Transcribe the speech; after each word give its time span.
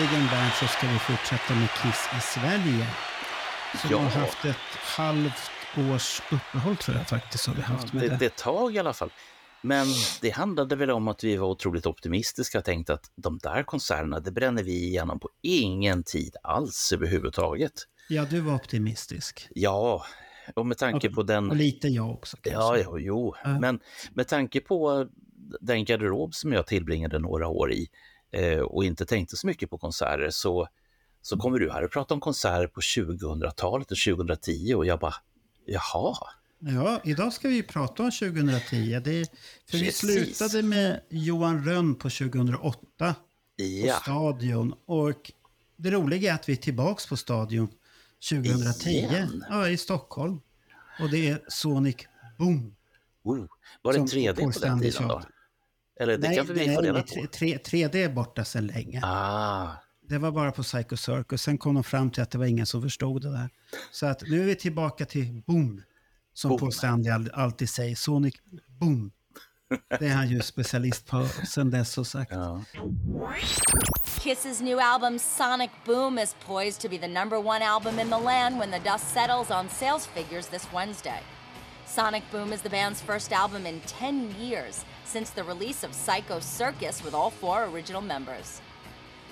Äntligen 0.00 0.26
Bernt 0.30 0.54
så 0.54 0.66
ska 0.66 0.86
vi 0.86 0.98
fortsätta 0.98 1.54
med 1.54 1.68
Kiss 1.70 2.08
i 2.18 2.20
Sverige. 2.20 2.86
Som 3.80 3.90
Ja. 3.90 3.98
har 3.98 4.10
haft 4.10 4.44
ett 4.44 4.56
halvt 4.96 5.50
års 5.92 6.22
uppehåll 6.32 6.76
tror 6.76 6.96
jag 6.96 7.08
faktiskt 7.08 7.46
har 7.46 7.54
vi 7.54 7.62
haft 7.62 7.92
med 7.92 8.02
Det, 8.02 8.08
det. 8.08 8.16
det 8.16 8.36
tag 8.36 8.74
i 8.74 8.78
alla 8.78 8.92
fall. 8.92 9.10
Men 9.62 9.86
det 10.20 10.30
handlade 10.30 10.76
väl 10.76 10.90
om 10.90 11.08
att 11.08 11.24
vi 11.24 11.36
var 11.36 11.48
otroligt 11.48 11.86
optimistiska 11.86 12.58
och 12.58 12.64
tänkte 12.64 12.94
att 12.94 13.10
de 13.16 13.38
där 13.38 13.62
konserterna, 13.62 14.20
det 14.20 14.30
bränner 14.32 14.62
vi 14.62 14.72
igenom 14.86 15.20
på 15.20 15.28
ingen 15.42 16.02
tid 16.02 16.36
alls 16.42 16.92
överhuvudtaget. 16.92 17.72
Ja, 18.08 18.24
du 18.30 18.40
var 18.40 18.54
optimistisk. 18.54 19.48
Ja, 19.54 20.04
och 20.54 20.66
med 20.66 20.78
tanke 20.78 21.08
Och- 21.08 21.14
på 21.14 21.22
den... 21.22 21.50
Och 21.50 21.56
lite 21.56 21.88
jag 21.88 22.10
också 22.10 22.36
kanske. 22.36 22.60
Ja, 22.60 22.76
ja, 22.78 22.98
jo. 22.98 23.34
Ja. 23.44 23.58
Men 23.60 23.80
med 24.14 24.28
tanke 24.28 24.60
på 24.60 25.06
den 25.60 25.84
garderob 25.84 26.34
som 26.34 26.52
jag 26.52 26.66
tillbringade 26.66 27.18
några 27.18 27.48
år 27.48 27.72
i 27.72 27.88
eh, 28.30 28.58
och 28.58 28.84
inte 28.84 29.06
tänkte 29.06 29.36
så 29.36 29.46
mycket 29.46 29.70
på 29.70 29.78
konserter 29.78 30.30
så, 30.30 30.68
så 31.22 31.36
kommer 31.36 31.58
du 31.58 31.70
här 31.70 31.84
och 31.84 31.92
pratar 31.92 32.14
om 32.14 32.20
konserter 32.20 32.66
på 32.66 32.80
2000-talet 32.80 33.90
och 33.90 33.98
2010 33.98 34.74
och 34.74 34.86
jag 34.86 34.98
bara, 34.98 35.14
jaha, 35.66 36.16
Ja, 36.62 37.00
idag 37.04 37.32
ska 37.32 37.48
vi 37.48 37.62
prata 37.62 38.02
om 38.02 38.10
2010. 38.10 39.00
Det 39.04 39.30
för 39.70 39.78
vi 39.78 39.84
Precis. 39.84 39.98
slutade 39.98 40.62
med 40.62 41.00
Johan 41.08 41.64
Rönn 41.64 41.94
på 41.94 42.10
2008 42.10 42.78
på 42.98 43.14
ja, 43.56 43.94
Stadion. 43.94 44.74
Och 44.86 45.32
det 45.76 45.90
roliga 45.90 46.30
är 46.30 46.34
att 46.34 46.48
vi 46.48 46.52
är 46.52 46.56
tillbaks 46.56 47.06
på 47.06 47.16
Stadion 47.16 47.68
2010. 48.30 48.90
Igen? 48.90 49.44
Ja, 49.50 49.68
i 49.68 49.76
Stockholm. 49.76 50.40
Och 51.00 51.10
det 51.10 51.28
är 51.28 51.42
Sonic 51.48 51.96
Boom. 52.38 52.74
oh, 53.22 53.46
var 53.82 53.92
det 53.92 53.98
Som 53.98 54.06
3D 54.06 54.34
Paul 54.34 54.52
på 54.52 54.58
den 54.58 54.80
tiden 54.80 55.08
då? 55.08 55.22
Eller 56.00 56.18
det 56.18 56.34
kan 56.34 56.46
vi 56.46 56.74
få 56.74 56.80
reda 56.80 57.02
på. 57.02 57.08
tre- 57.08 57.26
tre- 57.26 57.58
3D 57.58 57.94
är 58.04 58.08
borta 58.08 58.44
sedan 58.44 58.66
länge. 58.66 59.00
Ah, 59.04 59.68
Det 60.08 60.18
var 60.18 60.30
bara 60.32 60.52
på 60.52 60.62
Psycho 60.62 60.96
Circus. 60.96 61.42
Sen 61.42 61.58
kom 61.58 61.74
de 61.74 61.84
fram 61.84 62.10
till 62.10 62.22
att 62.22 62.30
det 62.30 62.38
var 62.38 62.46
ingen 62.46 62.66
som 62.66 62.82
förstod 62.82 63.22
det 63.22 63.30
där. 63.32 63.48
Så 63.92 64.06
att 64.06 64.22
nu 64.22 64.40
är 64.42 64.46
vi 64.46 64.54
tillbaka 64.56 65.04
till 65.04 65.42
Boom. 65.46 65.82
Som 66.34 66.48
Boom. 66.48 66.58
Paul 66.58 66.72
Stanley 66.72 67.12
all- 67.12 67.30
alltid 67.34 67.70
säger. 67.70 67.96
Sonic 67.96 68.34
Boom. 68.80 69.10
Det 69.98 70.06
är 70.06 70.14
han 70.14 70.28
ju 70.28 70.40
specialist 70.42 71.06
på 71.06 71.26
sen 71.46 71.70
dess 71.70 71.92
så 71.92 72.04
sagt. 72.04 72.30
ja. 72.32 72.62
Kiss's 74.20 74.62
new 74.62 74.78
album 74.78 75.18
Sonic 75.18 75.70
Boom 75.86 76.18
is 76.18 76.34
poised 76.46 76.80
to 76.82 76.88
be 76.88 76.98
the 76.98 77.08
number 77.08 77.38
one 77.46 77.62
album 77.64 77.98
in 77.98 78.10
the 78.10 78.18
land 78.18 78.58
when 78.58 78.70
the 78.70 78.78
dust 78.90 79.04
settles 79.14 79.50
on 79.50 79.68
sales 79.68 80.06
figures 80.06 80.46
this 80.48 80.68
Wednesday. 80.74 81.22
Sonic 81.86 82.22
Boom 82.32 82.52
is 82.52 82.60
the 82.62 82.68
band's 82.68 83.00
first 83.02 83.32
album 83.32 83.66
in 83.66 83.80
10 83.80 84.34
years 84.40 84.84
since 85.10 85.30
the 85.30 85.42
release 85.42 85.82
of 85.82 85.92
Psycho 85.92 86.38
Circus 86.38 87.02
with 87.02 87.14
all 87.14 87.30
four 87.30 87.64
original 87.64 88.00
members. 88.00 88.60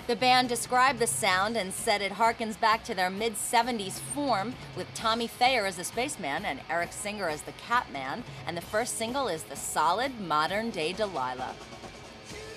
The 0.07 0.15
band 0.15 0.49
described 0.49 0.99
the 0.99 1.07
sound 1.07 1.55
and 1.55 1.71
said 1.71 2.01
it 2.01 2.11
harkens 2.11 2.59
back 2.59 2.83
to 2.85 2.95
their 2.95 3.09
mid 3.09 3.35
70s 3.35 3.99
form 4.13 4.55
with 4.75 4.91
Tommy 4.93 5.27
Thayer 5.27 5.65
as 5.65 5.77
the 5.77 5.83
spaceman 5.83 6.45
and 6.45 6.59
Eric 6.69 6.91
Singer 6.91 7.29
as 7.29 7.43
the 7.43 7.53
Catman, 7.53 8.23
and 8.45 8.57
the 8.57 8.61
first 8.61 8.97
single 8.97 9.27
is 9.27 9.43
the 9.43 9.55
solid 9.55 10.19
modern 10.19 10.71
day 10.71 10.93
Delilah. 10.93 11.53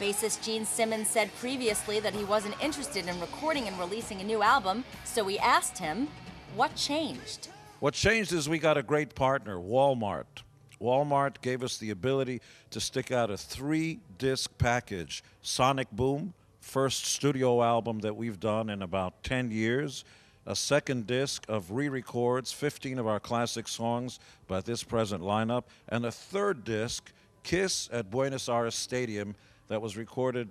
Bassist 0.00 0.42
Gene 0.42 0.64
Simmons 0.64 1.08
said 1.08 1.30
previously 1.36 2.00
that 2.00 2.14
he 2.14 2.24
wasn't 2.24 2.60
interested 2.60 3.06
in 3.06 3.20
recording 3.20 3.68
and 3.68 3.78
releasing 3.78 4.20
a 4.20 4.24
new 4.24 4.42
album, 4.42 4.82
so 5.04 5.22
we 5.22 5.38
asked 5.38 5.78
him, 5.78 6.08
what 6.56 6.74
changed? 6.74 7.48
What 7.78 7.94
changed 7.94 8.32
is 8.32 8.48
we 8.48 8.58
got 8.58 8.76
a 8.76 8.82
great 8.82 9.14
partner, 9.14 9.56
Walmart. 9.58 10.42
Walmart 10.82 11.40
gave 11.40 11.62
us 11.62 11.78
the 11.78 11.90
ability 11.90 12.40
to 12.70 12.80
stick 12.80 13.12
out 13.12 13.30
a 13.30 13.36
three 13.36 14.00
disc 14.18 14.50
package 14.58 15.22
Sonic 15.40 15.90
Boom, 15.92 16.34
first 16.60 17.06
studio 17.06 17.62
album 17.62 18.00
that 18.00 18.16
we've 18.16 18.40
done 18.40 18.68
in 18.68 18.82
about 18.82 19.22
10 19.22 19.50
years, 19.50 20.04
a 20.44 20.56
second 20.56 21.06
disc 21.06 21.44
of 21.48 21.70
re 21.70 21.88
records, 21.88 22.52
15 22.52 22.98
of 22.98 23.06
our 23.06 23.20
classic 23.20 23.68
songs 23.68 24.18
by 24.48 24.60
this 24.60 24.82
present 24.82 25.22
lineup, 25.22 25.64
and 25.88 26.04
a 26.04 26.10
third 26.12 26.64
disc, 26.64 27.12
Kiss 27.44 27.88
at 27.92 28.10
Buenos 28.10 28.48
Aires 28.48 28.74
Stadium, 28.74 29.34
that 29.68 29.80
was 29.80 29.96
recorded 29.96 30.48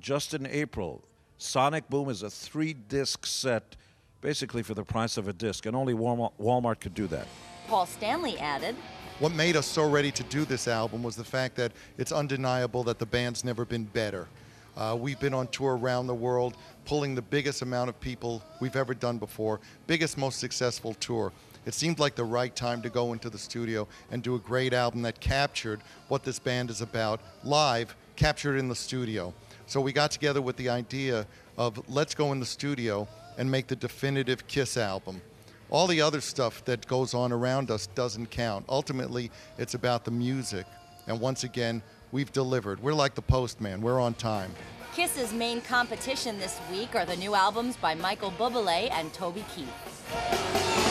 just 0.00 0.34
in 0.34 0.46
April. 0.46 1.02
Sonic 1.38 1.88
Boom 1.90 2.08
is 2.08 2.22
a 2.22 2.30
three 2.30 2.72
disc 2.72 3.26
set, 3.26 3.76
basically 4.22 4.62
for 4.62 4.74
the 4.74 4.84
price 4.84 5.18
of 5.18 5.28
a 5.28 5.32
disc, 5.34 5.66
and 5.66 5.76
only 5.76 5.92
Walmart, 5.92 6.32
Walmart 6.40 6.80
could 6.80 6.94
do 6.94 7.06
that. 7.08 7.26
Paul 7.68 7.86
Stanley 7.86 8.38
added, 8.38 8.76
What 9.18 9.32
made 9.32 9.56
us 9.56 9.66
so 9.66 9.88
ready 9.88 10.10
to 10.10 10.22
do 10.24 10.44
this 10.44 10.68
album 10.68 11.02
was 11.02 11.16
the 11.16 11.24
fact 11.24 11.56
that 11.56 11.72
it's 11.96 12.12
undeniable 12.12 12.84
that 12.84 12.98
the 12.98 13.06
band's 13.06 13.44
never 13.44 13.64
been 13.64 13.84
better. 13.84 14.28
Uh, 14.76 14.94
we've 15.00 15.18
been 15.18 15.32
on 15.32 15.48
tour 15.48 15.78
around 15.78 16.06
the 16.06 16.14
world, 16.14 16.54
pulling 16.84 17.14
the 17.14 17.22
biggest 17.22 17.62
amount 17.62 17.88
of 17.88 17.98
people 17.98 18.42
we've 18.60 18.76
ever 18.76 18.92
done 18.92 19.16
before, 19.16 19.58
biggest, 19.86 20.18
most 20.18 20.38
successful 20.38 20.92
tour. 20.92 21.32
It 21.64 21.72
seemed 21.72 21.98
like 21.98 22.14
the 22.14 22.24
right 22.24 22.54
time 22.54 22.82
to 22.82 22.90
go 22.90 23.14
into 23.14 23.30
the 23.30 23.38
studio 23.38 23.88
and 24.10 24.22
do 24.22 24.34
a 24.34 24.38
great 24.38 24.74
album 24.74 25.00
that 25.02 25.18
captured 25.18 25.80
what 26.08 26.22
this 26.22 26.38
band 26.38 26.68
is 26.68 26.82
about 26.82 27.22
live, 27.42 27.96
captured 28.16 28.58
in 28.58 28.68
the 28.68 28.76
studio. 28.76 29.32
So 29.64 29.80
we 29.80 29.94
got 29.94 30.10
together 30.10 30.42
with 30.42 30.58
the 30.58 30.68
idea 30.68 31.26
of 31.56 31.82
let's 31.88 32.14
go 32.14 32.32
in 32.32 32.38
the 32.38 32.44
studio 32.44 33.08
and 33.38 33.50
make 33.50 33.66
the 33.66 33.76
definitive 33.76 34.46
Kiss 34.46 34.76
album. 34.76 35.22
All 35.70 35.86
the 35.86 36.00
other 36.00 36.20
stuff 36.20 36.64
that 36.64 36.86
goes 36.86 37.12
on 37.14 37.32
around 37.32 37.70
us 37.70 37.88
doesn't 37.88 38.30
count. 38.30 38.64
Ultimately, 38.68 39.30
it's 39.58 39.74
about 39.74 40.04
the 40.04 40.10
music. 40.10 40.66
And 41.08 41.20
once 41.20 41.44
again, 41.44 41.82
we've 42.12 42.32
delivered. 42.32 42.80
We're 42.82 42.94
like 42.94 43.14
the 43.14 43.22
postman, 43.22 43.80
we're 43.80 44.00
on 44.00 44.14
time. 44.14 44.50
Kiss's 44.94 45.32
main 45.32 45.60
competition 45.60 46.38
this 46.38 46.58
week 46.70 46.94
are 46.94 47.04
the 47.04 47.16
new 47.16 47.34
albums 47.34 47.76
by 47.76 47.94
Michael 47.94 48.30
Bublé 48.38 48.90
and 48.92 49.12
Toby 49.12 49.44
Keith. 49.54 50.86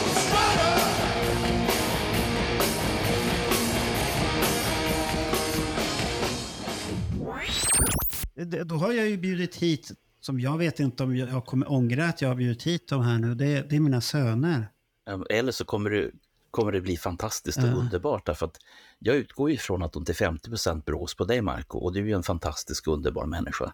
Eh, 8.37 8.45
Det- 8.45 8.63
Då 8.63 8.75
har 8.75 8.91
jag 8.93 9.07
ju 9.09 9.17
bjudit 9.17 9.55
hit, 9.55 9.91
som 10.25 10.39
jag 10.39 10.57
vet 10.57 10.79
inte 10.79 11.03
om 11.03 11.15
jag 11.15 11.45
kommer 11.45 11.71
ångra 11.71 12.05
att 12.05 12.21
jag 12.21 12.29
har 12.29 12.35
bjudit 12.35 12.63
hit 12.63 12.87
dem 12.87 13.01
här 13.01 13.17
nu. 13.17 13.35
Det, 13.35 13.69
det 13.69 13.75
är 13.75 13.79
mina 13.79 14.01
söner. 14.01 14.67
Eller 15.29 15.51
så 15.51 15.65
kommer 15.65 15.89
det, 15.89 16.11
kommer 16.51 16.71
det 16.71 16.81
bli 16.81 16.97
fantastiskt 16.97 17.57
och 17.57 17.63
Ja. 17.63 17.73
underbart 17.73 18.25
därför 18.25 18.45
att 18.45 18.57
jag 18.99 19.16
utgår 19.16 19.51
ifrån 19.51 19.83
att 19.83 19.93
de 19.93 20.05
till 20.05 20.16
50% 20.16 20.83
beror 20.85 21.17
på 21.17 21.25
dig 21.25 21.41
Marco 21.41 21.77
och 21.77 21.93
du 21.93 21.99
är 21.99 22.05
ju 22.05 22.13
en 22.13 22.23
fantastisk 22.23 22.87
underbar 22.87 23.25
människa. 23.25 23.73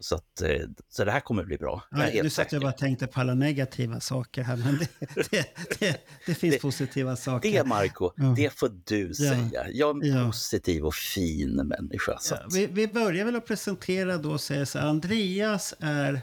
Så, 0.00 0.14
att, 0.14 0.40
eh, 0.42 0.50
så 0.88 1.04
det 1.04 1.10
här 1.10 1.20
kommer 1.20 1.44
bli 1.44 1.58
bra. 1.58 1.82
Nej, 1.90 2.20
nu 2.22 2.30
satt 2.30 2.52
jag 2.52 2.62
bara 2.62 2.72
tänkte 2.72 3.06
på 3.06 3.20
alla 3.20 3.34
negativa 3.34 4.00
saker 4.00 4.42
här, 4.42 4.56
men 4.56 4.78
det, 4.78 4.88
det, 5.30 5.54
det, 5.78 6.00
det 6.26 6.34
finns 6.34 6.58
positiva 6.58 7.16
saker. 7.16 7.52
Det 7.52 7.64
Marco, 7.64 8.10
Ja. 8.16 8.34
det 8.36 8.58
får 8.58 8.70
du 8.84 9.14
säga. 9.14 9.68
Jag 9.70 10.04
är 10.06 10.10
en 10.10 10.16
Ja. 10.18 10.26
positiv 10.26 10.84
och 10.86 10.94
fin 10.94 11.56
människa. 11.56 12.18
Ja, 12.30 12.36
vi, 12.52 12.66
vi 12.66 12.88
börjar 12.88 13.24
väl 13.24 13.36
att 13.36 13.46
presentera 13.46 14.18
då 14.18 14.30
och 14.32 14.40
säga 14.40 14.66
så 14.66 14.78
Andreas 14.78 15.74
är 15.80 16.20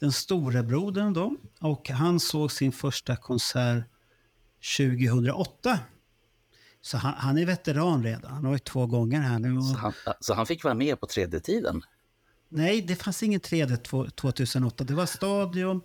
den 0.00 0.12
store 0.12 0.62
brodern 0.62 1.12
då 1.12 1.36
och 1.60 1.88
han 1.90 2.20
såg 2.20 2.52
sin 2.52 2.72
första 2.72 3.16
konsert 3.16 3.84
2008. 4.78 5.78
Så 6.80 6.96
han, 6.96 7.14
han 7.16 7.38
är 7.38 7.46
veteran 7.46 8.04
redan, 8.04 8.32
han 8.34 8.44
har 8.44 8.50
varit 8.50 8.64
två 8.64 8.86
gånger 8.86 9.20
här 9.20 9.38
nu. 9.38 9.60
Så, 9.62 9.78
han, 9.78 9.92
så 10.20 10.34
han 10.34 10.46
fick 10.46 10.64
vara 10.64 10.74
med 10.74 11.00
på 11.00 11.06
tredje 11.06 11.40
tiden. 11.40 11.82
Nej, 12.54 12.82
det 12.82 12.96
fanns 12.96 13.22
ingen 13.22 13.40
3D 13.40 13.76
två- 13.76 14.06
2008, 14.06 14.84
det 14.84 14.94
var 14.94 15.06
Stadion, 15.06 15.80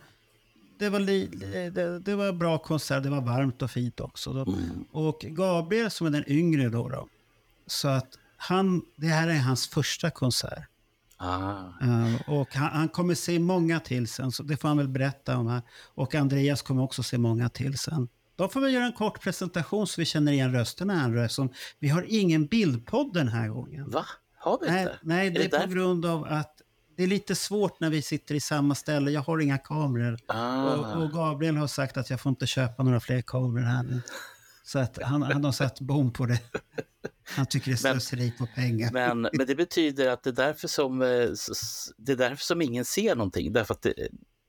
det, 0.80 0.90
var 0.90 1.00
li, 1.00 1.28
det, 1.74 2.00
det 2.00 2.16
var 2.16 2.34
bra 2.34 2.58
konsert, 2.58 3.04
det 3.04 3.10
var 3.10 3.22
varmt 3.22 3.62
och 3.62 3.72
fint 3.72 4.00
också. 4.00 4.32
Mm. 4.32 4.86
Och 4.92 5.20
Gabriel 5.20 5.92
som 5.92 6.08
är 6.08 6.12
den 6.12 6.24
yngre 6.28 6.70
då, 6.70 6.90
då 6.90 7.08
så 7.72 7.88
att 7.88 8.08
han, 8.38 8.82
det 8.96 9.08
här 9.08 9.28
är 9.28 9.40
hans 9.40 9.68
första 9.68 10.10
konsert. 10.10 10.64
Ah. 11.18 11.64
Uh, 11.84 12.30
och 12.30 12.56
han, 12.56 12.70
han, 12.70 12.90
kommer 12.90 13.16
se 13.16 13.40
många 13.40 13.80
till 13.80 14.08
sen, 14.08 14.32
så 14.32 14.44
det 14.44 14.58
får 14.58 14.68
han 14.68 14.78
väl 14.78 14.88
berätta 14.88 15.38
om 15.38 15.48
här. 15.48 15.62
Och 15.96 16.16
Andreas 16.16 16.62
kommer 16.62 16.84
också 16.84 17.04
se 17.04 17.18
många 17.18 17.50
till 17.50 17.78
sen. 17.78 18.08
Då 18.36 18.48
får 18.48 18.62
vi 18.62 18.70
göra 18.70 18.86
en 18.86 18.94
kort 18.94 19.22
presentation 19.22 19.88
så 19.88 20.02
vi 20.02 20.06
känner 20.06 20.32
igen 20.32 20.54
rösterna 20.54 20.96
här. 20.96 21.30
Vi 21.80 21.90
har 21.90 22.06
ingen 22.08 22.46
bildpodd 22.46 23.14
den 23.14 23.28
här 23.28 23.48
gången. 23.48 23.90
Va? 23.90 24.06
Har 24.38 24.60
vi 24.62 24.68
inte? 24.68 24.84
Nej, 24.84 24.98
nej 25.02 25.30
det 25.30 25.46
är, 25.46 25.50
det 25.50 25.68
på 25.68 25.74
grund 25.74 26.06
av 26.06 26.26
att 26.26 26.59
det 27.00 27.04
är 27.04 27.08
lite 27.08 27.36
svårt 27.36 27.80
när 27.80 27.90
vi 27.90 28.02
sitter 28.02 28.36
i 28.36 28.40
samma 28.40 28.76
ställe. 28.76 29.12
Jag 29.12 29.22
har 29.22 29.40
inga 29.40 29.58
kameror. 29.58 30.20
Ah. 30.26 30.74
Och, 30.74 31.04
och, 31.04 31.12
Gabriel 31.12 31.58
har 31.58 31.68
sagt 31.68 31.98
att 31.98 32.10
jag 32.10 32.22
får 32.22 32.30
inte 32.30 32.48
köpa 32.48 32.84
några 32.84 33.00
fler 33.00 33.22
kameror 33.22 33.66
här 33.66 33.84
nu. 33.84 34.02
Så 34.64 34.80
att 34.80 35.04
han, 35.04 35.22
han 35.22 35.44
har 35.44 35.52
satt 35.52 35.80
bom 35.80 36.14
på 36.14 36.26
det. 36.26 36.40
Han 37.24 37.46
tycker 37.46 37.72
det 37.72 37.76
är 37.76 37.78
slöseri 37.78 38.34
på 38.38 38.48
pengar. 38.56 38.92
Men, 38.94 39.22
men 39.34 39.48
det 39.48 39.56
betyder 39.56 40.10
att 40.10 40.24
det 40.24 40.30
är, 40.30 40.34
därför 40.34 40.68
som, 40.68 41.02
eh, 41.02 41.08
det 41.98 42.12
är 42.12 42.16
därför 42.16 42.44
som 42.44 42.62
ingen 42.62 42.86
ser 42.86 43.16
någonting. 43.16 43.54
Därför 43.54 43.74
att 43.74 43.82
det, 43.82 43.94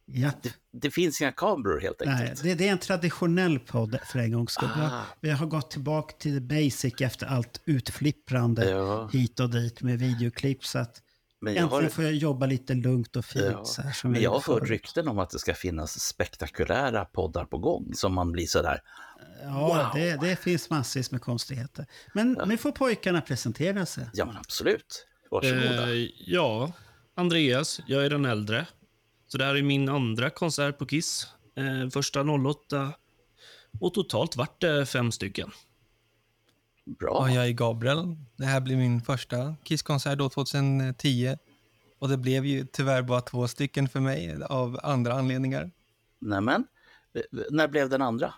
ja. 0.05 0.31
det, 0.43 0.53
det, 0.73 0.91
finns 0.91 1.21
inga 1.21 1.33
kameror 1.33 1.81
helt 1.81 2.03
enkelt. 2.03 2.21
Nej, 2.21 2.35
det, 2.43 2.55
det 2.55 2.69
är 2.69 2.73
en 2.73 2.79
traditionell 2.79 3.59
podd 3.59 3.99
för 4.13 4.19
en 4.19 4.33
gångs 4.33 4.53
skull. 4.53 4.69
Ah. 4.77 5.03
Vi 5.21 5.31
har 5.31 5.47
gått 5.47 5.71
tillbaka 5.71 6.15
till 6.19 6.35
the 6.35 6.41
basic 6.41 7.01
efter 7.01 7.27
allt 7.27 7.61
utflipprande 7.65 8.71
ja. 8.71 9.09
hit 9.13 9.41
och 9.41 9.51
dit 9.51 9.83
med 9.83 9.99
videoklipp. 9.99 10.65
Så 10.65 10.79
att 10.79 11.03
men 11.41 11.55
jag 11.55 11.63
Äntligen 11.63 11.85
har... 11.85 11.91
får 11.91 12.05
jag 12.05 12.15
jobba 12.15 12.47
lite 12.47 12.75
lugnt 12.75 13.17
och 13.17 13.25
fint. 13.25 13.45
Ja. 13.51 13.65
Så 13.65 13.83
här, 13.83 13.93
som 13.93 14.13
men 14.13 14.23
jag 14.23 14.31
har 14.31 14.55
hört 14.55 14.69
rykten 14.69 15.09
om 15.09 15.19
att 15.19 15.31
det 15.31 15.39
ska 15.39 15.55
finnas 15.55 16.01
spektakulära 16.01 17.05
poddar 17.05 17.45
på 17.45 17.59
gång 17.59 17.95
som 17.95 18.15
man 18.15 18.33
blir 18.33 18.47
sådär 18.47 18.83
Ja, 19.43 19.91
wow. 19.93 20.01
det, 20.01 20.29
det 20.29 20.37
finns 20.37 20.71
massvis 20.71 21.11
med 21.11 21.23
konstigheter. 21.23 21.87
Men 22.15 22.37
ja. 22.39 22.45
nu 22.45 22.57
får 22.57 22.73
pojkarna 22.73 23.21
presentera 23.21 23.87
sig. 23.87 24.11
Ja, 24.13 24.25
men 24.25 24.37
absolut. 24.37 25.07
Varsågoda. 25.31 25.95
Eh, 25.95 26.09
ja, 26.17 26.73
Andreas, 27.15 27.81
jag 27.87 28.05
är 28.05 28.11
den 28.11 28.25
äldre. 28.25 28.67
Så 29.27 29.39
det 29.39 29.45
här 29.45 29.55
är 29.55 29.63
min 29.63 29.89
andra 29.89 30.31
konsert 30.31 30.79
på 30.79 30.87
Kiss. 30.87 31.27
Eh, 31.57 31.91
första 31.91 32.21
08 32.21 32.93
och 33.81 33.95
totalt 33.95 34.37
vart 34.37 34.61
det 34.61 34.87
fem 34.87 35.13
stycken. 35.13 35.51
Bra. 36.99 37.29
Ja, 37.29 37.35
jag 37.35 37.47
är 37.47 37.53
Gabriel. 37.53 38.17
Det 38.37 38.45
här 38.45 38.61
blir 38.61 38.77
min 38.77 39.03
första 39.03 39.57
Kiss-konsert 39.65 40.19
2010. 40.19 41.37
Och 41.99 42.09
det 42.09 42.17
blev 42.17 42.47
ju 42.47 42.67
tyvärr 42.73 43.03
bara 43.03 43.21
två 43.21 43.49
stycken 43.49 43.89
för 43.89 44.01
mig 44.01 44.43
av 44.43 44.81
andra 44.83 45.15
anledningar. 45.15 45.71
Nämen, 46.19 46.67
när 47.51 47.69
blev 47.69 47.89
den 47.89 48.03
andra? 48.03 48.35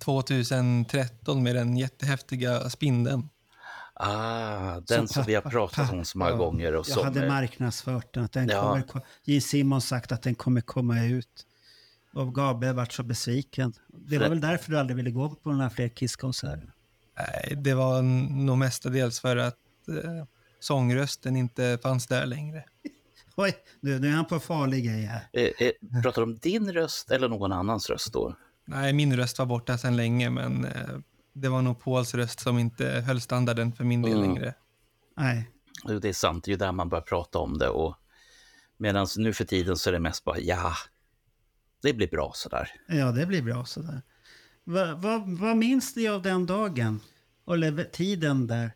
2013 0.00 1.42
med 1.42 1.54
den 1.54 1.76
jättehäftiga 1.76 2.70
spindeln. 2.70 3.28
Ah, 3.94 4.80
den 4.80 4.98
som, 4.98 5.08
som 5.08 5.24
vi 5.24 5.34
har 5.34 5.42
pratat 5.42 5.92
om 5.92 6.04
så 6.04 6.18
många 6.18 6.30
ja, 6.30 6.36
gånger. 6.36 6.72
Och 6.72 6.88
jag 6.88 6.94
som, 6.94 7.04
hade 7.04 7.28
marknadsfört 7.28 8.14
den. 8.14 8.24
Att 8.24 8.32
den 8.32 8.48
ja. 8.48 8.82
kommer, 8.88 9.06
Gene 9.24 9.40
Simon 9.40 9.80
sagt 9.80 10.12
att 10.12 10.22
den 10.22 10.34
kommer 10.34 10.60
komma 10.60 11.04
ut. 11.04 11.46
Och 12.14 12.34
Gabriel 12.34 12.74
varit 12.74 12.92
så 12.92 13.02
besviken. 13.02 13.72
Det 13.88 14.18
var 14.18 14.28
väl 14.28 14.40
därför 14.40 14.72
du 14.72 14.78
aldrig 14.78 14.96
ville 14.96 15.10
gå 15.10 15.30
på 15.30 15.52
några 15.52 15.70
fler 15.70 15.88
Kiss-konserter? 15.88 16.72
Nej, 17.26 17.56
det 17.56 17.74
var 17.74 18.02
nog 18.02 18.58
mestadels 18.58 19.20
för 19.20 19.36
att 19.36 19.88
eh, 19.88 20.24
sångrösten 20.60 21.36
inte 21.36 21.78
fanns 21.82 22.06
där 22.06 22.26
längre. 22.26 22.64
Oj, 23.36 23.56
nu, 23.80 23.98
nu 23.98 24.08
är 24.08 24.12
han 24.12 24.24
på 24.24 24.40
farlig 24.40 24.84
grej 24.84 25.02
här. 25.02 25.28
Eh, 25.32 25.66
eh, 25.66 26.02
pratar 26.02 26.22
du 26.22 26.32
om 26.32 26.38
din 26.38 26.72
röst 26.72 27.10
eller 27.10 27.28
någon 27.28 27.52
annans 27.52 27.90
röst 27.90 28.12
då? 28.12 28.36
Nej, 28.64 28.92
min 28.92 29.16
röst 29.16 29.38
var 29.38 29.46
borta 29.46 29.78
sedan 29.78 29.96
länge, 29.96 30.30
men 30.30 30.64
eh, 30.64 30.98
det 31.32 31.48
var 31.48 31.62
nog 31.62 31.80
Pauls 31.80 32.14
röst 32.14 32.40
som 32.40 32.58
inte 32.58 32.86
höll 32.86 33.20
standarden 33.20 33.72
för 33.72 33.84
min 33.84 34.02
del 34.02 34.12
mm. 34.12 34.22
längre. 34.22 34.54
Nej. 35.16 35.50
Det 36.00 36.08
är 36.08 36.12
sant, 36.12 36.44
det 36.44 36.48
är 36.48 36.52
ju 36.52 36.58
där 36.58 36.72
man 36.72 36.88
börjar 36.88 37.02
prata 37.02 37.38
om 37.38 37.58
det. 37.58 37.68
Och 37.68 37.96
Medan 38.80 39.06
nu 39.16 39.32
för 39.32 39.44
tiden 39.44 39.76
så 39.76 39.90
är 39.90 39.92
det 39.92 40.00
mest 40.00 40.24
bara, 40.24 40.38
ja, 40.38 40.74
det 41.82 41.92
blir 41.92 42.08
bra 42.08 42.32
sådär. 42.34 42.70
Ja, 42.88 43.12
det 43.12 43.26
blir 43.26 43.42
bra 43.42 43.64
sådär. 43.64 44.02
Vad 44.70 45.02
va, 45.02 45.24
va 45.26 45.54
minns 45.54 45.96
ni 45.96 46.08
av 46.08 46.22
den 46.22 46.46
dagen? 46.46 47.00
Eller 47.50 47.84
tiden 47.84 48.46
där? 48.46 48.72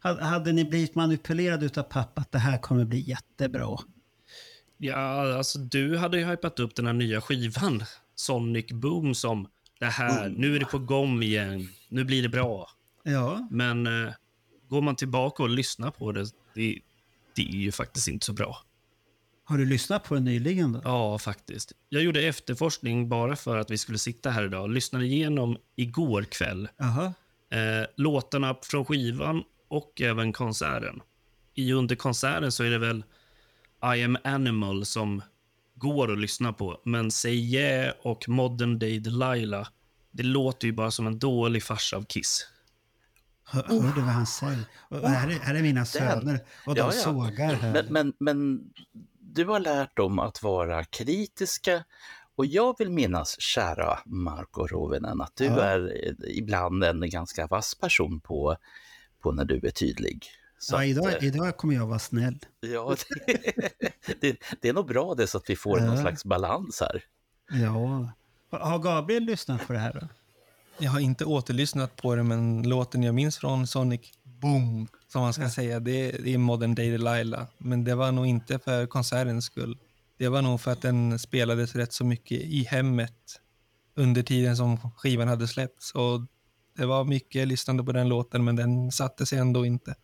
Hade 0.00 0.52
ni 0.52 0.64
blivit 0.64 0.94
manipulerade 0.94 1.80
av 1.80 1.82
pappa 1.82 2.20
att 2.20 2.32
det 2.32 2.38
här 2.38 2.58
kommer 2.58 2.84
bli 2.84 3.00
jättebra? 3.00 3.78
Ja, 4.78 5.36
alltså 5.36 5.58
du 5.58 5.96
hade 5.96 6.18
ju 6.18 6.24
hypat 6.24 6.60
upp 6.60 6.74
den 6.74 6.86
här 6.86 6.92
nya 6.92 7.20
skivan 7.20 7.84
Sonic 8.14 8.66
Boom 8.72 9.14
som 9.14 9.48
det 9.80 9.86
här, 9.86 10.26
mm. 10.26 10.32
nu 10.32 10.56
är 10.56 10.60
det 10.60 10.66
på 10.66 10.78
gång 10.78 11.22
igen, 11.22 11.68
nu 11.88 12.04
blir 12.04 12.22
det 12.22 12.28
bra. 12.28 12.70
Ja. 13.02 13.48
Men 13.50 13.86
eh, 13.86 14.12
går 14.68 14.82
man 14.82 14.96
tillbaka 14.96 15.42
och 15.42 15.50
lyssnar 15.50 15.90
på 15.90 16.12
det, 16.12 16.26
det, 16.54 16.78
det 17.34 17.42
är 17.42 17.56
ju 17.56 17.72
faktiskt 17.72 18.08
inte 18.08 18.26
så 18.26 18.32
bra. 18.32 18.63
Har 19.46 19.58
du 19.58 19.64
lyssnat 19.64 20.04
på 20.04 20.14
den 20.14 20.24
nyligen? 20.24 20.72
Då? 20.72 20.80
Ja, 20.84 21.18
faktiskt. 21.18 21.72
Jag 21.88 22.02
gjorde 22.02 22.22
efterforskning 22.22 23.08
bara 23.08 23.36
för 23.36 23.56
att 23.56 23.70
vi 23.70 23.78
skulle 23.78 23.98
sitta 23.98 24.30
här 24.30 24.44
idag. 24.44 24.70
Lyssnade 24.70 25.04
igenom 25.04 25.56
igår 25.76 26.22
kväll 26.22 26.68
eh, 27.50 27.86
låtarna 27.96 28.56
från 28.62 28.84
skivan 28.84 29.42
och 29.68 30.00
även 30.00 30.32
konserten. 30.32 31.00
I 31.54 31.72
under 31.72 31.96
konserten 31.96 32.52
så 32.52 32.64
är 32.64 32.70
det 32.70 32.78
väl 32.78 33.04
I 33.96 34.02
am 34.02 34.18
animal 34.24 34.84
som 34.84 35.22
går 35.74 36.12
att 36.12 36.18
lyssna 36.18 36.52
på. 36.52 36.80
Men 36.84 37.10
Say 37.10 37.34
Yeah 37.34 37.94
och 38.02 38.28
Modern 38.28 38.78
Day 38.78 38.98
Delilah, 38.98 39.68
det 40.10 40.22
låter 40.22 40.66
ju 40.66 40.72
bara 40.72 40.90
som 40.90 41.06
en 41.06 41.18
dålig 41.18 41.62
farsa 41.62 41.96
av 41.96 42.02
Kiss. 42.02 42.48
Hör, 43.44 43.62
hör 43.62 43.94
du 43.94 44.00
vad 44.00 44.10
han 44.10 44.26
säger? 44.26 44.64
Oh, 44.90 45.06
här, 45.06 45.28
är, 45.28 45.38
här 45.38 45.54
är 45.54 45.62
mina 45.62 45.84
söner 45.84 46.40
och 46.66 46.74
de 46.74 46.80
ja, 46.80 46.86
ja. 46.86 47.02
sågar 47.02 47.54
här. 47.54 47.72
Men, 47.72 47.86
men, 47.90 48.12
men 48.18 48.60
du 49.34 49.44
har 49.44 49.60
lärt 49.60 49.96
dem 49.96 50.18
att 50.18 50.42
vara 50.42 50.84
kritiska 50.84 51.84
och 52.36 52.46
jag 52.46 52.78
vill 52.78 52.90
minnas, 52.90 53.40
kära 53.40 53.98
Marco 54.04 54.66
Rovinen, 54.66 55.20
att 55.20 55.36
du 55.36 55.44
ja. 55.44 55.60
är 55.60 56.14
ibland 56.30 56.84
en 56.84 57.10
ganska 57.10 57.46
vass 57.46 57.74
person 57.74 58.20
på, 58.20 58.56
på 59.20 59.32
när 59.32 59.44
du 59.44 59.60
är 59.66 59.70
tydlig. 59.70 60.26
Så 60.58 60.74
ja, 60.74 60.84
idag, 60.84 61.06
att, 61.06 61.22
eh, 61.22 61.28
idag 61.28 61.56
kommer 61.56 61.74
jag 61.74 61.86
vara 61.86 61.98
snäll. 61.98 62.38
Ja, 62.60 62.96
det, 63.26 64.20
det, 64.20 64.36
det, 64.60 64.68
är 64.68 64.72
nog 64.72 64.86
bra 64.86 65.14
det 65.14 65.26
så 65.26 65.38
att 65.38 65.50
vi 65.50 65.56
får 65.56 65.78
ja. 65.78 65.84
någon 65.84 65.98
slags 65.98 66.24
balans 66.24 66.80
här. 66.80 67.04
Ja. 67.50 68.12
Har 68.50 68.78
Gabriel 68.78 69.24
lyssnat 69.24 69.66
på 69.66 69.72
det 69.72 69.78
här 69.78 69.92
då? 70.00 70.08
Jag 70.78 70.90
har 70.90 71.00
inte 71.00 71.24
återlyssnat 71.24 71.96
på 71.96 72.14
det, 72.14 72.22
men 72.22 72.62
låten 72.62 73.02
jag 73.02 73.14
minns 73.14 73.38
från 73.38 73.66
Sonic 73.66 74.00
Boom, 74.44 74.88
som 75.08 75.22
man 75.22 75.32
ska 75.32 75.48
säga, 75.48 75.80
det, 75.80 76.10
det 76.10 76.34
är 76.34 76.38
Modern 76.38 76.74
Day 76.74 76.90
Delilah. 76.90 77.46
Men 77.58 77.84
det 77.84 77.94
var 77.94 78.12
nog 78.12 78.26
inte 78.26 78.58
för 78.58 78.86
konsertens 78.86 79.44
skull. 79.44 79.78
Det 80.18 80.28
var 80.28 80.42
nog 80.42 80.60
för 80.60 80.72
att 80.72 80.82
den 80.82 81.18
spelades 81.18 81.74
rätt 81.74 81.92
så 81.92 82.04
mycket 82.04 82.40
i 82.40 82.64
hemmet 82.64 83.40
under 83.94 84.22
tiden 84.22 84.56
som 84.56 84.90
skivan 84.96 85.28
hade 85.28 85.48
släppts. 85.48 85.92
Och 85.94 86.20
det 86.76 86.86
var 86.86 87.04
mycket 87.04 87.48
lyssnande 87.48 87.84
på 87.84 87.92
den 87.92 88.08
låten, 88.08 88.44
men 88.44 88.56
den 88.56 88.92
satte 88.92 89.26
sig 89.26 89.38
ändå 89.38 89.66
inte. 89.66 89.94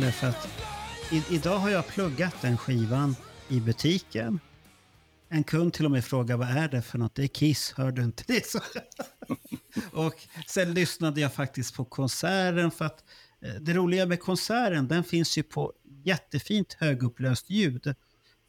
Heller. 0.00 0.12
För 0.12 0.26
att 0.26 0.48
I, 1.12 1.34
idag 1.34 1.58
har 1.58 1.70
jag 1.70 1.86
pluggat 1.86 2.34
den 2.42 2.56
skivan 2.56 3.16
i 3.48 3.60
butiken. 3.60 4.40
En 5.28 5.44
kund 5.44 5.72
till 5.72 5.84
och 5.84 5.90
med 5.90 6.04
frågar 6.04 6.36
vad 6.36 6.48
är 6.48 6.68
det 6.68 6.82
för 6.82 6.98
något? 6.98 7.14
Det 7.14 7.22
är 7.22 7.26
Kiss, 7.26 7.72
hör 7.76 7.92
du 7.92 8.02
inte 8.02 8.24
det? 8.26 8.54
Och 9.92 10.14
sen 10.46 10.74
lyssnade 10.74 11.20
jag 11.20 11.34
faktiskt 11.34 11.74
på 11.74 11.84
konserten 11.84 12.70
för 12.70 12.84
att 12.84 13.04
eh, 13.42 13.54
det 13.54 13.72
roliga 13.74 14.06
med 14.06 14.20
konserten, 14.20 14.88
den 14.88 15.04
finns 15.04 15.38
ju 15.38 15.42
på 15.42 15.72
jättefint 16.04 16.76
högupplöst 16.78 17.50
ljud. 17.50 17.94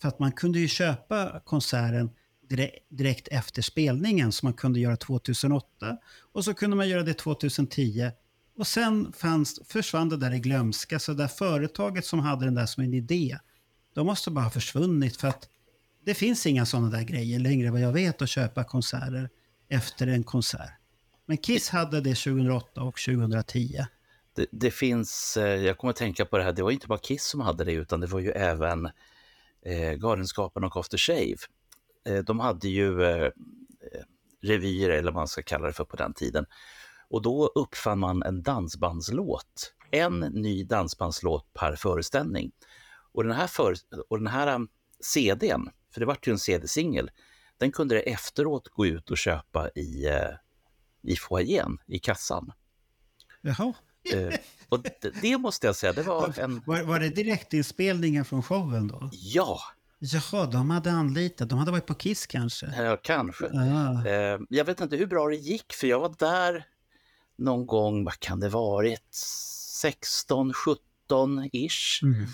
För 0.01 0.07
att 0.07 0.19
man 0.19 0.31
kunde 0.31 0.59
ju 0.59 0.67
köpa 0.67 1.41
konserten 1.45 2.09
direkt 2.89 3.27
efter 3.27 3.61
spelningen 3.61 4.31
som 4.31 4.47
man 4.47 4.53
kunde 4.53 4.79
göra 4.79 4.97
2008. 4.97 5.97
Och 6.33 6.45
så 6.45 6.53
kunde 6.53 6.75
man 6.75 6.89
göra 6.89 7.03
det 7.03 7.13
2010. 7.13 8.11
Och 8.61 8.67
sen 8.67 9.13
fanns, 9.13 9.59
försvann 9.67 10.09
det 10.09 10.17
där 10.17 10.33
i 10.33 10.39
glömska. 10.39 10.99
Så 10.99 11.11
det 11.11 11.23
där 11.23 11.27
företaget 11.27 12.05
som 12.05 12.19
hade 12.19 12.45
den 12.45 12.55
där 12.55 12.65
som 12.65 12.83
en 12.83 12.93
idé, 12.93 13.37
de 13.93 14.05
måste 14.05 14.31
bara 14.31 14.45
ha 14.45 14.51
försvunnit. 14.51 15.17
För 15.17 15.27
att 15.27 15.49
det 16.05 16.13
finns 16.13 16.45
inga 16.45 16.65
sådana 16.65 16.89
där 16.89 17.03
grejer 17.03 17.39
längre 17.39 17.71
vad 17.71 17.81
jag 17.81 17.91
vet 17.91 18.21
att 18.21 18.29
köpa 18.29 18.63
konserter 18.63 19.29
efter 19.69 20.07
en 20.07 20.23
konsert. 20.23 20.71
Men 21.25 21.37
Kiss 21.37 21.69
hade 21.69 22.01
det 22.01 22.15
2008 22.15 22.81
och 22.81 22.99
2010. 22.99 23.85
Det, 24.35 24.45
det, 24.51 24.71
finns, 24.71 25.37
eh, 25.37 25.63
jag 25.63 25.77
kommer 25.77 25.91
att 25.91 25.97
tänka 25.97 26.25
på 26.25 26.37
det 26.37 26.43
här, 26.43 26.53
det 26.53 26.63
var 26.63 26.71
inte 26.71 26.87
bara 26.87 26.99
Kiss 26.99 27.23
som 27.23 27.41
hade 27.41 27.63
det 27.63 27.73
utan 27.73 27.99
det 27.99 28.07
var 28.07 28.19
ju 28.19 28.31
även 28.31 28.85
eh, 29.65 29.93
Galenskaparna 29.93 30.67
och 30.67 30.77
After 30.77 30.97
Shave. 30.97 31.37
Eh, 32.05 32.23
de 32.23 32.39
hade 32.39 32.69
ju 32.69 33.03
eh, 33.03 33.31
revyer 34.41 34.89
eller 34.89 35.11
vad 35.11 35.13
man 35.13 35.27
ska 35.27 35.41
kalla 35.41 35.67
det 35.67 35.73
för 35.73 35.85
på 35.85 35.95
den 35.95 36.13
tiden. 36.13 36.45
Och 37.11 37.21
då 37.21 37.47
uppfann 37.55 37.99
man 37.99 38.23
en 38.23 38.43
dansbandslåt, 38.43 39.73
en 39.91 40.19
ny 40.19 40.63
dansbandslåt 40.63 41.53
per 41.53 41.75
föreställning. 41.75 42.51
Och 43.13 43.23
den 43.23 43.33
här, 43.33 43.47
för, 43.47 43.75
och 44.09 44.17
den 44.17 44.27
här 44.27 44.55
um, 44.55 44.69
CDn, 44.99 45.69
för 45.93 45.99
det 45.99 46.05
var 46.05 46.17
ju 46.23 46.31
en 46.31 46.39
CD-singel, 46.39 47.11
den 47.57 47.71
kunde 47.71 47.95
det 47.95 48.01
efteråt 48.01 48.67
gå 48.67 48.85
ut 48.85 49.11
och 49.11 49.17
köpa 49.17 49.69
i, 49.69 50.05
eh, 50.05 50.29
i 51.03 51.15
foajén, 51.15 51.77
i 51.87 51.99
kassan. 51.99 52.51
Jaha. 53.41 53.73
Eh, 54.13 54.33
och 54.69 54.81
det, 54.81 55.21
det, 55.21 55.37
måste 55.37 55.67
jag 55.67 55.75
säga, 55.75 55.93
det 55.93 56.03
var 56.03 56.39
en... 56.39 56.61
Var, 56.65 56.83
var 56.83 56.99
det 56.99 57.09
direktinspelningar 57.09 58.23
från 58.23 58.43
showen 58.43 58.87
då? 58.87 59.09
Ja. 59.11 59.59
Jaha, 59.99 60.45
de 60.45 60.69
hade 60.69 60.91
anlitat, 60.91 61.49
de 61.49 61.59
hade 61.59 61.71
varit 61.71 61.85
på 61.85 61.93
Kiss 61.93 62.27
kanske? 62.27 62.73
Ja, 62.77 62.97
kanske. 63.03 63.45
Ah. 63.45 64.07
Eh, 64.07 64.39
jag 64.49 64.65
vet 64.65 64.81
inte 64.81 64.95
hur 64.95 65.07
bra 65.07 65.27
det 65.27 65.35
gick, 65.35 65.73
för 65.73 65.87
jag 65.87 65.99
var 65.99 66.15
där 66.19 66.65
någon 67.41 67.65
gång, 67.65 68.03
vad 68.03 68.19
kan 68.19 68.39
det 68.39 68.49
varit, 68.49 69.13
16, 69.81 70.53
17-ish. 70.53 72.03
Mm. 72.03 72.27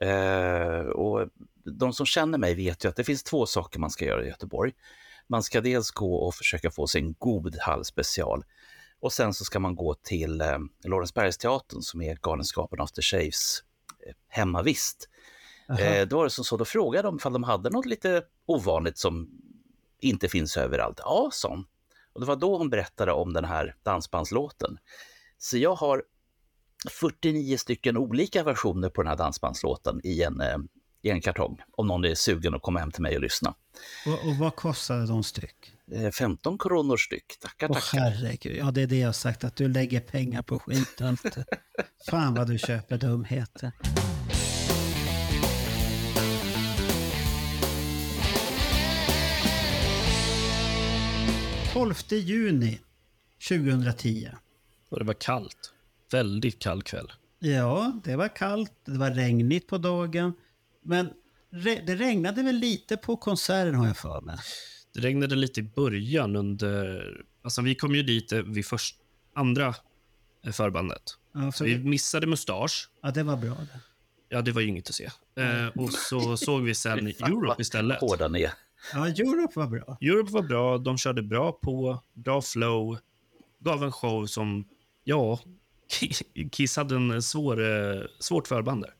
Eh, 0.00 0.86
och 0.86 1.28
de 1.64 1.92
som 1.92 2.06
känner 2.06 2.38
mig 2.38 2.54
vet 2.54 2.84
ju 2.84 2.88
att 2.88 2.96
det 2.96 3.04
finns 3.04 3.22
två 3.22 3.46
saker 3.46 3.78
man 3.78 3.90
ska 3.90 4.04
göra 4.04 4.24
i 4.24 4.28
Göteborg. 4.28 4.72
Man 5.26 5.42
ska 5.42 5.60
dels 5.60 5.90
gå 5.90 6.14
och 6.14 6.34
försöka 6.34 6.70
få 6.70 6.86
sig 6.86 7.00
en 7.00 7.14
god 7.18 7.56
halvspecial 7.60 8.44
och 9.00 9.12
sen 9.12 9.34
så 9.34 9.44
ska 9.44 9.58
man 9.58 9.76
gå 9.76 9.94
till 9.94 10.40
eh, 10.40 10.58
Lorensbergsteatern 10.84 11.82
som 11.82 12.02
är 12.02 12.18
Galenskapen 12.22 12.80
After 12.80 13.02
Shaves 13.02 13.62
eh, 14.06 14.14
hemmavist. 14.28 15.08
Eh, 15.78 16.08
då 16.08 16.16
var 16.16 16.24
det 16.24 16.30
som 16.30 16.44
så, 16.44 16.56
då 16.56 16.64
frågade 16.64 17.08
de 17.08 17.16
ifall 17.16 17.32
de 17.32 17.42
hade 17.42 17.70
något 17.70 17.86
lite 17.86 18.22
ovanligt 18.46 18.98
som 18.98 19.30
inte 20.00 20.28
finns 20.28 20.56
överallt. 20.56 21.00
Ja, 21.02 21.28
sa 21.32 21.64
Och 22.14 22.20
det 22.20 22.26
var 22.26 22.36
då 22.36 22.58
hon 22.58 22.70
berättade 22.70 23.12
om 23.12 23.32
den 23.32 23.44
här 23.44 23.76
dansbandslåten. 23.82 24.78
Så 25.38 25.58
jag 25.58 25.74
har 25.74 26.02
49 27.00 27.56
stycken 27.56 27.96
olika 27.96 28.42
versioner 28.42 28.88
på 28.88 29.02
den 29.02 29.08
här 29.08 29.16
dansbandslåten 29.16 30.00
i 30.04 30.22
en, 30.22 30.40
eh, 30.40 30.56
i 31.02 31.10
en 31.10 31.20
kartong. 31.20 31.58
Om 31.76 31.86
någon 31.86 32.04
är 32.04 32.14
sugen 32.14 32.54
att 32.54 32.62
komma 32.62 32.80
hem 32.80 32.90
till 32.90 33.02
mig 33.02 33.16
och 33.16 33.22
lyssna. 33.22 33.54
Och, 34.06 34.28
och 34.28 34.36
vad 34.36 34.56
kostade 34.56 35.06
de 35.06 35.22
styck? 35.22 35.72
15 36.18 36.52
eh, 36.52 36.58
kronor 36.58 36.96
styck. 36.96 37.38
Tackar, 37.40 37.68
Åh, 37.70 37.74
tackar. 37.74 37.98
herregud. 37.98 38.56
Ja, 38.56 38.70
det 38.70 38.82
är 38.82 38.86
det 38.86 38.98
jag 38.98 39.08
har 39.08 39.12
sagt, 39.12 39.44
att 39.44 39.56
du 39.56 39.68
lägger 39.68 40.00
pengar 40.00 40.42
på 40.42 40.58
skiten. 40.58 41.16
Fan 42.10 42.34
vad 42.34 42.48
du 42.48 42.58
köper 42.58 42.98
dumheter. 42.98 43.72
12 51.74 51.94
juni 52.10 52.80
2010. 53.48 54.28
Och 54.88 54.98
det 54.98 55.04
var 55.04 55.14
kallt. 55.14 55.72
Väldigt 56.10 56.58
kall 56.58 56.82
kväll. 56.82 57.12
Ja, 57.38 58.00
det 58.04 58.16
var 58.16 58.36
kallt. 58.36 58.72
Det 58.84 58.98
var 58.98 59.10
regnigt 59.10 59.68
på 59.68 59.78
dagen. 59.78 60.32
Men 60.82 61.10
re 61.50 61.82
det 61.86 61.94
regnade 61.94 62.42
väl 62.42 62.54
lite 62.54 62.96
på 62.96 63.16
konserten 63.16 63.74
har 63.74 63.86
jag 63.86 63.96
för 63.96 64.20
mig. 64.20 64.38
Det 64.94 65.00
regnade 65.00 65.36
lite 65.36 65.60
i 65.60 65.62
början 65.62 66.36
under... 66.36 67.04
Alltså 67.42 67.62
vi 67.62 67.74
kom 67.74 67.94
ju 67.94 68.02
dit 68.02 68.32
eh, 68.32 68.42
vid 68.42 68.66
först, 68.66 68.96
andra 69.34 69.74
eh, 70.46 70.52
förbandet. 70.52 71.02
Ja, 71.32 71.52
så 71.52 71.64
vi 71.64 71.78
missade 71.78 72.26
Mustasch. 72.26 72.88
Ja, 73.02 73.10
det 73.10 73.22
var 73.22 73.36
bra 73.36 73.54
det. 73.54 73.80
Ja, 74.28 74.42
det 74.42 74.52
var 74.52 74.60
ju 74.60 74.68
inget 74.68 74.88
att 74.88 74.94
se. 74.94 75.10
Eh, 75.36 75.66
och 75.66 75.92
så 75.92 76.36
såg 76.36 76.62
vi 76.62 76.74
sen 76.74 77.06
Europe 77.06 77.62
istället. 77.62 78.00
Hårda 78.00 78.28
ner. 78.28 78.50
Ja, 78.92 79.08
Europe 79.08 79.52
var 79.58 79.66
bra. 79.66 79.98
Europe 80.00 80.32
var 80.32 80.42
bra. 80.42 80.78
De 80.78 80.98
körde 80.98 81.22
bra 81.22 81.52
på, 81.52 82.02
bra 82.14 82.42
flow. 82.42 82.98
Gav 83.60 83.84
en 83.84 83.92
show 83.92 84.26
som, 84.26 84.68
ja, 85.04 85.40
Kiss 86.50 86.76
hade 86.76 86.96
en 86.96 87.22
svår, 87.22 87.60
eh, 87.60 88.02
svårt 88.18 88.48
förband 88.48 88.82
där. 88.82 88.94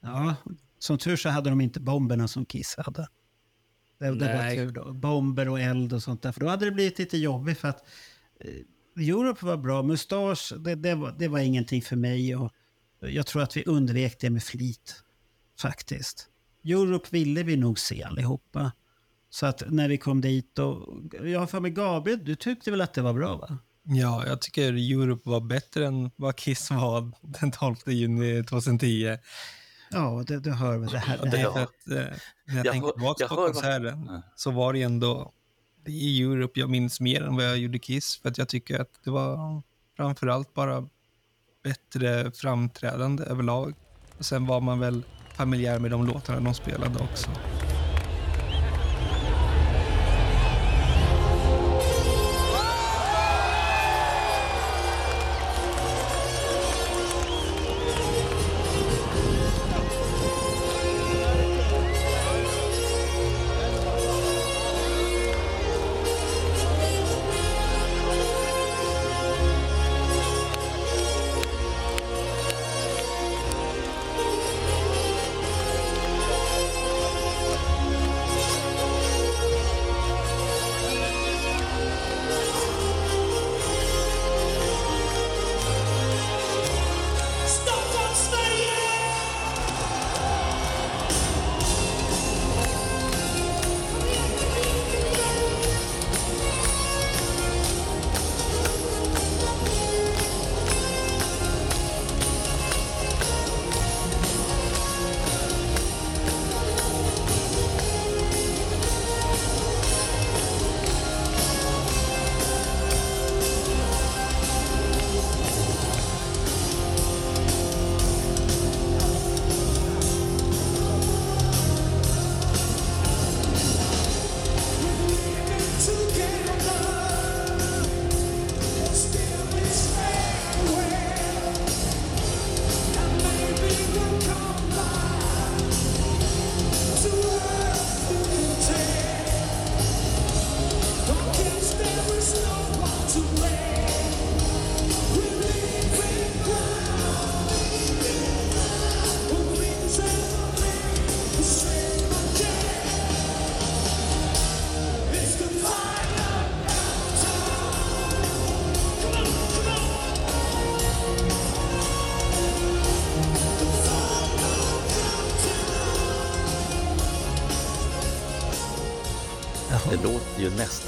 Ja, 0.00 0.36
som 0.78 0.98
tur 0.98 1.16
så 1.16 1.28
hade 1.28 1.50
de 1.50 1.60
inte 1.60 1.80
bomberna 1.80 2.28
som 2.28 2.44
Kiss 2.46 2.74
hade. 2.78 3.08
Det, 3.98 4.14
det 4.14 4.34
var 4.34 4.54
tur 4.54 4.70
då. 4.70 4.92
Bomber 4.92 5.48
och 5.48 5.60
eld 5.60 5.92
och 5.92 6.02
sånt 6.02 6.22
där. 6.22 6.32
För 6.32 6.40
då 6.40 6.48
hade 6.48 6.64
det 6.64 6.70
blivit 6.70 6.98
lite 6.98 7.18
jobbigt 7.18 7.58
för 7.58 7.68
att 7.68 7.84
eh, 8.40 9.08
Europe 9.08 9.46
var 9.46 9.56
bra. 9.56 9.82
Mustasch, 9.82 10.52
det, 10.58 10.74
det, 10.74 10.94
var, 10.94 11.14
det 11.18 11.28
var 11.28 11.38
ingenting 11.38 11.82
för 11.82 11.96
mig. 11.96 12.36
Och 12.36 12.52
jag 13.00 13.26
tror 13.26 13.42
att 13.42 13.56
vi 13.56 13.64
undvek 13.64 14.20
det 14.20 14.30
med 14.30 14.42
flit. 14.42 15.02
Faktiskt. 15.60 16.28
Europe 16.64 17.08
ville 17.10 17.42
vi 17.42 17.56
nog 17.56 17.78
se 17.78 18.02
allihopa. 18.02 18.72
Så 19.30 19.46
att 19.46 19.62
när 19.66 19.88
vi 19.88 19.98
kom 19.98 20.20
dit 20.20 20.58
och 20.58 21.02
jag 21.24 21.40
har 21.40 21.46
för 21.46 21.60
mig 21.60 21.70
Gabriel, 21.70 22.24
du 22.24 22.34
tyckte 22.34 22.70
väl 22.70 22.80
att 22.80 22.94
det 22.94 23.02
var 23.02 23.12
bra 23.12 23.36
va? 23.36 23.58
Ja, 23.82 24.26
jag 24.26 24.40
tycker 24.40 24.72
Europe 24.72 25.30
var 25.30 25.40
bättre 25.40 25.86
än 25.86 26.10
vad 26.16 26.36
Kiss 26.36 26.70
var 26.70 27.12
den 27.40 27.50
12 27.50 27.76
juni 27.86 28.44
2010. 28.44 29.18
Ja, 29.90 30.24
det, 30.26 30.40
du 30.40 30.52
hör 30.52 30.78
väl 30.78 30.90
det 30.90 30.98
här. 30.98 31.18
Det 31.30 31.36
här. 31.36 31.62
Att, 31.62 31.88
eh, 31.88 31.94
när 31.94 32.56
jag, 32.56 32.66
jag 32.66 32.72
tänker 32.72 32.88
tillbaka 32.88 33.28
på 33.28 33.34
konserten 33.34 34.22
så 34.36 34.50
var 34.50 34.72
det 34.72 34.82
ändå 34.82 35.32
det 35.84 35.92
är 35.92 36.22
Europe 36.22 36.60
jag 36.60 36.70
minns 36.70 37.00
mer 37.00 37.22
än 37.22 37.36
vad 37.36 37.44
jag 37.44 37.58
gjorde 37.58 37.78
Kiss. 37.78 38.16
För 38.16 38.28
att 38.28 38.38
jag 38.38 38.48
tycker 38.48 38.80
att 38.80 39.00
det 39.04 39.10
var 39.10 39.62
framförallt 39.96 40.54
bara 40.54 40.88
bättre 41.64 42.32
framträdande 42.32 43.24
överlag. 43.24 43.74
Och 44.18 44.24
sen 44.24 44.46
var 44.46 44.60
man 44.60 44.78
väl 44.78 45.04
familjär 45.34 45.78
med 45.78 45.90
de 45.90 46.06
låtarna 46.06 46.40
de 46.40 46.54
spelade 46.54 46.98
också. 46.98 47.30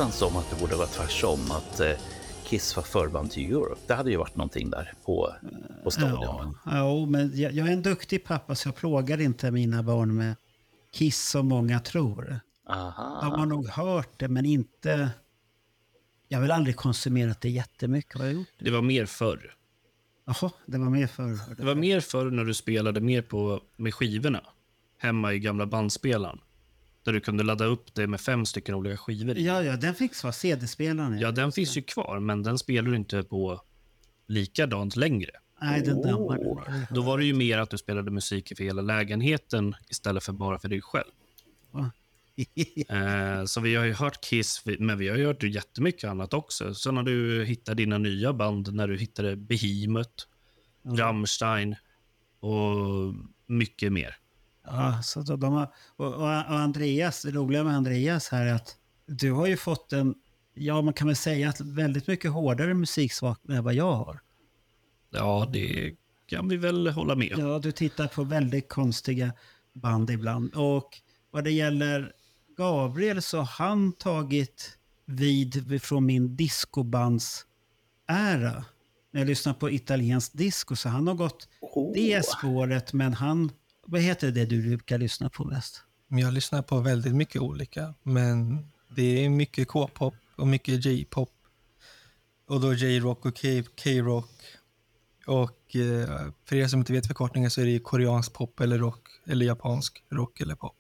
Nästan 0.05 0.29
som 0.31 0.37
att 0.37 0.51
det 0.51 0.61
borde 0.61 0.77
vara 0.77 0.87
tvärsom, 0.87 1.51
att 1.51 1.81
eh, 1.81 1.93
Kiss 2.45 2.77
var 2.77 2.83
förband 2.83 3.31
till 3.31 3.53
Europe. 3.53 3.81
Det 3.87 3.95
hade 3.95 4.11
ju 4.11 4.17
varit 4.17 4.37
någonting 4.37 4.71
där 4.71 4.93
på, 5.05 5.35
på 5.85 5.91
stadion. 5.91 6.59
Ja, 6.65 6.77
ja 6.77 7.07
men 7.07 7.41
jag, 7.41 7.53
jag 7.53 7.69
är 7.69 7.73
en 7.73 7.83
duktig 7.83 8.25
pappa 8.25 8.55
så 8.55 8.69
jag 8.69 8.77
plågar 8.77 9.21
inte 9.21 9.51
mina 9.51 9.83
barn 9.83 10.17
med 10.17 10.37
Kiss 10.93 11.29
som 11.29 11.49
många 11.49 11.81
tror. 11.81 12.41
Aha. 12.69 13.21
De 13.23 13.41
har 13.41 13.47
nog 13.47 13.69
hört 13.69 14.11
det 14.17 14.29
men 14.29 14.47
inte... 14.47 15.11
Jag 16.29 16.39
har 16.39 16.43
väl 16.43 16.51
aldrig 16.51 16.77
konsumerat 16.77 17.41
det 17.41 17.51
jättemycket. 17.51 18.19
Har 18.19 18.25
jag 18.25 18.35
gjort? 18.35 18.49
Det 18.59 18.71
var 18.71 18.83
mer 18.83 19.07
förr. 19.07 19.55
Jaha, 20.27 20.51
det 20.67 20.79
var 20.79 20.91
mer 20.91 21.07
förr. 21.07 21.39
Det 21.57 21.65
var 21.65 21.75
mer 21.75 22.01
förr 22.01 22.31
när 22.31 22.45
du 22.45 22.55
spelade 22.55 23.01
mer 23.01 23.23
på, 23.23 23.61
med 23.77 23.95
skivorna. 23.95 24.41
Hemma 24.99 25.33
i 25.33 25.39
gamla 25.39 25.67
bandspelaren. 25.67 26.41
Där 27.03 27.13
du 27.13 27.21
kunde 27.21 27.43
ladda 27.45 27.65
upp 27.65 27.95
det 27.95 28.07
med 28.07 28.21
fem 28.21 28.47
stycken 28.47 28.75
olika 28.75 28.97
skivor 28.97 29.37
i. 29.37 29.47
Ja, 29.47 29.63
ja, 29.63 29.77
den 29.77 29.95
fick 29.95 30.23
vara 30.23 30.33
CD-spelaren. 30.33 31.19
Ja, 31.19 31.31
den 31.31 31.53
finns 31.53 31.77
ju 31.77 31.83
kvar, 31.83 32.21
men 32.21 32.43
den 32.43 32.59
spelar 32.59 32.91
du 32.91 32.97
inte 32.97 33.23
på 33.23 33.61
likadant 34.27 34.97
längre. 34.97 35.31
Nej, 35.63 35.83
den 35.83 36.03
dammar. 36.03 36.39
Åh. 36.41 36.63
Då 36.91 37.03
var 37.03 37.19
det 37.19 37.25
ju 37.25 37.35
mer 37.35 37.59
att 37.59 37.71
du 37.71 37.79
spelade 37.79 38.11
musik 38.11 38.53
för 38.57 38.65
hela 38.65 38.83
lägenheten 38.83 39.75
istället 39.89 40.25
för 40.25 40.33
bara 40.33 40.59
för 40.59 40.69
dig 40.69 40.81
själv. 40.83 41.11
Eh, 42.89 43.45
så 43.45 43.61
vi 43.61 43.75
har 43.75 43.85
ju 43.85 43.93
hört 43.93 44.25
Kiss, 44.25 44.63
men 44.79 44.99
vi 44.99 45.09
har 45.09 45.17
ju 45.17 45.27
hört 45.27 45.43
jättemycket 45.43 46.11
annat 46.11 46.35
också. 46.35 46.75
Så 46.75 46.93
när 46.93 47.03
du 47.03 47.45
hittar 47.45 47.75
dina 47.75 47.99
nya 47.99 48.33
band, 48.33 48.75
när 48.75 48.89
du 48.89 48.99
hittade 48.99 49.37
Behemoth, 49.37 50.25
Rammstein 50.85 51.77
och 52.41 53.15
mycket 53.47 53.93
mer. 53.93 54.17
Ja, 54.65 55.03
så 55.03 55.23
de 55.23 55.53
har, 55.53 55.73
och, 55.97 56.15
och, 56.15 56.31
Andreas, 56.51 57.23
det 57.23 57.31
roliga 57.31 57.65
med 57.65 57.77
Andreas 57.77 58.29
här 58.29 58.47
är 58.47 58.55
att 58.55 58.77
du 59.07 59.33
har 59.33 59.47
ju 59.47 59.57
fått 59.57 59.93
en, 59.93 60.15
ja 60.55 60.83
man 60.83 60.95
kan 60.95 61.07
väl 61.07 61.17
säga 61.17 61.49
att 61.49 61.61
väldigt 61.61 62.07
mycket 62.07 62.31
hårdare 62.31 62.75
musiksmak 62.75 63.41
än 63.49 63.65
vad 63.65 63.75
jag 63.75 63.93
har. 63.93 64.21
Ja, 65.11 65.49
det 65.53 65.97
kan 66.27 66.49
vi 66.49 66.57
väl 66.57 66.87
hålla 66.87 67.15
med. 67.15 67.35
Ja, 67.39 67.59
du 67.59 67.73
tittar 67.73 68.07
på 68.07 68.25
väldigt 68.25 68.69
konstiga 68.69 69.33
band 69.73 70.11
ibland. 70.11 70.55
Och 70.55 70.99
vad 71.31 71.45
det 71.45 71.51
gäller 71.51 72.13
Gabriel 72.57 73.23
så 73.23 73.39
har 73.39 73.45
han 73.45 73.93
tagit 73.93 74.79
vid 75.07 75.83
från 75.83 76.07
min 76.07 76.37
discobands 76.37 77.47
ära. 78.09 78.65
När 79.13 79.21
jag 79.21 79.29
lyssnar 79.29 79.55
på 79.55 79.71
italiensk 79.71 80.33
disco 80.33 80.77
så 80.77 80.89
han 80.89 81.07
har 81.07 81.15
gått 81.15 81.49
det 81.95 82.27
spåret 82.27 82.93
men 82.93 83.15
han, 83.15 83.53
vad 83.91 84.01
heter 84.01 84.31
det 84.31 84.45
du 84.45 84.63
brukar 84.63 84.99
lyssna 84.99 85.31
på 85.31 85.45
mest? 85.45 85.83
Jag 86.09 86.33
lyssnar 86.35 86.63
på 86.63 86.81
väldigt 86.81 87.15
mycket 87.15 87.43
olika, 87.43 87.95
men 88.03 88.67
det 88.97 89.25
är 89.25 89.29
mycket 89.29 89.69
K-pop 89.69 90.15
och 90.37 90.47
mycket 90.47 90.85
J-pop. 90.85 91.31
Och 92.47 92.61
då 92.61 92.75
J-rock 92.75 93.27
och 93.27 93.37
K-rock. 93.85 94.31
Och 95.27 95.77
eh, 95.77 96.31
för 96.45 96.57
er 96.57 96.67
som 96.69 96.81
inte 96.81 96.93
vet 96.93 97.07
förkortningen 97.07 97.51
så 97.51 97.61
är 97.61 97.65
det 97.65 97.71
ju 97.71 97.81
koreansk 97.81 98.33
pop 98.33 98.61
eller 98.61 98.79
rock, 98.79 99.09
eller 99.27 99.47
japansk 99.47 100.03
rock 100.11 100.41
eller 100.41 100.55
pop. 100.55 100.77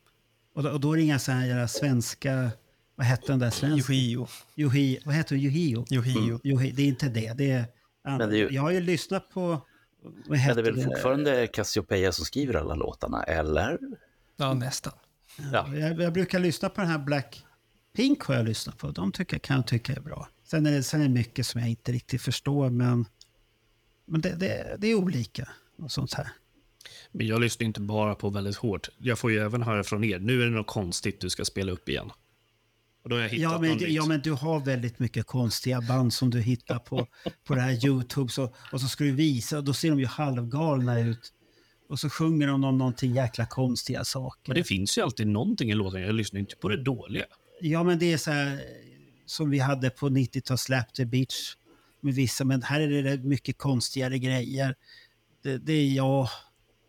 Och 0.54 0.62
då, 0.62 0.70
och 0.70 0.80
då 0.80 0.92
är 0.92 0.96
det 0.96 1.02
inga 1.02 1.18
så 1.18 1.32
här 1.32 1.66
svenska, 1.66 2.50
vad 2.94 3.06
hette 3.06 3.26
den 3.26 3.38
där 3.38 3.50
svenska? 3.50 3.92
Yohio. 3.92 4.26
Yohi, 4.56 4.98
vad 5.04 5.14
heter 5.14 5.34
det? 5.36 5.40
Yohio? 5.42 5.84
Yohio. 5.90 6.40
Yohi, 6.44 6.70
det 6.70 6.82
är 6.82 6.86
inte 6.86 7.08
det. 7.08 7.32
det 7.38 7.50
är, 7.50 7.64
Men 8.04 8.18
det 8.18 8.24
är 8.24 8.32
ju- 8.32 8.48
Jag 8.50 8.62
har 8.62 8.70
ju 8.70 8.80
lyssnat 8.80 9.30
på, 9.30 9.60
vad 10.02 10.38
hette 10.38 10.54
det 10.54 10.60
är 10.60 10.72
väl 10.72 10.76
det? 10.76 10.84
fortfarande 10.84 11.46
Cassiopeia 11.46 12.12
som 12.12 12.24
skriver 12.24 12.54
alla 12.54 12.74
låtarna, 12.74 13.22
eller? 13.22 13.78
Ja, 14.36 14.54
nästan. 14.54 14.92
Ja. 15.52 15.74
Jag, 15.76 16.00
jag 16.00 16.12
brukar 16.12 16.38
lyssna 16.38 16.68
på 16.68 16.80
den 16.80 16.90
här 16.90 16.98
Black 16.98 17.44
Pink 17.92 18.22
har 18.22 18.34
jag 18.34 18.44
lyssnat 18.44 18.78
på. 18.78 18.90
De 18.90 19.12
tycker, 19.12 19.38
kan 19.38 19.56
jag 19.56 19.66
tycka 19.66 19.92
är 19.92 20.00
bra. 20.00 20.28
Sen 20.44 20.66
är 20.66 20.72
det, 20.72 20.82
sen 20.82 21.00
är 21.00 21.04
det 21.04 21.14
mycket 21.14 21.46
som 21.46 21.60
jag 21.60 21.70
inte 21.70 21.92
riktigt 21.92 22.22
förstår, 22.22 22.70
men, 22.70 23.06
men 24.04 24.20
det, 24.20 24.34
det, 24.34 24.76
det 24.78 24.86
är 24.88 24.94
olika. 24.94 25.48
Och 25.78 25.92
sånt 25.92 26.14
här. 26.14 26.28
Men 27.12 27.26
jag 27.26 27.40
lyssnar 27.40 27.64
inte 27.64 27.80
bara 27.80 28.14
på 28.14 28.30
väldigt 28.30 28.56
hårt. 28.56 28.88
Jag 28.98 29.18
får 29.18 29.30
ju 29.30 29.38
även 29.38 29.62
höra 29.62 29.84
från 29.84 30.04
er, 30.04 30.18
nu 30.18 30.42
är 30.42 30.46
det 30.46 30.50
något 30.50 30.66
konstigt 30.66 31.20
du 31.20 31.30
ska 31.30 31.44
spela 31.44 31.72
upp 31.72 31.88
igen. 31.88 32.10
Och 33.02 33.08
då 33.10 33.16
har 33.16 33.22
jag 33.22 33.28
hittat 33.28 33.42
Ja 33.52 33.58
men, 33.60 33.70
nytt. 33.70 33.88
ja, 33.88 34.06
men 34.06 34.20
du 34.20 34.32
har 34.32 34.60
väldigt 34.60 34.98
mycket 34.98 35.26
konstiga 35.26 35.80
band 35.80 36.12
som 36.12 36.30
du 36.30 36.40
hittar 36.40 36.78
på, 36.78 37.06
på 37.44 37.54
det 37.54 37.60
här 37.60 37.86
YouTube. 37.86 38.30
Så, 38.32 38.54
och 38.72 38.80
så 38.80 38.88
ska 38.88 39.04
du 39.04 39.12
visa 39.12 39.58
och 39.58 39.64
då 39.64 39.72
ser 39.74 39.90
de 39.90 40.00
ju 40.00 40.06
halvgalna 40.06 41.00
ut. 41.00 41.32
Och 41.88 41.98
så 42.00 42.10
sjunger 42.10 42.46
de 42.46 42.64
om 42.64 42.78
någonting 42.78 43.14
jäkla 43.14 43.46
konstiga 43.46 44.04
saker. 44.04 44.52
Men 44.52 44.56
det 44.56 44.64
finns 44.64 44.98
ju 44.98 45.02
alltid 45.02 45.26
någonting 45.26 45.70
i 45.70 45.74
låten. 45.74 46.02
Jag 46.02 46.14
lyssnar 46.14 46.40
inte 46.40 46.56
på 46.56 46.68
det 46.68 46.82
dåliga. 46.82 47.24
Ja, 47.60 47.82
men 47.82 47.98
det 47.98 48.12
är 48.12 48.16
så 48.18 48.30
här 48.30 48.60
som 49.26 49.50
vi 49.50 49.58
hade 49.58 49.90
på 49.90 50.08
90-tal 50.08 50.58
Slap 50.58 50.94
the 50.94 51.04
Bitch 51.04 51.54
med 52.00 52.14
vissa, 52.14 52.44
men 52.44 52.62
här 52.62 52.80
är 52.80 53.02
det 53.02 53.16
mycket 53.24 53.58
konstigare 53.58 54.18
grejer. 54.18 54.74
Det, 55.42 55.58
det 55.58 55.72
är 55.72 55.92
jag. 55.94 56.28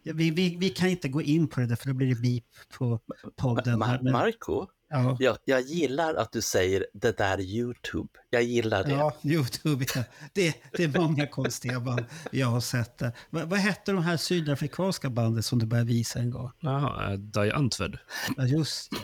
Vi, 0.04 0.32
vi, 0.32 0.56
vi 0.60 0.70
kan 0.70 0.90
inte 0.90 1.08
gå 1.10 1.22
in 1.22 1.48
på 1.48 1.60
det 1.60 1.66
där 1.68 1.76
för 1.76 1.88
då 1.88 1.94
blir 1.94 2.08
det 2.16 2.22
beep 2.22 2.44
på 2.78 3.00
podden. 3.36 3.82
här, 3.82 4.00
Ma- 4.00 4.12
Marco, 4.12 4.68
ja. 4.92 5.18
jag, 5.20 5.38
jag 5.46 5.62
gillar 5.62 6.16
att 6.16 6.32
du 6.32 6.42
säger 6.42 6.86
det 6.94 7.18
där 7.18 7.42
YouTube. 7.42 8.10
Jag 8.30 8.44
gillar 8.44 8.84
det. 8.84 8.92
Ja, 8.92 9.14
Youtube. 9.22 9.86
Ja. 9.96 10.04
Det, 10.34 10.56
det 10.72 10.84
är 10.84 11.00
många 11.00 11.28
konstiga 11.28 11.80
band 11.80 12.06
jag 12.32 12.48
har 12.48 12.62
sett. 12.62 12.98
Där. 12.98 13.12
Vad, 13.30 13.50
vad 13.50 13.60
hette 13.60 13.92
de 13.92 14.04
här 14.04 14.18
sydafrikanska 14.18 15.10
bandet 15.10 15.46
som 15.46 15.60
du 15.60 15.66
började 15.66 15.90
visa 15.90 16.20
en 16.20 16.30
gång? 16.30 16.52
Jaha, 16.60 17.12
äh, 17.12 17.20
Die 17.20 17.52
Antved. 17.52 17.98
Ja, 18.38 18.46
just 18.46 18.92
det. 18.92 18.98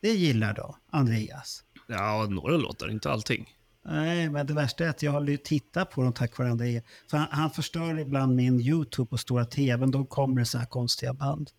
Det 0.00 0.12
gillar 0.12 0.54
då 0.54 0.76
Andreas. 0.90 1.64
Ja, 1.86 2.26
några 2.30 2.56
låtar, 2.56 2.90
inte 2.90 3.10
allting. 3.10 3.54
Nej, 3.84 4.30
men 4.30 4.46
det 4.46 4.54
värsta 4.54 4.84
är 4.84 4.88
att 4.88 5.02
jag 5.02 5.12
har 5.12 5.36
tittat 5.36 5.90
på 5.90 6.02
dem 6.02 6.12
tack 6.12 6.38
vare 6.38 6.50
Andreas. 6.50 6.84
För 7.10 7.18
han, 7.18 7.28
han 7.30 7.50
förstör 7.50 7.98
ibland 7.98 8.36
min 8.36 8.60
YouTube 8.60 9.08
på 9.10 9.18
stora 9.18 9.44
tvn. 9.44 9.90
Då 9.90 10.04
kommer 10.04 10.40
det 10.40 10.46
så 10.46 10.58
här 10.58 10.66
konstiga 10.66 11.14
band. 11.14 11.50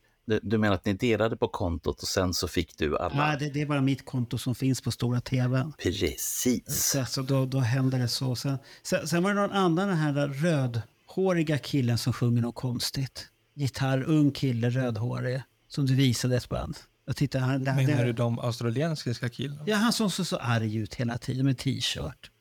Du, 0.41 0.57
menar 0.57 0.75
att 0.75 0.85
ni 0.85 0.93
delade 0.93 1.37
på 1.37 1.47
kontot 1.47 2.01
och 2.01 2.07
sen 2.07 2.33
så 2.33 2.47
fick 2.47 2.77
du 2.77 2.97
alla? 2.97 3.15
Nej, 3.15 3.37
det, 3.39 3.49
det 3.49 3.61
är 3.61 3.65
bara 3.65 3.81
mitt 3.81 4.05
konto 4.05 4.37
som 4.37 4.55
finns 4.55 4.81
på 4.81 4.91
stora 4.91 5.21
tvn. 5.21 5.73
Precis. 5.83 6.67
Så, 6.67 7.05
så 7.05 7.21
då, 7.21 7.45
då 7.45 7.59
händer 7.59 7.99
det 7.99 8.07
så. 8.07 8.35
Sen, 8.35 8.57
sen, 8.83 9.07
sen 9.07 9.23
var 9.23 9.33
det 9.33 9.41
någon 9.41 9.51
annan, 9.51 9.87
den 9.87 9.97
här 9.97 10.27
rödhåriga 10.27 11.57
killen 11.57 11.97
som 11.97 12.13
sjunger 12.13 12.41
något 12.41 12.55
konstigt. 12.55 13.27
Gitarr, 13.53 14.03
ung 14.03 14.31
kille, 14.31 14.69
rödhårig. 14.69 15.41
Som 15.67 15.85
du 15.85 15.95
visade 15.95 16.37
ett 16.37 16.49
band. 16.49 16.77
Jag 17.05 17.15
tittar, 17.15 17.39
han, 17.39 17.63
det, 17.63 17.73
Menar 17.73 17.97
det, 17.97 18.03
du 18.03 18.13
de 18.13 18.39
australiensiska 18.39 19.29
killarna? 19.29 19.63
Ja, 19.65 19.75
han 19.75 19.93
som 19.93 20.11
såg 20.11 20.27
så 20.27 20.37
arg 20.37 20.75
ut 20.77 20.95
hela 20.95 21.17
tiden 21.17 21.45
med 21.45 21.57
t-shirt. 21.57 22.31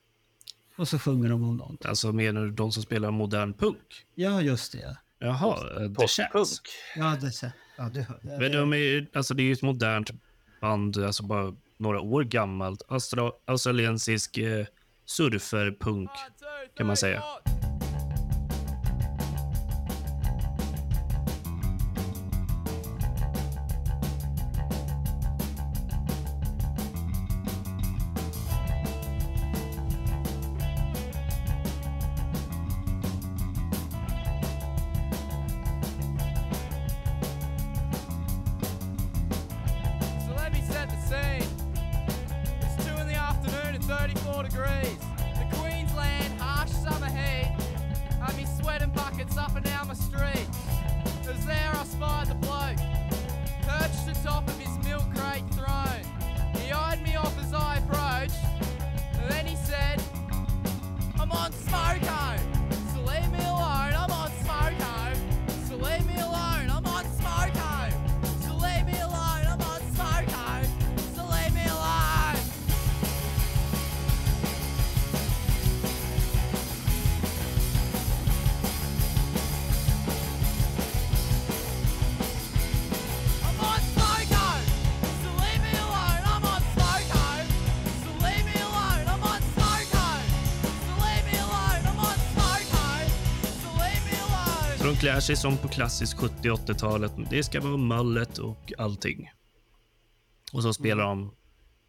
Och 0.77 0.87
så 0.87 0.99
sjunger 0.99 1.29
de 1.29 1.43
om 1.43 1.57
någonting. 1.57 1.89
Alltså 1.89 2.11
menar 2.11 2.41
du 2.41 2.51
de 2.51 2.71
som 2.71 2.83
spelar 2.83 3.11
modern 3.11 3.53
punk? 3.53 4.05
Ja, 4.15 4.41
just 4.41 4.71
det. 4.71 4.97
Jaha, 5.19 5.83
äh, 5.83 5.93
The 5.93 6.07
Chats. 6.07 6.61
Ja, 6.95 7.17
det, 7.21 7.53
ja, 7.79 7.89
det 7.93 8.01
hör. 8.01 8.19
Men 8.39 8.51
de 8.51 8.73
är, 8.73 9.07
alltså 9.13 9.33
det 9.33 9.43
är 9.43 9.45
ju 9.45 9.53
ett 9.53 9.61
modernt 9.61 10.11
band, 10.61 10.97
alltså 10.97 11.23
bara 11.23 11.55
några 11.77 12.01
år 12.01 12.23
gammalt. 12.23 12.81
Austra, 12.87 13.31
australiensisk 13.45 14.37
eh, 14.37 14.65
surferpunk, 15.05 16.09
kan 16.77 16.87
man 16.87 16.97
säga. 16.97 17.23
Klär 94.99 95.19
sig 95.19 95.35
som 95.37 95.57
på 95.57 95.67
klassiskt 95.67 96.17
70-80-talet. 96.17 97.11
Det 97.29 97.43
ska 97.43 97.61
vara 97.61 97.77
mallet 97.77 98.37
och 98.37 98.73
allting. 98.77 99.31
Och 100.53 100.63
så 100.63 100.73
spelar 100.73 101.03
de 101.03 101.33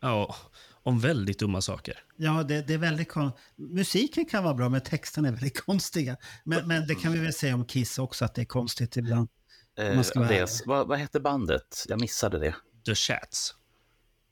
ja, 0.01 0.37
om 0.83 1.01
väldigt 1.01 1.39
dumma 1.39 1.61
saker. 1.61 1.99
Ja, 2.17 2.43
det, 2.43 2.67
det 2.67 2.75
är 2.75 2.79
väldigt 2.79 3.09
kon- 3.09 3.33
Musiken 3.57 4.25
kan 4.25 4.45
vara 4.45 4.55
bra, 4.55 4.69
men 4.69 4.81
texterna 4.81 5.29
är 5.29 5.33
väldigt 5.33 5.61
konstiga. 5.67 6.17
Men, 6.45 6.69
men 6.69 6.87
det 6.87 6.95
kan 6.95 7.13
vi 7.13 7.19
väl 7.19 7.33
säga 7.33 7.55
om 7.55 7.65
Kiss 7.65 7.99
också, 7.99 8.25
att 8.25 8.35
det 8.35 8.41
är 8.43 8.45
konstigt 8.47 8.97
ibland. 8.97 9.29
Eh, 9.79 10.03
Andreas, 10.17 10.63
vad, 10.67 10.89
vad 10.89 10.99
hette 10.99 11.21
bandet? 11.21 11.85
Jag 11.89 12.01
missade 12.01 12.39
det. 12.39 12.55
The 12.87 12.95
Chats. 12.95 13.55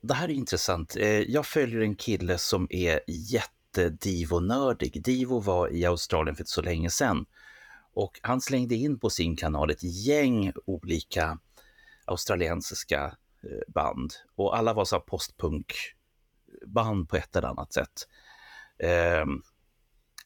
Det 0.03 0.15
här 0.15 0.29
är 0.29 0.33
intressant. 0.33 0.97
Eh, 0.97 1.07
Jag 1.09 1.47
följer 1.47 1.81
en 1.81 1.97
kille 1.97 2.39
som 2.39 2.67
är 2.71 3.01
jättedivonördig. 3.09 5.03
Divo 5.05 5.41
var 5.41 5.73
i 5.75 5.85
Australien 5.85 6.37
för 6.37 6.43
inte 6.43 6.51
så 6.51 6.63
länge 6.63 6.91
sedan. 6.91 7.25
Och 7.99 8.21
han 8.23 8.41
slängde 8.41 8.75
in 8.75 8.99
på 8.99 9.11
sin 9.11 9.37
kanal 9.37 9.71
ett 9.71 9.83
gäng 9.83 10.53
olika 10.65 11.39
australiensiska 12.05 13.17
eh, 13.43 13.73
band. 13.75 14.13
Och 14.37 14.57
alla 14.57 14.73
var 14.73 14.85
så 14.85 15.01
postpunkband 15.01 17.09
på 17.09 17.17
ett 17.17 17.37
eller 17.37 17.49
annat 17.49 17.73
sätt. 17.73 18.09
Ehm, 18.79 19.43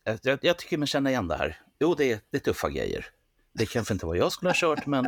eh, 0.04 0.16
jag, 0.22 0.38
jag 0.42 0.58
tycker 0.58 0.78
man 0.78 0.87
känner 0.87 1.11
igen 1.11 1.28
det 1.28 1.37
här. 1.37 1.61
Jo, 1.80 1.94
det 1.94 2.12
är, 2.12 2.20
det 2.30 2.37
är 2.37 2.40
tuffa 2.40 2.70
grejer. 2.70 3.06
Det 3.52 3.66
kanske 3.66 3.94
inte 3.94 4.06
var 4.06 4.14
jag 4.14 4.32
skulle 4.32 4.48
ha 4.48 4.56
kört, 4.56 4.87
men 4.87 5.04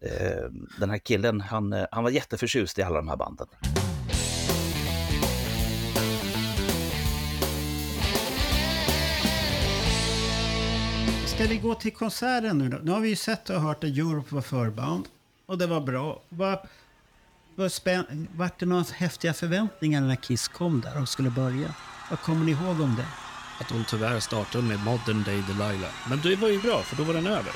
eh, 0.00 0.50
den 0.80 0.90
här 0.90 0.98
killen, 0.98 1.40
han, 1.40 1.72
eh, 1.72 1.86
han 1.90 2.04
var 2.04 2.10
jätteförtjust 2.10 2.78
i 2.78 2.82
alla 2.82 2.96
de 2.96 3.08
här 3.08 3.16
banden. 3.16 3.48
Ska 11.36 11.46
vi 11.46 11.56
gå 11.58 11.74
till 11.74 11.92
konserten 11.92 12.58
nu 12.58 12.68
då? 12.68 12.78
Nu 12.82 12.90
har 12.90 13.00
vi 13.00 13.08
ju 13.08 13.16
sett 13.16 13.50
och 13.50 13.60
hört 13.60 13.84
att 13.84 13.90
Europe 13.90 14.34
var 14.34 14.42
förband. 14.42 15.08
Och 15.46 15.58
det 15.58 15.66
var 15.66 15.80
bra. 15.80 16.20
Var, 16.28 16.60
var 17.54 17.68
spän- 17.68 18.26
det 18.58 18.66
några 18.66 18.84
häftiga 18.94 19.34
förväntningar 19.34 20.00
när 20.00 20.16
Kiss 20.16 20.48
kom 20.48 20.80
där 20.80 21.02
och 21.02 21.08
skulle 21.08 21.30
börja? 21.30 21.74
Vad 22.10 22.20
kommer 22.20 22.44
ni 22.44 22.52
ihåg 22.52 22.80
om 22.80 22.96
det? 22.96 23.06
Att 23.60 23.70
hon 23.70 23.84
tyvärr 23.88 24.20
startade 24.20 24.64
med 24.64 24.84
Modern 24.84 25.22
Day 25.22 25.42
Delilah. 25.48 25.90
Men 26.08 26.20
det 26.22 26.36
var 26.36 26.48
ju 26.48 26.60
bra, 26.60 26.82
för 26.82 26.96
då 26.96 27.04
var 27.04 27.14
den 27.14 27.26
över. 27.26 27.52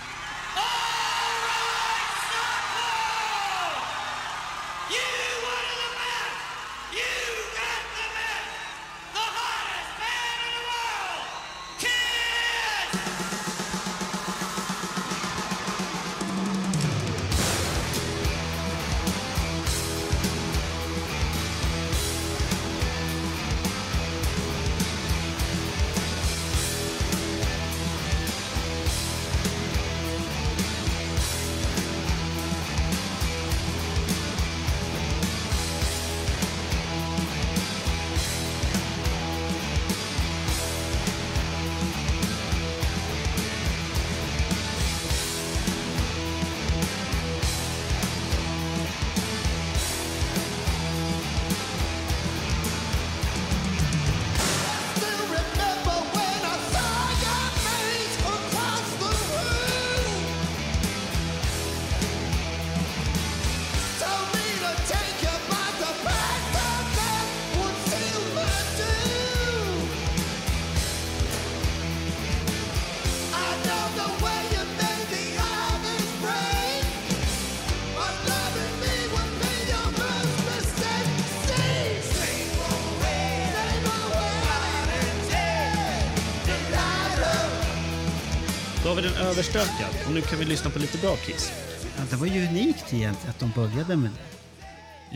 Överstökad 89.41 90.07
och 90.07 90.15
nu 90.15 90.21
kan 90.21 90.39
vi 90.39 90.45
lyssna 90.45 90.71
på 90.71 90.79
lite 90.79 90.99
bra 90.99 91.17
Kiss. 91.17 91.53
Ja, 91.97 92.05
det 92.11 92.17
var 92.17 92.27
ju 92.27 92.49
unikt 92.49 92.95
egentligen 92.95 93.31
att 93.31 93.39
de 93.39 93.51
började 93.55 93.97
med 93.97 94.11
det. 94.11 94.67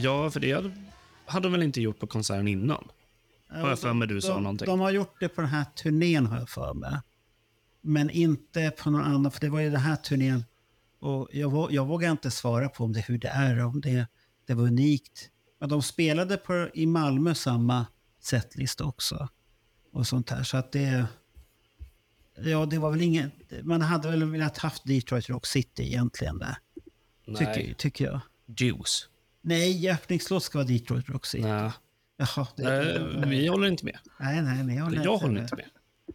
Ja, 0.01 0.31
för 0.31 0.41
det 0.41 0.53
hade, 0.53 0.73
hade 1.27 1.47
de 1.47 1.53
väl 1.53 1.63
inte 1.63 1.81
gjort 1.81 1.99
på 1.99 2.07
konserten 2.07 2.49
innan? 2.49 2.89
Har 3.49 3.69
jag 3.69 3.79
för 3.79 3.93
mig 3.93 4.09
du 4.09 4.21
sa 4.21 4.35
de, 4.35 4.43
någonting. 4.43 4.67
De 4.67 4.81
har 4.81 4.91
gjort 4.91 5.17
det 5.21 5.29
på 5.29 5.41
den 5.41 5.51
här 5.51 5.65
turnén 5.65 6.27
har 6.27 6.39
jag 6.39 6.49
för 6.49 6.75
mig. 6.75 7.01
Men 7.81 8.11
inte 8.11 8.71
på 8.71 8.91
någon 8.91 9.03
annan, 9.03 9.33
för 9.33 9.41
det 9.41 9.49
var 9.49 9.61
ju 9.61 9.71
den 9.71 9.81
här 9.81 9.97
turnén. 9.97 10.45
Och 11.01 11.29
jag, 11.33 11.73
jag 11.73 11.87
vågar 11.87 12.11
inte 12.11 12.31
svara 12.31 12.69
på 12.69 12.85
om 12.85 12.93
det, 12.93 13.01
hur 13.01 13.19
det 13.19 13.29
är, 13.29 13.65
om 13.65 13.81
det, 13.81 14.07
det 14.47 14.55
var 14.55 14.65
unikt. 14.65 15.31
Men 15.61 15.69
de 15.69 15.83
spelade 15.83 16.37
på, 16.37 16.69
i 16.75 16.87
Malmö 16.87 17.35
samma 17.35 17.87
setlist 18.21 18.81
också. 18.81 19.29
Och 19.93 20.07
sånt 20.07 20.31
här. 20.31 20.43
Så 20.43 20.57
att 20.57 20.73
det... 20.73 21.07
Ja, 22.37 22.67
det 22.67 22.79
var 22.79 22.91
väl 22.91 23.03
inget... 23.03 23.33
Man 23.63 23.81
hade 23.81 24.11
väl 24.11 24.25
velat 24.25 24.59
haft 24.59 24.85
Detroit 24.85 25.29
Rock 25.29 25.47
City 25.47 25.83
egentligen 25.83 26.39
där. 26.39 26.57
Tycker, 27.27 27.75
tycker 27.75 28.05
jag. 28.05 28.21
Juice. 28.47 29.09
Nej, 29.41 29.91
öppningslåt 29.91 30.43
ska 30.43 30.59
vara 30.59 30.69
Detroit 30.69 31.09
Rock 31.09 31.27
City. 31.27 31.45
Nej, 31.45 31.71
Jaha, 32.17 32.47
det, 32.57 32.63
Nej, 32.63 33.29
vi 33.29 33.47
håller 33.47 33.69
inte 33.69 33.85
med. 33.85 33.99
nej, 34.19 34.43
nej, 34.43 34.77
jag 34.77 34.85
håller 34.85 35.05
Jag 35.05 35.17
håller 35.17 35.41
inte 35.41 35.57
med. 35.57 35.67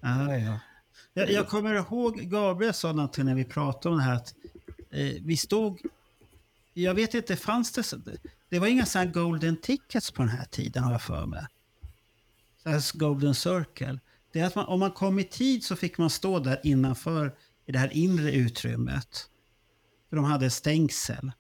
Ja, 0.01 0.38
ja. 0.38 0.60
Jag, 1.13 1.32
jag 1.32 1.47
kommer 1.47 1.73
ihåg 1.73 2.19
Gabriel 2.19 2.73
sa 2.73 2.91
någonting 2.91 3.25
när 3.25 3.36
vi 3.36 3.45
pratade 3.45 3.93
om 3.93 3.97
det 3.97 4.03
här 4.03 4.15
att 4.15 4.34
eh, 4.91 5.13
vi 5.21 5.38
stod... 5.38 5.79
Jag 6.73 6.93
vet 6.93 7.13
inte, 7.13 7.36
fanns 7.36 7.71
det... 7.71 7.84
Det 8.49 8.60
var 8.60 8.67
inga 8.67 8.86
sådana 8.86 9.12
golden 9.12 9.58
tickets 9.58 10.12
på 10.12 10.21
den 10.21 10.29
här 10.32 10.45
tiden 10.45 10.84
har 10.84 10.91
jag 10.91 11.01
för 11.01 11.25
mig. 11.25 11.45
Så 12.63 12.69
här 12.69 12.97
golden 12.97 13.36
circle. 13.36 13.99
Det 14.32 14.39
är 14.39 14.46
att 14.46 14.56
man, 14.56 14.65
om 14.65 14.80
man 14.80 14.92
kom 14.92 15.20
i 15.20 15.24
tid 15.24 15.63
så 15.63 15.76
fick 15.76 15.98
man 15.98 16.10
stå 16.10 16.39
där 16.39 16.60
innanför 16.63 17.36
i 17.65 17.72
det 17.72 17.80
här 17.80 17.94
inre 17.94 18.32
utrymmet. 18.32 19.30
För 20.10 20.15
de 20.15 20.26
hade 20.26 20.50
stängsel. 20.50 21.32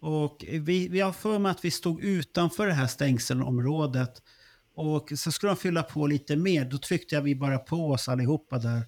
Och 0.00 0.44
vi, 0.48 0.88
vi 0.88 1.00
har 1.00 1.12
för 1.12 1.38
mig 1.38 1.50
att 1.50 1.64
vi 1.64 1.70
stod 1.70 2.00
utanför 2.00 2.66
det 2.66 2.72
här 2.72 2.86
stängselområdet. 2.86 4.22
Och 4.74 5.12
så 5.16 5.32
skulle 5.32 5.52
de 5.52 5.56
fylla 5.56 5.82
på 5.82 6.06
lite 6.06 6.36
mer. 6.36 6.64
Då 6.64 6.78
tryckte 6.78 7.14
jag 7.14 7.22
vi 7.22 7.34
bara 7.34 7.58
på 7.58 7.90
oss 7.90 8.08
allihopa 8.08 8.58
där. 8.58 8.82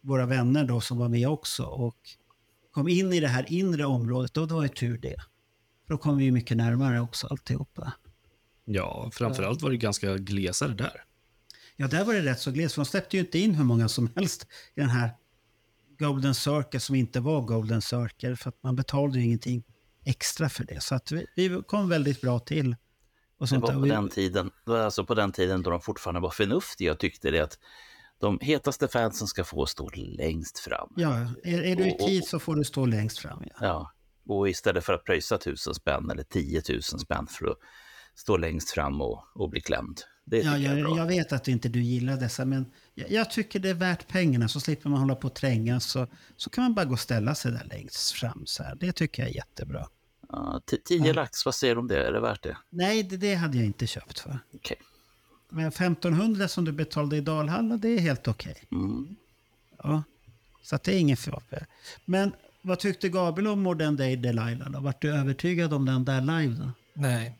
Våra 0.00 0.26
vänner 0.26 0.64
då 0.64 0.80
som 0.80 0.98
var 0.98 1.08
med 1.08 1.28
också. 1.28 1.64
Och 1.64 1.96
kom 2.70 2.88
in 2.88 3.12
i 3.12 3.20
det 3.20 3.28
här 3.28 3.52
inre 3.52 3.84
området. 3.84 4.34
Då, 4.34 4.46
då 4.46 4.54
var 4.54 4.62
det 4.62 4.68
tur 4.68 4.98
det. 4.98 5.16
För 5.86 5.94
då 5.94 5.98
kom 5.98 6.16
vi 6.16 6.24
ju 6.24 6.32
mycket 6.32 6.56
närmare 6.56 7.00
också 7.00 7.26
alltihopa. 7.26 7.92
Ja, 8.64 9.10
framförallt 9.12 9.62
var 9.62 9.70
det 9.70 9.76
ganska 9.76 10.16
glesare 10.16 10.74
där. 10.74 11.05
Ja, 11.76 11.86
där 11.88 12.04
var 12.04 12.14
det 12.14 12.22
rätt 12.22 12.40
så 12.40 12.50
glest. 12.50 12.74
För 12.74 12.82
de 12.82 12.86
släppte 12.86 13.16
ju 13.16 13.20
inte 13.20 13.38
in 13.38 13.54
hur 13.54 13.64
många 13.64 13.88
som 13.88 14.10
helst 14.16 14.46
i 14.74 14.80
den 14.80 14.90
här 14.90 15.10
Golden 15.98 16.34
Circle 16.34 16.80
som 16.80 16.94
inte 16.94 17.20
var 17.20 17.42
Golden 17.42 17.82
Circle. 17.82 18.36
För 18.36 18.48
att 18.48 18.62
man 18.62 18.76
betalade 18.76 19.18
ju 19.18 19.24
ingenting 19.24 19.64
extra 20.04 20.48
för 20.48 20.64
det. 20.64 20.82
Så 20.82 20.94
att 20.94 21.12
vi, 21.12 21.26
vi 21.36 21.62
kom 21.66 21.88
väldigt 21.88 22.20
bra 22.20 22.38
till. 22.38 22.76
Och 23.38 23.46
Det 23.46 23.46
sånt 23.46 23.62
var 23.62 23.72
där. 23.72 23.80
på 23.80 23.86
den 23.86 24.08
tiden, 24.08 24.50
det 24.64 24.70
var 24.70 24.78
alltså 24.78 25.04
på 25.04 25.14
den 25.14 25.32
tiden 25.32 25.62
då 25.62 25.70
de 25.70 25.80
fortfarande 25.80 26.20
var 26.20 26.30
förnuftiga 26.30 26.92
och 26.92 26.98
tyckte 26.98 27.30
det 27.30 27.40
att 27.40 27.58
de 28.20 28.38
hetaste 28.40 28.88
fansen 28.88 29.26
ska 29.28 29.44
få 29.44 29.66
stå 29.66 29.90
längst 29.94 30.58
fram. 30.58 30.88
Ja, 30.96 31.14
är, 31.44 31.62
är 31.62 31.76
du 31.76 31.88
i 31.88 31.98
tid 31.98 32.24
så 32.24 32.38
får 32.38 32.54
du 32.56 32.64
stå 32.64 32.86
längst 32.86 33.18
fram. 33.18 33.42
Ja. 33.46 33.54
Ja, 33.60 33.92
och 34.28 34.48
istället 34.48 34.84
för 34.84 34.92
att 34.92 35.04
pröjsa 35.04 35.38
tusen 35.38 35.74
spänn 35.74 36.10
eller 36.10 36.22
10 36.22 36.62
000 36.68 36.82
spänn 36.82 37.26
för 37.26 37.46
att 37.46 37.58
stå 38.14 38.36
längst 38.36 38.70
fram 38.70 39.00
och, 39.00 39.24
och 39.34 39.50
bli 39.50 39.60
klämd. 39.60 40.00
Det 40.28 40.38
Ja, 40.38 40.58
jag 40.58 40.78
jag, 40.78 40.98
jag 40.98 41.06
vet 41.06 41.32
att 41.32 41.48
inte 41.48 41.68
du 41.68 41.82
gillar 41.82 42.16
dessa, 42.16 42.44
men 42.44 42.66
jag, 42.94 43.10
jag 43.10 43.30
tycker 43.30 43.58
det 43.60 43.68
är 43.70 43.74
värt 43.74 44.08
pengarna. 44.08 44.48
Så 44.48 44.60
slipper 44.60 44.88
man 44.90 45.00
hålla 45.00 45.14
på 45.14 45.28
och 45.28 45.34
trängas. 45.34 45.84
Så, 45.84 46.06
så 46.36 46.50
kan 46.50 46.64
man 46.64 46.74
bara 46.74 46.84
gå 46.84 46.92
och 46.92 47.00
ställa 47.00 47.34
sig 47.34 47.52
där 47.52 47.64
längst 47.64 48.10
fram. 48.12 48.42
Så 48.46 48.62
här. 48.62 48.74
Det 48.74 48.92
tycker 48.92 49.22
jag 49.22 49.30
är 49.30 49.34
jättebra. 49.34 49.88
Ja, 50.28 50.60
t- 50.70 50.76
10 50.84 51.12
lax, 51.12 51.44
vad 51.44 51.54
säger 51.54 51.74
du 51.74 51.80
om 51.80 51.88
det? 51.88 52.06
Är 52.06 52.12
det 52.12 52.20
värt 52.20 52.42
det? 52.42 52.56
Nej, 52.70 53.02
det, 53.02 53.16
det 53.16 53.34
hade 53.34 53.56
jag 53.56 53.66
inte 53.66 53.86
köpt 53.86 54.18
för. 54.18 54.38
Okej. 54.54 54.76
Men 55.48 55.66
1500 55.68 56.48
som 56.48 56.64
du 56.64 56.72
betalade 56.72 57.16
i 57.16 57.20
Dalhalla, 57.20 57.76
det 57.76 57.88
är 57.88 57.98
helt 57.98 58.28
okej. 58.28 58.56
Mm. 58.72 59.16
Ja. 59.82 60.02
Så 60.62 60.76
att 60.76 60.82
det 60.82 60.94
är 60.94 60.98
ingen 60.98 61.16
fara. 61.16 61.42
Men 62.04 62.32
vad 62.62 62.78
tyckte 62.78 63.08
Gabriel 63.08 63.46
om 63.46 63.60
Modern 63.62 63.96
Day 63.96 64.16
Delilah? 64.16 64.70
Då? 64.70 64.80
Vart 64.80 65.02
du 65.02 65.14
övertygad 65.14 65.72
om 65.72 65.84
den 65.84 66.04
där 66.04 66.20
live? 66.20 66.54
Då? 66.54 66.70
Nej, 66.94 67.38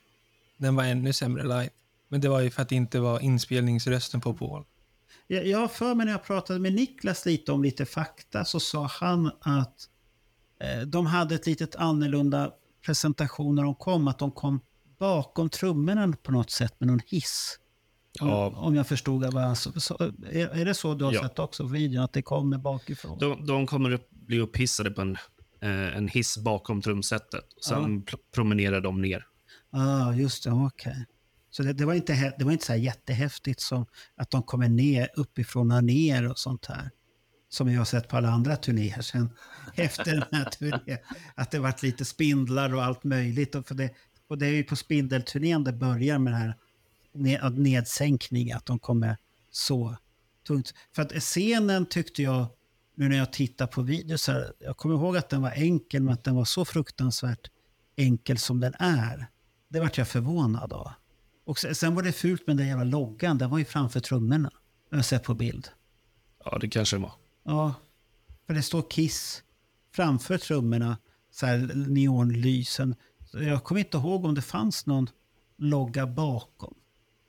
den 0.56 0.76
var 0.76 0.84
ännu 0.84 1.12
sämre 1.12 1.42
live. 1.42 1.70
Men 2.16 2.20
det 2.20 2.28
var 2.28 2.40
ju 2.40 2.50
för 2.50 2.62
att 2.62 2.68
det 2.68 2.74
inte 2.74 3.00
var 3.00 3.20
inspelningsrösten 3.20 4.20
på 4.20 4.34
Paul. 4.34 4.64
Jag, 5.26 5.58
har 5.58 5.68
för 5.68 5.94
mig 5.94 6.06
när 6.06 6.12
jag 6.12 6.24
pratade 6.24 6.58
med 6.58 6.72
Niklas 6.74 7.26
lite 7.26 7.52
om 7.52 7.62
lite 7.62 7.86
fakta 7.86 8.44
så 8.44 8.60
sa 8.60 8.86
han 8.86 9.26
att 9.40 9.74
eh, 10.60 10.86
de 10.86 11.06
hade 11.06 11.34
ett 11.34 11.46
litet 11.46 11.76
annorlunda 11.76 12.50
presentation 12.86 13.54
när 13.54 13.62
de 13.62 13.74
kom. 13.74 14.08
Att 14.08 14.18
de 14.18 14.30
kom 14.30 14.60
bakom 14.98 15.50
trummorna 15.50 16.12
på 16.22 16.32
något 16.32 16.50
sätt 16.50 16.74
med 16.80 16.86
någon 16.86 17.00
hiss. 17.06 17.58
Om, 18.20 18.28
Ja. 18.28 18.46
om 18.56 18.74
jag 18.74 18.86
förstod. 18.86 19.22
Så, 19.54 19.94
är, 20.32 20.64
det 20.64 20.74
så 20.74 20.94
du 20.94 21.04
har 21.04 21.12
Ja. 21.12 21.22
sett 21.22 21.38
också 21.38 21.62
på 21.62 21.68
videon? 21.68 22.04
Att 22.04 22.12
det 22.12 22.22
kommer 22.22 22.58
bakifrån? 22.58 23.18
De, 23.18 23.46
de 23.46 23.66
kommer 23.66 23.90
upp, 23.90 24.10
bli 24.10 24.40
upphissade 24.40 24.90
på 24.90 25.00
en, 25.00 25.16
eh, 25.62 25.96
en 25.96 26.08
hiss 26.08 26.38
bakom 26.38 26.82
trumsetet. 26.82 27.44
Sen 27.66 28.02
pr- 28.04 28.18
promenerar 28.34 28.80
de 28.80 29.02
ner. 29.02 29.26
Ja, 29.70 30.06
ah, 30.08 30.12
just 30.12 30.44
det. 30.44 30.50
Okej. 30.50 31.06
Så 31.56 31.62
det, 31.62 31.72
det 31.72 31.84
var 31.84 31.94
inte, 31.94 32.34
det 32.38 32.44
var 32.44 32.52
inte 32.52 32.64
så 32.64 32.72
här 32.72 32.80
jättehäftigt 32.80 33.60
som 33.60 33.86
att 34.16 34.30
de 34.30 34.42
kommer 34.42 34.68
ner 34.68 35.08
uppifrån 35.16 35.70
och 35.70 35.84
ner 35.84 36.30
och 36.30 36.38
sånt 36.38 36.66
här. 36.66 36.90
Som 37.48 37.72
jag 37.72 37.80
har 37.80 37.84
sett 37.84 38.08
på 38.08 38.16
alla 38.16 38.28
andra 38.28 38.56
turnéer 38.56 39.00
sen 39.00 39.30
efter 39.74 40.04
den 40.04 40.24
här 40.32 40.44
turnén. 40.44 40.98
Att 41.34 41.50
det 41.50 41.58
varit 41.58 41.82
lite 41.82 42.04
spindlar 42.04 42.74
och 42.74 42.84
allt 42.84 43.04
möjligt. 43.04 43.54
Och, 43.54 43.66
för 43.66 43.74
det, 43.74 43.90
och 44.28 44.38
det 44.38 44.46
är 44.46 44.50
ju 44.50 44.64
på 44.64 44.76
spindelturnén 44.76 45.64
det 45.64 45.72
börjar 45.72 46.18
med 46.18 46.32
den 46.32 46.40
här 46.40 46.56
ned, 47.12 47.58
nedsänkning, 47.58 48.52
att 48.52 48.66
de 48.66 48.78
kommer 48.78 49.16
så 49.50 49.96
tungt. 50.46 50.74
För 50.94 51.02
att 51.02 51.12
scenen 51.12 51.86
tyckte 51.86 52.22
jag, 52.22 52.46
nu 52.94 53.08
när 53.08 53.16
jag 53.16 53.32
tittar 53.32 53.66
på 53.66 53.82
videos 53.82 54.28
här, 54.28 54.52
jag 54.58 54.76
kommer 54.76 54.94
ihåg 54.94 55.16
att 55.16 55.28
den 55.28 55.42
var 55.42 55.50
enkel, 55.50 56.02
men 56.02 56.14
att 56.14 56.24
den 56.24 56.34
var 56.34 56.44
så 56.44 56.64
fruktansvärt 56.64 57.50
enkel 57.96 58.38
som 58.38 58.60
den 58.60 58.74
är. 58.78 59.26
Det 59.68 59.80
vart 59.80 59.98
jag 59.98 60.08
förvånad 60.08 60.72
av. 60.72 60.92
Och 61.46 61.58
sen, 61.58 61.94
var 61.94 62.02
det 62.02 62.12
fult 62.12 62.46
med 62.46 62.56
den 62.56 62.66
jävla 62.68 62.84
loggan, 62.84 63.38
den 63.38 63.50
var 63.50 63.58
ju 63.58 63.64
framför 63.64 64.00
trummorna. 64.00 64.50
Jag 64.90 64.98
har 64.98 65.02
sett 65.02 65.22
på 65.22 65.34
bild. 65.34 65.68
Ja, 66.44 66.58
det 66.58 66.68
kanske 66.68 66.96
det 66.96 67.02
var. 67.02 67.12
Ja, 67.44 67.74
för 68.46 68.54
det 68.54 68.62
står 68.62 68.90
Kiss 68.90 69.42
framför 69.94 70.38
trummorna, 70.38 70.98
så 71.30 71.46
här 71.46 71.58
neonlysen. 71.74 72.94
Jag 73.32 73.64
kommer 73.64 73.78
inte 73.78 73.96
ihåg 73.96 74.24
om 74.24 74.34
det 74.34 74.42
fanns 74.42 74.86
någon 74.86 75.06
logga 75.56 76.06
bakom. 76.06 76.74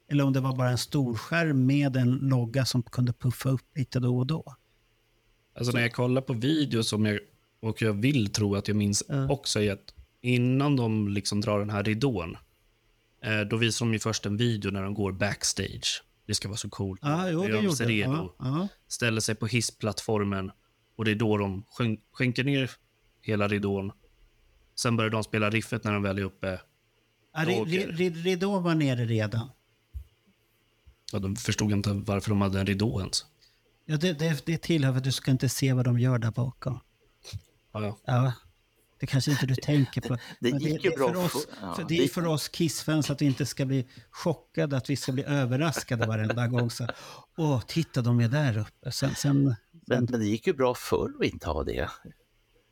Eller 0.09 0.23
om 0.23 0.33
det 0.33 0.39
var 0.39 0.55
bara 0.55 0.69
en 0.69 0.77
storskärm 0.77 1.65
med 1.65 1.95
en 1.95 2.11
logga 2.11 2.65
som 2.65 2.83
kunde 2.83 3.13
puffa 3.13 3.49
upp 3.49 3.77
lite 3.77 3.99
då 3.99 4.17
och 4.17 4.27
då. 4.27 4.55
Alltså 5.55 5.73
när 5.73 5.81
jag 5.81 5.93
kollar 5.93 6.21
på 6.21 6.33
videos 6.33 6.89
som 6.89 7.05
jag, 7.05 7.19
och 7.61 7.81
jag 7.81 7.93
vill 7.93 8.29
tro 8.29 8.55
att 8.55 8.67
jag 8.67 8.77
minns 8.77 9.03
Ja. 9.07 9.29
också 9.29 9.61
är 9.61 9.71
att 9.73 9.93
innan 10.21 10.75
de 10.75 11.07
liksom 11.07 11.41
drar 11.41 11.59
den 11.59 11.69
här 11.69 11.83
ridån, 11.83 12.37
då 13.49 13.57
visar 13.57 13.85
de 13.85 13.93
ju 13.93 13.99
först 13.99 14.25
en 14.25 14.37
video 14.37 14.71
när 14.71 14.83
de 14.83 14.93
går 14.93 15.11
backstage. 15.11 16.03
Det 16.27 16.35
ska 16.35 16.47
vara 16.47 16.57
så 16.57 16.69
coolt. 16.69 16.99
Ja, 17.03 17.29
jo, 17.29 17.41
det 17.43 17.49
gör 17.49 17.61
de 17.61 17.71
sig 17.75 17.87
redo, 17.87 18.11
Ja, 18.11 18.33
ja. 18.39 18.67
ställer 18.87 19.21
sig 19.21 19.35
på 19.35 19.47
hissplattformen 19.47 20.51
och 20.95 21.05
det 21.05 21.11
är 21.11 21.15
då 21.15 21.37
de 21.37 21.63
skän- 21.77 21.99
skänker 22.11 22.43
ner 22.43 22.71
hela 23.21 23.47
ridån. 23.47 23.91
Sen 24.75 24.97
börjar 24.97 25.09
de 25.11 25.23
spela 25.23 25.49
riffet 25.49 25.83
när 25.83 25.93
de 25.93 26.03
väl 26.03 26.17
är 26.17 26.23
uppe. 26.23 26.61
Ri- 27.35 28.23
Ridån 28.23 28.63
var 28.63 28.75
nere 28.75 29.05
redan. 29.05 29.49
Ja, 31.11 31.19
de 31.19 31.35
förstod 31.35 31.71
inte 31.71 31.93
varför 31.93 32.29
de 32.29 32.41
hade 32.41 32.59
en 32.59 32.65
ridå 32.65 32.99
ens. 32.99 33.25
Ja, 33.85 33.97
det, 33.97 34.13
det, 34.13 34.45
det 34.45 34.57
tillhör 34.61 34.91
för 34.91 34.97
att 34.97 35.03
du 35.03 35.11
ska 35.11 35.31
inte 35.31 35.49
se 35.49 35.73
vad 35.73 35.85
de 35.85 35.99
gör 35.99 36.17
där 36.19 36.31
bakom. 36.31 36.79
Ja, 37.73 37.81
ja. 37.83 37.97
Ja, 38.05 38.33
det 38.99 39.05
kanske 39.05 39.31
inte 39.31 39.45
du 39.45 39.55
tänker 39.55 40.01
på. 40.01 40.17
Det 40.39 40.51
Men 40.51 40.59
gick 40.59 40.83
ju 40.83 40.91
är 40.91 40.97
bra 40.97 41.07
För 41.13 41.25
oss, 41.25 41.47
ja, 41.61 41.73
för 41.75 41.83
det 41.83 41.87
det 41.97 42.03
är 42.03 42.07
för 42.07 42.25
oss 42.25 42.49
Kiss-fans 42.49 43.09
att 43.09 43.21
vi 43.21 43.25
inte 43.25 43.45
ska 43.45 43.65
bli 43.65 43.87
chockade, 44.11 44.77
att 44.77 44.89
vi 44.89 44.95
ska 44.95 45.11
bli 45.11 45.23
överraskade 45.23 46.05
varenda 46.07 46.47
gång. 46.47 46.69
Så, 46.69 46.87
Åh, 47.37 47.61
titta 47.67 48.01
de 48.01 48.19
är 48.19 48.27
där 48.27 48.57
uppe. 48.57 48.91
Sen, 48.91 49.15
sen, 49.15 49.55
Men, 49.87 50.07
men 50.09 50.19
det 50.19 50.25
gick 50.25 50.47
ju 50.47 50.53
bra 50.53 50.75
förr 50.75 51.11
att 51.19 51.25
inte 51.25 51.47
ha 51.47 51.63
det. 51.63 51.89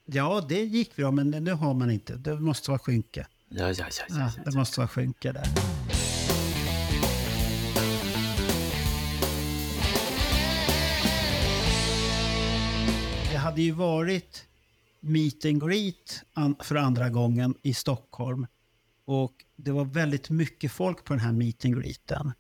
ja, 0.06 0.46
det 0.50 0.64
gick 0.64 0.96
bra, 0.96 1.12
men 1.12 1.30
nu 1.30 1.52
har 1.52 1.74
man 1.74 1.92
inte. 1.92 2.16
Det 2.16 2.40
måste 2.40 2.72
vara 2.72 2.80
skynke. 2.80 3.28
Ja, 3.50 3.68
ja, 3.68 3.74
ja. 3.78 3.86
ja, 3.90 4.06
Ja, 4.10 4.32
ja. 4.38 4.44
det 4.46 4.58
måste 4.58 4.80
vara 4.80 4.88
skynke 4.88 5.32
där. 5.32 5.46
Det 13.32 13.38
hade 13.38 13.62
ju 13.62 13.72
varit 13.72 14.44
meet 15.06 15.46
and 15.46 15.64
greet 15.64 16.24
för 16.64 16.76
andra 16.76 17.10
gången 17.10 17.56
i 17.64 17.74
Stockholm. 17.74 18.48
Och 19.06 19.34
det 19.56 19.72
var 19.72 19.86
väldigt 19.86 20.30
mycket 20.30 20.72
folk 20.72 21.04
på 21.04 21.14
den 21.14 21.20
här 21.20 21.32
meet 21.32 21.66
and 21.66 21.82
greeten. 21.82 22.32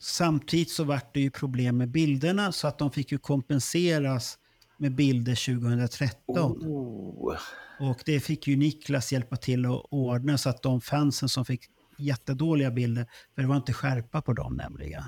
Samtidigt 0.00 0.70
så 0.70 0.84
var 0.84 1.00
det 1.14 1.20
ju 1.20 1.30
problem 1.30 1.76
med 1.76 1.90
bilderna 1.90 2.52
så 2.52 2.68
att 2.68 2.78
de 2.78 2.90
fick 2.90 3.12
ju 3.12 3.18
kompenseras 3.18 4.38
med 4.78 4.94
bilder 4.94 5.58
2013. 5.58 6.52
Oh, 6.52 7.36
Och 7.80 8.02
det 8.06 8.20
fick 8.20 8.46
ju 8.46 8.56
Niklas 8.56 9.12
hjälpa 9.12 9.36
till 9.36 9.66
att 9.66 9.82
ordna 9.90 10.38
så 10.38 10.48
att 10.48 10.62
de 10.62 10.80
fansen 10.80 11.28
som 11.28 11.44
fick 11.44 11.64
jättedåliga 11.98 12.70
bilder, 12.70 13.06
för 13.34 13.42
det 13.42 13.48
var 13.48 13.56
inte 13.56 13.72
skärpa 13.72 14.22
på 14.22 14.32
dem 14.32 14.56
nämligen. 14.56 15.02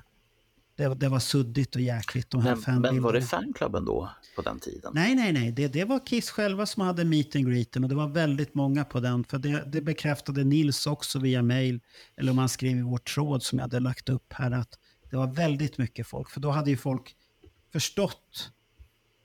Det, 0.77 0.95
det 0.95 1.09
var 1.09 1.19
suddigt 1.19 1.75
och 1.75 1.81
jäkligt 1.81 2.31
de 2.31 2.43
här 2.43 2.59
men, 2.67 2.81
men 2.81 3.03
var 3.03 3.13
det 3.13 3.23
fanklubben 3.23 3.85
då, 3.85 4.11
på 4.37 4.43
den 4.43 4.61
tiden? 4.61 4.93
Nej, 4.95 5.15
nej, 5.15 5.33
nej. 5.33 5.53
Det, 5.53 5.69
det 5.69 5.85
var 5.85 6.07
Kiss 6.07 6.31
själva 6.31 6.67
som 6.67 6.83
hade 6.83 7.05
meet 7.05 7.37
and 7.37 7.47
greeten 7.47 7.85
och 7.85 7.89
det 7.89 7.95
var 7.95 8.09
väldigt 8.09 8.55
många 8.55 8.85
på 8.85 9.01
den. 9.01 9.25
För 9.25 9.39
det, 9.39 9.65
det 9.67 9.81
bekräftade 9.81 10.45
Nils 10.45 10.87
också 10.87 11.19
via 11.19 11.43
mail, 11.43 11.81
eller 12.17 12.33
om 12.33 12.39
han 12.39 12.49
skrev 12.49 12.77
i 12.77 12.83
vår 12.83 12.99
tråd 12.99 13.43
som 13.43 13.59
jag 13.59 13.65
hade 13.65 13.81
lagt 13.81 14.09
upp 14.09 14.33
här, 14.33 14.51
att 14.51 14.79
det 15.11 15.17
var 15.17 15.27
väldigt 15.27 15.79
mycket 15.79 16.07
folk. 16.07 16.31
För 16.31 16.41
då 16.41 16.51
hade 16.51 16.71
ju 16.71 16.77
folk 16.77 17.17
förstått 17.73 18.51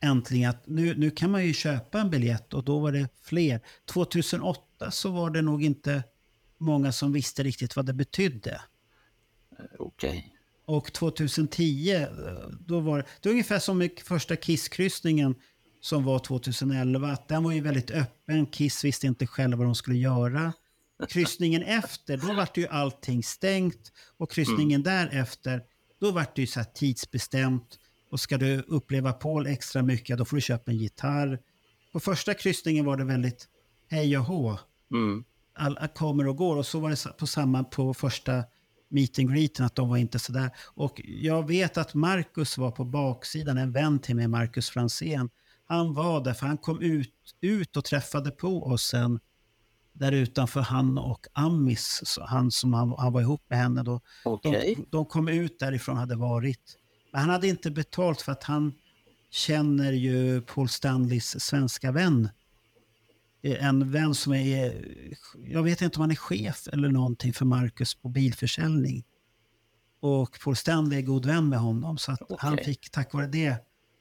äntligen 0.01 0.49
att 0.49 0.67
nu, 0.67 0.95
nu 0.95 1.11
kan 1.11 1.31
man 1.31 1.45
ju 1.45 1.53
köpa 1.53 1.99
en 1.99 2.09
biljett 2.09 2.53
och 2.53 2.63
då 2.63 2.79
var 2.79 2.91
det 2.91 3.07
fler. 3.21 3.61
2008 3.85 4.91
så 4.91 5.11
var 5.11 5.29
det 5.29 5.41
nog 5.41 5.63
inte 5.63 6.03
många 6.57 6.91
som 6.91 7.13
visste 7.13 7.43
riktigt 7.43 7.75
vad 7.75 7.85
det 7.85 7.93
betydde. 7.93 8.61
Okej. 9.79 10.38
Och 10.69 10.93
2010, 10.93 11.91
eh, 11.91 12.07
då 12.59 12.79
var 12.79 12.97
det, 12.97 13.03
det 13.21 13.29
var 13.29 13.31
ungefär 13.31 13.59
som 13.59 13.77
med 13.77 13.91
första 14.03 14.35
Kiss-kryssningen 14.35 15.35
som 15.81 16.03
var 16.03 16.19
2011. 16.19 17.11
Att 17.11 17.27
den 17.27 17.43
var 17.43 17.51
ju 17.51 17.61
väldigt 17.61 17.91
öppen. 17.91 18.45
Kiss 18.45 18.83
visste 18.83 19.07
inte 19.07 19.27
själva 19.27 19.57
vad 19.57 19.67
de 19.67 19.75
skulle 19.75 19.97
göra. 19.97 20.53
Kryssningen 21.09 21.63
efter, 21.63 22.17
då 22.17 22.27
var 22.27 22.47
det 22.53 22.61
ju 22.61 22.67
allting 22.67 23.23
stängt. 23.23 23.91
Och 24.17 24.31
kryssningen 24.31 24.83
därefter, 24.83 25.61
då 25.99 26.11
var 26.11 26.25
det 26.35 26.41
ju 26.41 26.47
så 26.47 26.63
tidsbestämt. 26.63 27.79
Och 28.11 28.19
ska 28.19 28.37
du 28.37 28.61
uppleva 28.67 29.13
Paul 29.13 29.47
extra 29.47 29.81
mycket, 29.81 30.17
då 30.17 30.25
får 30.25 30.37
du 30.37 30.41
köpa 30.41 30.71
en 30.71 30.77
gitarr. 30.77 31.39
På 31.91 31.99
första 31.99 32.33
kryssningen 32.33 32.85
var 32.85 32.97
det 32.97 33.05
väldigt 33.05 33.47
hej 33.87 34.17
och 34.17 34.23
hå 34.25 34.59
Mm. 34.91 35.23
alla 35.53 35.87
kommer 35.87 36.27
och 36.27 36.35
går. 36.37 36.57
Och 36.57 36.65
så 36.65 36.79
var 36.79 36.89
det 36.89 37.17
på 37.17 37.27
samma 37.27 37.63
på 37.63 37.93
första 37.93 38.43
meet 38.89 39.19
and 39.19 39.33
greeten, 39.33 39.65
att 39.65 39.75
de 39.75 39.89
var 39.89 39.97
inte 39.97 40.19
sådär. 40.19 40.51
Och 40.75 41.01
jag 41.05 41.47
vet 41.47 41.77
att 41.77 41.93
Marcus 41.93 42.57
var 42.57 42.71
på 42.71 42.85
baksidan, 42.85 43.57
en 43.57 43.71
vän 43.71 43.99
till 43.99 44.15
mig, 44.15 44.27
Marcus 44.27 44.69
Fransén. 44.69 45.29
Han 45.65 45.93
var 45.93 46.23
där, 46.23 46.33
för 46.33 46.47
han 46.47 46.57
kom 46.57 46.81
ut, 46.81 47.13
ut 47.41 47.77
och 47.77 47.85
träffade 47.85 48.31
på 48.31 48.63
oss 48.63 48.83
sen 48.83 49.19
där 49.93 50.11
utanför 50.11 50.61
han 50.61 50.97
och 50.97 51.27
Amis, 51.33 52.17
han 52.21 52.51
som 52.51 52.73
han, 52.73 52.95
han 52.97 53.13
var 53.13 53.21
ihop 53.21 53.43
med 53.49 53.59
henne 53.59 53.83
då. 53.83 54.01
Okej. 54.25 54.75
De, 54.77 54.85
de 54.89 55.05
kom 55.05 55.27
ut 55.27 55.59
därifrån 55.59 55.97
hade 55.97 56.15
varit. 56.15 56.77
Men 57.11 57.21
han 57.21 57.29
hade 57.29 57.47
inte 57.47 57.71
betalt 57.71 58.21
för 58.21 58.31
att 58.31 58.43
han 58.43 58.73
känner 59.31 59.91
ju 59.91 60.41
Paul 60.41 60.69
Stanleys 60.69 61.45
svenska 61.45 61.91
vän. 61.91 62.29
Eh, 63.41 63.65
En 63.65 63.91
vän 63.91 64.15
som 64.15 64.33
är, 64.33 64.85
jag 65.37 65.63
vet 65.63 65.81
inte 65.81 65.97
om 65.97 66.01
han 66.01 66.11
är 66.11 66.15
chef 66.15 66.67
eller 66.73 66.89
någonting 66.89 67.33
för 67.33 67.45
Marcus 67.45 67.95
på 67.95 68.09
bilförsäljning. 68.09 69.03
Och 70.01 70.39
Paul 70.43 70.55
Stanley 70.55 70.97
är 70.99 71.01
god 71.01 71.25
vän 71.25 71.49
med 71.49 71.59
honom 71.59 71.97
så 71.97 72.11
att 72.11 72.21
han 72.39 72.53
Okej. 72.53 72.65
fick 72.65 72.89
tack 72.89 73.13
vare 73.13 73.27
det 73.27 73.55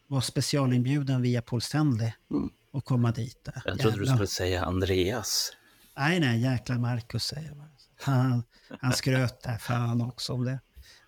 vara 0.07 0.21
specialinbjuden 0.21 1.23
via 1.23 1.43
Paul 1.43 1.61
Stanley 1.61 2.13
Mm. 2.31 2.51
och 2.71 2.85
komma 2.85 3.13
dit. 3.13 3.45
Där. 3.45 3.63
Jag 3.65 3.79
trodde 3.79 3.97
du 3.97 4.03
Jävlar. 4.03 4.15
skulle 4.15 4.27
säga 4.27 4.65
Andreas. 4.65 5.53
Nej, 5.97 6.21
nej, 6.21 6.41
jäkla 6.41 6.79
Marcus 6.79 7.25
säger 7.25 7.55
man. 7.55 7.69
Han, 8.01 8.43
han 8.81 8.93
skröt 8.93 9.43
där 9.43 9.59
fan 9.59 10.01
också 10.03 10.33
om 10.33 10.45
det. 10.45 10.61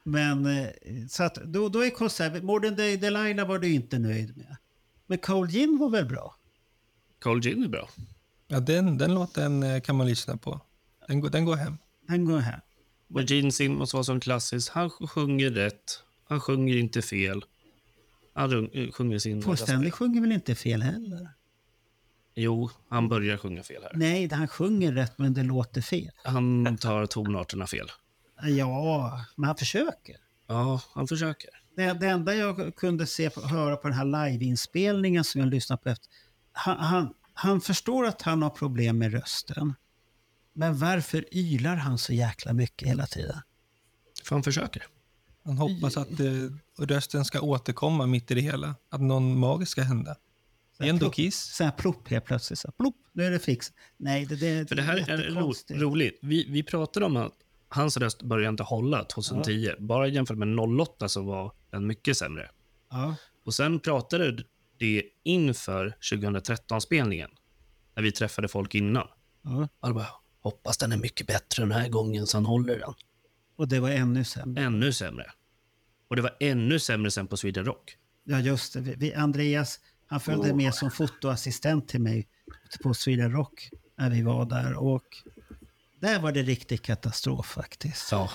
Men 0.05 0.47
eh, 0.47 0.69
så 1.09 1.23
att 1.23 1.35
då, 1.35 1.69
då 1.69 1.85
är 1.85 1.90
konsert, 1.90 2.43
Modern 2.43 2.77
Day 2.77 2.97
Delilah 2.97 3.49
var 3.49 3.59
du 3.59 3.73
inte 3.73 3.99
nöjd 3.99 4.37
med. 4.37 4.57
Men 5.07 5.19
Cold 5.19 5.51
Gin 5.51 5.79
var 5.79 5.90
väl 5.90 6.07
bra? 6.07 6.37
Cold 7.23 7.43
Gin 7.45 7.64
är 7.64 7.69
bra. 7.69 7.88
Ja, 8.52 8.60
den, 8.60 8.98
den 8.98 9.14
låten 9.14 9.62
eh, 9.62 9.80
kan 9.80 9.96
man 9.96 10.06
lyssna 10.06 10.36
på. 10.36 10.60
Den, 11.08 11.20
går- 11.20 11.28
den 11.30 11.44
går 11.44 11.56
hem. 11.56 11.78
Den 12.08 12.24
går 12.24 12.38
här. 12.38 12.60
Och 13.14 13.22
Gene 13.22 13.52
Simmons 13.52 13.94
var 13.94 14.02
som 14.02 14.20
klassisk. 14.20 14.72
Han 14.72 14.90
sjunger 14.90 15.50
rätt. 15.50 16.02
Han 16.28 16.40
sjunger 16.40 16.76
inte 16.76 17.02
fel. 17.02 17.44
Han 18.34 18.70
eh, 18.72 18.90
sjunger 18.92 19.18
sin... 19.18 19.42
Paul 19.42 19.56
Stanley 19.56 19.90
sjunger 19.90 20.20
väl 20.20 20.32
inte 20.32 20.54
fel 20.54 20.82
heller? 20.82 21.28
Jo, 22.34 22.70
han 22.88 23.08
börjar 23.08 23.36
sjunga 23.36 23.62
fel 23.62 23.82
här. 23.82 23.92
Nej, 23.94 24.28
han 24.32 24.48
sjunger 24.48 24.92
rätt 24.92 25.18
men 25.18 25.34
det 25.34 25.42
låter 25.42 25.80
fel. 25.80 26.10
Han 26.24 26.78
tar 26.78 27.06
tonarterna 27.06 27.66
fel. 27.66 27.90
Ja, 28.42 29.24
men 29.36 29.46
han 29.46 29.56
försöker. 29.56 30.16
Ja, 30.46 30.80
han 30.94 31.08
försöker. 31.08 31.50
Det, 31.76 31.92
det 31.92 32.06
enda 32.06 32.34
jag 32.34 32.76
kunde 32.76 33.06
se 33.06 33.30
höra 33.44 33.76
på 33.76 33.88
den 33.88 33.96
här 33.96 34.04
liveinspelningen 34.30 35.24
som 35.24 35.40
jag 35.40 35.50
lyssnade 35.50 35.82
på 35.82 35.88
efter, 35.88 36.08
han, 36.52 36.76
han, 36.78 37.14
han 37.42 37.61
förstår 37.61 38.07
att 38.07 38.22
han 38.22 38.42
har 38.42 38.50
problem 38.50 38.98
med 38.98 39.12
rösten. 39.12 39.74
Men 40.53 40.79
varför 40.79 41.24
ylar 41.35 41.76
han 41.76 41.98
så 41.98 42.12
jäkla 42.12 42.53
mycket 42.53 42.88
hela 42.88 43.07
tiden? 43.07 43.37
För 44.24 44.35
han 44.35 44.42
försöker. 44.42 44.87
Han 45.44 45.59
hoppas 45.59 45.96
att 45.96 46.20
eh, 46.20 46.26
rösten 46.79 47.24
ska 47.24 47.40
återkomma 47.40 48.07
mitt 48.07 48.31
i 48.31 48.35
det 48.35 48.40
hela. 48.40 48.74
Att 48.88 49.00
någon 49.00 49.38
magiskt 49.38 49.72
ska 49.72 49.83
hända. 49.83 50.16
Det 50.79 50.85
är 50.85 50.90
ändå 50.90 51.11
Kiss. 51.11 51.40
Så 51.40 51.64
här 51.64 51.70
plopp 51.70 52.09
helt 52.09 52.24
plötsligt. 52.24 52.59
Så 52.59 52.68
här, 52.68 52.72
plopp, 52.72 52.96
nu 53.12 53.24
är 53.24 53.31
det 53.31 53.38
fix. 53.38 53.72
Nej, 53.96 54.26
det, 54.26 54.37
det, 54.37 54.68
För 54.68 54.76
det 54.76 54.83
här 54.83 54.96
är 54.96 55.16
ro, 55.16 55.22
jättekonstigt. 55.22 55.81
roligt. 55.81 56.18
Vi, 56.22 56.46
vi 56.48 56.62
pratade 56.62 57.07
om 57.07 57.16
att 57.16 57.35
hans 57.68 57.96
röst 57.96 58.22
började 58.22 58.50
inte 58.50 58.62
hålla 58.62 59.05
2010. 59.05 59.72
Bara 59.79 60.09
jämfört 60.09 60.38
med 60.38 60.61
08 60.81 61.09
så 61.09 61.22
var 61.22 61.53
den 61.70 61.87
mycket 61.87 62.16
sämre. 62.16 62.50
Ja, 62.90 63.14
Och 63.44 63.55
sen 63.55 63.81
pratade 63.81 64.44
det 64.81 65.03
inför 65.23 65.97
2013-spelningen. 66.01 67.31
När 67.95 68.03
vi 68.03 68.12
träffade 68.12 68.49
folk 68.49 68.75
innan. 68.75 69.09
ja. 69.43 69.69
Alla 69.81 69.95
bara, 69.95 70.07
hoppas 70.40 70.79
den 70.79 70.93
är 70.93 70.97
mycket 70.97 71.27
bättre 71.27 71.62
den 71.62 71.73
här 71.73 71.88
gången 71.88 72.27
så 72.27 72.37
han 72.37 72.47
håller 72.47 72.79
den. 72.79 72.95
Och 73.57 73.69
det 73.69 73.81
var 73.81 73.90
ännu 73.90 74.25
sämre. 74.25 74.62
Ännu 74.62 74.93
sämre. 74.93 75.31
Och 76.09 76.16
det 76.16 76.23
var 76.23 76.37
ännu 76.40 76.79
sämre 76.79 77.11
sen 77.11 77.27
på 77.27 77.37
Sweden 77.37 77.64
Rock. 77.64 77.97
Ja, 78.25 78.40
just 78.40 78.73
det. 78.73 78.81
Vi, 78.81 79.14
Andreas, 79.14 79.81
han 80.07 80.21
följde 80.21 80.55
med 80.55 80.75
som 80.75 80.90
fotoassistent 80.90 81.88
till 81.88 82.01
mig 82.01 82.29
på 82.83 82.95
Sweden 82.95 83.33
Rock 83.33 83.71
när 83.97 84.11
vi 84.11 84.23
var 84.23 84.45
där. 84.45 84.75
Och 84.75 85.05
där 86.01 86.21
var 86.21 86.33
det 86.33 86.43
riktig 86.43 86.83
katastrof 86.83 87.47
faktiskt. 87.47 88.12
Ja. 88.12 88.31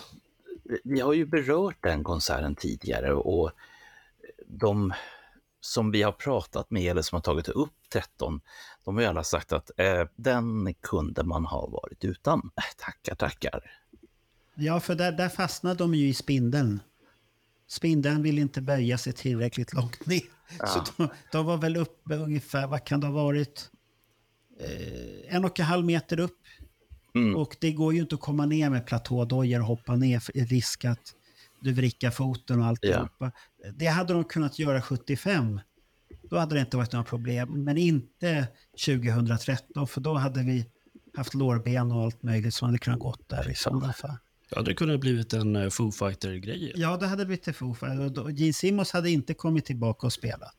Vi 0.83 0.99
har 0.99 1.13
ju 1.13 1.25
berört 1.25 1.77
den 1.83 2.03
konserten 2.03 2.55
tidigare 2.55 3.13
och 3.13 3.51
de 4.47 4.93
som 5.65 5.91
vi 5.91 6.01
har 6.01 6.11
pratat 6.11 6.71
med 6.71 6.91
eller 6.91 7.01
som 7.01 7.15
har 7.15 7.21
tagit 7.21 7.47
upp 7.47 7.73
13, 7.93 8.41
de 8.85 8.95
har 8.95 9.01
ju 9.01 9.07
alla 9.07 9.23
sagt 9.23 9.53
att 9.53 9.71
eh, 9.77 10.03
den 10.15 10.73
kunde 10.73 11.23
man 11.23 11.45
ha 11.45 11.67
varit 11.67 12.05
utan. 12.05 12.51
Äh, 12.55 12.63
tackar, 12.77 13.15
tackar. 13.15 13.71
Ja, 14.55 14.79
för 14.79 14.95
där, 14.95 15.11
där 15.11 15.29
fastnade 15.29 15.75
de 15.75 15.95
ju 15.95 16.07
i 16.07 16.13
spindeln. 16.13 16.79
Spindeln 17.67 18.23
vill 18.23 18.39
inte 18.39 18.61
böja 18.61 18.97
sig 18.97 19.13
tillräckligt 19.13 19.73
långt 19.73 20.05
ner. 20.05 20.21
Så 20.67 20.83
de, 20.97 21.07
de 21.31 21.45
var 21.45 21.57
väl 21.57 21.77
uppe 21.77 22.15
ungefär, 22.15 22.67
vad 22.67 22.85
kan 22.85 22.99
det 22.99 23.07
ha 23.07 23.13
varit? 23.13 23.69
Eh, 24.59 25.35
en 25.35 25.45
och 25.45 25.59
en 25.59 25.65
halv 25.65 25.85
meter 25.85 26.19
upp. 26.19 26.39
Mm. 27.15 27.35
Och 27.35 27.55
det 27.59 27.71
går 27.71 27.93
ju 27.93 28.01
inte 28.01 28.15
att 28.15 28.21
komma 28.21 28.45
ner 28.45 28.69
med 28.69 28.85
platådojor 28.85 29.59
och 29.59 29.67
hoppa 29.67 29.95
ner 29.95 30.19
för 30.19 30.33
risk 30.33 30.85
att 30.85 31.13
du 31.59 31.73
vrickar 31.73 32.11
foten 32.11 32.59
och 32.59 32.65
alltihopa. 32.65 33.31
Det 33.73 33.85
hade 33.87 34.13
de 34.13 34.23
kunnat 34.23 34.59
göra 34.59 34.81
75. 34.81 35.59
Då 36.29 36.37
hade 36.37 36.55
det 36.55 36.61
inte 36.61 36.77
varit 36.77 36.91
några 36.91 37.03
problem. 37.05 37.63
Men 37.63 37.77
inte 37.77 38.47
2013 38.85 39.87
för 39.87 40.01
då 40.01 40.13
hade 40.13 40.43
vi 40.43 40.65
haft 41.17 41.33
lårben 41.33 41.91
och 41.91 42.03
allt 42.03 42.23
möjligt 42.23 42.53
som 42.53 42.65
hade 42.65 42.77
kunnat 42.77 42.99
gått 42.99 43.29
där 43.29 43.49
i 43.51 43.55
sådana 43.55 43.93
fall. 43.93 44.17
Ja, 44.49 44.61
det 44.61 44.73
kunde 44.73 44.93
ha 44.93 44.99
blivit 44.99 45.33
en 45.33 45.55
eh, 45.55 45.69
Foo 45.69 45.91
Fighter-grej. 45.91 46.73
Ja, 46.75 46.97
det 46.97 47.07
hade 47.07 47.25
blivit 47.25 47.47
en 47.47 47.53
Foo 47.53 47.75
då- 48.09 48.29
Gene 48.31 48.53
Simmons 48.53 48.91
hade 48.91 49.11
inte 49.11 49.33
kommit 49.33 49.65
tillbaka 49.65 50.07
och 50.07 50.13
spelat. 50.13 50.55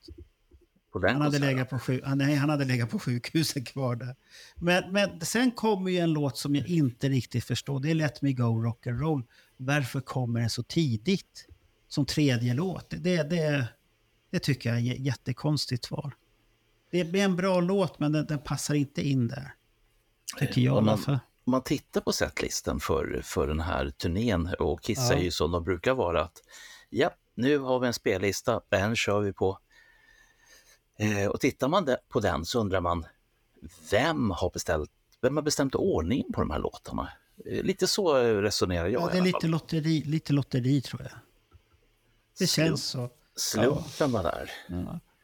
På 0.93 0.99
den 0.99 1.13
Han 1.13 1.23
hade, 1.23 1.39
legat 1.39 1.71
på 1.71 1.79
sjuk- 1.79 2.01
ah, 2.05 2.15
nej, 2.15 2.35
han 2.35 2.51
hade 2.51 2.65
legat 2.65 2.91
på 2.91 2.99
sjukhuset 2.99 3.67
kvar 3.67 3.97
där. 3.97 4.17
Men, 4.57 4.93
men 4.93 5.21
sen 5.21 5.51
kommer 5.51 5.91
ju 5.91 5.99
en 5.99 6.13
låt 6.13 6.39
som 6.39 6.57
jag 6.57 6.67
inte 6.69 7.09
riktigt 7.09 7.45
förstår. 7.45 7.81
Det 7.81 7.91
är 7.91 7.95
Let 7.95 8.23
Me 8.23 8.33
Go 8.33 8.43
Rock'n'Roll. 8.45 9.23
Varför 9.57 10.01
kommer 10.01 10.41
den 10.41 10.51
så 10.51 10.63
tidigt? 10.63 11.47
Som 11.89 12.07
tredje 12.07 12.55
låt. 12.55 12.87
Det, 12.91 13.23
det, 13.23 13.69
det 14.31 14.39
tycker 14.39 14.69
jag 14.69 14.79
är 14.79 14.83
j- 14.83 14.97
jättekonstigt 15.03 15.91
val. 15.91 16.15
Det 16.91 17.05
blir 17.05 17.23
en 17.25 17.37
bra 17.37 17.61
låt 17.61 17.99
men 17.99 18.13
den, 18.13 18.27
den 18.27 18.39
passar 18.39 18.75
inte 18.75 19.09
in 19.09 19.29
där. 19.29 19.55
Tycker 20.39 20.61
jag 20.61 20.85
man, 20.85 20.99
fall. 20.99 21.19
om 21.45 21.51
man 21.51 21.63
tittar 21.63 22.01
på 22.01 22.13
setlisten 22.13 22.81
för, 22.81 23.21
för 23.25 23.47
den 23.47 23.61
här 23.61 23.91
turnén 23.91 24.55
och 24.59 24.83
Kiss 24.83 24.99
Ja. 25.11 25.17
är 25.17 25.21
ju 25.23 25.31
som 25.31 25.51
de 25.51 25.65
brukar 25.65 25.95
vara 25.95 26.23
att 26.23 26.43
ja, 26.91 27.11
nu 27.35 27.59
har 27.59 27.81
vi 27.81 27.87
en 27.87 27.93
spellista, 27.95 28.61
den 28.69 28.97
kör 28.97 29.21
vi 29.21 29.33
på. 29.33 29.59
Eh, 30.99 31.27
och 31.31 31.41
tittar 31.41 31.69
man 31.69 31.89
på 32.09 32.21
den 32.21 32.45
så 32.45 32.61
undrar 32.61 32.81
man 32.81 33.07
vem 33.91 34.31
har 34.31 34.51
beställt, 34.51 34.91
vem 35.21 35.37
har 35.37 35.43
bestämt 35.43 35.75
ordningen 35.75 36.33
på 36.33 36.41
de 36.41 36.51
här 36.51 36.59
låtarna? 36.59 37.09
Eh, 37.47 37.63
lite 37.63 37.87
så 37.87 38.15
resonerar 38.19 38.89
jag 38.89 39.03
Ja, 39.03 39.09
det 39.13 39.19
är 39.19 39.23
lite 39.23 39.47
lotteri, 39.49 40.03
lite 40.05 40.33
lotteri 40.33 40.81
tror 40.81 41.03
jag. 41.03 41.13
Det 42.39 42.47
känns 42.47 42.85
så. 42.85 43.11
Slumpen 43.37 44.13
var 44.13 44.23
där. 44.23 44.51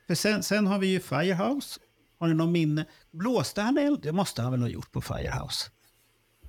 För 0.06 0.14
sen, 0.14 0.42
sen 0.42 0.66
har 0.66 0.78
vi 0.78 0.86
ju 0.86 1.00
Firehouse. 1.00 1.80
Har 2.18 2.28
ni 2.28 2.34
någon 2.34 2.52
minne? 2.52 2.86
Blåste 3.10 3.62
han 3.62 3.78
eld? 3.78 4.00
Det 4.02 4.12
måste 4.12 4.42
han 4.42 4.52
väl 4.52 4.60
ha 4.60 4.68
gjort 4.68 4.92
på 4.92 5.00
Firehouse? 5.00 5.70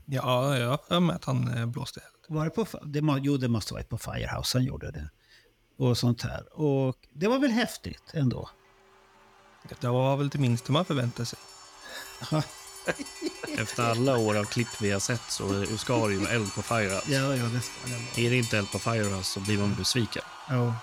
Ja, 0.05 0.57
jag 0.57 0.79
har 0.89 0.99
mig 0.99 1.15
att 1.15 1.25
han 1.25 1.57
eh, 1.57 1.65
blåste 1.65 1.99
eld. 1.99 2.09
Var 2.37 2.45
det 2.45 2.49
på, 2.51 2.65
det, 2.85 3.01
må- 3.01 3.17
jo, 3.17 3.37
det 3.37 3.47
måste 3.47 3.73
ha 3.73 3.77
varit 3.77 3.89
på 3.89 3.97
Firehouse 3.97 4.57
han 4.57 4.65
gjorde 4.65 4.91
det. 4.91 5.09
Och 5.77 5.97
sånt 5.97 6.21
här. 6.21 6.59
Och 6.59 6.95
det 7.13 7.27
var 7.27 7.39
väl 7.39 7.51
häftigt 7.51 8.11
ändå. 8.13 8.49
Det 9.81 9.87
var 9.87 10.17
väl 10.17 10.29
det 10.29 10.37
minsta 10.39 10.71
man 10.71 10.85
förväntade 10.85 11.25
sig. 11.25 11.39
Efter 13.57 13.83
alla 13.83 14.17
år 14.17 14.37
av 14.37 14.45
klipp 14.45 14.81
vi 14.81 14.91
har 14.91 14.99
sett 14.99 15.21
så 15.27 15.65
ju 16.09 16.17
vara 16.17 16.31
eld 16.31 16.53
på 16.55 16.61
Firehouse. 16.61 17.11
Ja, 17.11 17.35
ja, 17.35 17.43
det 17.43 17.61
ska 17.61 17.73
vara. 17.85 18.25
Är 18.25 18.29
det 18.29 18.37
inte 18.37 18.57
eld 18.57 18.71
på 18.71 18.79
Firehouse 18.79 19.29
så 19.29 19.39
blir 19.39 19.57
man 19.57 19.75
besviken. 19.75 20.23
Ja. 20.49 20.75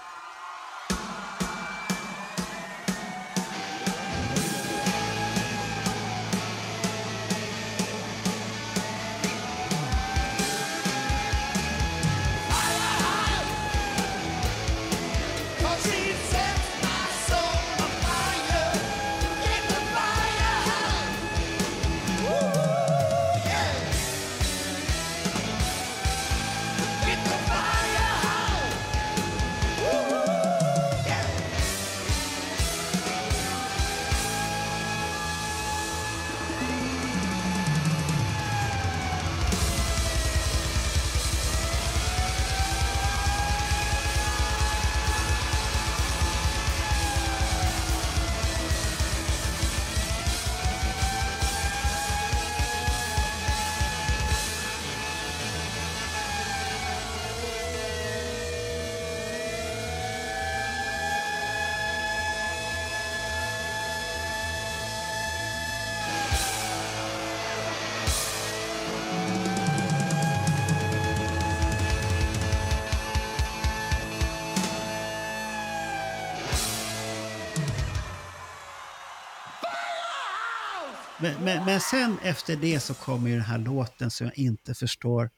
Sen 81.90 82.18
efter 82.22 82.56
det 82.56 82.80
så 82.80 82.94
kommer 82.94 83.28
ju 83.28 83.34
den 83.34 83.44
här 83.44 83.58
låten 83.58 84.10
som 84.10 84.26
jag 84.26 84.38
inte 84.38 84.74
förstår. 84.74 85.30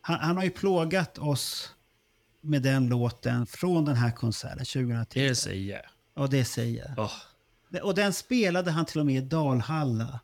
Han, 0.00 0.18
han 0.20 0.36
har 0.36 0.44
ju 0.44 0.50
plågat 0.50 1.18
oss 1.18 1.74
med 2.40 2.62
den 2.62 2.88
låten 2.88 3.46
från 3.46 3.84
den 3.84 3.96
här 3.96 4.10
konserten 4.10 4.58
2010. 4.64 5.20
Det 5.28 5.34
säger 5.34 5.72
jag. 5.74 5.82
Ja, 6.14 6.26
det 6.26 6.44
säger 6.44 6.94
jag. 6.96 7.10
Det- 7.68 7.80
Och 7.80 7.94
den 7.94 8.12
spelade 8.12 8.70
han 8.70 8.86
till 8.86 9.00
och 9.00 9.06
med 9.06 9.24
i 9.24 9.26
Dalhalla. 9.26 10.20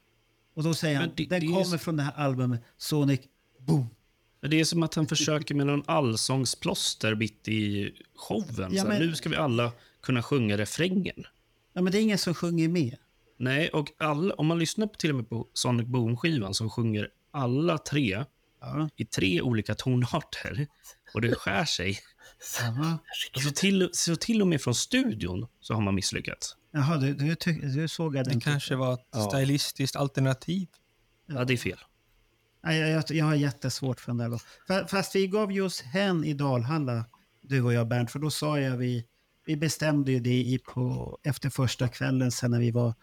Och 0.54 0.62
då 0.62 0.74
säger 0.74 1.00
han, 1.00 1.10
det- 1.16 1.26
den 1.26 1.40
det 1.40 1.46
är 1.46 1.48
kommer 1.52 1.64
så- 1.64 1.78
från 1.78 1.96
det 1.96 2.02
här 2.02 2.12
albumet 2.16 2.60
Sonic 2.76 3.20
Boom. 3.58 3.86
Men 4.40 4.50
Det 4.50 4.60
är 4.60 4.64
som 4.64 4.82
att 4.82 4.94
han 4.94 5.06
försöker 5.06 5.54
med 5.54 5.66
någon 5.66 5.82
allsångsplåster 5.86 7.14
mitt 7.14 7.48
i 7.48 7.92
showen. 8.16 8.74
Ja, 8.74 8.84
men- 8.84 8.98
Nu 9.02 9.14
ska 9.14 9.28
vi 9.28 9.36
alla 9.36 9.72
kunna 10.00 10.22
sjunga 10.22 10.56
refrängen. 10.58 11.24
Ja, 11.72 11.80
men 11.82 11.92
det 11.92 11.98
är 11.98 12.02
ingen 12.02 12.18
som 12.18 12.34
sjunger 12.34 12.68
med. 12.68 12.96
Nej, 13.38 13.68
och 13.68 13.88
all, 13.98 14.32
om 14.32 14.46
man 14.46 14.58
lyssnar 14.58 14.86
på, 14.86 14.94
till 14.94 15.10
och 15.10 15.16
med 15.16 15.28
på 15.28 15.46
Sonic 15.54 15.86
Boom-skivan 15.86 16.54
så 16.54 16.68
sjunger 16.70 17.08
alla 17.30 17.78
tre 17.78 18.24
Ja. 18.60 18.88
i 18.96 19.04
tre 19.04 19.40
olika 19.40 19.74
tonarter 19.74 20.66
och 21.14 21.20
det 21.20 21.34
skär 21.34 21.64
sig. 21.64 21.98
Jaha, 22.60 22.98
Så 23.36 23.50
till, 23.50 23.90
så 23.92 24.16
till 24.16 24.42
och 24.42 24.48
med 24.48 24.60
från 24.62 24.74
studion 24.74 25.46
så 25.60 25.74
har 25.74 25.80
man 25.80 25.94
misslyckats. 25.94 26.56
Jaha 26.70 26.96
du, 26.96 27.14
du, 27.14 27.34
du 27.74 27.88
sågade 27.88 28.24
Det 28.24 28.30
den. 28.30 28.40
kanske 28.40 28.76
var 28.76 28.94
ett 28.94 29.06
Ja. 29.12 29.30
stylistiskt 29.30 29.96
alternativ. 29.96 30.68
Ja, 31.26 31.44
det 31.44 31.52
är 31.52 31.56
fel. 31.56 31.78
Nej, 32.64 32.78
jag, 32.78 32.90
jag, 32.90 33.04
jag 33.10 33.24
har 33.24 33.34
jättesvårt 33.34 34.00
för 34.00 34.10
den 34.12 34.16
där. 34.18 34.28
låten. 34.28 34.46
Fa- 34.68 34.86
Fast 34.86 35.14
vi 35.16 35.26
gav 35.26 35.52
just 35.52 35.80
hen 35.82 36.24
i 36.24 36.34
Dalhalla, 36.34 37.04
du 37.40 37.62
och 37.62 37.72
jag 37.72 37.88
Bernt, 37.88 38.10
för 38.10 38.18
då 38.18 38.30
sa 38.30 38.60
jag 38.60 38.76
vi, 38.76 39.04
vi 39.46 39.56
bestämde 39.56 40.12
ju 40.12 40.20
det 40.20 40.30
i 40.42 40.58
på, 40.58 41.18
efter 41.22 41.50
första 41.50 41.88
kvällen 41.88 42.32
sen 42.32 42.50
när 42.50 42.60
vi 42.60 42.70
var, 42.70 42.94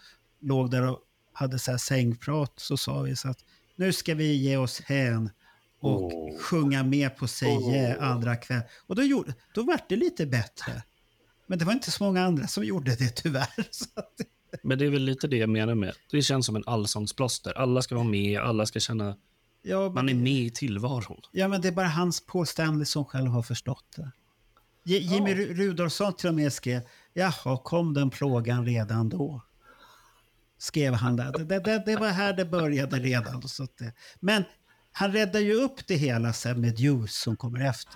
låg 0.45 0.71
där 0.71 0.87
och 0.87 0.99
hade 1.33 1.59
så 1.59 1.71
här 1.71 1.77
sängprat 1.77 2.53
så 2.57 2.77
sa 2.77 3.01
vi 3.01 3.15
så 3.15 3.29
att 3.29 3.39
nu 3.75 3.93
ska 3.93 4.15
vi 4.15 4.33
ge 4.35 4.57
oss 4.57 4.81
hän 4.81 5.29
och 5.79 6.03
Åh. 6.13 6.37
sjunga 6.39 6.83
med 6.83 7.17
på 7.17 7.27
Seje 7.27 8.01
andra 8.01 8.35
kväll. 8.35 8.61
Och 8.87 8.95
då, 8.95 9.03
gjorde, 9.03 9.33
då 9.53 9.63
var 9.63 9.79
det 9.89 9.95
lite 9.95 10.25
bättre. 10.25 10.83
Men 11.47 11.59
det 11.59 11.65
var 11.65 11.73
inte 11.73 11.91
så 11.91 12.03
många 12.03 12.25
andra 12.25 12.47
som 12.47 12.63
gjorde 12.63 12.95
det 12.95 13.09
tyvärr. 13.15 13.47
Att, 13.95 14.11
Men 14.63 14.77
det 14.79 14.85
är 14.85 14.89
väl 14.89 15.01
lite 15.01 15.27
det 15.27 15.37
jag 15.37 15.49
menar 15.49 15.75
med. 15.75 15.93
Det 16.11 16.21
känns 16.21 16.45
som 16.45 16.55
en 16.55 16.63
allsångsplåster. 16.65 17.57
Alla 17.57 17.81
ska 17.81 17.95
vara 17.95 18.05
med, 18.05 18.39
alla 18.39 18.65
ska 18.65 18.79
känna 18.79 19.15
ja, 19.61 19.79
men 19.83 19.93
man 19.93 20.09
är 20.09 20.13
med 20.13 20.33
i 20.33 20.49
tillvaron. 20.49 21.21
Ja, 21.31 21.47
men 21.47 21.61
det 21.61 21.67
är 21.67 21.71
bara 21.71 21.87
hans 21.87 22.23
Stanley 22.45 22.85
som 22.85 23.05
själv 23.05 23.27
har 23.31 23.41
förstått 23.41 23.85
det. 23.95 24.11
J- 24.83 24.99
Jimmy 24.99 25.33
Ru- 25.33 25.53
Rudolfsson 25.53 26.13
till 26.15 26.29
och 26.29 26.35
med 26.35 26.53
skrev, 26.53 26.81
jaha, 27.13 27.57
kom 27.63 27.93
den 27.93 28.09
plågan 28.09 28.65
redan 28.65 29.09
då? 29.09 29.41
Skrev 30.65 30.93
han 30.93 31.15
där. 31.15 31.31
Det, 31.31 31.59
det, 31.59 31.83
det, 31.85 31.95
var 31.95 32.07
här 32.07 32.33
det 32.33 32.45
började 32.45 32.99
redan. 32.99 33.47
Så 33.47 33.63
att 33.63 33.81
eh, 33.81 33.87
men 34.19 34.43
han 34.91 35.11
räddar 35.11 35.39
ju 35.39 35.53
upp 35.53 35.87
det 35.87 35.95
hela 35.95 36.33
sen 36.33 36.61
med 36.61 36.79
Juice 36.79 37.15
som 37.15 37.37
kommer 37.37 37.59
efter. 37.69 37.93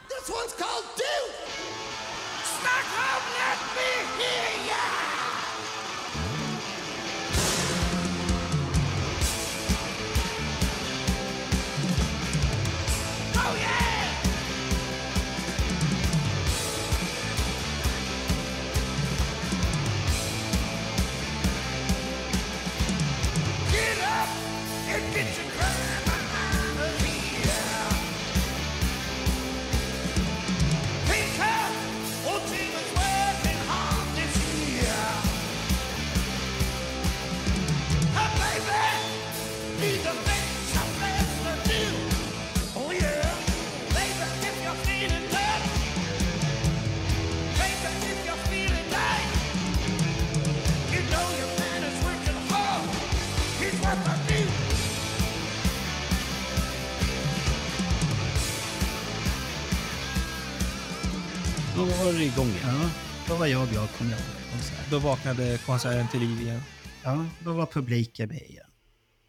Det 62.48 62.52
igen. 62.52 62.80
Ja, 62.82 62.90
då 63.28 63.36
var 63.36 63.46
jag 63.48 63.70
glad, 63.70 63.90
kommer 63.98 64.12
jag 64.12 64.20
ihåg. 64.20 64.52
konsert. 64.52 64.92
Då 64.92 65.00
vaknade 65.00 65.58
konserten 65.66 66.08
till 66.08 66.20
liv 66.20 66.42
igen. 66.42 66.62
Ja, 67.04 67.26
då 67.44 67.54
var 67.54 67.66
publiken 67.66 68.30
med 68.30 68.42
igen. 68.42 68.66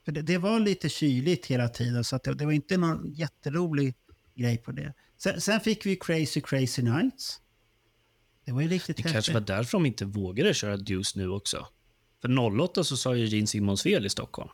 För 0.05 0.13
det, 0.13 0.23
det 0.23 0.39
var 0.39 0.61
lite 0.61 0.89
kyligt 0.89 1.47
hela 1.47 1.69
tiden, 1.69 2.05
så 2.05 2.19
det, 2.25 2.35
det 2.35 2.45
var 2.45 2.53
inte 2.53 2.77
någon 2.77 3.13
jätterolig 3.13 3.95
grej 4.35 4.57
på 4.59 4.73
det. 4.73 4.95
Sen, 5.19 5.41
sen 5.41 5.61
fick 5.61 5.87
vi 5.87 5.97
Crazy 5.97 6.41
Crazy 6.41 6.83
Nights. 6.83 7.41
Det 8.45 8.53
var 8.53 8.61
ju 8.63 8.69
riktigt 8.69 8.97
Det 8.97 9.03
häftigt. 9.03 9.13
kanske 9.13 9.33
var 9.33 9.41
därför 9.41 9.73
de 9.79 9.87
inte 9.87 10.05
vågade 10.05 10.55
köra 10.55 10.77
Deuce 10.77 11.17
nu 11.17 11.29
också. 11.29 11.67
För 12.23 12.61
08 12.61 12.85
så 12.85 12.97
sa 12.97 13.15
ju 13.17 13.27
Gene 13.27 13.47
Simmons 13.47 13.83
fel 13.83 14.07
i 14.07 14.09
Stockholm. 14.11 14.51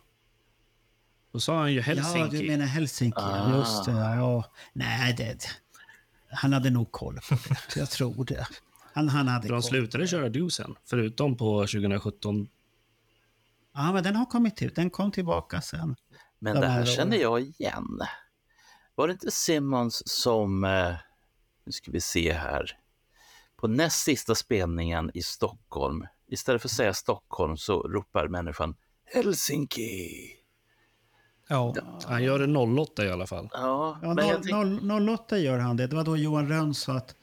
Då 1.33 1.39
sa 1.39 1.59
han 1.59 1.71
ju 1.73 1.77
Ja, 1.77 1.83
Helsinki. 1.83 2.37
du 2.37 2.47
menar 2.47 2.65
Helsinki. 2.65 3.17
Ah. 3.21 3.57
Just 3.57 3.85
det. 3.85 3.91
Ja. 3.91 4.43
Nej, 4.73 5.13
det, 5.17 5.47
han 6.29 6.53
hade 6.53 6.69
nog 6.69 6.91
koll 6.91 7.19
på 7.29 7.35
det. 7.35 7.75
Jag 7.79 7.89
tror 7.89 8.25
det. 8.25 8.47
Han, 8.93 9.09
han 9.09 9.27
hade 9.27 9.47
För 9.47 9.53
de 9.53 9.61
koll. 9.61 9.69
slutade 9.69 10.07
köra 10.07 10.29
Deuce 10.29 10.55
sen, 10.55 10.75
förutom 10.85 11.37
på 11.37 11.59
2017. 11.61 12.47
Ja, 13.73 13.91
men 13.93 14.03
den 14.03 14.15
har 14.15 14.25
kommit 14.25 14.61
ut. 14.61 14.75
Den 14.75 14.89
kom 14.89 15.11
tillbaka 15.11 15.61
sen. 15.61 15.95
Men 16.39 16.53
De 16.55 16.61
det 16.61 16.67
här 16.67 16.79
här 16.79 16.85
känner 16.85 17.17
jag 17.17 17.41
igen. 17.41 17.99
Var 18.95 19.07
det 19.07 19.11
inte 19.13 19.31
Simmons 19.31 20.03
som, 20.05 20.63
eh, 20.63 20.95
nu 21.65 21.71
ska 21.71 21.91
vi 21.91 22.01
se 22.01 22.33
här, 22.33 22.71
på 23.55 23.67
näst 23.67 24.03
sista 24.03 24.35
spelningen 24.35 25.11
i 25.13 25.21
Stockholm, 25.21 26.05
istället 26.27 26.61
för 26.61 26.67
att 26.69 26.73
säga 26.73 26.93
Stockholm 26.93 27.57
så 27.57 27.81
ropar 27.81 28.27
människan 28.27 28.75
Helsinki. 29.05 30.36
Ja, 31.49 31.75
Han 32.05 32.23
gör 32.23 32.39
det 32.39 32.81
08 32.81 33.05
i 33.05 33.09
alla 33.11 33.27
fall. 33.27 33.49
Ja, 33.51 33.99
Ja, 34.01 34.13
men 34.13 34.27
jag 34.27 34.43
tänk- 34.43 34.55
noll- 34.55 34.81
noll- 34.81 35.09
08 35.09 35.37
gör 35.37 35.59
han 35.59 35.77
det. 35.77 35.87
Det 35.87 35.95
var 35.95 36.03
då 36.03 36.17
Johan 36.17 36.49
Rönn 36.49 36.73
sa 36.73 36.93
att 36.93 37.15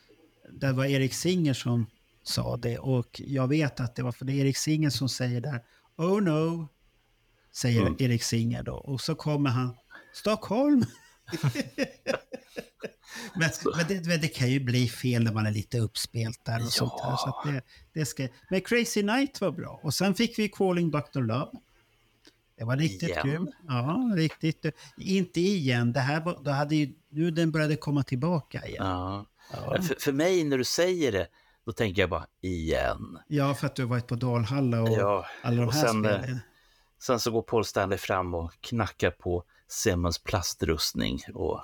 det 0.52 0.72
var 0.72 0.84
Erik 0.84 1.14
Singer 1.14 1.54
som 1.54 1.86
sa 2.22 2.56
det. 2.56 2.78
Och 2.78 3.20
jag 3.24 3.48
vet 3.48 3.80
att 3.80 3.96
det 3.96 4.02
var 4.02 4.12
för 4.12 4.24
det 4.24 4.32
är 4.32 4.36
Erik 4.44 4.56
Singer 4.56 4.90
som 4.90 5.08
säger 5.08 5.40
där. 5.40 5.60
Oh 5.96 6.20
no, 6.22 6.68
säger 7.52 7.80
Mm. 7.80 7.96
Erik 7.98 8.22
Singer 8.22 8.62
då. 8.62 8.74
Och 8.74 9.00
så 9.00 9.14
kommer 9.14 9.50
han, 9.50 9.76
Stockholm. 10.14 10.84
men 13.34 13.50
men, 13.76 13.86
det, 13.88 14.06
men 14.06 14.20
det 14.20 14.28
kan 14.28 14.50
ju 14.50 14.60
bli 14.60 14.88
fel 14.88 15.22
när 15.24 15.32
man 15.32 15.46
är 15.46 15.50
lite 15.50 15.78
uppspelt 15.78 16.44
där 16.44 16.62
och 16.64 16.72
sånt 16.72 16.92
där. 17.02 17.16
Så 17.16 17.28
att 17.28 17.44
det, 17.52 17.62
det 18.00 18.06
ska, 18.06 18.28
men 18.50 18.60
Crazy 18.60 19.02
Night 19.02 19.40
var 19.40 19.50
bra. 19.50 19.80
Och 19.82 19.94
sen 19.94 20.14
fick 20.14 20.38
vi 20.38 20.48
Calling 20.48 20.90
Dr. 20.90 21.20
Love. 21.20 21.50
Det 22.58 22.64
var 22.64 22.76
riktigt 22.76 23.08
Igen? 23.08 23.22
kul. 23.22 23.52
Ja, 23.68 24.12
riktigt. 24.16 24.66
Inte 24.96 25.40
igen. 25.40 25.92
Det 25.92 26.00
här 26.00 26.20
var, 26.20 26.38
då 26.44 26.50
hade 26.50 26.76
ju, 26.76 26.92
nu 27.08 27.30
den 27.30 27.50
började 27.52 27.76
komma 27.76 28.02
tillbaka 28.02 28.66
igen. 28.66 28.86
ja. 28.86 29.26
Ja. 29.52 29.82
För, 29.82 29.96
för 30.00 30.12
mig 30.12 30.44
när 30.44 30.58
du 30.58 30.64
säger 30.64 31.12
det, 31.12 31.26
då 31.66 31.72
tänker 31.72 32.02
jag 32.02 32.10
bara 32.10 32.26
igen. 32.40 33.18
Ja, 33.28 33.54
för 33.54 33.66
att 33.66 33.74
du 33.76 33.82
har 33.82 33.88
varit 33.88 34.06
på 34.06 34.14
Dalhalla 34.14 34.82
och 34.82 34.88
Ja, 34.88 35.26
alla 35.42 35.56
de 35.56 35.66
och 35.68 35.72
här 35.74 35.86
sen, 35.86 36.04
eh, 36.04 36.18
spelen. 36.20 36.40
Sen 37.02 37.20
så 37.20 37.30
går 37.30 37.42
Paul 37.42 37.64
Stanley 37.64 37.98
fram 37.98 38.34
och 38.34 38.52
knackar 38.60 39.10
på 39.10 39.44
Simmons 39.68 40.18
plastrustning. 40.18 41.20
Och, 41.34 41.60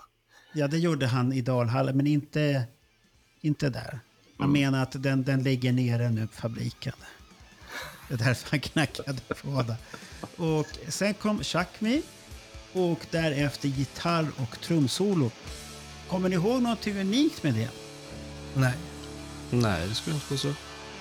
Ja, 0.53 0.69
det 0.69 0.79
gjorde 0.79 1.07
han 1.07 1.33
i 1.33 1.41
Dalhalla, 1.41 1.93
men 1.93 2.07
inte, 2.07 2.65
inte 3.41 3.71
där. 3.71 4.01
Han 4.39 4.49
Mm. 4.49 4.61
menar 4.63 4.83
att 4.83 5.03
den, 5.03 5.25
den 5.25 5.43
ligger 5.43 5.73
nere 5.73 6.11
nu 6.11 6.29
fabriken. 6.33 6.93
Det 8.11 8.15
är 8.15 8.19
därför 8.19 8.51
han 8.51 8.61
knackade 8.61 9.21
på 9.43 9.63
det. 9.63 9.77
Och 10.43 10.67
sen 10.89 11.15
kom 11.15 11.45
Chuck 11.45 11.69
Me 11.79 12.01
och 12.73 13.07
därefter 13.11 13.69
gitarr 13.69 14.27
och 14.37 14.61
trumsolo. 14.61 15.31
Kommer 16.09 16.29
ni 16.29 16.35
ihåg 16.35 16.63
något 16.63 16.87
unikt 16.87 17.43
med 17.43 17.55
det? 17.55 17.69
nej. 18.55 18.73
Nej, 19.51 19.89
det 19.89 19.95
skulle 19.95 20.17
jag 20.17 20.23
inte 20.23 20.39
så. 20.39 20.53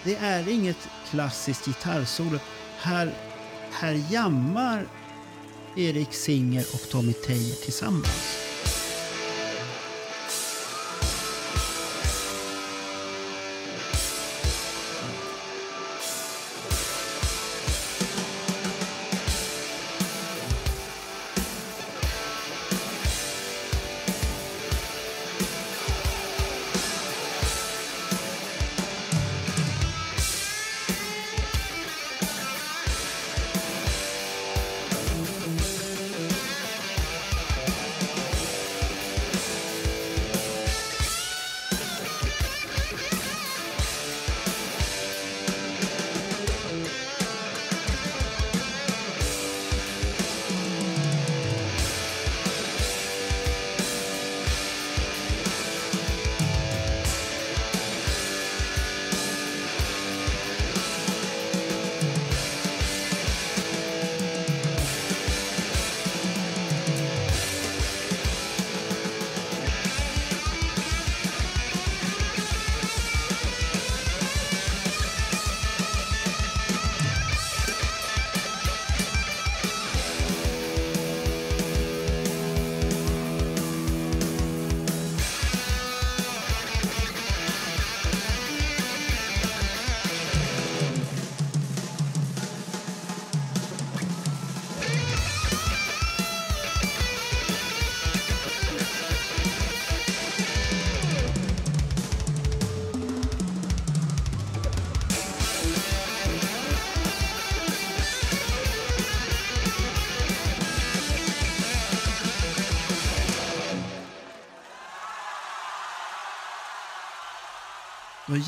Det 0.04 0.16
är 0.16 0.50
inget 0.50 0.90
klassiskt 1.10 1.66
gitarrsolo. 1.66 2.40
Här, 2.78 3.14
här 3.72 4.04
jammar 4.10 4.88
Erik 5.76 6.14
Singer 6.14 6.66
och 6.74 6.90
Tommy 6.90 7.14
Teijer 7.14 7.56
tillsammans. 7.56 8.49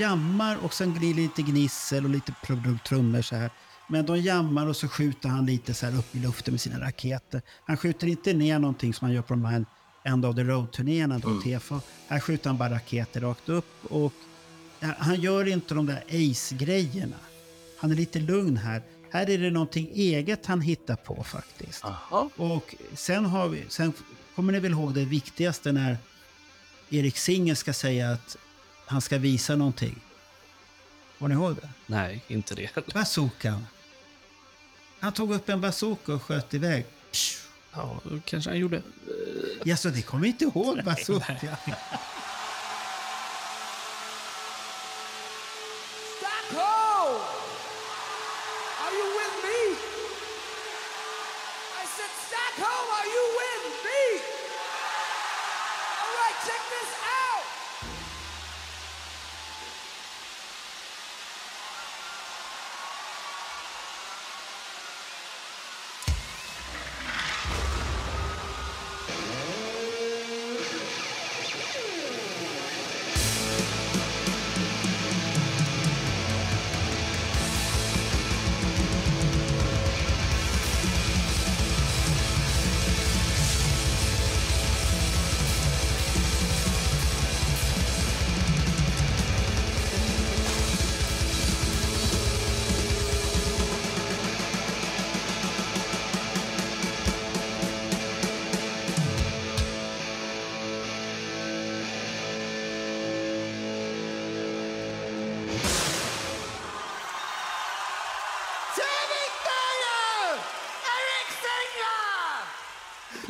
Jammar 0.02 0.58
och 0.64 0.74
sen 0.74 0.94
blir 0.94 1.14
det 1.14 1.22
lite 1.22 1.42
gnissel 1.42 2.04
och 2.04 2.10
lite 2.10 2.34
trummor 2.86 3.22
så 3.22 3.36
här. 3.36 3.50
Men 3.88 4.06
de 4.06 4.18
jammar 4.18 4.68
och 4.68 4.76
så 4.76 4.88
skjuter 4.88 5.30
han 5.30 5.46
lite 5.46 5.74
så 5.74 5.86
här 5.86 6.00
upp 6.00 6.16
i 6.16 6.20
luften 6.20 6.54
med 6.54 6.62
sina 6.62 6.80
raketer. 6.80 7.42
Han 7.66 7.78
skjuter 7.78 8.08
inte 8.08 8.34
ner 8.34 8.60
någonting 8.60 8.94
som 8.94 9.06
han 9.06 9.16
gör 9.16 9.22
på 9.22 9.34
de 9.34 9.46
här 9.46 9.66
End 10.04 10.26
of 10.26 10.36
the 10.36 10.44
Road-turnéerna, 10.44 11.20
då, 11.20 11.42
TFA. 11.42 11.82
Här 12.08 12.20
skjuter 12.20 12.50
han 12.50 12.58
bara 12.58 12.70
raketer 12.70 13.22
rakt 13.22 13.50
upp 13.50 13.86
och 13.90 14.14
han 14.98 15.22
gör 15.22 15.48
inte 15.48 15.74
de 15.74 15.86
där 15.86 16.04
Ace-grejerna. 16.10 17.16
Han 17.80 17.92
är 17.92 17.96
lite 17.96 18.20
lugn 18.20 18.58
här. 18.58 18.82
Här 19.12 19.30
är 19.30 19.38
det 19.38 19.52
någonting 19.52 19.90
eget 19.94 20.46
han 20.46 20.62
hittar 20.62 20.96
på 20.96 21.24
faktiskt. 21.24 21.86
Aha. 21.86 22.30
Och 22.36 22.76
sen, 22.94 23.26
har 23.26 23.48
vi, 23.48 23.66
sen 23.68 23.94
kommer 24.36 24.54
ni 24.54 24.60
väl 24.60 24.72
ihåg 24.72 24.94
det 24.94 25.06
viktigaste 25.06 25.72
när 25.72 25.98
Erik 26.90 27.18
Singer 27.18 27.56
ska 27.56 27.74
säga 27.74 28.12
att 28.12 28.38
han 28.92 29.02
ska 29.02 29.18
visa 29.18 29.56
någonting. 29.56 30.00
Kommer 31.20 31.36
ni 31.36 31.42
ihåg 31.42 31.56
det? 31.56 31.70
Nej, 31.86 32.24
inte 32.28 32.56
det. 32.56 32.70
Bazookan. 32.94 33.68
Han 35.00 35.14
tog 35.14 35.34
upp 35.34 35.50
en 35.50 35.62
bazooka 35.62 36.14
och 36.14 36.22
sköt 36.24 36.54
iväg. 36.54 36.86
Ja, 37.74 38.00
kanske 38.26 38.50
han 38.50 38.60
gjorde. 38.60 38.82
Ja, 39.64 39.78
så 39.78 39.90
ni 39.90 40.02
kommer 40.02 40.28
inte 40.28 40.44
ihåg 40.46 40.84
bazooka? 40.84 41.38
Stockholm! 46.18 47.22
Are 48.84 48.94
you 49.00 49.08
with 49.20 49.36
me? 49.48 49.60
I 51.82 51.86
said, 51.96 52.12
Stockholm, 52.28 52.88
are 53.00 53.10
you 53.16 53.26
with 53.42 53.66
me? 53.88 54.04
All 56.02 56.14
right, 56.22 56.38
check 56.48 56.62
this 56.76 56.92
out. 57.22 57.46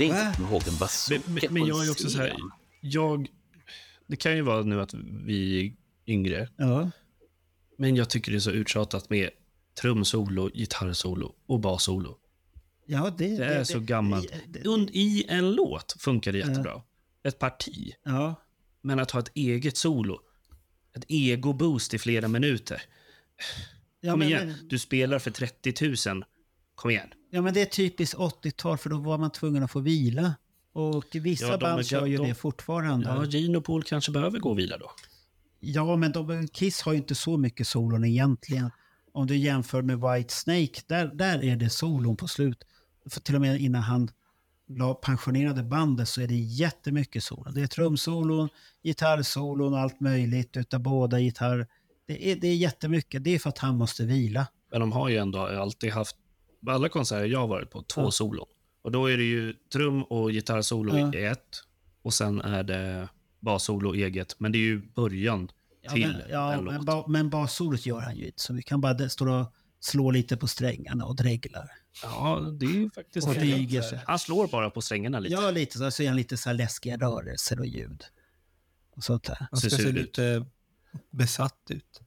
Det 0.02 0.10
är 0.10 0.26
inte 0.28 0.38
komma 0.38 0.50
ihåg 0.50 0.68
en 0.68 0.78
bazooka 0.78 1.22
Men, 1.28 1.54
men, 1.54 1.66
jag 1.66 1.86
är 1.86 1.92
också 1.92 2.10
så 2.10 2.18
här, 2.18 2.36
jag... 2.82 3.28
Det 4.08 4.16
kan 4.16 4.36
ju 4.36 4.42
vara 4.42 4.62
nu 4.64 4.82
att 4.82 4.94
vi 5.26 5.66
är 5.66 5.74
yngre, 6.14 6.50
Ja. 6.58 6.92
men 7.78 7.96
jag 7.96 8.10
tycker 8.10 8.32
det 8.32 8.38
är 8.38 8.40
så 8.40 8.52
uttjatat 8.52 9.10
med 9.10 9.30
trumsolo, 9.82 10.50
gitarrsolo 10.54 11.36
och 11.46 11.60
bassolo. 11.60 12.18
Ja, 12.86 13.14
det, 13.18 13.38
Det 13.38 13.46
är 13.46 13.64
så 13.64 13.80
gammalt. 13.80 14.34
det- 14.48 14.64
Und- 14.66 14.90
I 14.94 15.26
en 15.28 15.52
låt 15.52 15.96
funkar 16.00 16.32
det 16.32 16.38
jättebra. 16.38 16.82
Ett 17.24 17.40
parti. 17.40 17.94
Ja. 18.04 18.36
Men 18.82 19.00
att 19.00 19.12
ha 19.12 19.20
ett 19.20 19.32
eget 19.34 19.78
solo, 19.78 20.20
ett 20.98 21.06
ego-boost 21.08 21.94
i 21.94 22.00
flera 22.00 22.28
minuter. 22.28 22.82
Ja, 24.02 24.12
Kom 24.12 24.20
men, 24.20 24.28
igen, 24.28 24.48
men- 24.48 24.68
du 24.68 24.80
spelar 24.80 25.20
för 25.20 25.32
30 25.32 26.10
000. 26.14 26.26
Kom 26.76 26.92
igen. 26.92 27.08
Ja, 27.32 27.42
men 27.42 27.54
det 27.54 27.62
är 27.62 27.66
typiskt 27.66 28.16
80-tal 28.18 28.78
för 28.78 28.90
då 28.90 28.98
var 28.98 29.18
man 29.18 29.32
tvungen 29.32 29.64
att 29.64 29.72
få 29.72 29.80
vila. 29.80 30.34
Och 30.74 31.06
vissa 31.14 31.48
Ja, 31.48 31.58
band 31.58 31.84
gör 31.84 32.06
ju 32.06 32.18
de- 32.18 32.28
det 32.28 32.36
fortfarande. 32.36 33.08
Ja, 33.10 33.26
Gino 33.26 33.62
Pool 33.62 33.84
kanske 33.84 34.12
behöver 34.12 34.40
gå 34.40 34.50
och 34.50 34.60
vila 34.60 34.78
då. 34.78 34.92
Ja, 35.60 35.96
men 35.96 36.12
de, 36.12 36.48
Kiss 36.48 36.82
har 36.82 36.92
ju 36.92 36.98
inte 36.98 37.16
så 37.16 37.38
mycket 37.38 37.68
solon 37.68 38.06
egentligen. 38.06 38.72
Om 39.14 39.28
du 39.28 39.38
jämför 39.38 39.82
med 39.82 40.00
White 40.00 40.34
Snake, 40.34 40.82
där, 40.88 41.08
där 41.14 41.44
är 41.44 41.56
det 41.56 41.70
solon 41.70 42.16
på 42.18 42.28
slut. 42.28 42.64
För 43.10 43.20
till 43.22 43.36
och 43.36 43.42
med 43.42 43.62
innan 43.62 43.82
han 43.82 44.10
la, 44.68 44.94
pensionerade 44.94 45.64
bandet 45.64 46.08
så 46.08 46.22
är 46.22 46.28
det 46.28 46.36
jättemycket 46.36 47.24
solon. 47.24 47.54
Det 47.54 47.62
är 47.62 47.68
trumsolon, 47.68 48.50
gitarrsolon 48.84 49.74
och 49.74 49.80
allt 49.80 50.00
möjligt 50.00 50.58
utav 50.58 50.80
båda 50.80 51.20
gitarr. 51.20 51.68
Det 52.08 52.32
är, 52.32 52.36
det 52.36 52.48
är 52.48 52.56
jättemycket. 52.56 53.24
Det 53.24 53.36
är 53.36 53.40
för 53.40 53.50
att 53.50 53.58
han 53.58 53.78
måste 53.78 54.06
vila. 54.06 54.48
Men 54.72 54.80
de 54.80 54.92
har 54.92 55.10
ju 55.10 55.18
ändå 55.18 55.40
alltid 55.40 55.92
haft, 55.92 56.16
på 56.66 56.72
alla 56.72 56.90
konserter 56.90 57.26
jag 57.26 57.40
har 57.40 57.48
varit 57.48 57.70
på, 57.70 57.84
två 57.84 58.02
Ja. 58.02 58.12
solon. 58.12 58.48
Och 58.82 58.92
då 58.92 59.06
är 59.12 59.18
det 59.18 59.24
ju 59.24 59.54
trum 59.74 60.04
och 60.04 60.32
gitarrsolo 60.32 60.98
Ja. 60.98 61.14
i 61.14 61.26
ett. 61.26 61.64
Och 62.02 62.14
sen 62.14 62.42
är 62.42 62.64
det 62.64 63.10
bassolo 63.40 63.94
eget. 63.94 64.40
Men 64.40 64.52
det 64.52 64.58
är 64.58 64.60
ju 64.60 64.82
början 64.82 65.50
Ja, 65.82 65.92
till 65.92 66.08
men, 66.08 66.30
ja, 66.30 66.54
en 66.54 66.64
men, 66.64 66.86
ba, 66.86 67.08
men 67.08 67.30
bassolot 67.30 67.86
gör 67.86 68.00
han 68.00 68.16
ju 68.16 68.26
inte 68.26 68.42
så 68.42 68.54
mycket. 68.54 68.72
Han 68.72 68.82
bara 68.82 69.10
står 69.10 69.28
och 69.28 69.54
slår 69.80 70.14
lite 70.14 70.38
på 70.38 70.48
strängarna 70.48 71.06
och 71.06 71.16
dreglar. 71.16 71.72
Ja, 72.04 72.40
det 72.60 72.66
är 72.66 72.70
ju 72.70 72.90
faktiskt... 72.90 73.28
Och 73.28 73.34
flyger 73.34 73.82
sig. 73.82 74.00
Han 74.08 74.20
slår 74.20 74.48
bara 74.48 74.70
på 74.70 74.82
strängarna 74.82 75.20
lite. 75.20 75.34
Ja, 75.36 75.52
lite 75.52 75.78
så. 75.78 75.92
Så 75.92 76.04
är 76.04 76.08
han 76.08 76.18
lite 76.18 76.38
så 76.38 76.50
här 76.50 76.54
läskiga 76.56 76.98
rörelser 76.98 77.60
och 77.60 77.66
ljud. 77.66 78.04
Och 78.96 79.04
sånt 79.04 79.24
där. 79.24 79.48
Han 79.52 79.60
ska 79.60 79.70
Ser 79.70 79.78
se 79.78 79.92
lite 79.92 80.46
besatt 81.10 81.68
ut. 81.70 82.02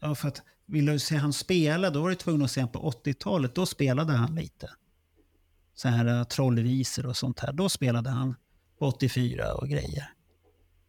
Ja, 0.00 0.14
för 0.14 0.28
att 0.28 0.42
vill 0.68 0.86
du 0.86 0.98
se 0.98 1.16
han 1.16 1.32
spela, 1.32 1.90
då 1.90 2.02
var 2.02 2.08
du 2.08 2.14
tvungen 2.14 2.42
att 2.42 2.50
se 2.50 2.60
honom 2.60 2.72
på 2.72 2.90
80-talet. 2.90 3.54
Då 3.54 3.66
spelade 3.66 4.12
han 4.12 4.34
lite. 4.34 4.70
Så 5.74 5.88
här 5.88 6.06
eh, 6.06 6.24
trollvisor 6.24 7.06
och 7.06 7.16
sånt 7.16 7.40
här. 7.40 7.52
Då 7.52 7.68
spelade 7.68 8.10
han 8.10 8.34
på 8.78 8.86
84 8.86 9.54
och 9.54 9.68
grejer. 9.68 10.12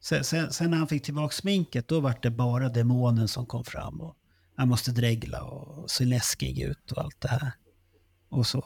Sen, 0.02 0.24
sen, 0.24 0.54
sen 0.54 0.72
när 0.72 0.78
han 0.78 0.88
fick 0.88 1.04
tillbaka 1.04 1.36
sminket, 1.36 1.88
då 1.88 2.00
var 2.00 2.20
det 2.22 2.32
bara 2.32 2.70
demonen 2.70 3.28
som 3.28 3.46
kom 3.46 3.64
fram. 3.64 4.02
Och 4.02 4.16
han 4.56 4.68
måste 4.68 4.92
dregla 4.92 5.44
och 5.44 5.92
se 5.92 6.06
läskig 6.06 6.60
ut 6.60 6.92
och 6.92 7.04
allt 7.04 7.22
det 7.22 7.28
här. 7.28 7.52
Och 8.30 8.48
så. 8.48 8.64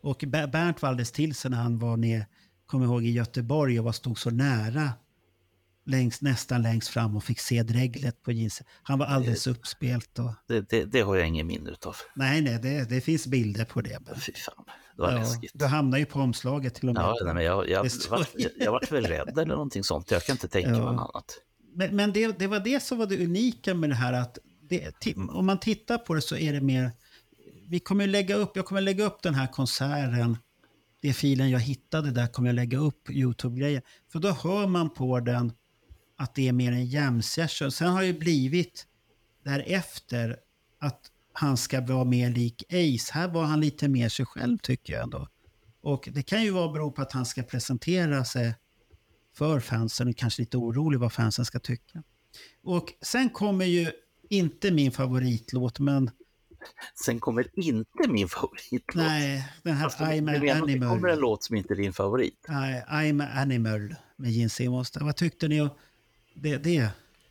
Och 0.00 0.24
Bernt 0.26 0.82
var 0.82 0.88
alldeles 0.88 1.12
till 1.12 1.34
sig 1.34 1.50
när 1.50 1.58
han 1.58 1.78
var 1.78 1.96
ner, 1.96 2.26
kommer 2.66 2.84
ihåg, 2.84 3.04
i 3.04 3.10
Göteborg 3.10 3.78
och 3.78 3.84
var 3.84 3.92
stod 3.92 4.18
så 4.18 4.30
nära 4.30 4.92
längst, 5.86 6.22
nästan 6.22 6.62
längst 6.62 6.88
fram 6.88 7.16
och 7.16 7.24
fick 7.24 7.40
se 7.40 7.62
dreglet 7.62 8.22
på 8.22 8.32
jeans. 8.32 8.62
Han 8.82 8.98
var 8.98 9.06
alldeles 9.06 9.46
uppspelt. 9.46 10.18
Och, 10.18 10.30
Det, 10.48 10.68
det, 10.70 10.84
det 10.84 11.00
har 11.00 11.16
jag 11.16 11.28
ingen 11.28 11.46
minne 11.46 11.70
utav. 11.70 11.96
nej, 12.14 12.40
nej, 12.42 12.58
det, 12.62 12.88
det 12.88 13.00
finns 13.00 13.26
bilder 13.26 13.64
på 13.64 13.80
det. 13.80 13.98
Fy 14.26 14.32
fan, 14.32 14.64
det 14.96 15.02
var 15.02 15.12
läskigt. 15.12 15.50
du 15.54 15.64
hamnar 15.66 15.98
ju 15.98 16.04
på 16.06 16.20
omslaget 16.20 16.74
till 16.74 16.88
och 16.88 16.94
med. 16.94 17.02
Ja, 17.02 17.16
nej, 17.24 17.34
men 17.34 17.44
jag, 17.44 17.68
jag, 17.68 17.90
står- 17.92 18.16
vart, 18.16 18.30
jag, 18.34 18.50
jag 18.58 18.72
vart 18.72 18.92
väl 18.92 19.04
rädd 19.06 19.28
eller 19.38 19.46
någonting 19.46 19.84
sånt. 19.84 20.10
Jag 20.10 20.22
kan 20.24 20.34
inte 20.34 20.48
tänka 20.48 20.70
Ja. 20.70 20.74
mig 20.78 20.82
något 20.96 21.10
annat. 21.14 21.38
Men, 21.76 21.96
men 21.96 22.12
det, 22.12 22.38
det 22.38 22.46
var 22.46 22.60
det 22.60 22.82
som 22.82 22.98
var 22.98 23.06
det 23.06 23.24
unika 23.24 23.74
med 23.74 23.90
det 23.90 23.96
här 23.96 24.12
att 24.12 24.38
det, 24.68 25.16
om 25.16 25.46
man 25.46 25.60
tittar 25.60 25.98
på 25.98 26.14
det 26.14 26.20
så 26.22 26.36
är 26.36 26.52
det 26.52 26.60
mer... 26.60 26.90
Vi 27.68 27.80
kommer 27.80 28.06
lägga 28.06 28.34
upp, 28.36 28.52
jag 28.56 28.64
kommer 28.66 28.80
lägga 28.80 29.04
upp 29.04 29.22
den 29.22 29.34
här 29.34 29.46
konserten. 29.46 30.36
Det 31.02 31.12
filen 31.12 31.50
jag 31.50 31.60
hittade 31.60 32.10
där 32.10 32.26
kommer 32.26 32.48
jag 32.48 32.54
lägga 32.54 32.78
upp 32.78 33.10
Youtube-grejer. 33.10 33.82
För 34.12 34.18
då 34.18 34.30
hör 34.30 34.66
man 34.66 34.90
på 34.94 35.20
den 35.20 35.52
att 36.16 36.34
det 36.34 36.48
är 36.48 36.52
mer 36.52 36.72
en 36.72 36.86
jam 36.86 37.22
session. 37.22 37.72
Sen 37.72 37.88
har 37.88 38.02
det 38.02 38.12
blivit 38.12 38.86
därefter 39.44 40.36
att 40.78 41.00
han 41.32 41.56
ska 41.56 41.80
vara 41.80 42.04
mer 42.04 42.30
lik 42.30 42.64
Ace. 42.68 43.12
Här 43.12 43.28
var 43.28 43.44
han 43.44 43.60
lite 43.60 43.88
mer 43.88 44.08
sig 44.08 44.26
själv 44.26 44.58
tycker 44.58 44.92
jag 44.92 45.02
ändå. 45.02 45.28
Och 45.80 46.08
det 46.12 46.22
kan 46.22 46.42
ju 46.42 46.50
vara 46.50 46.72
bero 46.72 46.90
på 46.92 47.02
att 47.02 47.12
han 47.12 47.26
ska 47.26 47.42
presentera 47.42 48.24
sig 48.24 48.54
för 49.36 49.60
fansen 49.60 50.08
och 50.08 50.16
kanske 50.16 50.42
lite 50.42 50.56
orolig 50.56 50.98
vad 51.00 51.12
fansen 51.12 51.44
ska 51.44 51.58
tycka. 51.60 52.02
Och 52.62 52.92
sen 53.02 53.30
kommer 53.30 53.64
ju 53.64 53.90
inte 54.30 54.70
min 54.70 54.92
favoritlåt, 54.92 55.78
men 55.78 56.10
Sen 57.04 57.20
kommer 57.20 57.50
inte 57.68 58.08
min 58.08 58.28
favoritlåt. 58.28 58.94
nej, 59.06 59.48
den 59.62 59.74
här 59.76 59.88
det- 59.98 60.04
I'm 60.04 60.28
an 60.28 60.28
att 60.28 60.42
det 60.66 60.78
kommer 60.78 60.88
en 60.88 60.92
animal. 61.04 61.18
låt 61.20 61.44
som 61.44 61.56
inte 61.56 61.74
är 61.74 61.76
din 61.76 61.92
favorit. 61.92 62.44
Nej, 62.48 62.84
I'm 62.88 63.22
an 63.22 63.38
animal 63.38 63.94
med 64.16 64.30
Gene 64.32 64.48
Simmons. 64.50 64.92
Vad 65.00 65.16
tyckte 65.16 65.48
ni 65.48 65.60
om 65.60 65.68
det? 66.34 66.56
det? 66.56 66.88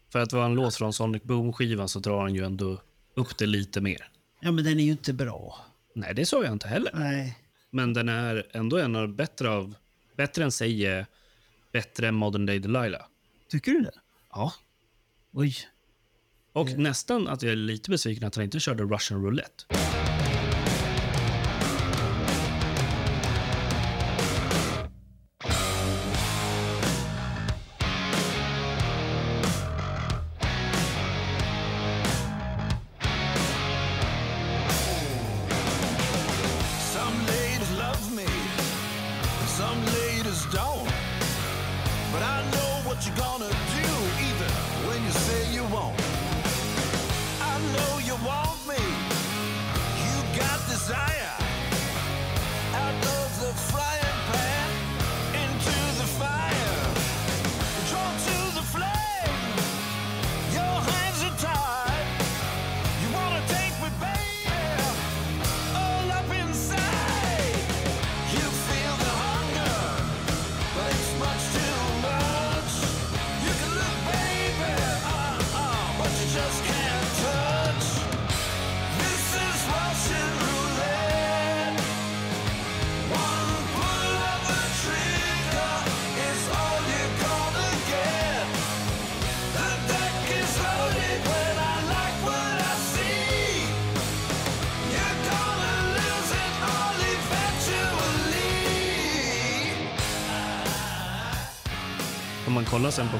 För 0.09 0.19
att 0.19 0.33
vara 0.33 0.45
en 0.45 0.55
låt 0.55 0.75
från 0.75 0.93
Sonic 0.93 1.23
Boom-skivan 1.23 1.87
så 1.87 1.99
drar 1.99 2.21
han 2.21 2.35
ju 2.35 2.45
ändå 2.45 2.81
upp 3.15 3.37
det 3.37 3.45
lite 3.45 3.81
mer. 3.81 4.09
Ja, 4.39 4.51
men 4.51 4.63
den 4.63 4.79
är 4.79 4.83
ju 4.83 4.91
inte 4.91 5.13
bra. 5.13 5.65
Nej, 5.95 6.13
det 6.15 6.25
sa 6.25 6.43
jag 6.43 6.53
inte 6.53 6.67
heller. 6.67 6.91
Nej, 6.93 7.39
Men 7.69 7.93
den 7.93 8.09
är 8.09 8.47
ändå 8.51 8.77
en 8.77 8.95
av 8.95 9.07
bättre 9.15 9.49
av... 9.49 9.75
Bättre 10.17 10.43
än 10.43 10.51
Säge, 10.51 11.05
bättre 11.71 12.07
än 12.07 12.15
Modern 12.15 12.45
Day 12.45 12.59
Delilah. 12.59 13.01
tycker 13.49 13.71
du 13.71 13.79
det? 13.81 13.91
Ja. 14.29 14.53
Oj. 15.31 15.55
Och 16.53 16.69
nästan 16.77 17.27
att 17.27 17.43
jag 17.43 17.51
är 17.51 17.55
lite 17.55 17.89
besviken 17.89 18.27
att 18.27 18.35
han 18.35 18.43
inte 18.43 18.59
körde 18.59 18.83
Russian 18.83 19.23
Roulette. 19.23 19.63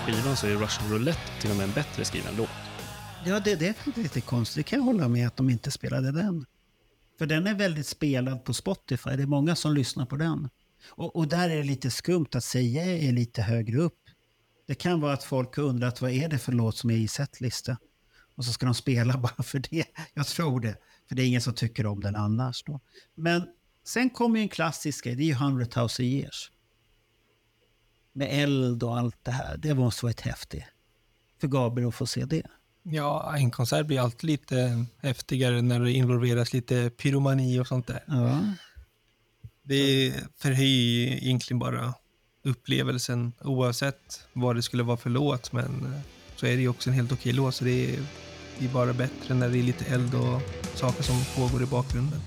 Skivan 0.05 0.37
så 0.37 0.47
är 0.47 0.51
Russian 0.51 0.89
Roulette 0.89 1.41
till 1.41 1.51
och 1.51 1.55
med 1.55 1.63
en 1.63 1.73
bättre 1.73 2.05
skriven 2.05 2.35
låt. 2.37 2.49
Ja, 3.25 3.39
det, 3.39 3.55
det 3.55 3.67
är 3.67 4.01
lite 4.01 4.21
konstigt. 4.21 4.55
Det 4.55 4.69
kan 4.69 4.79
jag 4.79 4.85
hålla 4.85 5.07
med 5.07 5.27
att 5.27 5.37
de 5.37 5.49
inte 5.49 5.71
spelade 5.71 6.11
den. 6.11 6.45
För 7.17 7.25
den 7.25 7.47
är 7.47 7.53
väldigt 7.53 7.87
spelad 7.87 8.43
på 8.43 8.53
Spotify. 8.53 9.09
Det 9.09 9.23
är 9.23 9.27
många 9.27 9.55
som 9.55 9.73
lyssnar 9.73 10.05
på 10.05 10.15
den. 10.15 10.49
Och, 10.89 11.15
och 11.15 11.27
där 11.27 11.49
är 11.49 11.57
det 11.57 11.63
lite 11.63 11.91
skumt 11.91 12.27
att 12.35 12.43
säga 12.43 12.83
är 12.83 13.11
lite 13.11 13.41
högre 13.41 13.77
upp. 13.77 13.99
Det 14.67 14.75
kan 14.75 15.01
vara 15.01 15.13
att 15.13 15.23
folk 15.23 15.55
har 15.57 15.63
undrat 15.63 16.01
vad 16.01 16.11
är 16.11 16.29
det 16.29 16.37
för 16.37 16.51
låt 16.51 16.77
som 16.77 16.89
är 16.89 16.97
i 16.97 17.07
setlista. 17.07 17.77
Och 18.35 18.45
så 18.45 18.53
ska 18.53 18.65
de 18.65 18.75
spela 18.75 19.17
bara 19.17 19.43
för 19.43 19.59
det. 19.69 19.85
Jag 20.13 20.27
tror 20.27 20.59
det. 20.59 20.75
För 21.07 21.15
det 21.15 21.23
är 21.23 21.27
ingen 21.27 21.41
som 21.41 21.53
tycker 21.53 21.85
om 21.85 21.99
den 21.99 22.15
annars. 22.15 22.63
Då. 22.63 22.79
Men 23.15 23.47
sen 23.85 24.09
kommer 24.09 24.39
ju 24.39 24.43
en 24.43 24.49
klassisk 24.49 25.05
grej. 25.05 25.15
Det 25.15 25.23
är 25.23 25.25
ju 25.25 25.31
100 25.31 25.65
000 25.75 25.89
years. 25.99 26.51
Med 28.13 28.43
eld 28.43 28.83
och 28.83 28.97
allt 28.97 29.17
det 29.23 29.31
här. 29.31 29.57
Det 29.57 29.73
måste 29.73 30.05
varit 30.05 30.21
häftigt. 30.21 30.63
För 31.41 31.47
Gabriel 31.47 31.87
att 31.87 31.95
få 31.95 32.05
se 32.05 32.25
det. 32.25 32.43
Ja, 32.83 33.35
en 33.37 33.51
konsert 33.51 33.85
blir 33.85 33.99
alltid 33.99 34.29
lite 34.29 34.85
häftigare 35.01 35.61
när 35.61 35.79
det 35.79 35.91
involveras 35.91 36.53
lite 36.53 36.89
pyromani 36.89 37.59
och 37.59 37.67
sånt 37.67 37.87
där. 37.87 38.03
Ja. 38.07 38.39
Det 39.63 40.13
förhöjer 40.37 41.23
egentligen 41.23 41.59
bara 41.59 41.93
upplevelsen 42.43 43.33
oavsett 43.41 44.27
vad 44.33 44.55
det 44.55 44.61
skulle 44.61 44.83
vara 44.83 44.97
för 44.97 45.09
låt. 45.09 45.51
Men 45.51 45.85
eh, 45.85 45.99
så 46.35 46.45
är 46.45 46.55
det 46.55 46.61
ju 46.61 46.67
också 46.67 46.89
en 46.89 46.95
helt 46.95 47.11
okej 47.11 47.33
låt, 47.33 47.55
så 47.55 47.63
det 47.63 47.95
är, 47.95 47.99
det 48.59 48.65
är 48.65 48.69
bara 48.69 48.93
bättre 48.93 49.33
när 49.33 49.49
det 49.49 49.57
är 49.57 49.63
lite 49.63 49.85
eld 49.85 50.15
och 50.15 50.41
saker 50.73 51.03
som 51.03 51.15
pågår 51.35 51.63
i 51.63 51.65
bakgrunden. 51.65 52.19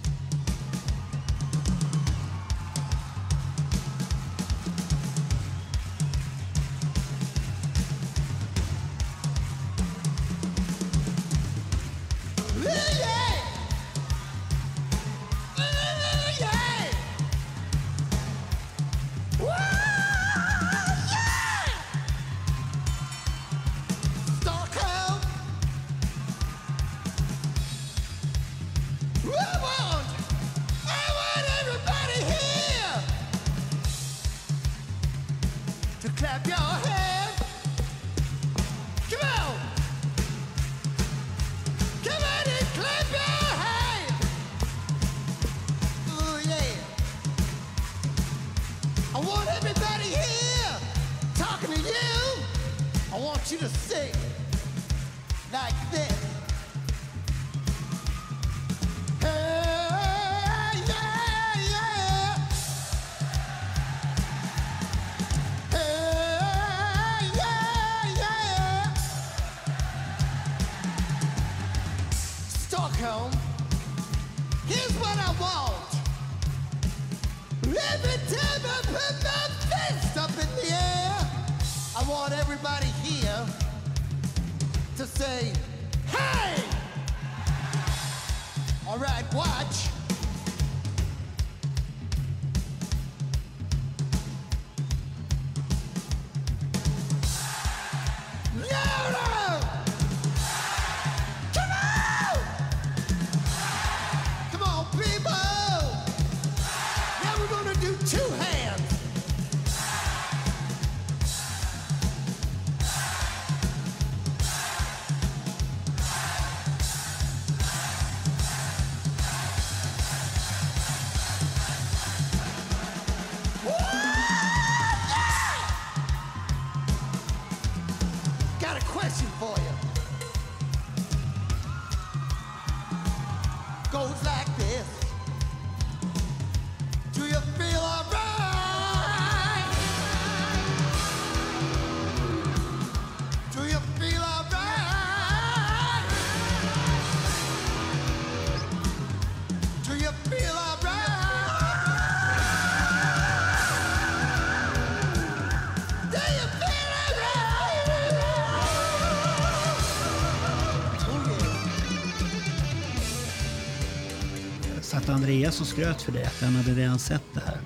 Satt 165.07 165.15
Andreas 165.15 165.61
och 165.61 165.67
skröt 165.67 166.03
för 166.03 166.13
det, 166.13 166.27
att 166.27 166.41
han 166.41 166.55
hade 166.55 166.71
redan 166.75 166.99
sett 166.99 167.23
det 167.35 167.41
här. 167.41 167.59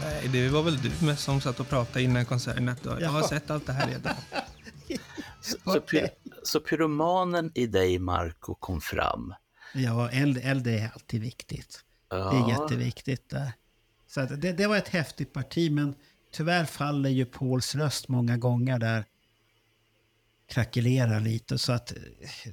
Nej, 0.00 0.28
det 0.32 0.48
var 0.48 0.62
väl 0.62 0.76
du 0.82 1.06
mest 1.06 1.22
som 1.22 1.40
satt 1.40 1.60
och 1.60 1.68
pratade 1.68 2.02
innan 2.02 2.24
konserten. 2.24 2.68
Att 2.68 2.84
jag 2.84 3.08
har 3.08 3.22
sett 3.22 3.50
allt 3.50 3.66
det 3.66 3.72
här 3.72 3.88
redan. 3.88 4.14
Så, 5.64 5.80
py, 5.80 6.00
så 6.42 6.60
pyromanen 6.60 7.52
i 7.54 7.66
dig, 7.66 7.98
Marco, 7.98 8.54
kom 8.54 8.80
fram. 8.80 9.34
Ja, 9.74 10.10
eld, 10.10 10.38
eld 10.42 10.66
är 10.66 10.90
alltid 10.94 11.20
viktigt. 11.20 11.80
Det 12.10 12.16
är 12.16 12.20
Ja. 12.20 12.48
jätteviktigt 12.50 13.30
där. 13.30 13.52
Så 14.08 14.20
att 14.20 14.40
det, 14.40 14.52
det 14.52 14.66
var 14.66 14.76
ett 14.76 14.88
häftigt 14.88 15.32
parti, 15.32 15.70
men 15.72 15.94
tyvärr 16.32 16.64
faller 16.64 17.10
ju 17.10 17.24
Pauls 17.26 17.74
röst 17.74 18.08
många 18.08 18.36
gånger 18.36 18.78
där. 18.78 19.04
Krackelerar 20.48 21.20
lite, 21.20 21.58
så 21.58 21.72
att 21.72 21.92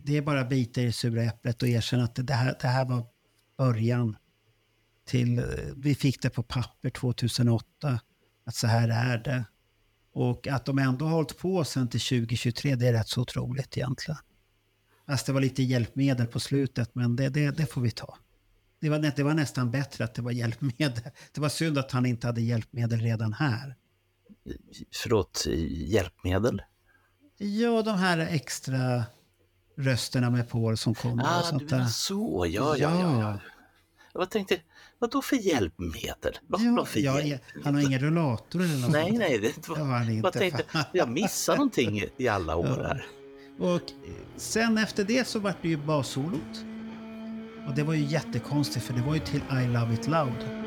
det 0.03 0.17
är 0.17 0.21
bara 0.21 0.43
bita 0.43 0.81
i 0.81 0.91
sura 0.91 1.23
äpplet 1.23 1.61
och 1.61 1.67
erkänna 1.67 2.03
att 2.03 2.15
det 2.27 2.33
här, 2.33 2.55
det 2.61 2.67
här 2.67 2.85
var 2.85 3.05
början 3.61 4.17
till... 5.05 5.39
eh, 5.39 5.45
Vi 5.75 5.95
fick 5.95 6.21
det 6.21 6.29
på 6.29 6.43
papper 6.43 6.89
2008, 6.89 7.99
att 8.45 8.55
så 8.55 8.67
här 8.67 8.89
är 8.89 9.17
det. 9.17 9.45
Och 10.13 10.47
att 10.47 10.65
de 10.65 10.79
ändå 10.79 11.05
har 11.05 11.11
hållit 11.11 11.37
på 11.37 11.63
sen 11.63 11.87
till 11.89 11.99
2023, 11.99 12.75
det 12.75 12.87
är 12.87 12.93
rätt 12.93 13.07
så 13.07 13.21
otroligt 13.21 13.77
egentligen. 13.77 14.17
Fast 15.07 15.25
det 15.25 15.33
var 15.33 15.41
lite 15.41 15.63
hjälpmedel 15.63 16.27
på 16.27 16.39
slutet, 16.39 16.95
men 16.95 17.15
det, 17.15 17.29
det, 17.29 17.51
det 17.51 17.65
får 17.65 17.81
vi 17.81 17.91
ta. 17.91 18.17
Det 18.81 18.89
var, 18.89 18.99
det 19.15 19.23
var 19.23 19.33
nästan 19.33 19.71
bättre 19.71 20.03
att 20.03 20.13
det 20.13 20.21
var 20.21 20.31
hjälpmedel. 20.31 21.03
Det 21.33 21.41
var 21.41 21.49
synd 21.49 21.77
att 21.77 21.91
han 21.91 22.05
inte 22.05 22.27
hade 22.27 22.41
hjälpmedel 22.41 22.99
redan 22.99 23.33
här. 23.33 23.75
Förlåt, 25.03 25.45
hjälpmedel? 25.69 26.61
Ja, 27.37 27.81
de 27.81 27.97
här 27.97 28.17
extra 28.17 29.03
rösterna 29.81 30.29
med 30.29 30.49
Paul 30.49 30.77
som 30.77 30.95
kommer. 30.95 31.23
och 31.23 31.29
Ah, 31.29 31.41
sånt 31.41 31.69
du 31.69 31.75
menar 31.75 31.87
så, 31.89 32.45
ja, 32.49 32.75
ja, 32.77 32.99
ja. 32.99 33.21
ja. 33.21 33.39
Jag 34.13 34.29
tänkte, 34.29 34.57
vad 34.99 35.11
då 35.11 35.21
för 35.21 35.35
hjälpmedel? 35.35 36.37
Vad, 36.47 36.61
Ja, 36.61 36.85
för 36.85 36.99
ja, 36.99 37.21
hjälp? 37.21 37.41
han 37.63 37.75
har 37.75 37.81
ingen 37.81 37.99
rullator 37.99 38.61
eller 38.61 38.77
något. 38.77 38.91
Nej, 38.91 39.11
nej, 39.11 39.39
det 39.39 39.47
Det 39.55 39.69
var, 39.69 39.77
han 39.77 40.05
jag 40.07 40.15
inte. 40.15 40.31
tänkte, 40.31 40.63
jag 40.93 41.09
missade 41.09 41.57
någonting 41.57 42.03
i 42.17 42.27
alla 42.27 42.55
år 42.55 42.65
här. 42.83 43.05
Och 43.59 43.81
sen 44.37 44.77
efter 44.77 45.03
det 45.03 45.27
så 45.27 45.39
vart 45.39 45.61
det 45.61 45.67
ju 45.67 45.77
bassolot. 45.77 46.65
Och 47.67 47.73
det 47.75 47.83
var 47.83 47.93
ju 47.93 48.05
jättekonstigt 48.05 48.85
för 48.85 48.93
det 48.93 49.01
var 49.01 49.13
ju 49.13 49.19
till 49.19 49.41
I 49.63 49.67
Love 49.67 49.93
It 49.93 50.07
Loud. 50.07 50.60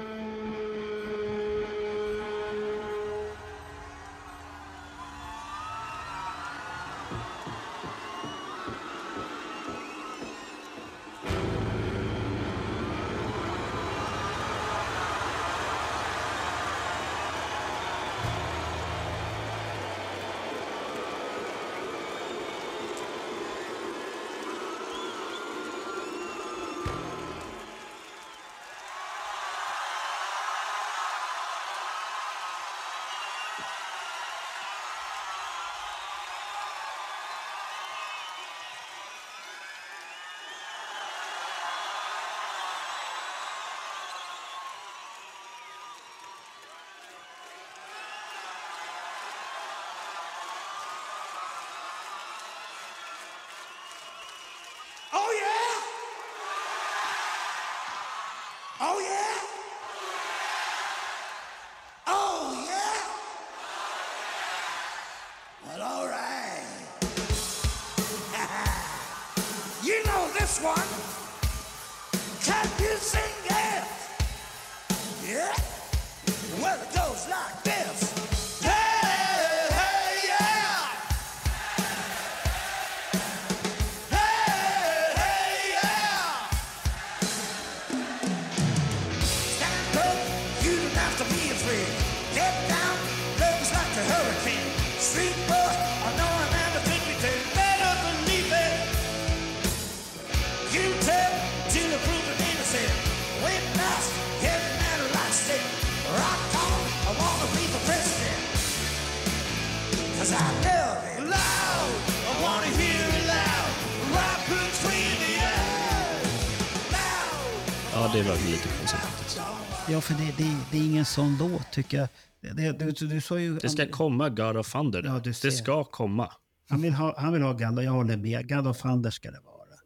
Ja, 119.94 120.00
för 120.00 120.14
det, 120.14 120.34
det, 120.38 120.56
det 120.70 120.78
är 120.78 120.84
ingen 120.84 121.04
sån 121.04 121.36
låt 121.38 121.72
tycker 121.72 121.98
jag. 121.98 122.08
Det, 122.56 122.72
du, 122.72 123.06
du 123.06 123.20
sa 123.20 123.38
ju... 123.38 123.58
Det 123.58 123.68
ska 123.68 123.88
komma 123.88 124.28
God 124.28 124.56
of 124.56 124.72
Thunder. 124.72 125.02
Ja, 125.02 125.18
du 125.18 125.32
det 125.42 125.52
ska 125.52 125.84
komma. 125.84 126.32
Han 126.68 126.82
vill 126.82 126.92
ha, 126.92 127.20
han 127.20 127.32
vill 127.32 127.42
ha 127.42 127.52
God, 127.52 127.84
jag 127.84 127.92
håller 127.92 128.16
med. 128.16 128.48
God 128.48 128.66
of 128.66 128.82
Thunder 128.82 129.10
ska 129.10 129.30
det 129.30 129.40
vara. 129.40 129.78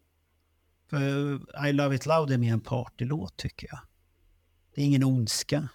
För 0.89 1.67
I 1.67 1.73
Love 1.73 1.95
It 1.95 2.05
Loud 2.05 2.31
är 2.31 2.37
mer 2.37 2.53
en 2.53 2.59
partylåt 2.59 3.37
tycker 3.37 3.67
jag. 3.71 3.79
Det 4.75 4.81
är 4.81 4.85
ingen 4.85 5.03
ondska. 5.03 5.69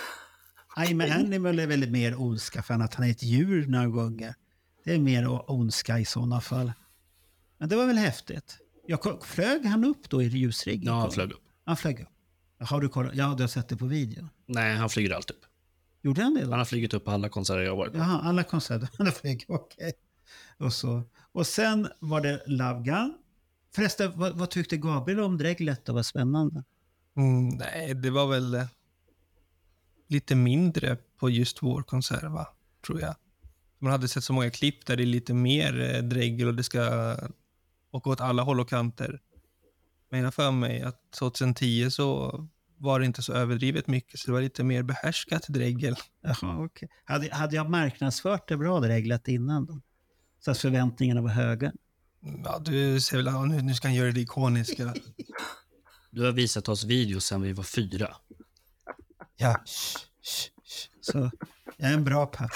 I'm 0.76 1.04
an 1.04 1.24
Animal 1.24 1.58
är 1.58 1.66
väldigt 1.66 1.90
mer 1.90 2.20
ondska 2.20 2.62
för 2.62 2.74
att 2.74 2.94
han 2.94 3.06
är 3.06 3.10
ett 3.10 3.22
djur 3.22 3.66
några 3.66 3.86
gånger. 3.86 4.34
Det 4.84 4.94
är 4.94 4.98
mer 4.98 5.50
ondska 5.50 5.98
i 5.98 6.04
sådana 6.04 6.40
fall. 6.40 6.72
Men 7.58 7.68
det 7.68 7.76
var 7.76 7.86
väl 7.86 7.98
häftigt. 7.98 8.58
Jag, 8.86 9.24
flög 9.24 9.64
han 9.64 9.84
upp 9.84 10.10
då 10.10 10.22
i 10.22 10.26
ljusriggen? 10.26 10.86
Ja, 10.86 11.00
han 11.00 11.10
flög 11.10 11.32
upp. 11.32 11.42
Han 11.64 11.76
flög 11.76 12.00
upp. 12.00 12.11
Har 12.64 12.80
du 12.80 12.88
kollat? 12.88 13.14
Ja, 13.14 13.34
du 13.36 13.42
har 13.42 13.48
sett 13.48 13.68
det 13.68 13.76
på 13.76 13.86
video. 13.86 14.28
Nej, 14.46 14.76
han 14.76 14.90
flyger 14.90 15.10
alltid 15.10 15.36
upp. 15.36 15.44
Gjorde 16.02 16.22
han 16.22 16.34
det 16.34 16.44
då? 16.44 16.50
Han 16.50 16.58
har 16.58 16.64
flugit 16.64 16.94
upp 16.94 17.04
på 17.04 17.10
alla 17.10 17.28
konserter 17.28 17.60
jag 17.60 17.70
har 17.70 17.76
varit 17.76 17.92
på. 17.92 17.98
Jaha, 17.98 18.20
alla 18.22 18.44
konserter. 18.44 18.88
Han 18.98 19.12
flög, 19.12 19.44
okej. 19.48 19.92
Och, 20.58 20.72
så. 20.72 21.02
och 21.32 21.46
sen 21.46 21.88
var 21.98 22.20
det 22.20 22.42
Love 22.46 22.82
Gun. 22.82 23.14
Förresten, 23.74 24.12
vad, 24.14 24.38
vad 24.38 24.50
tyckte 24.50 24.76
Gabriel 24.76 25.20
om 25.20 25.38
dreglet? 25.38 25.84
Det 25.84 25.92
var 25.92 26.02
spännande. 26.02 26.64
Mm, 27.16 27.48
nej, 27.48 27.94
det 27.94 28.10
var 28.10 28.26
väl 28.26 28.54
eh, 28.54 28.64
lite 30.08 30.34
mindre 30.34 30.96
på 31.18 31.30
just 31.30 31.62
vår 31.62 31.82
konsert, 31.82 32.22
va? 32.22 32.48
tror 32.86 33.00
jag. 33.00 33.14
Man 33.78 33.92
hade 33.92 34.08
sett 34.08 34.24
så 34.24 34.32
många 34.32 34.50
klipp 34.50 34.86
där 34.86 34.96
det 34.96 35.02
är 35.02 35.06
lite 35.06 35.34
mer 35.34 35.94
eh, 35.94 36.02
dregel 36.02 36.48
och 36.48 36.54
det 36.54 36.64
ska 36.64 37.16
åka 37.90 38.10
åt 38.10 38.20
alla 38.20 38.42
håll 38.42 38.60
och 38.60 38.68
kanter. 38.68 39.20
Men 40.08 40.20
jag 40.20 40.26
har 40.26 40.32
för 40.32 40.50
mig 40.50 40.82
att 40.82 41.10
2010 41.10 41.90
så 41.90 42.46
var 42.82 43.00
det 43.00 43.06
inte 43.06 43.22
så 43.22 43.32
överdrivet 43.32 43.86
mycket, 43.86 44.20
så 44.20 44.26
det 44.26 44.32
var 44.32 44.40
lite 44.40 44.64
mer 44.64 44.82
behärskat 44.82 45.44
dregel. 45.48 45.96
Jaha, 46.22 46.64
okej. 46.64 46.88
Hade, 47.04 47.34
hade 47.34 47.56
jag 47.56 47.70
marknadsfört 47.70 48.48
det 48.48 48.56
bra, 48.56 48.80
dreglet, 48.80 49.28
innan? 49.28 49.66
Då? 49.66 49.80
Så 50.40 50.50
att 50.50 50.58
förväntningarna 50.58 51.20
var 51.22 51.28
höga? 51.30 51.72
Ja, 52.44 52.58
du 52.58 53.00
ser 53.00 53.16
väl, 53.16 53.26
ja, 53.26 53.44
nu, 53.44 53.62
nu 53.62 53.74
ska 53.74 53.88
han 53.88 53.94
göra 53.94 54.12
det 54.12 54.20
ikoniska. 54.20 54.94
Du 56.10 56.24
har 56.24 56.32
visat 56.32 56.68
oss 56.68 56.84
videos 56.84 57.24
sen 57.24 57.42
vi 57.42 57.52
var 57.52 57.64
fyra. 57.64 58.16
Ja. 59.36 59.56
Shh, 59.64 59.98
shh, 60.22 60.50
shh. 60.64 60.88
Så, 61.00 61.30
jag 61.76 61.90
är 61.90 61.94
en 61.94 62.04
bra 62.04 62.26
pappa. 62.26 62.48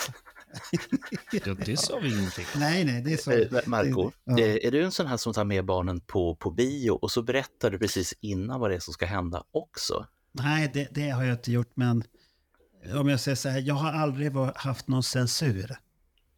Ja, 1.32 1.54
det 1.54 1.76
sa 1.76 1.98
vi 1.98 2.18
ingenting. 2.18 2.44
Nej, 2.56 2.84
nej, 2.84 3.02
det 3.02 3.12
är 3.12 3.16
så. 3.16 3.30
Eh, 3.32 3.62
Marco, 3.66 4.10
det- 4.36 4.40
ja. 4.40 4.58
är 4.62 4.70
du 4.70 4.84
en 4.84 4.92
sån 4.92 5.06
här 5.06 5.16
som 5.16 5.32
tar 5.32 5.44
med 5.44 5.64
barnen 5.64 6.00
på, 6.00 6.36
på 6.36 6.50
bio 6.50 6.90
och 6.90 7.10
så 7.10 7.22
berättar 7.22 7.70
du 7.70 7.78
precis 7.78 8.14
innan 8.20 8.60
vad 8.60 8.70
det 8.70 8.74
är 8.76 8.80
som 8.80 8.94
ska 8.94 9.06
hända 9.06 9.44
också? 9.50 10.06
Nej, 10.42 10.70
det, 10.74 10.88
det 10.94 11.10
har 11.10 11.24
jag 11.24 11.34
inte 11.34 11.52
gjort, 11.52 11.72
men 11.74 12.04
om 12.94 13.08
jag 13.08 13.20
säger 13.20 13.36
så 13.36 13.48
här, 13.48 13.60
jag 13.60 13.74
har 13.74 13.92
aldrig 13.92 14.32
haft 14.56 14.88
någon 14.88 15.02
censur. 15.02 15.76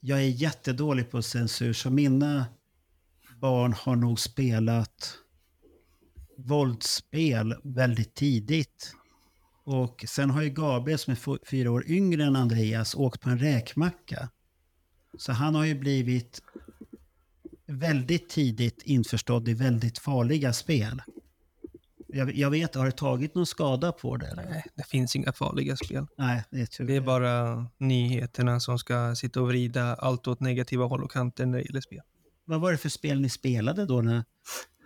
Jag 0.00 0.18
är 0.18 0.28
jättedålig 0.28 1.10
på 1.10 1.22
censur, 1.22 1.72
så 1.72 1.90
mina 1.90 2.46
barn 3.40 3.72
har 3.72 3.96
nog 3.96 4.20
spelat 4.20 5.18
våldsspel 6.36 7.54
väldigt 7.62 8.14
tidigt. 8.14 8.94
Och 9.64 10.04
sen 10.08 10.30
har 10.30 10.42
ju 10.42 10.50
Gabriel 10.50 10.98
som 10.98 11.12
är 11.12 11.46
fyra 11.46 11.70
år 11.70 11.84
yngre 11.86 12.24
än 12.24 12.36
Andreas 12.36 12.94
åkt 12.94 13.20
på 13.20 13.30
en 13.30 13.38
räkmacka. 13.38 14.28
Så 15.18 15.32
han 15.32 15.54
har 15.54 15.64
ju 15.64 15.74
blivit 15.74 16.42
väldigt 17.66 18.28
tidigt 18.28 18.82
införstådd 18.82 19.48
i 19.48 19.54
väldigt 19.54 19.98
farliga 19.98 20.52
spel. 20.52 21.02
Jag, 22.12 22.34
jag 22.36 22.50
vet, 22.50 22.74
har 22.74 22.86
det 22.86 22.92
tagit 22.92 23.34
någon 23.34 23.46
skada 23.46 23.92
på 23.92 24.16
det? 24.16 24.26
Eller? 24.26 24.44
Nej, 24.44 24.64
det 24.74 24.86
finns 24.86 25.16
inga 25.16 25.32
farliga 25.32 25.76
spel. 25.76 26.06
Nej, 26.18 26.44
det 26.50 26.60
är 26.60 26.66
tur. 26.66 26.84
Det 26.84 26.96
är 26.96 27.00
bara 27.00 27.66
nyheterna 27.78 28.60
som 28.60 28.78
ska 28.78 29.14
sitta 29.14 29.40
och 29.40 29.48
vrida 29.48 29.94
allt 29.94 30.28
åt 30.28 30.40
negativa 30.40 30.84
håll 30.84 31.02
och 31.04 31.10
kanter 31.10 31.46
när 31.46 31.58
det 31.58 31.64
gäller 31.64 31.80
spel. 31.80 32.00
Vad 32.44 32.60
var 32.60 32.72
det 32.72 32.78
för 32.78 32.88
spel 32.88 33.20
ni 33.20 33.28
spelade 33.28 33.86
då? 33.86 34.00
När, 34.02 34.24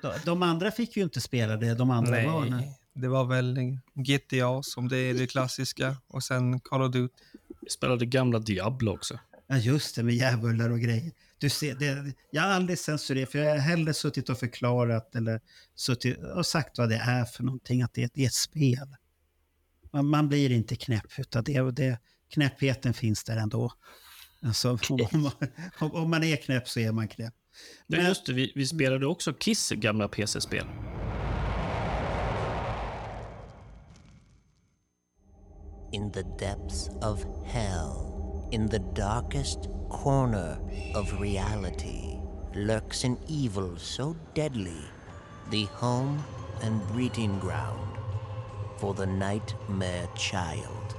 de, 0.03 0.13
de 0.25 0.43
andra 0.43 0.71
fick 0.71 0.97
ju 0.97 1.03
inte 1.03 1.21
spela 1.21 1.57
det, 1.57 1.75
de 1.75 1.91
andra 1.91 2.25
var. 2.33 2.41
när- 2.45 2.51
Nej, 2.51 2.79
det 2.95 3.09
var 3.09 3.25
väl 3.25 3.59
GTA 3.95 4.63
som 4.63 4.89
det 4.89 4.97
är 4.99 5.15
det 5.15 5.27
klassiska 5.27 5.97
och 6.09 6.23
sen 6.25 6.61
Call 6.61 6.83
of 6.83 6.93
Duty. 6.93 7.15
Vi 7.61 7.71
spelade 7.71 8.07
gamla 8.07 8.39
Diablo 8.39 8.93
också. 8.93 9.19
Ja, 9.47 9.57
just 9.57 9.97
det, 9.97 10.03
med 10.03 10.15
djävullar 10.15 10.71
och 10.71 10.81
grejer. 10.81 11.13
Du 11.39 11.51
ser, 11.51 11.75
det, 11.75 12.13
jag 12.31 12.43
har 12.43 12.49
aldrig 12.49 12.79
censurerat, 12.79 13.31
för 13.31 13.39
jag 13.39 13.51
har 13.51 13.59
hellre 13.59 13.95
suttit 13.95 14.29
och 14.29 14.39
förklarat 14.39 15.15
eller 15.15 15.41
suttit 15.75 16.19
och 16.19 16.47
sagt 16.47 16.79
vad 16.79 16.89
det 16.89 16.97
är 16.97 17.25
för 17.25 17.43
någonting, 17.43 17.83
att 17.83 17.95
det, 17.95 18.03
är- 18.03 18.11
det 18.15 18.23
är 18.23 18.27
ett 18.27 18.33
spel. 18.35 18.97
Man, 19.93 20.07
man 20.07 20.29
blir 20.29 20.53
inte 20.53 20.77
knäpp, 20.77 21.19
utan 21.19 21.45
det, 21.45 21.71
det, 21.71 21.99
knäppheten 22.35 22.95
finns 22.95 23.25
där 23.25 23.37
ändå. 23.37 23.73
Alltså, 24.43 24.71
om, 24.71 24.99
om, 25.13 25.23
man- 25.23 25.33
om, 25.79 25.93
om 25.93 26.11
man 26.11 26.25
är 26.25 26.37
knäpp 26.37 26.69
så 26.69 26.81
är 26.81 26.93
man 26.93 27.09
knäpp. 27.09 27.35
Ja, 27.87 27.97
Men- 27.97 28.07
just 28.07 28.27
det, 28.27 28.33
vi, 28.33 28.53
vi 28.55 28.67
spelade 28.67 29.07
också 29.07 29.33
Kiss 29.33 29.71
gamla 29.71 30.09
PC-spel. 30.09 30.67
In 35.93 36.13
the 36.13 36.23
depths 36.39 36.89
of 37.03 37.25
hell, 37.47 38.12
in 38.53 38.67
the 38.67 38.79
darkest 38.79 39.69
corner 39.89 40.59
of 40.95 41.21
reality, 41.21 42.19
lurks 42.55 43.03
an 43.05 43.19
evil 43.27 43.77
so 43.79 44.15
deadly, 44.35 44.85
the 45.51 45.65
home 45.65 46.23
and 46.63 46.87
breeding 46.89 47.39
ground 47.39 47.97
for 48.77 48.93
the 48.93 49.07
nightmare 49.07 50.07
child. 50.15 50.95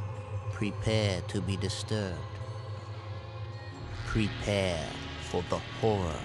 Prepare 0.51 1.21
to 1.27 1.41
be 1.41 1.55
disturbed. 1.57 2.17
Prepare 4.07 4.85
for 5.29 5.43
the 5.49 5.59
horror. 5.79 6.21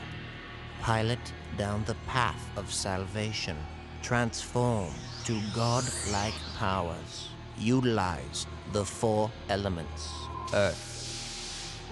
Pilot 0.80 1.32
down 1.58 1.84
the 1.84 1.96
path 2.06 2.48
of 2.56 2.72
salvation. 2.72 3.56
Transform 4.02 4.92
to 5.24 5.38
godlike 5.54 6.40
powers. 6.56 7.28
Utilize 7.58 8.46
the 8.72 8.84
four 8.84 9.30
elements 9.48 10.08
earth, 10.54 10.97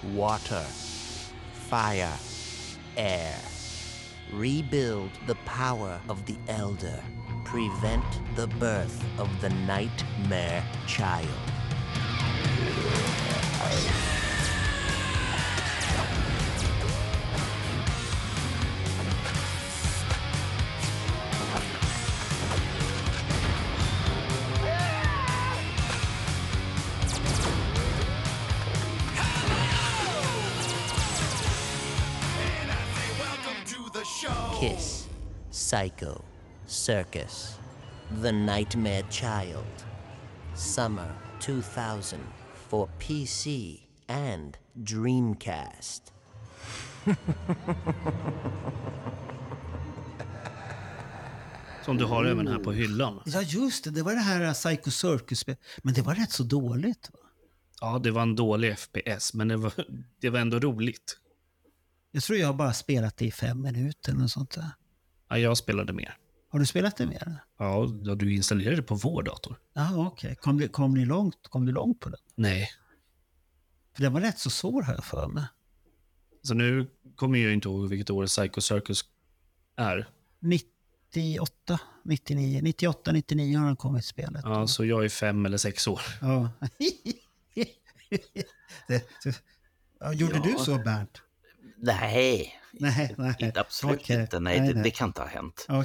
water, 0.03 0.65
fire, 1.53 2.17
air. 2.95 3.35
Rebuild 4.31 5.11
the 5.25 5.35
power 5.45 5.99
of 6.09 6.25
the 6.25 6.35
elder. 6.47 7.01
Prevent 7.45 8.03
the 8.35 8.47
birth 8.47 9.03
of 9.17 9.29
the 9.41 9.49
nightmare 9.49 10.63
child. 10.85 11.27
Psycho, 35.67 36.23
Circus, 36.65 37.59
The 38.21 38.31
Nightmare 38.31 39.03
Child. 39.09 39.83
Summer 40.55 41.15
2000 41.41 42.19
for 42.69 42.87
PC 42.99 43.79
and 44.07 44.57
Dreamcast. 44.73 46.13
Som 51.85 51.97
du 51.97 52.05
har 52.05 52.25
även 52.25 52.47
här 52.47 52.59
på 52.59 52.71
hyllan. 52.71 53.21
Ja, 53.25 53.41
just 53.41 53.83
det. 53.83 53.91
Det 53.91 54.03
var 54.03 54.13
det 54.13 54.19
här 54.19 54.53
Psycho 54.53 54.91
circus 54.91 55.45
Men 55.83 55.93
det 55.93 56.01
var 56.01 56.15
rätt 56.15 56.31
så 56.31 56.43
dåligt. 56.43 57.09
Va? 57.13 57.19
Ja, 57.81 57.99
det 57.99 58.11
var 58.11 58.21
en 58.21 58.35
dålig 58.35 58.79
FPS, 58.79 59.33
men 59.33 59.47
det 59.47 59.57
var, 59.57 59.73
det 60.21 60.29
var 60.29 60.39
ändå 60.39 60.59
roligt. 60.59 61.17
Jag 62.11 62.23
tror 62.23 62.39
jag 62.39 62.55
bara 62.55 62.73
spelat 62.73 63.17
det 63.17 63.25
i 63.25 63.31
fem 63.31 63.61
minuter 63.61 64.11
eller 64.11 64.27
sånt 64.27 64.51
där. 64.51 64.71
Ja, 65.29 65.37
jag 65.37 65.57
spelade 65.57 65.93
mer. 65.93 66.17
Har 66.49 66.59
du 66.59 66.65
spelat 66.65 66.97
det 66.97 67.05
mer? 67.05 67.35
Ja, 67.57 67.87
du 68.17 68.35
installerade 68.35 68.75
det 68.75 68.83
på 68.83 68.95
vår 68.95 69.23
dator. 69.23 69.59
Ja, 69.73 70.07
okej. 70.07 70.35
Kom, 70.35 70.57
du- 70.57 70.67
kom, 70.67 70.93
ni 70.93 71.05
långt? 71.05 71.47
kom 71.49 71.65
du 71.65 71.71
långt 71.71 71.99
på 71.99 72.09
den? 72.09 72.19
Nej. 72.35 72.69
För 73.95 74.01
den 74.03 74.13
var 74.13 74.21
rätt 74.21 74.39
så 74.39 74.49
svår 74.49 74.85
jag 74.87 75.03
för 75.05 75.27
mig. 75.27 75.43
Så 76.43 76.53
nu 76.53 76.87
kommer 77.15 77.39
jag 77.39 77.53
inte 77.53 77.67
ihåg 77.67 77.89
vilket 77.89 78.09
år 78.09 78.25
Psycho 78.27 78.61
Circus 78.61 79.05
är. 79.75 80.09
98, 80.39 81.79
99, 82.03 82.61
98, 82.63 83.11
99 83.11 83.57
har 83.57 83.65
den 83.65 83.75
kommit 83.75 84.05
spelet. 84.05 84.41
Ja, 84.45 84.67
så 84.67 84.85
jag 84.85 85.05
är 85.05 85.09
fem 85.09 85.45
eller 85.45 85.57
sex 85.57 85.87
år. 85.87 86.01
Ja. 86.21 86.49
det, 88.87 89.09
det, 89.23 90.13
gjorde 90.13 90.35
Ja. 90.35 90.43
du 90.43 90.55
så 90.65 90.75
Bernt? 90.77 91.21
Nej, 91.77 92.53
Nej, 92.79 93.15
nej. 93.17 93.35
inte, 93.39 93.61
absolut 93.61 93.99
Okej. 94.01 94.21
inte. 94.21 94.39
Nej, 94.39 94.59
Nej, 94.59 94.67
det, 94.67 94.73
nej. 94.73 94.83
det 94.83 94.91
kan 94.91 95.07
inte 95.09 95.21
ha 95.21 95.27
hänt. 95.27 95.65
Ja. 95.67 95.83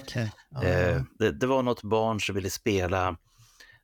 Eh, 0.63 1.03
det, 1.19 1.33
det 1.33 1.47
var 1.47 1.63
något 1.63 1.83
barn 1.83 2.21
som 2.21 2.35
ville 2.35 2.51
spela, 2.51 3.17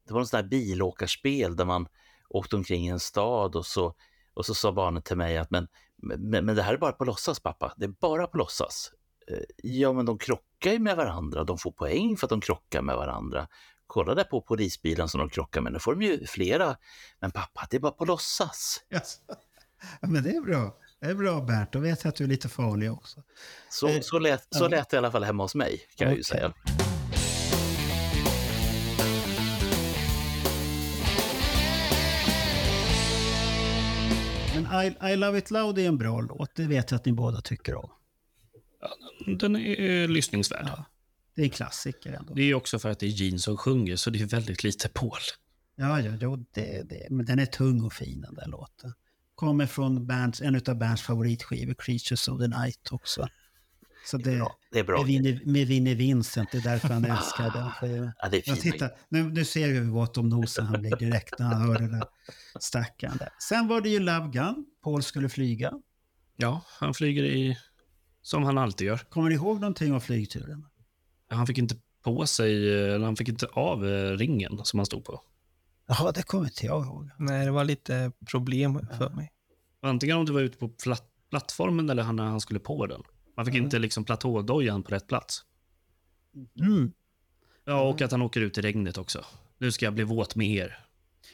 det 0.07 0.13
var 0.13 0.21
något 0.21 0.29
sånt 0.29 0.43
där 0.43 0.49
bilåkarspel 0.49 1.57
där 1.57 1.65
man 1.65 1.89
åkte 2.29 2.57
omkring 2.57 2.87
i 2.87 2.89
en 2.89 3.01
stad 3.01 3.57
och 3.57 3.67
så, 3.67 3.95
och 4.35 4.47
så 4.47 4.55
sa 4.55 4.73
barnet 4.73 5.05
till 5.05 5.17
mig 5.17 5.39
att 5.39 5.51
men, 5.51 5.69
men, 5.97 6.45
men 6.45 6.57
det 6.57 6.63
här 6.63 6.75
är 6.75 6.79
bara 6.79 6.93
på 6.93 7.05
låtsas 7.05 7.41
pappa, 7.41 7.75
det 7.77 7.85
är 7.85 7.95
bara 8.01 8.27
på 8.27 8.39
låtsas. 8.39 8.93
Eh, 9.31 9.39
ja 9.57 9.93
men 9.93 10.07
de 10.07 10.19
krockar 10.19 10.73
ju 10.73 10.79
med 10.79 10.97
varandra, 10.97 11.45
de 11.45 11.59
får 11.59 11.73
poäng 11.73 12.17
för 12.17 12.27
att 12.27 12.31
de 12.31 12.41
krockar 12.41 12.83
med 12.83 12.97
varandra. 12.97 13.49
Kolla 13.87 14.15
där 14.15 14.25
på 14.25 14.41
polisbilen 14.41 15.09
som 15.09 15.21
de 15.21 15.31
krockar 15.31 15.61
med, 15.61 15.73
nu 15.73 15.79
får 15.79 15.95
de 15.95 16.03
ju 16.07 16.27
flera. 16.27 16.77
Men 17.21 17.31
pappa, 17.31 17.67
det 17.71 17.77
är 17.77 17.81
bara 17.81 17.93
på 17.93 18.05
låtsas. 18.05 18.85
Ja, 20.01 20.09
men 20.09 20.23
det 20.23 20.31
är 20.31 20.41
bra. 20.41 20.77
Det 21.01 21.07
är 21.07 21.15
bra 21.15 21.41
Bernt, 21.41 21.73
då 21.73 21.79
vet 21.79 22.05
jag 22.05 22.09
att 22.09 22.17
du 22.17 22.25
är 22.25 22.29
lite 22.29 22.49
farlig 22.49 22.93
också. 22.93 23.23
Så, 23.71 23.89
Eh, 23.89 24.01
så, 24.01 24.19
lät, 24.19 24.47
så 24.51 24.65
ja. 24.65 24.69
lät 24.69 24.91
det 24.91 24.95
i 24.95 24.99
alla 24.99 25.11
fall 25.11 25.25
hemma 25.25 25.45
hos 25.45 25.55
mig, 25.55 25.81
kan 25.97 26.09
jag 26.09 26.17
ju 26.17 26.23
säga. 26.23 26.55
Men 34.55 34.85
I, 34.85 35.13
I 35.13 35.17
Love 35.17 35.39
It 35.39 35.51
Loud 35.51 35.79
är 35.79 35.89
en 35.89 35.99
bra 35.99 36.21
låt, 36.21 36.55
det 36.55 36.67
vet 36.67 36.91
jag 36.91 36.99
att 36.99 37.05
ni 37.05 37.13
båda 37.13 37.41
tycker 37.41 37.75
om. 37.75 37.91
Den 39.39 39.57
är 39.57 40.09
lyssningsvärd. 40.09 40.67
Ja. 40.67 40.85
Det 41.35 41.43
är 41.43 41.45
en 41.45 41.51
klassiker 41.51 42.13
ändå. 42.13 42.35
Det 42.35 42.43
är 42.43 42.55
också 42.55 42.79
för 42.79 42.91
att 42.91 42.99
det 42.99 43.07
är 43.07 43.11
Gene 43.11 43.39
som 43.39 43.57
sjunger, 43.57 43.97
så 43.97 44.11
det 44.11 44.21
är 44.21 44.27
väldigt 44.27 44.65
lite 44.65 44.89
Paul. 44.89 45.11
Ja, 45.77 46.01
ja, 46.01 46.13
jo, 46.21 46.37
det, 46.37 46.83
det. 46.89 47.07
Men 47.11 47.27
den 47.27 47.39
är 47.39 47.47
tung 47.47 47.83
och 47.85 47.93
fin 47.93 48.21
den 48.21 48.35
där 48.35 48.47
låten. 48.47 48.93
Kommer 49.39 49.67
från 49.67 50.07
bands, 50.07 50.41
en 50.43 50.55
av 50.69 50.79
Berns 50.79 51.03
favoritskivor, 51.03 51.75
Creatures 51.75 52.29
of 52.29 52.41
the 52.41 52.49
Night 52.49 52.93
också. 52.93 53.29
Så 54.07 54.17
det, 54.17 54.33
Ja, 54.33 54.59
det 54.73 54.79
är 54.79 54.85
bra. 54.85 54.99
med 54.99 55.07
Vinnie, 55.07 55.41
med 55.45 55.67
Vinnie 55.67 55.95
Vincent, 55.95 56.49
det 56.53 56.59
är 56.59 56.63
därför 56.63 56.89
han 56.89 57.05
älskar 57.17 57.51
den 57.51 57.71
skivan. 57.71 58.13
Ja, 58.19 58.29
det 58.29 58.37
är 58.37 58.43
fint. 58.43 58.61
titta, 58.61 58.91
nu, 59.09 59.23
nu 59.23 59.45
ser 59.45 59.69
vi 59.69 59.79
hur 59.79 59.91
våt 59.91 60.19
om 60.19 60.29
nosen 60.29 60.67
han 60.67 60.81
blir 60.81 60.97
direkt 60.97 61.39
när 61.39 61.47
han 61.47 61.63
hör 61.63 61.79
det 61.79 61.89
där 61.89 62.05
stackaren 62.61 63.17
där. 63.17 63.29
Sen 63.49 63.69
var 63.69 63.81
det 63.81 63.89
ju 63.89 63.99
Love 63.99 64.29
Gun, 64.33 64.67
Paul 64.85 65.03
skulle 65.03 65.29
flyga. 65.29 65.73
Ja, 66.37 66.65
han 66.81 66.95
flyger 66.95 67.25
i... 67.25 67.57
Som 68.23 68.43
han 68.43 68.59
alltid 68.59 68.87
gör. 68.87 68.97
Kommer 68.97 69.29
ni 69.29 69.35
ihåg 69.35 69.61
någonting 69.61 69.93
om 69.93 70.01
flygturen? 70.01 70.67
Han 71.31 71.47
fick 71.47 71.59
inte 71.59 71.77
på 72.05 72.27
sig, 72.27 72.75
eller 72.95 73.05
han 73.05 73.17
fick 73.17 73.29
inte 73.29 73.47
av 73.47 73.87
eh, 73.89 74.11
ringen 74.17 74.61
som 74.65 74.79
han 74.79 74.87
stod 74.87 75.05
på. 75.05 75.21
Jaha, 75.89 76.13
det 76.13 76.23
kommer 76.23 76.45
inte 76.45 76.67
jag 76.67 76.85
ihåg. 76.85 77.11
Nej, 77.19 77.45
det 77.45 77.51
var 77.51 77.65
lite 77.65 78.13
problem 78.31 78.87
för 78.99 79.11
mig. 79.11 79.33
Antingen 79.81 80.17
om 80.17 80.27
det 80.27 80.33
var 80.33 80.41
ute 80.41 80.59
på 80.59 80.69
platt, 80.69 81.05
plattformen 81.31 81.91
eller 81.91 82.03
han, 82.03 82.17
när 82.17 82.25
han 82.25 82.41
skulle 82.41 82.61
på 82.61 82.87
den. 82.87 83.03
Man 83.37 83.47
fick 83.47 83.55
inte 83.55 83.79
liksom 83.79 84.05
platådojan 84.05 84.83
på 84.83 84.91
rätt 84.91 85.07
plats. 85.07 85.45
Mm. 86.61 86.93
Ja, 87.65 87.83
och 87.83 88.03
att 88.03 88.11
han 88.11 88.23
åker 88.23 88.41
ut 88.41 88.59
i 88.59 88.61
regnet 88.61 88.99
också. 88.99 89.25
Nu 89.59 89.73
ska 89.73 89.85
jag 89.85 89.95
bli 89.95 90.05
våt 90.05 90.37
med 90.37 90.49
er. 90.49 90.79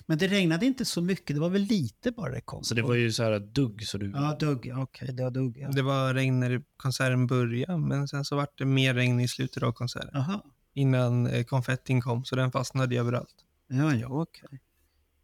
Men 0.06 0.18
det 0.18 0.26
regnade 0.26 0.66
inte 0.66 0.84
så 0.84 1.02
mycket, 1.02 1.36
det 1.36 1.40
var 1.40 1.48
väl 1.48 1.62
lite 1.62 2.10
bara 2.10 2.32
det 2.32 2.40
kom. 2.40 2.64
Så 2.64 2.74
det 2.74 2.82
var 2.82 2.94
ju 2.94 3.12
så 3.12 3.22
här 3.22 3.38
dugg, 3.38 3.86
så 3.86 3.98
du... 3.98 4.10
Ja, 4.10 4.36
dugg, 4.40 4.72
okej, 4.76 5.12
det 5.12 5.22
var 5.22 5.30
dugg. 5.30 5.58
Ja. 5.58 5.68
Det 5.68 5.82
var 5.82 6.14
regn 6.14 6.40
när 6.40 6.62
konserten 6.76 7.26
började, 7.26 7.78
men 7.78 8.08
sen 8.08 8.24
så 8.24 8.36
var 8.36 8.48
det 8.54 8.64
mer 8.64 8.94
regn 8.94 9.20
i 9.20 9.28
slutet 9.28 9.62
av 9.62 9.72
konserten. 9.72 10.10
Jaha. 10.12 10.40
innan 10.74 11.26
eh, 11.26 11.44
konfettin 11.44 12.00
kom, 12.00 12.24
så 12.24 12.36
den 12.36 12.52
fastnade 12.52 12.96
överallt. 12.96 13.43
Ja, 13.68 13.94
ja, 13.94 14.08
okej. 14.08 14.60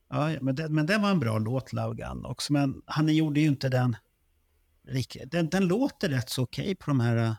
Ja, 0.09 0.33
ja, 0.33 0.39
men, 0.43 0.55
det, 0.55 0.69
men 0.69 0.87
det 0.87 0.99
var 0.99 1.11
en 1.11 1.21
bra 1.21 1.39
låt, 1.39 1.73
Love 1.73 1.95
Gun 1.95 2.25
också. 2.25 2.53
Men 2.53 2.83
han 2.87 3.15
gjorde 3.15 3.41
ju 3.41 3.47
inte 3.47 3.69
den 3.69 3.97
riktigt. 4.89 5.31
Den, 5.31 5.49
den 5.49 5.67
låter 5.69 6.09
rätt 6.09 6.31
så 6.31 6.43
okej 6.43 6.75
på 6.75 6.91
de 6.91 7.01
här 7.01 7.17
uh, 7.17 7.33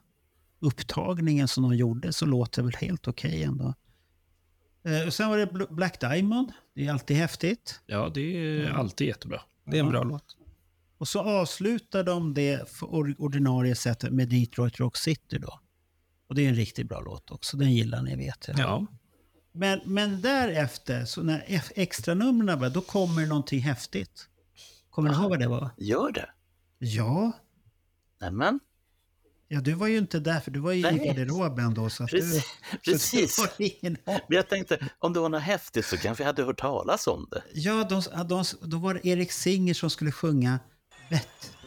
upptagningen 0.59 1.47
som 1.47 1.63
de 1.63 1.75
gjorde. 1.75 2.13
Så 2.13 2.25
låter 2.25 2.61
det 2.61 2.65
väl 2.65 2.75
helt 2.75 3.07
okej 3.07 3.43
ändå. 3.43 3.73
Eh, 4.83 5.07
och 5.07 5.13
sen 5.13 5.29
var 5.29 5.37
det 5.37 5.45
Bl- 5.45 5.73
Black 5.73 5.99
Diamond. 5.99 6.51
Det 6.73 6.87
är 6.87 6.91
alltid 6.91 7.17
häftigt. 7.17 7.81
Ja, 7.85 8.11
det 8.13 8.21
är 8.21 8.69
alltid 8.69 9.07
jättebra. 9.07 9.41
Det 9.65 9.77
är 9.77 9.83
en 9.83 9.89
bra 9.89 10.03
låt. 10.03 10.37
Och 10.97 11.07
så 11.07 11.19
avslutar 11.19 12.03
de 12.03 12.33
det 12.33 12.81
ordinarie 13.17 13.75
sättet 13.75 14.13
med 14.13 14.29
Detroit 14.29 14.79
Rock 14.79 14.97
City 14.97 15.37
då. 15.37 15.59
Och 16.27 16.35
det 16.35 16.45
är 16.45 16.49
en 16.49 16.55
riktigt 16.55 16.89
bra 16.89 17.01
låt 17.01 17.31
också. 17.31 17.57
Den 17.57 17.71
gillar 17.71 18.01
ni 18.01 18.15
vet 18.15 18.47
jag. 18.47 18.59
Ja. 18.59 18.87
Men, 19.51 19.79
men 19.85 20.21
därefter, 20.21 21.05
så 21.05 21.23
när 21.23 21.61
extranumren 21.75 22.59
börjar, 22.59 22.73
då 22.73 22.81
kommer 22.81 23.25
någonting 23.25 23.59
häftigt. 23.59 24.27
Kommer 24.89 25.09
ni 25.09 25.15
ihåg 25.15 25.29
vad 25.29 25.39
det 25.39 25.47
var? 25.47 25.69
Gör 25.77 26.11
det? 26.11 26.29
Ja. 26.79 27.31
Nämen, 28.21 28.59
Ja, 29.53 29.61
du 29.61 29.73
var 29.73 29.87
ju 29.87 29.97
inte 29.97 30.19
där, 30.19 30.39
för 30.39 30.51
du 30.51 30.59
var 30.59 30.71
ju 30.71 30.81
Nej. 30.81 30.95
i 30.95 31.07
garderoben 31.07 31.73
då. 31.73 31.89
Så 31.89 32.07
precis. 32.07 32.43
du, 32.71 32.91
precis. 32.91 33.35
Så 33.35 33.47
du 33.57 33.63
ingen 33.63 33.97
Men 34.05 34.21
jag 34.27 34.49
tänkte, 34.49 34.89
om 34.99 35.13
det 35.13 35.19
var 35.19 35.29
något 35.29 35.41
häftigt 35.41 35.85
så 35.85 35.97
kanske 35.97 36.23
jag 36.23 36.25
hade 36.25 36.43
hört 36.43 36.59
talas 36.59 37.07
om 37.07 37.27
det. 37.31 37.43
Ja, 37.53 37.83
de, 37.89 38.01
de, 38.27 38.43
då 38.61 38.77
var 38.77 38.93
det 38.93 39.07
Erik 39.07 39.31
Singer 39.31 39.73
som 39.73 39.89
skulle 39.89 40.11
sjunga 40.11 40.59
Bett. 41.09 41.57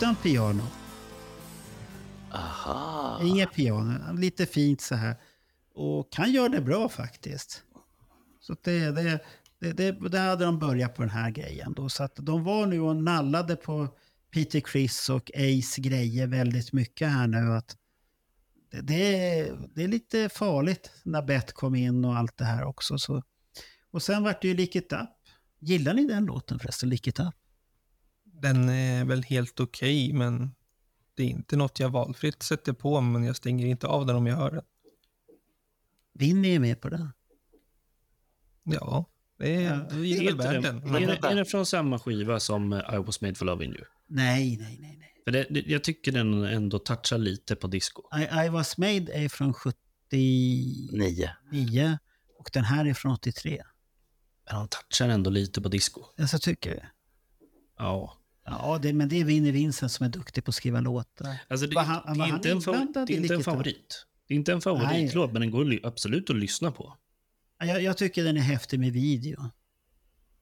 Utan 0.00 0.16
piano. 0.16 0.62
Aha. 2.32 3.20
Inget 3.22 3.52
piano. 3.52 4.12
Lite 4.12 4.46
fint 4.46 4.80
så 4.80 4.94
här. 4.94 5.16
Och 5.74 6.08
han 6.16 6.32
gör 6.32 6.48
det 6.48 6.60
bra 6.60 6.88
faktiskt. 6.88 7.62
Så 8.40 8.56
det, 8.62 8.90
det, 8.90 9.20
det, 9.60 9.72
det, 9.72 10.08
det 10.08 10.18
hade 10.18 10.44
de 10.44 10.58
börjat 10.58 10.94
på 10.94 11.02
den 11.02 11.10
här 11.10 11.30
grejen 11.30 11.72
då. 11.72 11.88
Så 11.88 12.02
att 12.02 12.16
de 12.16 12.44
var 12.44 12.66
nu 12.66 12.80
och 12.80 12.96
nallade 12.96 13.56
på 13.56 13.88
Peter 14.30 14.60
Criss 14.60 15.08
och 15.08 15.30
Ace 15.34 15.80
grejer 15.80 16.26
väldigt 16.26 16.72
mycket 16.72 17.08
här 17.08 17.26
nu. 17.26 17.52
Att 17.52 17.76
det, 18.70 18.80
det, 18.80 19.38
är, 19.38 19.68
det 19.74 19.84
är 19.84 19.88
lite 19.88 20.28
farligt 20.28 20.90
när 21.02 21.22
Beth 21.22 21.52
kom 21.52 21.74
in 21.74 22.04
och 22.04 22.16
allt 22.16 22.36
det 22.36 22.44
här 22.44 22.64
också. 22.64 22.98
Så. 22.98 23.22
Och 23.90 24.02
sen 24.02 24.22
vart 24.22 24.42
det 24.42 24.48
ju 24.48 24.54
Lick 24.54 24.76
It 24.76 24.92
Up. 24.92 25.10
Gillar 25.58 25.94
ni 25.94 26.04
den 26.04 26.24
låten 26.24 26.58
förresten, 26.58 26.88
Lick 26.88 27.06
It 27.06 27.20
Up? 27.20 27.34
Den 28.40 28.68
är 28.68 29.04
väl 29.04 29.22
helt 29.22 29.60
okej, 29.60 30.12
men 30.12 30.54
det 31.14 31.22
är 31.22 31.26
inte 31.26 31.56
något 31.56 31.80
jag 31.80 31.90
valfritt 31.90 32.42
sätter 32.42 32.72
på, 32.72 33.00
men 33.00 33.24
jag 33.24 33.36
stänger 33.36 33.66
inte 33.66 33.86
av 33.86 34.06
den 34.06 34.16
om 34.16 34.26
jag 34.26 34.36
hör 34.36 34.50
den. 34.50 34.64
Vinny 36.14 36.54
är 36.54 36.58
med 36.58 36.80
på 36.80 36.88
den. 36.88 37.12
Ja, 38.62 39.04
det 39.38 39.54
är, 39.54 39.62
Ja, 39.62 39.76
det 39.90 40.16
är 40.16 40.24
väl 40.24 40.36
värd 40.36 40.62
den, 40.62 40.94
är, 40.94 41.06
den, 41.06 41.24
är 41.24 41.34
den 41.36 41.46
från 41.46 41.66
samma 41.66 41.98
skiva 41.98 42.40
som 42.40 42.72
eh, 42.72 42.94
I 42.94 42.98
was 42.98 43.20
made 43.20 43.34
for 43.34 43.46
loving 43.46 43.70
you? 43.70 43.84
Nej, 44.06 44.56
nej, 44.56 44.78
nej. 44.80 44.96
nej. 44.98 45.14
För 45.24 45.30
det, 45.32 45.46
det, 45.50 45.60
jag 45.66 45.84
tycker 45.84 46.12
den 46.12 46.44
ändå 46.44 46.78
touchar 46.78 47.18
lite 47.18 47.56
på 47.56 47.66
disco. 47.66 48.02
I, 48.18 48.46
I 48.46 48.48
was 48.48 48.78
made 48.78 49.12
är 49.12 49.28
från 49.28 49.54
79 49.54 51.30
Nio. 51.52 51.98
och 52.38 52.50
den 52.52 52.64
här 52.64 52.86
är 52.86 52.94
från 52.94 53.12
83. 53.12 53.62
Men 54.52 54.68
touchar 54.68 55.08
ändå 55.08 55.30
lite 55.30 55.60
på 55.60 55.68
disco. 55.68 56.04
Alltså 56.18 56.38
tycker? 56.38 56.92
Ja. 57.78 58.19
Ja, 58.50 58.78
det, 58.82 58.92
men 58.92 59.08
det 59.08 59.20
är 59.20 59.24
Vinnie 59.24 59.50
Vincent 59.52 59.92
som 59.92 60.06
är 60.06 60.10
duktig 60.10 60.44
på 60.44 60.48
att 60.48 60.54
skriva 60.54 60.80
låtar. 60.80 61.36
Alltså 61.48 61.66
det, 61.66 61.80
han- 61.80 62.02
det 62.18 62.24
är 62.24 62.26
han 62.26 62.36
inte 62.36 62.50
en, 62.50 62.58
fa- 62.60 62.70
inblandad 62.74 63.06
det 63.06 63.12
är 63.16 63.20
inte 63.20 63.34
en 63.34 63.42
favorit. 63.42 64.06
Det 64.28 64.34
är 64.34 64.38
inte 64.38 64.52
en 64.52 64.60
favoritlåt, 64.60 65.32
men 65.32 65.40
den 65.42 65.50
går 65.50 65.78
absolut 65.82 66.30
att 66.30 66.36
lyssna 66.36 66.72
på. 66.72 66.96
Ja, 67.58 67.66
Jag, 67.66 67.82
jag 67.82 67.96
tycker 67.96 68.24
den 68.24 68.36
är 68.36 68.40
häftig 68.40 68.80
med 68.80 68.92
video. 68.92 69.50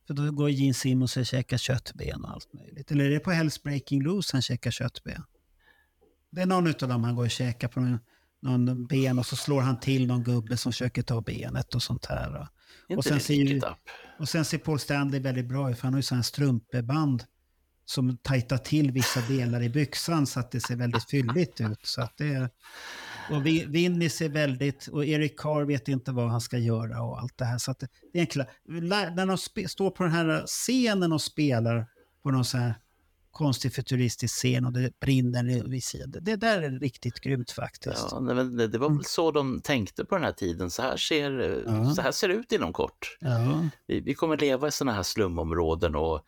För 0.06 0.14
då 0.14 0.30
går 0.32 0.50
Gene 0.50 0.74
Simmons 0.74 1.16
och 1.16 1.26
käkar 1.26 1.56
köttben 1.58 2.24
och 2.24 2.30
allt 2.30 2.52
möjligt. 2.52 2.90
Eller 2.90 3.04
är 3.04 3.10
det 3.10 3.20
på 3.20 3.30
Hell's 3.30 3.62
Breaking 3.62 4.02
Loose 4.02 4.28
han 4.36 4.42
käkar 4.42 4.70
köttben? 4.70 5.22
Det 6.30 6.40
är 6.42 6.46
någon 6.46 6.66
av 6.66 6.72
dem 6.88 7.04
han 7.04 7.14
går 7.14 7.24
och 7.24 7.30
käkar 7.30 7.68
på 7.68 7.80
någon, 7.80 7.98
någon 8.42 8.86
ben 8.86 9.18
och 9.18 9.26
så 9.26 9.36
slår 9.36 9.60
han 9.60 9.80
till 9.80 10.06
någon 10.06 10.24
gubbe 10.24 10.56
som 10.56 10.72
försöker 10.72 11.02
ta 11.02 11.20
benet 11.20 11.74
och 11.74 11.82
sånt 11.82 12.06
här. 12.06 12.48
Och, 12.96 13.04
sen 13.04 13.20
ser 13.20 13.34
och 14.18 14.28
sen 14.28 14.44
ser 14.44 14.58
Paul 14.58 14.78
Stanley 14.78 15.20
väldigt 15.20 15.48
bra 15.48 15.70
ut 15.70 15.76
för 15.78 15.84
han 15.84 15.92
har 15.94 15.98
ju 15.98 16.02
sådana 16.02 16.18
här 16.18 16.22
strumpeband 16.24 17.24
som 17.90 18.16
tajtar 18.16 18.58
till 18.58 18.90
vissa 18.90 19.20
delar 19.20 19.62
i 19.62 19.68
byxan 19.68 20.26
så 20.26 20.40
att 20.40 20.50
det 20.50 20.60
ser 20.60 20.76
väldigt 20.76 21.10
fylligt 21.10 21.60
ut. 21.60 21.86
Så 21.86 22.02
att 22.02 22.16
det 22.16 22.50
och 23.30 23.46
Vi- 23.46 23.64
Vinny 23.66 24.08
ser 24.08 24.28
väldigt, 24.28 24.86
och 24.86 25.04
Eric 25.04 25.38
Carr 25.38 25.64
vet 25.64 25.88
inte 25.88 26.12
vad 26.12 26.30
han 26.30 26.40
ska 26.40 26.58
göra 26.58 27.02
och 27.02 27.18
allt 27.20 27.38
det 27.38 27.44
här. 27.44 27.58
Så 27.58 27.70
att 27.70 27.78
det, 27.78 27.88
det 28.12 28.20
är 28.36 29.14
när 29.14 29.26
de 29.26 29.68
står 29.68 29.90
på 29.90 30.02
den 30.02 30.12
här 30.12 30.42
scenen 30.46 31.12
och 31.12 31.22
spelar 31.22 31.86
på 32.22 32.30
någon 32.30 32.44
sån 32.44 32.60
här 32.60 32.74
konstig 33.30 33.74
futuristisk 33.74 34.34
scen 34.34 34.64
och 34.64 34.72
det 34.72 35.00
brinner 35.00 35.68
vid 35.68 35.84
sidan. 35.84 36.24
Det 36.24 36.36
där 36.36 36.62
är 36.62 36.70
riktigt 36.70 37.20
grymt 37.20 37.50
faktiskt. 37.50 38.06
Ja, 38.10 38.20
det, 38.20 38.68
det 38.68 38.78
var 38.78 38.90
väl 38.90 39.04
så 39.04 39.30
de 39.30 39.60
tänkte 39.60 40.04
på 40.04 40.14
den 40.14 40.24
här 40.24 40.32
tiden. 40.32 40.70
Så 40.70 40.82
här 40.82 40.96
ser, 40.96 41.62
Ja. 41.66 41.90
så 41.94 42.02
här 42.02 42.12
ser 42.12 42.28
det 42.28 42.34
ut 42.34 42.52
inom 42.52 42.72
kort. 42.72 43.16
Ja. 43.20 43.68
Vi, 43.86 44.00
vi 44.00 44.14
kommer 44.14 44.36
leva 44.36 44.68
i 44.68 44.70
sådana 44.70 44.92
här 44.96 45.02
slumområden 45.02 45.94
och 45.94 46.24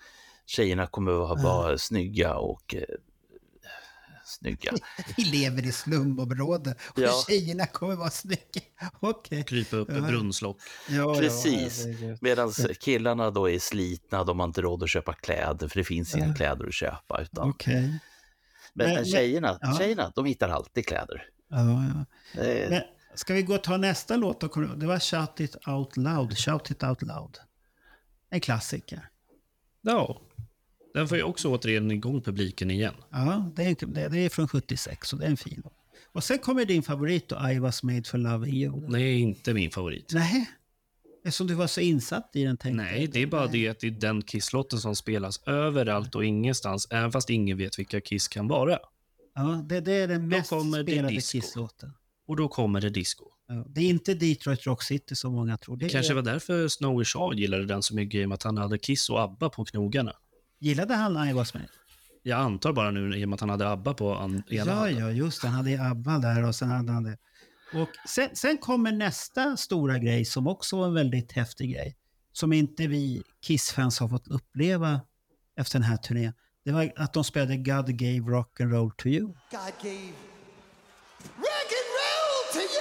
tjejerna 0.51 0.87
kommer 0.87 1.33
att 1.33 1.43
vara 1.43 1.79
snygga 1.79 2.35
och 2.35 2.75
eh, 2.75 2.83
snygga. 4.25 4.73
Vi 5.17 5.25
lever 5.25 5.67
i 5.67 5.73
slumområde 5.73 6.75
och 6.91 6.99
Ja. 6.99 7.25
tjejerna 7.29 7.67
kommer 7.67 7.95
vara 7.97 8.11
snygga. 8.11 8.61
Okej. 9.01 9.45
Krypa 9.45 9.77
upp 9.77 9.89
Ja. 9.91 9.97
ett 9.99 10.07
brunnslock. 10.07 10.57
Ja, 10.89 11.15
Precis. 11.15 11.87
Ja. 11.87 12.17
Medan 12.21 12.53
killarna 12.81 13.31
då 13.31 13.51
är 13.51 13.59
slitna, 13.59 14.25
de 14.25 14.39
har 14.41 14.47
inte 14.47 14.63
råd 14.63 14.83
att 14.83 14.91
köpa 14.91 15.13
kläder 15.13 15.69
för 15.69 15.79
det 15.79 15.85
finns 15.85 16.15
inga 16.15 16.35
kläder 16.35 16.67
att 16.67 16.75
köpa. 16.75 17.23
Utan, 17.23 17.51
Okej. 17.51 17.75
men, 17.81 18.01
Men- 18.87 18.95
men 18.95 19.05
tjejerna, 19.05 19.59
ja. 19.61 19.79
tjejerna, 19.79 20.13
de 20.15 20.25
hittar 20.27 20.49
alltid 20.49 20.87
kläder. 20.87 21.23
Ja, 21.49 21.57
ja. 22.35 22.43
Är- 22.43 22.71
Men 22.71 22.83
ska 23.15 23.35
vi 23.35 23.43
gå 23.43 23.55
och 23.55 23.63
ta 23.65 23.77
nästa 23.77 24.17
låt? 24.17 24.41
då? 24.41 24.49
Det 24.77 24.87
var 24.87 24.99
Shout 24.99 25.41
It 25.41 25.69
Out 25.69 25.97
Loud. 25.97 26.39
Shout 26.39 26.71
It 26.71 26.83
Out 26.83 27.03
Loud. 27.03 27.39
En 28.31 28.41
klassiker. 28.41 29.09
Ja. 29.83 30.21
Den 30.95 31.09
får 31.09 31.17
ju 31.17 31.23
också 31.23 31.49
återigen 31.49 31.91
igång 31.91 32.23
publiken 32.23 32.71
igen. 32.71 32.95
Ja, 33.11 33.51
det 33.57 33.65
är, 33.65 33.87
det, 33.87 34.09
det 34.09 34.19
är 34.19 34.29
från 34.29 34.49
76 34.49 35.13
och 35.13 35.19
det 35.19 35.25
är 35.25 35.31
en 35.31 35.37
fin. 35.37 35.63
Och 36.13 36.25
sen 36.25 36.39
kommer 36.39 36.65
din 36.65 36.83
favorit 36.83 37.29
då, 37.29 37.51
I 37.51 37.59
was 37.59 37.83
made 37.83 38.05
for 38.05 38.19
loving 38.19 38.55
you. 38.55 38.95
Är 38.95 39.13
inte 39.13 39.55
min 39.55 39.71
favorit. 39.71 40.13
Nej, 40.15 40.51
eftersom 41.25 41.47
du 41.47 41.55
var 41.55 41.67
så 41.67 41.81
insatt 41.81 42.31
i 42.35 42.45
den 42.45 42.57
tänkte 42.57 42.83
Nej, 42.85 43.07
det 43.07 43.23
är 43.23 43.27
bara 43.27 43.47
det 43.47 43.69
att 43.69 43.81
det 43.81 43.87
är 43.87 43.91
den 43.91 44.23
Kiss-låten 44.23 44.79
som 44.79 44.97
spelas 44.97 45.43
överallt 45.47 46.15
och 46.15 46.25
ingenstans, 46.25 46.89
även 46.91 47.13
fast 47.13 47.31
ingen 47.31 47.59
vet 47.59 47.79
vilka 47.79 48.01
Kiss 48.01 48.29
kan 48.29 48.49
vara. 48.49 48.79
Ja, 49.35 49.65
det, 49.69 49.81
det 49.81 49.93
är 49.93 50.09
den 50.09 50.29
mest 50.29 50.47
spelade 50.47 51.09
disco. 51.09 51.41
Kiss-låten. 51.41 51.93
Och 52.27 52.37
då 52.37 52.49
kommer 52.49 52.81
det 52.81 52.91
disco. 52.91 53.25
Det 53.67 53.81
är 53.81 53.89
inte 53.89 54.15
Detroit 54.15 54.67
Rock 54.67 54.83
City 54.83 55.17
som 55.17 55.35
många 55.35 55.57
tror. 55.59 55.77
Det 55.77 55.89
Kanske 55.89 56.13
är, 56.13 56.15
var 56.15 56.23
därför 56.23 56.69
Snowy 56.69 57.05
Shaw 57.05 57.35
gillade 57.35 57.67
den 57.67 57.83
så 57.83 57.95
mycket, 57.95 58.21
i 58.21 58.25
och 58.25 58.29
med 58.29 58.35
att 58.37 58.43
han 58.43 58.57
hade 58.59 58.79
Kiss 58.79 59.11
och 59.11 59.21
ABBA 59.23 59.51
på 59.51 59.65
knogarna. 59.65 60.13
Gillade 60.59 60.95
han 60.95 61.29
I 61.29 61.33
was 61.33 61.55
made? 61.55 61.69
Jag 62.23 62.41
antar 62.41 62.73
bara 62.73 62.91
nu 62.91 63.17
i 63.19 63.25
och 63.25 63.29
med 63.29 63.35
att 63.35 63.41
han 63.41 63.51
hade 63.51 63.69
ABBA 63.69 63.95
på 63.95 64.15
an- 64.15 64.43
ena 64.51 64.65
Ja, 64.71 64.75
handen. 64.75 64.99
ja, 64.99 65.11
just 65.11 65.43
det. 65.43 65.49
Han 65.49 65.57
hade 65.57 65.83
ABBA 65.91 66.19
där 66.19 66.45
och 66.45 66.55
sen 66.55 66.69
hade 66.71 66.93
han 66.93 67.03
det. 67.03 67.19
Och 67.75 67.89
sen, 68.09 68.29
sen 68.37 68.59
kommer 68.59 68.93
nästa 68.93 69.57
stora 69.57 69.99
grej 69.99 70.25
som 70.25 70.47
också 70.47 70.77
var 70.77 70.87
en 70.87 70.95
väldigt 70.95 71.33
häftig 71.33 71.73
grej. 71.75 71.97
Som 72.33 72.53
inte 72.53 72.87
vi 72.87 73.23
Kiss-fans 73.47 73.99
har 74.01 74.09
fått 74.09 74.29
uppleva 74.29 75.01
efter 75.57 75.79
den 75.79 75.89
här 75.89 75.97
turnén. 75.97 76.33
Det 76.65 76.73
var 76.73 76.93
att 76.97 77.13
de 77.13 77.25
spelade 77.25 77.57
God 77.57 77.89
gave 77.99 78.19
rock 78.31 78.61
and 78.61 78.73
roll 78.73 78.91
to 78.97 79.07
you. 79.09 79.27
God 79.27 79.35
gave 79.83 80.13
rock 81.37 81.71
and 81.79 81.91
roll 82.01 82.53
to 82.53 82.59
you. 82.59 82.80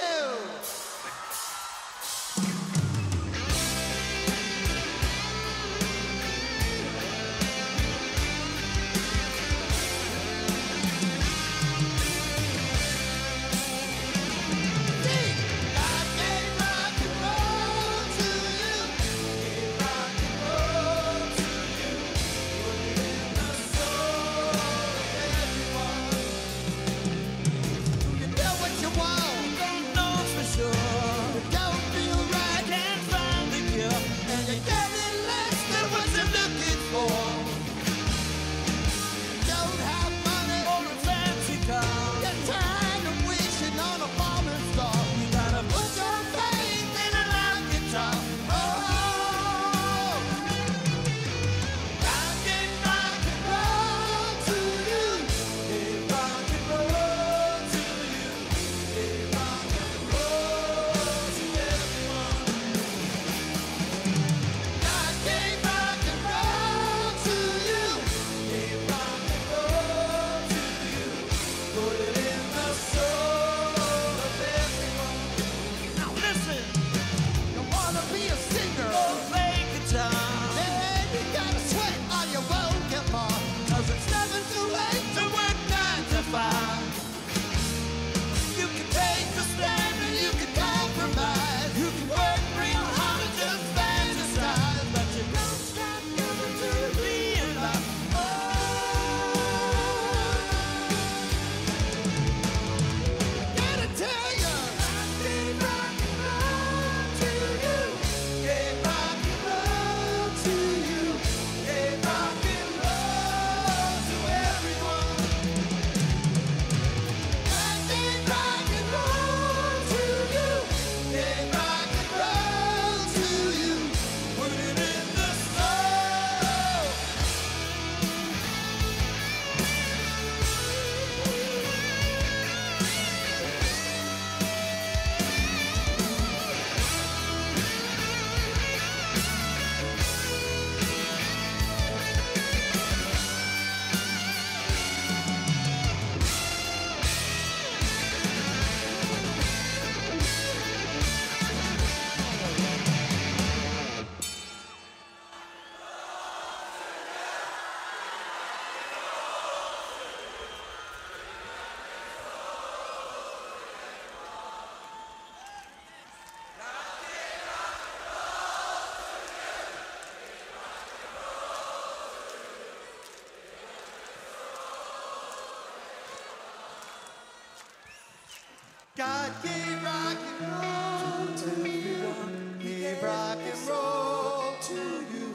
God 179.00 179.32
gave 179.42 179.82
rock 179.82 180.18
and 180.42 180.52
roll 180.60 181.34
to 181.34 181.70
you. 181.70 182.12
Gave 182.58 183.02
rock 183.02 183.38
and 183.38 183.68
roll 183.70 184.52
to 184.60 184.74
you. 184.74 185.34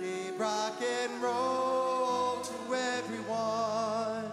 Gave 0.00 0.40
rock 0.40 0.80
and 0.80 1.22
roll 1.22 2.40
to 2.40 2.74
everyone. 2.74 4.32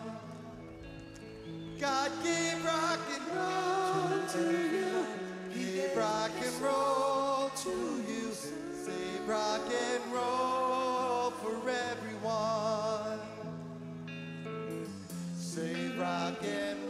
God 1.78 2.12
gave 2.24 2.64
rock 2.64 3.00
and 3.16 3.28
roll 3.36 4.28
to 4.30 4.44
you. 4.50 5.06
Gave 5.54 5.98
rock 5.98 6.32
and 6.42 6.62
roll 6.62 7.50
to 7.50 8.04
you. 8.08 8.32
Save 8.32 9.28
rock 9.28 9.68
and 9.68 10.14
roll 10.14 11.32
for 11.32 11.70
everyone. 11.70 13.20
Save 15.38 16.00
rock 16.00 16.42
and 16.46 16.80
roll. 16.84 16.89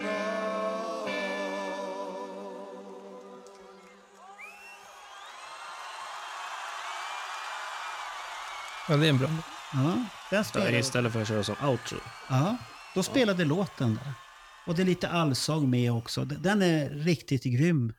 Ja, 8.90 8.98
det 8.98 9.06
är 9.06 9.10
en 9.10 9.18
bra 9.18 9.30
Ja, 9.74 10.06
den 10.32 10.44
spelade, 10.46 10.80
Istället 10.80 11.14
för 11.14 11.22
att 11.22 11.28
köra 11.28 11.44
som 11.44 11.56
outro. 11.70 11.98
ja, 12.30 12.58
då 12.96 13.04
spelade 13.04 13.46
låten 13.46 13.96
där. 13.96 14.14
Och 14.68 14.76
det 14.76 14.82
är 14.82 14.86
lite 14.86 15.10
allsång 15.10 15.70
med 15.70 15.92
också. 15.92 16.26
Den 16.26 16.62
är 16.62 16.90
riktigt 16.90 17.44
grym. 17.44 17.94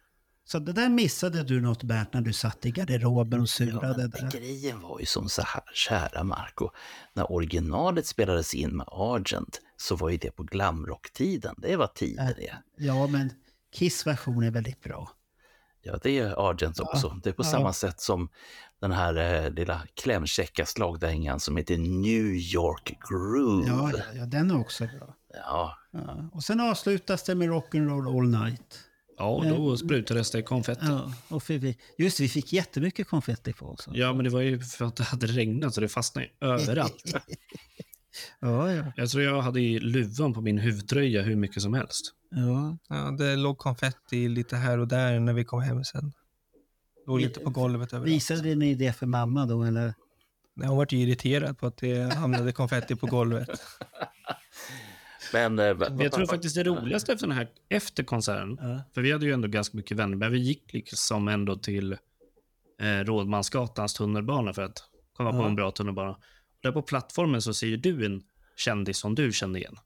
Så 0.45 0.59
det 0.59 0.73
där 0.73 0.89
missade 0.89 1.43
du 1.43 1.61
något 1.61 1.83
Bernt 1.83 2.13
när 2.13 2.21
du 2.21 2.33
satt 2.33 2.67
i 2.67 2.71
garderoben 2.71 3.41
och 3.41 3.49
surade 3.51 3.99
men 3.99 4.11
där. 4.11 4.31
grejen 4.31 4.81
var 4.81 5.01
ju 5.01 5.07
som 5.07 5.29
så 5.29 5.43
här, 5.43 5.63
kära 5.75 6.25
Marco, 6.25 6.71
när 7.15 7.33
originalet 7.33 8.07
spelades 8.07 8.55
in 8.55 8.77
med 8.77 8.87
Argent 8.91 9.61
så 9.77 9.97
var 9.97 10.09
ju 10.11 10.17
det 10.17 10.31
på 10.31 10.43
glamrocktiden. 10.43 11.55
Det 11.59 11.77
var 11.77 11.87
tider 11.87 12.35
det. 12.37 12.57
Ja, 12.77 13.07
men 13.07 13.31
Kiss 13.75 14.07
version 14.07 14.43
är 14.43 14.51
väldigt 14.51 14.83
bra. 14.83 15.11
Ja, 15.83 15.99
det 16.03 16.19
är 16.19 16.51
Argent 16.51 16.81
också. 16.81 17.21
Det 17.23 17.29
är 17.29 17.35
på 17.35 17.43
Ja. 17.43 17.51
samma 17.51 17.73
sätt 17.73 18.01
som 18.01 18.29
den 18.81 18.93
här 18.93 19.45
eh, 19.45 19.51
lilla 19.51 19.83
klämkäcka 20.03 20.67
slagdängan 20.67 21.41
som 21.41 21.57
heter 21.57 21.79
New 21.79 22.27
York 22.55 22.99
Groove. 23.11 23.69
Ja, 23.69 23.91
ja, 23.95 24.05
ja, 24.15 24.27
den 24.27 24.51
är 24.51 24.61
också 24.61 24.85
bra. 24.99 25.15
Ja, 25.35 25.77
Ja. 25.93 26.31
Och 26.33 26.43
sen 26.45 26.61
avslutas 26.61 27.23
det 27.23 27.35
med 27.35 27.49
Rock'n'Roll 27.49 28.19
All 28.19 28.29
Night. 28.45 28.81
Ja, 29.19 29.43
då 29.49 29.77
sprutades 29.77 30.31
det 30.31 30.43
konfetti. 30.43 30.87
Ja, 30.87 31.13
och 31.29 31.51
vi, 31.51 31.79
just 31.99 32.21
vi 32.21 32.29
fick 32.29 32.53
jättemycket 32.53 33.09
konfetti 33.09 33.53
på 33.53 33.67
oss. 33.67 33.89
Ja, 33.93 34.13
men 34.13 34.25
det 34.25 34.31
var 34.31 34.41
ju 34.41 34.61
för 34.61 34.85
att 34.85 34.97
det 34.97 35.05
hade 35.05 35.27
regnat 35.27 35.75
så 35.75 35.81
det 35.81 35.89
fastnade 35.89 36.27
ju 36.27 36.49
överallt. 36.49 37.15
Ja, 38.41 38.73
ja. 38.73 38.93
Jag 38.97 39.09
tror 39.11 39.23
jag 39.25 39.43
hade 39.43 39.61
i 39.61 39.81
luvan 39.81 40.35
på 40.35 40.41
min 40.41 40.59
huvudtröja 40.59 41.23
hur 41.23 41.37
mycket 41.37 41.63
som 41.63 41.75
helst. 41.75 42.15
ja. 42.31 42.77
Ja, 42.89 43.11
det 43.19 43.37
låg 43.37 43.59
konfetti 43.59 44.29
lite 44.29 44.57
här 44.57 44.79
och 44.79 44.89
där 44.89 45.21
när 45.21 45.33
vi 45.33 45.45
kom 45.45 45.63
hem 45.63 45.85
sen. 45.85 46.13
Låg 47.07 47.21
lite 47.21 47.41
på 47.41 47.51
golvet 47.51 47.93
överallt. 47.93 48.13
Visade 48.13 48.55
ni 48.55 48.75
det 48.75 48.93
för 48.93 49.07
mamma 49.07 49.47
då, 49.47 49.63
eller? 49.63 49.95
Nej, 50.55 50.69
Hon 50.69 50.77
var 50.77 50.87
ju 50.91 50.99
irriterad 50.99 51.59
på 51.59 51.67
att 51.67 51.77
det 51.77 52.15
hamnade 52.15 52.53
konfetti 52.53 52.97
på 52.97 53.07
golvet. 53.07 53.49
men... 55.33 55.59
eh, 55.59 55.77
Men 55.77 55.99
jag 56.01 56.13
tror 56.13 56.27
faktiskt 56.27 56.55
det 56.55 56.65
roligaste 56.65 57.13
efter 57.13 57.27
den 57.27 57.37
här, 57.37 57.49
efter 57.69 58.03
konserten, 58.03 58.59
Ja. 58.61 58.81
för 58.95 59.01
vi 59.01 59.13
hade 59.13 59.27
ju 59.27 59.33
ändå 59.33 59.49
ganska 59.49 59.77
mycket 59.77 59.97
vänner, 59.97 60.17
men 60.17 60.33
vi 60.33 60.39
gick 60.39 60.73
liksom 60.73 61.29
ändå 61.29 61.57
till 61.57 61.93
eh, 62.81 63.05
Rådmansgatans 63.05 63.95
tunnelbana 63.95 64.53
för 64.53 64.63
att 64.63 64.79
komma 65.17 65.31
på 65.33 65.39
Ja. 65.39 65.47
en 65.47 65.55
bra 65.57 65.71
tunnelbana. 65.71 66.17
Där 66.63 66.73
på 66.73 66.83
plattformen 66.83 67.43
så 67.43 67.55
ser 67.55 67.67
ju 67.67 67.77
du 67.77 68.07
en 68.07 68.23
kändis 68.57 68.99
som 68.99 69.15
du 69.15 69.33
kände 69.33 69.59
igen. 69.59 69.77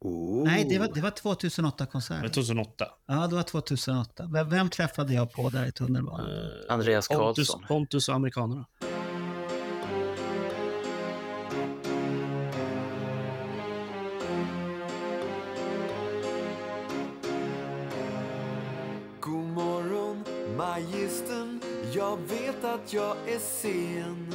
Oh. 0.00 0.44
Nej, 0.44 0.66
det 0.68 0.78
var, 0.78 0.88
det 0.94 1.00
var 1.00 1.10
Det 1.10 1.20
2008-konsert. 1.48 2.32
2008. 2.34 2.86
Ja, 3.06 3.26
det 3.26 3.34
var 3.34 3.42
2008. 3.42 4.28
Vem, 4.32 4.50
vem 4.50 4.70
träffade 4.70 5.14
jag 5.14 5.32
på 5.32 5.50
där 5.50 5.66
i 5.66 5.72
tunnelbanan? 5.72 6.30
Eh, 6.30 6.74
Andreas 6.74 7.08
Pontus, 7.08 7.48
Karlsson. 7.48 7.64
Pontus 7.68 8.08
och 8.08 8.14
amerikanerna. 8.14 8.66
God 19.20 19.44
morgon, 19.44 20.24
magistern. 20.56 21.60
Jag 21.94 22.16
vet 22.16 22.64
att 22.64 22.92
jag 22.92 23.16
är 23.28 23.38
sen. 23.38 24.34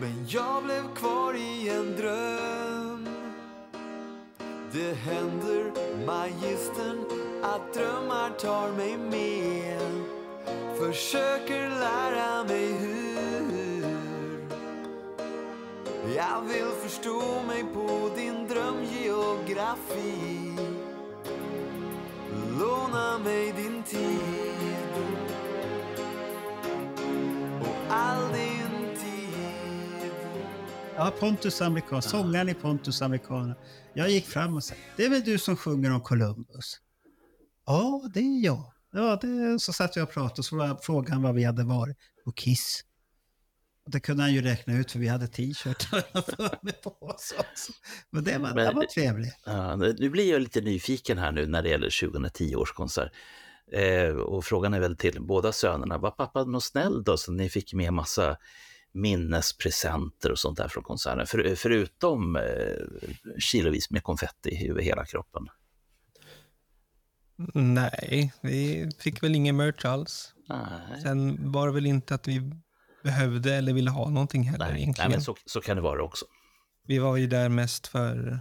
Men 0.00 0.26
jag 0.28 0.64
blev 0.64 0.94
kvar 0.94 1.34
i 1.34 1.68
en 1.68 1.96
dröm. 1.96 3.08
Det 4.72 4.92
händer, 4.92 5.72
magistern, 6.06 7.04
att 7.42 7.74
drömmar 7.74 8.30
tar 8.30 8.72
mig 8.72 8.96
med. 8.96 10.02
Försöker 10.78 11.68
lära 11.68 12.44
mig 12.44 12.72
hur. 12.72 13.08
Jag 16.16 16.42
vill 16.42 16.70
förstå 16.82 17.22
mig 17.46 17.64
på 17.74 18.10
din 18.16 18.48
drömgeografi. 18.48 20.52
Låna 22.60 23.18
mig 23.18 23.52
din 23.52 23.82
tid 23.82 24.47
Ja, 30.98 31.12
Pontus 31.20 31.62
Amerikan, 31.62 32.02
sångaren 32.02 32.48
i 32.48 32.54
Pontus 32.54 33.02
Americana. 33.02 33.54
Jag 33.94 34.10
gick 34.10 34.26
fram 34.26 34.56
och 34.56 34.64
sa, 34.64 34.74
det 34.96 35.04
är 35.04 35.10
väl 35.10 35.24
du 35.24 35.38
som 35.38 35.56
sjunger 35.56 35.92
om 35.92 36.00
Columbus? 36.00 36.80
Ja, 37.66 38.02
det 38.14 38.20
är 38.20 38.44
jag. 38.44 38.72
Ja, 38.92 39.18
det, 39.20 39.60
så 39.60 39.72
satt 39.72 39.96
jag 39.96 40.02
och 40.02 40.10
pratade 40.10 40.38
och 40.38 40.44
så 40.44 40.56
var 40.56 40.78
frågan 40.82 41.22
vad 41.22 41.34
vi 41.34 41.44
hade 41.44 41.64
varit 41.64 41.96
på 42.24 42.32
Kiss. 42.32 42.84
Och 43.84 43.90
det 43.90 44.00
kunde 44.00 44.22
han 44.22 44.34
ju 44.34 44.42
räkna 44.42 44.78
ut 44.78 44.90
för 44.90 44.98
vi 44.98 45.08
hade 45.08 45.26
t-shirtar 45.26 46.72
på 46.82 46.90
oss 47.06 47.34
också. 47.38 47.72
Men 48.10 48.24
det 48.24 48.38
var, 48.38 48.54
det 48.54 48.72
var 48.72 48.84
trevligt. 48.84 49.36
Ja, 49.44 49.76
nu 49.76 50.10
blir 50.10 50.32
jag 50.32 50.42
lite 50.42 50.60
nyfiken 50.60 51.18
här 51.18 51.32
nu 51.32 51.46
när 51.46 51.62
det 51.62 51.68
gäller 51.68 52.08
2010 52.08 52.56
års 52.56 52.72
konsert. 52.72 53.12
Eh, 53.72 54.10
och 54.10 54.44
frågan 54.44 54.74
är 54.74 54.80
väl 54.80 54.96
till 54.96 55.22
båda 55.22 55.52
sönerna, 55.52 55.98
var 55.98 56.10
pappa 56.10 56.44
något 56.44 56.64
snäll 56.64 57.02
då 57.04 57.16
så 57.16 57.32
ni 57.32 57.48
fick 57.48 57.74
med 57.74 57.92
massa 57.92 58.36
minnespresenter 58.92 60.30
och 60.32 60.38
sånt 60.38 60.58
där 60.58 60.68
från 60.68 60.82
konserten? 60.84 61.26
För, 61.26 61.54
förutom 61.54 62.36
eh, 62.36 62.42
kilovis 63.38 63.90
med 63.90 64.02
konfetti 64.02 64.68
över 64.70 64.82
hela 64.82 65.04
kroppen. 65.04 65.46
Nej, 67.54 68.32
vi 68.40 68.90
fick 68.98 69.22
väl 69.22 69.34
ingen 69.34 69.56
merch 69.56 69.84
alls. 69.84 70.34
Nej, 70.48 71.02
Sen 71.02 71.52
var 71.52 71.66
det 71.66 71.72
väl 71.72 71.86
inte 71.86 72.14
att 72.14 72.28
vi 72.28 72.52
behövde 73.02 73.54
eller 73.54 73.72
ville 73.72 73.90
ha 73.90 74.08
någonting 74.10 74.42
heller 74.42 74.72
nej, 74.72 74.82
egentligen. 74.82 75.10
nej 75.10 75.16
men 75.18 75.24
så, 75.24 75.36
så 75.46 75.60
kan 75.60 75.76
det 75.76 75.82
vara 75.82 76.02
också. 76.02 76.24
Vi 76.86 76.98
var 76.98 77.16
ju 77.16 77.26
där 77.26 77.48
mest 77.48 77.86
för 77.86 78.14
det 78.16 78.40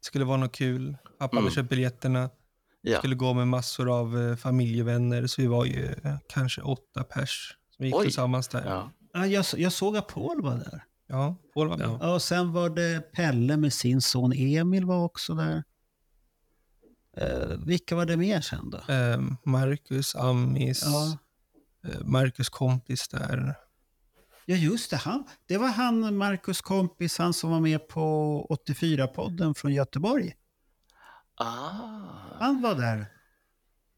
skulle 0.00 0.24
vara 0.24 0.36
något 0.36 0.52
kul. 0.54 0.96
Pappa 1.18 1.36
hade 1.36 1.44
Mm. 1.44 1.54
köpt 1.54 1.68
biljetterna. 1.68 2.30
Ja. 2.80 2.98
Skulle 2.98 3.14
gå 3.14 3.34
med 3.34 3.48
massor 3.48 3.98
av 3.98 4.18
eh, 4.18 4.36
familjevänner, 4.36 5.26
så 5.26 5.42
vi 5.42 5.48
var 5.48 5.64
ju 5.64 5.86
eh, 6.04 6.16
kanske 6.28 6.60
åtta 6.62 7.04
pers 7.04 7.56
som 7.76 7.86
gick 7.86 7.94
Oj. 7.96 8.04
tillsammans 8.04 8.48
där. 8.48 8.64
Ja. 8.66 8.90
Ja, 9.12 9.26
jag, 9.26 9.44
jag 9.56 9.72
såg 9.72 9.96
att 9.96 10.08
Paul 10.08 10.42
var 10.42 10.54
där. 10.56 10.84
Ja, 11.06 11.36
Paul 11.54 11.68
var 11.68 11.76
med. 11.76 11.86
Ja. 11.88 11.98
Ja, 12.00 12.14
och 12.14 12.22
sen 12.22 12.52
var 12.52 12.70
det 12.70 13.12
Pelle 13.12 13.56
med 13.56 13.72
sin 13.72 14.00
son 14.00 14.32
Emil 14.32 14.84
var 14.84 15.04
också 15.04 15.34
där. 15.34 15.64
Eh, 17.16 17.48
vilka 17.66 17.96
var 17.96 18.06
det 18.06 18.16
mer 18.16 18.40
sen 18.40 18.70
då? 18.70 18.92
Eh, 18.92 19.20
Marcus, 19.44 20.14
Amis, 20.16 20.82
Ja. 20.84 21.18
eh, 21.90 22.00
Marcus 22.04 22.48
kompis 22.48 23.08
där. 23.08 23.54
Ja, 24.46 24.56
just 24.56 24.90
det. 24.90 24.96
Han, 24.96 25.24
det 25.46 25.58
var 25.58 25.68
han, 25.68 26.16
Marcus 26.16 26.60
kompis, 26.60 27.18
han 27.18 27.32
som 27.34 27.50
var 27.50 27.60
med 27.60 27.88
på 27.88 28.46
84-podden 28.66 29.54
från 29.54 29.72
Göteborg. 29.72 30.34
Ah. 31.34 32.00
Han 32.38 32.62
var 32.62 32.74
där. 32.74 33.06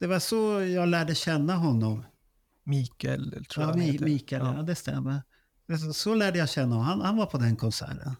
Det 0.00 0.06
var 0.06 0.18
så 0.18 0.60
jag 0.62 0.88
lärde 0.88 1.14
känna 1.14 1.54
honom. 1.56 2.04
Mikael, 2.64 3.44
tror 3.44 3.64
Ja, 3.64 3.70
jag 3.70 3.78
Mi-. 3.78 4.04
Mikael, 4.04 4.42
ja. 4.56 4.62
det 4.62 4.74
stämmer. 4.74 5.22
Så- 5.92 6.14
lärde 6.14 6.38
jag 6.38 6.48
känna 6.48 6.74
honom. 6.74 6.84
Han, 6.86 7.00
han 7.00 7.16
var 7.16 7.26
på 7.26 7.38
den 7.38 7.56
konserten. 7.56 8.16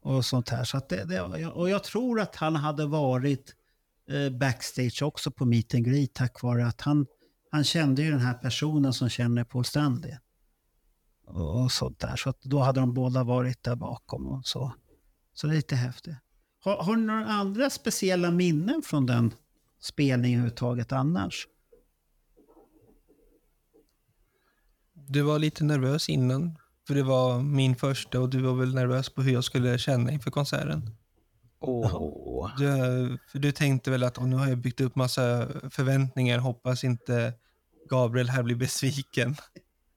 Och 0.00 0.24
sånt 0.24 0.48
här. 0.48 0.64
Så 0.64 0.76
att 0.76 0.88
det, 0.88 1.04
det, 1.04 1.46
och 1.46 1.70
jag 1.70 1.84
tror 1.84 2.20
att 2.20 2.36
han 2.36 2.56
hade 2.56 2.86
varit 2.86 3.54
eh, 4.10 4.30
backstage 4.38 5.02
också 5.02 5.30
på 5.30 5.44
Meet 5.44 5.74
and 5.74 5.84
Greet 5.84 6.14
tack 6.14 6.42
vare 6.42 6.66
att 6.66 6.80
han, 6.80 7.06
han 7.50 7.64
kände 7.64 8.02
ju 8.02 8.10
den 8.10 8.20
här 8.20 8.34
personen 8.34 8.92
som 8.92 9.08
känner 9.08 9.44
Paul 9.44 9.64
Stanley. 9.64 10.16
Och, 11.26 11.62
och 11.62 11.72
sånt 11.72 11.98
där. 11.98 12.16
Så 12.16 12.30
att 12.30 12.42
då 12.42 12.58
hade 12.58 12.80
de 12.80 12.94
båda 12.94 13.24
varit 13.24 13.62
där 13.62 13.76
bakom 13.76 14.26
och 14.26 14.46
så. 14.46 14.72
Så 15.34 15.46
det 15.46 15.52
är 15.52 15.56
lite 15.56 15.76
häftigt. 15.76 16.16
Har, 16.60 16.76
har 16.82 16.96
ni 16.96 17.02
några 17.06 17.26
andra 17.26 17.70
speciella 17.70 18.30
minnen 18.30 18.82
från 18.82 19.06
den 19.06 19.34
spelningen 19.80 20.40
överhuvudtaget 20.40 20.92
annars? 20.92 21.46
Du 25.08 25.22
var 25.22 25.38
lite 25.38 25.64
nervös 25.64 26.08
innan, 26.08 26.58
för 26.86 26.94
det 26.94 27.02
var 27.02 27.42
min 27.42 27.76
första 27.76 28.20
och 28.20 28.28
du 28.28 28.42
var 28.42 28.54
väl 28.54 28.74
nervös 28.74 29.08
på 29.10 29.22
hur 29.22 29.32
jag 29.32 29.44
skulle 29.44 29.78
känna 29.78 30.12
inför 30.12 30.30
konserten. 30.30 30.90
Åh. 31.60 32.50
Du, 32.58 32.66
för 33.32 33.38
du 33.38 33.52
tänkte 33.52 33.90
väl 33.90 34.02
att 34.02 34.18
"Åh, 34.18 34.26
nu 34.26 34.36
har 34.36 34.48
jag 34.48 34.58
byggt 34.58 34.80
upp 34.80 34.96
massa 34.96 35.48
förväntningar, 35.70 36.38
hoppas 36.38 36.84
inte 36.84 37.32
Gabriel 37.90 38.28
här 38.28 38.42
blir 38.42 38.56
besviken. 38.56 39.36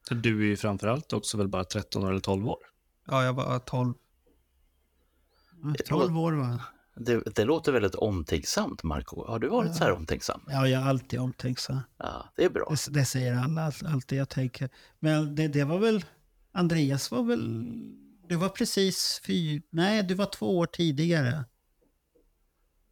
Så 0.08 0.14
du 0.14 0.40
är 0.42 0.46
ju 0.46 0.58
framförallt 0.58 1.14
också 1.14 1.38
väl 1.38 1.48
bara 1.48 1.64
13 1.64 2.08
eller 2.08 2.20
12 2.20 2.48
år. 2.48 2.58
Ja, 3.08 3.24
jag 3.24 3.34
var 3.34 3.60
12. 3.60 3.94
Ja, 5.64 5.74
12 5.88 6.18
år 6.18 6.32
va? 6.34 6.60
Det, 6.96 7.36
det 7.36 7.46
låter 7.46 7.72
väldigt 7.72 7.96
omtänksamt, 7.96 8.84
Marco. 8.84 9.26
Har 9.28 9.40
du 9.40 9.48
varit 9.50 9.76
så 9.76 9.84
här 9.84 9.92
omtänksam? 9.92 10.42
Ja, 10.48 10.68
jag 10.68 10.82
är 10.82 10.86
alltid 10.86 11.20
omtänksam. 11.20 11.80
Ja, 11.98 12.30
det 12.36 12.44
är 12.44 12.50
bra. 12.50 12.70
Det, 12.70 12.94
det 12.94 13.06
säger 13.06 13.36
alla, 13.36 13.66
allt- 13.66 13.84
alltid 13.84 14.18
jag 14.20 14.30
tänker. 14.30 14.70
Men 15.00 15.36
det, 15.36 15.48
det 15.48 15.64
var 15.64 15.80
väl, 15.80 16.06
Andreas 16.52 17.12
var 17.12 17.24
väl, 17.24 17.66
du 18.28 18.36
var 18.36 18.50
precis 18.50 19.22
fy, 19.26 19.62
nej 19.70 20.04
du 20.04 20.14
var 20.14 20.26
två 20.26 20.58
år 20.58 20.66
tidigare. 20.66 21.46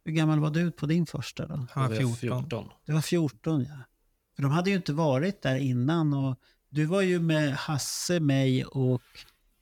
Hur 0.04 0.12
gammal 0.12 0.40
var 0.40 0.50
du 0.50 0.70
på 0.70 0.86
din 0.86 1.06
första 1.06 1.46
då? 1.46 1.66
Han 1.70 1.88
var 1.90 1.96
Jag 1.96 2.18
14. 2.18 2.42
14. 2.42 2.68
Du 2.86 2.92
var 2.92 3.00
14 3.00 3.64
ja. 3.64 3.76
För 4.36 4.42
de 4.42 4.52
hade 4.52 4.70
ju 4.70 4.76
inte 4.76 4.92
varit 4.92 5.42
där 5.42 5.56
innan 5.56 6.14
och 6.14 6.40
du 6.68 6.84
var 6.84 7.00
ju 7.02 7.20
med 7.20 7.54
Hasse, 7.54 8.20
mig 8.20 8.64
och 8.64 9.02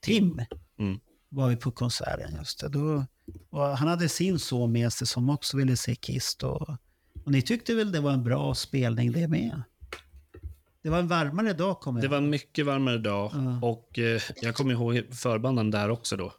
Tim. 0.00 0.40
Mm. 0.78 1.00
Var 1.28 1.48
vi 1.48 1.56
på 1.56 1.70
konserten 1.70 2.34
just 2.36 2.60
det. 2.60 2.68
Då, 2.68 3.06
och 3.50 3.62
han 3.78 3.88
hade 3.88 4.08
sin 4.08 4.38
son 4.38 4.72
med 4.72 4.92
sig 4.92 5.06
som 5.06 5.30
också 5.30 5.56
ville 5.56 5.76
se 5.76 5.94
Kiss 5.94 6.36
då. 6.36 6.76
Och 7.24 7.32
ni 7.32 7.42
tyckte 7.42 7.74
väl 7.74 7.92
det 7.92 8.00
var 8.00 8.12
en 8.12 8.24
bra 8.24 8.54
spelning 8.54 9.12
det 9.12 9.28
med? 9.28 9.62
Det 10.82 10.90
var 10.90 10.98
en 10.98 11.08
varmare 11.08 11.52
dag 11.52 11.80
kommer 11.80 12.00
Det 12.00 12.04
jag 12.04 12.10
var 12.10 12.18
en 12.18 12.30
mycket 12.30 12.66
varmare 12.66 12.98
dag 12.98 13.30
Ja. 13.34 13.68
och 13.68 13.98
eh, 13.98 14.20
jag 14.42 14.54
kommer 14.54 14.72
ihåg 14.72 15.14
förbanden 15.14 15.70
där 15.70 15.90
också 15.90 16.16
då. 16.16 16.32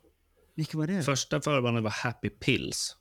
Vilka 0.56 0.78
var 0.78 0.88
det? 0.88 1.04
Första 1.04 1.42
förbanden 1.42 1.84
var 1.84 1.92
Happy 1.92 2.30
Pills. 2.30 2.96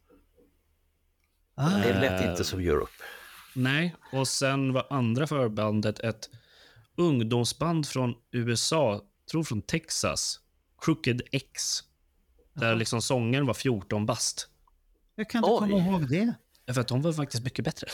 ah, 1.55 1.70
Det 1.78 2.01
lät 2.01 2.31
inte 2.31 2.44
som 2.44 2.60
Europe. 2.60 2.93
Nej, 3.55 3.94
och 4.12 4.28
sen 4.28 4.73
var 4.73 4.86
andra 4.90 5.27
förbandet 5.27 5.98
ett 6.01 6.31
ungdomsband 6.97 7.86
från 7.86 8.15
USA, 8.31 9.05
tror 9.31 9.44
från 9.44 9.62
Texas, 9.62 10.40
Crooked 10.82 11.23
X. 11.32 11.60
Där 12.59 12.74
liksom 12.76 13.02
sångaren 13.02 13.47
var 13.47 13.55
14 13.55 14.06
bast. 14.06 14.48
Hur 15.16 15.24
kan 15.24 15.43
du 15.43 15.48
Oj. 15.48 15.59
komma 15.59 15.78
ihåg 15.78 16.09
det? 16.09 16.35
För 16.74 16.80
att 16.80 16.89
de 16.89 17.02
var 17.02 17.12
faktiskt 17.12 17.44
mycket 17.44 17.64
bättre. 17.64 17.89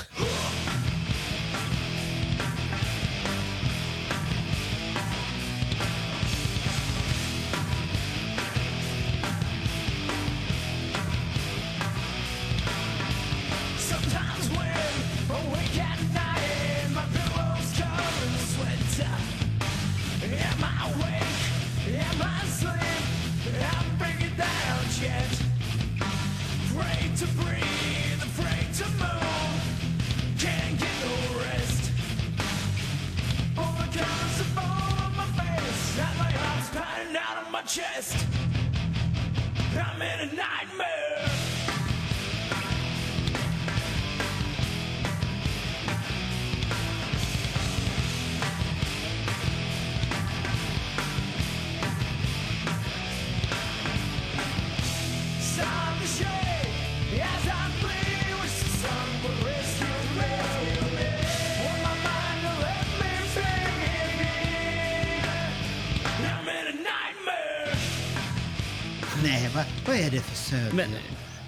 Men, 70.76 70.90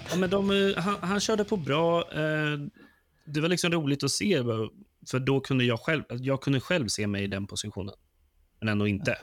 ja, 0.09 0.15
men 0.15 0.29
de, 0.29 0.51
eh, 0.51 0.77
han, 0.83 0.95
han 1.01 1.19
körde 1.19 1.43
på 1.43 1.57
bra. 1.57 2.11
Eh, 2.11 2.59
det 3.25 3.41
var 3.41 3.49
liksom 3.49 3.71
roligt 3.71 4.03
att 4.03 4.11
se, 4.11 4.43
för 5.09 5.19
då 5.19 5.39
kunde 5.39 5.63
jag 5.65 5.79
själv, 5.79 6.03
jag 6.09 6.41
kunde 6.41 6.59
själv 6.59 6.87
se 6.87 7.07
mig 7.07 7.23
i 7.23 7.27
den 7.27 7.47
positionen. 7.47 7.93
Men 8.59 8.69
ändå 8.69 8.87
inte. 8.87 9.17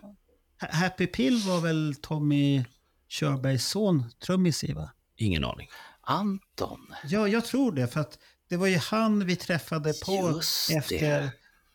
Ha- 0.61 0.69
Happy 0.73 1.07
Pill 1.07 1.43
var 1.47 1.61
väl 1.61 1.95
Tommy 2.03 2.65
Körbergs 3.09 3.67
son, 3.69 4.05
trummis 4.27 4.65
i 4.65 4.73
va? 4.73 4.91
Ingen 5.17 5.45
aning. 5.45 5.69
Anton. 6.01 6.81
Ja, 7.05 7.29
jag 7.29 7.45
tror 7.45 7.73
det. 7.73 7.89
För 7.89 8.01
att 8.01 8.19
det 8.49 8.57
var 8.57 8.67
ju 8.67 8.77
han 8.77 9.27
vi 9.27 9.37
träffade 9.37 9.93
på 10.07 10.33
Just 10.35 10.71
efter 10.71 11.23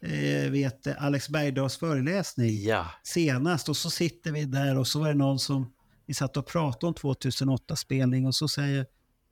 eh, 0.03 0.51
vet, 0.51 0.87
Alex 0.87 1.29
Bergdahls 1.29 1.77
föreläsning 1.77 2.63
Ja, 2.63 2.85
senast. 3.03 3.69
Och 3.69 3.77
så 3.77 3.89
sitter 3.89 4.31
vi 4.31 4.45
där 4.45 4.77
och 4.77 4.87
så 4.87 4.99
var 4.99 5.07
det 5.07 5.13
någon 5.13 5.39
som 5.39 5.73
vi 6.09 6.13
satt 6.13 6.37
och 6.37 6.45
pratade 6.45 6.87
om 6.87 6.93
2008-spelning 6.93 8.27
och 8.27 8.35
så 8.35 8.47
säger 8.47 8.85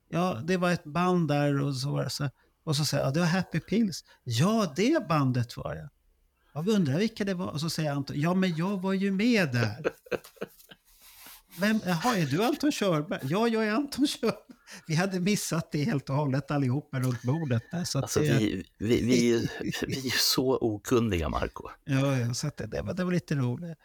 ja, 0.10 0.42
det 0.48 0.58
var 0.58 0.72
ett 0.72 0.84
band 0.84 1.28
där 1.28 1.62
och 1.62 1.76
så 1.76 1.92
var 1.92 2.04
det 2.04 2.10
så 2.10 2.30
och 2.64 2.76
så 2.76 2.86
säger 2.86 3.04
jag, 3.04 3.10
ja, 3.10 3.14
det 3.14 3.20
var 3.20 3.28
Happy 3.28 3.60
Pills. 3.60 4.04
Ja, 4.24 4.74
det 4.76 5.08
bandet 5.10 5.58
var 5.58 5.76
det. 5.76 5.90
Jag 6.54 6.68
undrar 6.68 6.98
vilka 6.98 7.26
det 7.26 7.34
var. 7.34 7.48
Och 7.48 7.60
så 7.62 7.70
säger 7.70 7.92
Anton, 7.92 8.20
ja 8.20 8.34
men 8.34 8.56
jag 8.56 8.82
var 8.82 8.94
ju 8.94 9.12
med 9.12 9.52
där. 9.54 9.92
Vem, 11.60 11.80
jaha, 11.86 12.18
är 12.18 12.26
du 12.26 12.44
Anton 12.44 12.72
Körberg? 12.72 13.20
Ja, 13.24 13.48
jag 13.48 13.68
är 13.68 13.72
Anton 13.72 14.08
Körberg. 14.08 14.38
Vi 14.88 14.96
hade 14.96 15.20
missat 15.20 15.72
det 15.72 15.84
helt 15.84 16.10
och 16.10 16.16
hållet 16.16 16.52
allihopa 16.52 17.00
runt 17.00 17.22
bordet 17.22 17.64
där. 17.72 17.84
Så 17.84 18.00
alltså 18.00 18.20
det, 18.20 18.38
vi, 18.38 18.66
vi, 18.78 19.02
vi, 19.02 19.32
är 19.32 19.40
ju- 19.40 19.48
vi 19.88 19.98
är 20.00 20.04
ju 20.04 20.10
så 20.10 20.58
okunniga, 20.62 21.30
Marco. 21.30 21.64
Ja, 21.86 22.18
ja, 22.18 22.34
så 22.34 22.52
det, 22.58 22.66
det, 22.66 22.82
var, 22.82 22.94
det 22.94 23.04
var 23.04 23.12
lite 23.12 23.36
roligt. 23.36 23.78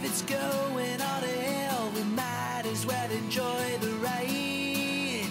If 0.00 0.04
it's 0.04 0.22
going 0.22 1.00
all 1.02 1.20
to 1.20 1.26
hell, 1.26 1.90
we 1.92 2.04
might 2.04 2.62
as 2.66 2.86
well 2.86 3.10
enjoy 3.10 3.78
the 3.80 3.90
ride. 3.94 5.26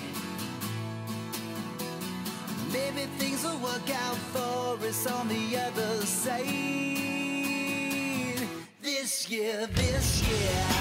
Maybe 2.73 3.07
things 3.18 3.45
will 3.45 3.60
work 3.60 3.89
out 3.89 4.18
for 4.34 4.77
us 4.85 5.07
on 5.07 5.30
the 5.30 5.57
other 5.57 6.06
side. 6.06 6.44
This 8.81 9.30
year, 9.30 9.68
this 9.68 10.27
year. 10.27 10.77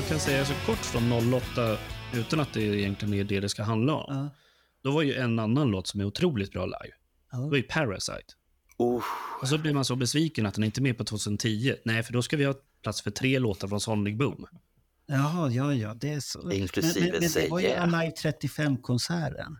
Jag 0.00 0.08
kan 0.08 0.20
säga 0.20 0.44
så 0.44 0.54
kort 0.66 0.78
från 0.78 1.32
08, 1.34 1.78
utan 2.14 2.40
att 2.40 2.52
det 2.52 2.62
egentligen 2.62 3.14
är 3.14 3.24
det 3.24 3.40
det 3.40 3.48
ska 3.48 3.62
handla 3.62 3.94
om. 3.94 4.14
Ja. 4.16 4.28
Då 4.82 4.90
var 4.90 5.02
ju 5.02 5.14
en 5.14 5.38
annan 5.38 5.70
låt 5.70 5.86
som 5.86 6.00
är 6.00 6.04
otroligt 6.04 6.52
bra 6.52 6.66
live. 6.66 6.94
Ja. 7.32 7.38
Det 7.38 7.48
var 7.50 7.56
ju 7.56 7.62
Parasite. 7.62 8.24
Oh, 8.78 9.02
Och 9.40 9.48
så 9.48 9.58
blir 9.58 9.74
man 9.74 9.84
så 9.84 9.96
besviken 9.96 10.46
att 10.46 10.54
den 10.54 10.64
inte 10.64 10.80
är 10.80 10.82
med 10.82 10.98
på 10.98 11.04
2010. 11.04 11.74
Nej, 11.84 12.02
för 12.02 12.12
då 12.12 12.22
ska 12.22 12.36
vi 12.36 12.44
ha 12.44 12.54
plats 12.82 13.02
för 13.02 13.10
tre 13.10 13.38
låtar 13.38 13.68
från 13.68 13.80
Sonic 13.80 14.18
Boom. 14.18 14.46
Jaha, 15.06 15.50
ja, 15.50 15.74
ja. 15.74 15.94
Det 15.94 16.12
är 16.12 16.20
så. 16.20 16.50
Inklusive 16.52 17.00
men, 17.00 17.10
men, 17.12 17.20
men 17.20 17.42
det 17.42 17.50
var 17.50 17.60
ju 17.60 17.66
Säga. 17.68 17.82
Alive 17.82 18.12
35-konserten. 18.14 19.56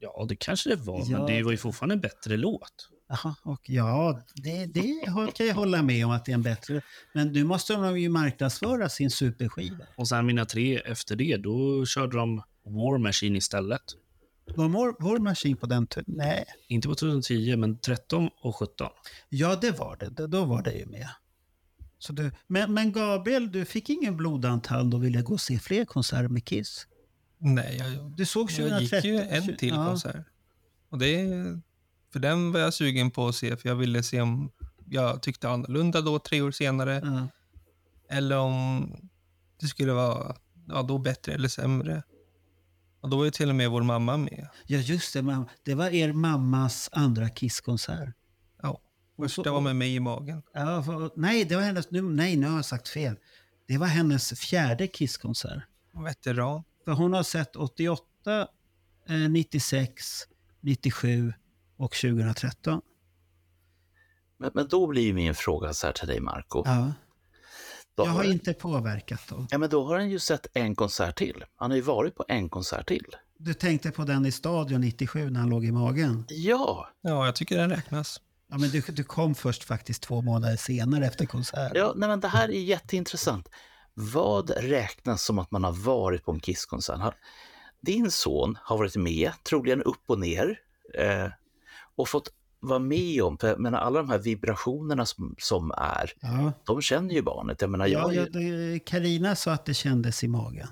Ja, 0.00 0.26
det 0.28 0.36
kanske 0.36 0.70
det 0.70 0.76
var, 0.76 1.04
Ja. 1.06 1.18
men 1.18 1.26
det 1.26 1.42
var 1.42 1.50
ju 1.50 1.56
fortfarande 1.56 1.94
en 1.94 2.00
bättre 2.00 2.36
låt. 2.36 2.88
Jaha, 3.22 3.34
och 3.42 3.70
ja, 3.70 4.20
det, 4.34 4.66
det 4.66 5.04
kan 5.34 5.46
jag 5.46 5.54
hålla 5.54 5.82
med 5.82 6.06
om 6.06 6.12
att 6.12 6.24
det 6.24 6.32
är 6.32 6.34
en 6.34 6.42
bättre. 6.42 6.82
Men 7.12 7.32
nu 7.32 7.44
måste 7.44 7.72
de 7.72 8.00
ju 8.00 8.08
marknadsföra 8.08 8.88
sin 8.88 9.10
superskiva. 9.10 9.84
Och 9.96 10.08
sen 10.08 10.26
mina 10.26 10.44
tre 10.44 10.78
efter 10.78 11.16
det, 11.16 11.36
då 11.36 11.86
körde 11.86 12.16
de 12.16 12.42
War 12.64 12.98
Machine 12.98 13.36
istället. 13.36 13.82
Var 14.56 14.68
vår, 14.68 14.96
vår 14.98 15.18
maskin 15.18 15.56
på 15.56 15.66
den 15.66 15.86
tiden? 15.86 16.14
Nej. 16.16 16.44
Inte 16.68 16.88
på 16.88 16.94
2010, 16.94 17.56
men 17.56 17.78
13 17.78 18.30
och 18.42 18.56
17. 18.56 18.88
Ja, 19.28 19.56
det 19.56 19.70
var 19.70 19.96
det. 19.96 20.26
Då 20.26 20.44
var 20.44 20.62
det 20.62 20.72
ju 20.72 20.86
med. 20.86 21.08
Så 21.98 22.12
du, 22.12 22.30
men, 22.46 22.74
men 22.74 22.92
Gabriel, 22.92 23.52
du 23.52 23.64
fick 23.64 23.90
ingen 23.90 24.16
blodantand 24.16 24.94
och 24.94 25.04
ville 25.04 25.22
gå 25.22 25.32
och 25.32 25.40
se 25.40 25.58
fler 25.58 25.84
konserter 25.84 26.28
med 26.28 26.44
Kiss? 26.44 26.86
Nej, 27.38 27.76
jag, 27.76 28.16
Du 28.16 28.26
såg 28.26 28.50
jag 28.50 28.56
2013? 28.56 28.96
gick 28.96 29.04
ju 29.04 29.20
en 29.20 29.56
till 29.56 29.68
ja. 29.68 29.86
konsert. 29.86 30.26
Och 30.88 30.98
det, 30.98 31.26
för 32.14 32.20
den 32.20 32.52
var 32.52 32.60
jag 32.60 32.74
sugen 32.74 33.10
på 33.10 33.28
att 33.28 33.34
se, 33.34 33.56
för 33.56 33.68
jag 33.68 33.76
ville 33.76 34.02
se 34.02 34.20
om 34.20 34.50
jag 34.88 35.22
tyckte 35.22 35.48
annorlunda 35.48 36.00
då, 36.00 36.18
tre 36.18 36.42
år 36.42 36.50
senare. 36.50 37.00
Ja. 37.04 37.28
Eller 38.16 38.38
om 38.38 38.88
det 39.60 39.66
skulle 39.66 39.92
vara 39.92 40.36
ja, 40.68 40.82
då 40.82 40.98
bättre 40.98 41.32
eller 41.32 41.48
sämre. 41.48 42.02
Och 43.00 43.08
då 43.10 43.16
var 43.16 43.24
ju 43.24 43.30
till 43.30 43.48
och 43.48 43.54
med 43.54 43.70
vår 43.70 43.82
mamma 43.82 44.16
med. 44.16 44.48
ja, 44.66 44.78
just 44.78 45.12
det. 45.12 45.22
mam- 45.22 45.48
Det 45.62 45.74
var 45.74 45.90
er 45.90 46.12
mammas 46.12 46.88
andra 46.92 47.28
Kiss-konsert. 47.28 48.14
Ja, 48.62 48.80
så- 49.16 49.22
första 49.22 49.52
var 49.52 49.60
med 49.60 49.76
mig 49.76 49.94
i 49.94 50.00
magen. 50.00 50.42
Ja, 50.54 50.82
för, 50.82 51.10
nej, 51.16 51.44
det 51.44 51.56
var 51.56 51.62
hennes, 51.62 51.90
nu, 51.90 52.02
nej, 52.02 52.36
nu 52.36 52.46
har 52.46 52.56
jag 52.56 52.64
sagt 52.64 52.88
fel. 52.88 53.16
Det 53.68 53.78
var 53.78 53.86
hennes 53.86 54.40
fjärde 54.40 54.86
Kiss-konsert. 54.86 55.62
Veteran. 56.04 56.62
För 56.84 56.92
hon 56.92 57.12
har 57.12 57.22
sett 57.22 57.56
88, 57.56 58.48
eh, 59.08 59.14
96, 59.30 60.04
97 60.60 61.32
och 61.76 61.92
2013. 61.92 62.80
Men, 64.38 64.50
men 64.54 64.68
då 64.68 64.86
blir 64.86 65.02
ju 65.02 65.12
min 65.12 65.34
fråga 65.34 65.72
så 65.74 65.86
här 65.86 65.92
till 65.94 66.08
dig, 66.08 66.20
Marco. 66.20 66.62
Ja. 66.66 66.92
Då 67.96 68.02
Jag 68.04 68.10
har 68.10 68.24
han- 68.24 68.32
inte 68.32 68.52
påverkat 68.54 69.28
dem. 69.28 69.46
Ja, 69.50 69.58
men 69.58 69.70
då 69.70 69.84
har 69.86 69.94
han 69.98 70.10
ju 70.10 70.18
sett 70.18 70.46
en 70.54 70.74
konsert 70.74 71.16
till. 71.18 71.44
Han 71.56 71.70
har 71.70 71.76
ju 71.76 71.82
varit 71.82 72.14
på 72.14 72.24
en 72.28 72.48
konsert 72.48 72.88
till. 72.88 73.06
Du 73.38 73.54
tänkte 73.54 73.90
på 73.90 74.04
den 74.04 74.26
i 74.26 74.32
Stadion 74.32 74.80
97 74.80 75.30
när 75.30 75.40
han 75.40 75.48
låg 75.48 75.64
i 75.64 75.72
magen? 75.72 76.24
Ja, 76.28 76.88
Ja, 77.00 77.24
jag 77.26 77.34
tycker 77.36 77.56
den 77.58 77.70
räknas. 77.70 78.20
Ja, 78.48 78.58
men 78.58 78.68
du, 78.70 78.80
du 78.80 79.04
kom 79.04 79.34
först 79.34 79.64
faktiskt 79.64 80.02
två 80.02 80.22
månader 80.22 80.56
senare 80.56 81.06
efter 81.06 81.26
konserten. 81.26 81.72
ja 81.74 81.92
nej, 81.96 82.08
men 82.08 82.20
det 82.20 82.28
här 82.28 82.48
är 82.48 82.60
jätteintressant. 82.60 83.48
Vad 83.94 84.50
räknas 84.50 85.22
som 85.24 85.38
att 85.38 85.50
man 85.50 85.64
har 85.64 85.72
varit 85.72 86.24
på 86.24 86.32
en 86.32 86.40
Kisskonsert? 86.40 87.14
Din 87.80 88.10
son 88.10 88.58
har 88.62 88.78
varit 88.78 88.96
med, 88.96 89.32
troligen 89.48 89.82
upp 89.82 90.02
och 90.06 90.18
ner, 90.18 90.58
eh, 90.98 91.26
och 91.96 92.08
fått 92.08 92.28
vara 92.60 92.78
med 92.78 93.22
om, 93.22 93.38
för 93.38 93.48
jag 93.48 93.60
menar, 93.60 93.78
alla 93.78 93.98
de 94.02 94.08
här 94.10 94.18
vibrationerna 94.18 95.06
som, 95.06 95.34
som 95.38 95.70
är, 95.70 96.12
Ja, 96.20 96.52
de 96.66 96.80
känner 96.82 97.14
ju 97.14 97.22
barnet. 97.22 97.60
Jag 97.60 97.70
menar, 97.70 97.86
ja, 97.86 98.12
jag, 98.12 98.26
ja 98.26 98.30
det- 98.40 98.78
Carina 98.78 99.36
sa 99.36 99.52
att 99.52 99.66
det 99.66 99.74
kändes 99.74 100.24
i 100.24 100.28
magen. 100.28 100.68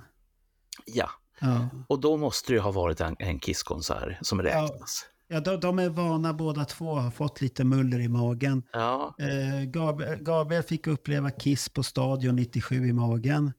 ja. 0.87 1.11
Ja. 1.45 1.69
Och 1.89 2.01
då 2.01 2.17
måste 2.17 2.53
det 2.53 2.55
ju 2.57 2.61
ha 2.61 2.71
varit 2.71 3.01
en, 3.01 3.17
en 3.19 3.41
Kisskonsert 3.41 4.19
som 4.27 4.43
räknas. 4.43 5.07
Ja, 5.29 5.41
de, 5.41 5.61
de 5.61 5.79
är 5.79 5.89
vana 5.89 6.33
båda 6.35 6.65
två, 6.65 6.95
har 6.95 7.11
fått 7.11 7.41
lite 7.41 7.65
muller 7.65 7.99
i 8.01 8.09
magen. 8.09 8.63
Ja, 8.73 9.15
Eh, 9.19 9.65
Gabriel, 9.65 10.19
Gabriel 10.23 10.63
fick 10.63 10.87
uppleva 10.87 11.31
Kiss 11.31 11.69
på 11.69 11.83
Stadion 11.83 12.37
97 12.37 12.75
i 12.87 12.93
magen. 12.93 13.53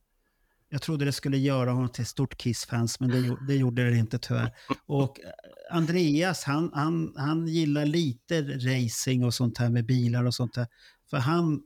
Jag 0.73 0.81
trodde 0.81 1.05
det 1.05 1.11
skulle 1.11 1.37
göra 1.37 1.71
honom 1.71 1.89
till 1.89 2.05
stort 2.05 2.37
Kiss-fans, 2.37 2.99
men 2.99 3.09
det, 3.09 3.37
det 3.47 3.55
gjorde 3.55 3.89
det 3.89 3.97
inte 3.97 4.19
tyvärr. 4.19 4.51
Och 4.85 5.19
eh, 5.19 5.75
Andreas, 5.77 6.43
han, 6.43 6.71
han, 6.73 7.13
han 7.17 7.47
gillar 7.47 7.85
lite 7.85 8.41
racing 8.41 9.25
och 9.25 9.33
sånt 9.33 9.57
här 9.57 9.69
med 9.69 9.85
bilar 9.85 10.25
och 10.25 10.35
sånt 10.35 10.53
där. 10.53 10.67
För 11.09 11.17
han, 11.17 11.61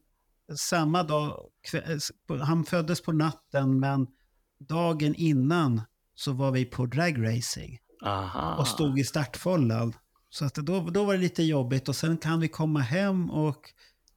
samma 0.55 1.03
dag, 1.03 1.49
kve- 1.71 2.39
han 2.41 2.65
föddes 2.65 3.01
på 3.01 3.11
natten, 3.11 3.79
men 3.79 4.07
dagen 4.59 5.15
innan 5.15 5.81
så 6.15 6.31
var 6.31 6.51
vi 6.51 6.65
på 6.65 6.85
dragracing 6.85 7.77
och 8.59 8.67
stod 8.67 8.99
i 8.99 9.03
startfållan. 9.03 9.93
Så 10.29 10.45
att 10.45 10.55
då, 10.55 10.79
då 10.79 11.05
var 11.05 11.13
det 11.13 11.19
lite 11.19 11.43
jobbigt 11.43 11.89
och 11.89 11.95
sen 11.95 12.17
kan 12.17 12.39
vi 12.39 12.47
komma 12.47 12.79
hem 12.79 13.29
och 13.29 13.73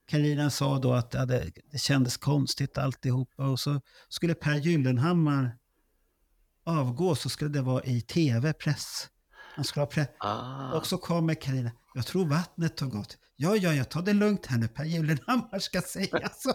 Carina 0.07 0.49
sa 0.49 0.79
då 0.79 0.93
att 0.93 1.13
ja, 1.13 1.25
det, 1.25 1.51
det 1.71 1.77
kändes 1.77 2.17
konstigt 2.17 2.77
alltihopa 2.77 3.43
och 3.47 3.59
så 3.59 3.81
skulle 4.09 4.33
Per 4.35 4.55
Gyllenhammar 4.55 5.57
avgå 6.65 7.15
så 7.15 7.29
skulle 7.29 7.49
det 7.49 7.61
vara 7.61 7.83
i 7.83 8.01
tv, 8.01 8.53
press. 8.53 9.07
Han 9.55 9.65
skulle 9.65 9.85
ha 9.85 9.91
pre- 9.91 10.07
Ah. 10.19 10.71
Och 10.77 10.85
så 10.87 10.97
kommer 10.97 11.33
Carina, 11.33 11.71
jag 11.93 12.05
tror 12.05 12.25
vattnet 12.25 12.79
har 12.79 12.87
gått. 12.87 13.17
Ja, 13.35 13.55
ja, 13.55 13.73
jag 13.73 13.89
tar 13.89 14.01
det 14.01 14.13
lugnt 14.13 14.45
här 14.45 14.57
nu, 14.57 14.67
Per 14.67 14.83
Gyllenhammar 14.83 15.59
ska 15.59 15.81
säga 15.81 16.29
så. 16.35 16.53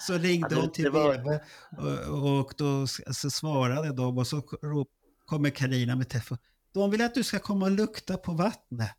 Så 0.00 0.18
ringde 0.18 0.48
Ja, 0.54 0.60
hon 0.60 0.72
till 0.72 0.90
var- 0.90 1.40
och, 2.08 2.38
och 2.40 2.52
då 2.56 2.82
s- 2.82 3.20
så 3.20 3.30
svarade 3.30 3.92
de 3.92 4.18
och 4.18 4.26
så 4.26 4.42
kommer 5.24 5.50
Karina 5.50 5.96
med 5.96 6.08
telefon. 6.08 6.38
De 6.72 6.90
vill 6.90 7.02
att 7.02 7.14
du 7.14 7.24
ska 7.24 7.38
komma 7.38 7.64
och 7.66 7.70
lukta 7.72 8.16
på 8.16 8.32
vattnet. 8.32 8.90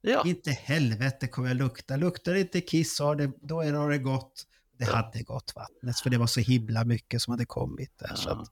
Ja. 0.00 0.22
Inte 0.26 0.50
helvete 0.50 1.28
kommer 1.28 1.48
jag 1.48 1.56
lukta. 1.56 1.96
Luktar 1.96 2.32
det 2.34 2.40
inte 2.40 2.60
kiss 2.60 2.96
så 2.96 3.04
har 3.04 3.16
det, 3.16 3.32
då 3.40 3.60
är 3.60 3.72
det, 3.72 3.78
har 3.78 3.90
det 4.80 4.84
hade 4.84 5.22
gått 5.22 5.52
vattnet 5.56 6.00
för 6.00 6.10
det 6.10 6.18
var 6.18 6.26
så 6.26 6.40
himla 6.40 6.84
mycket 6.84 7.22
som 7.22 7.30
hade 7.30 7.44
kommit 7.44 7.98
där. 7.98 8.14
Så, 8.14 8.30
att, 8.30 8.48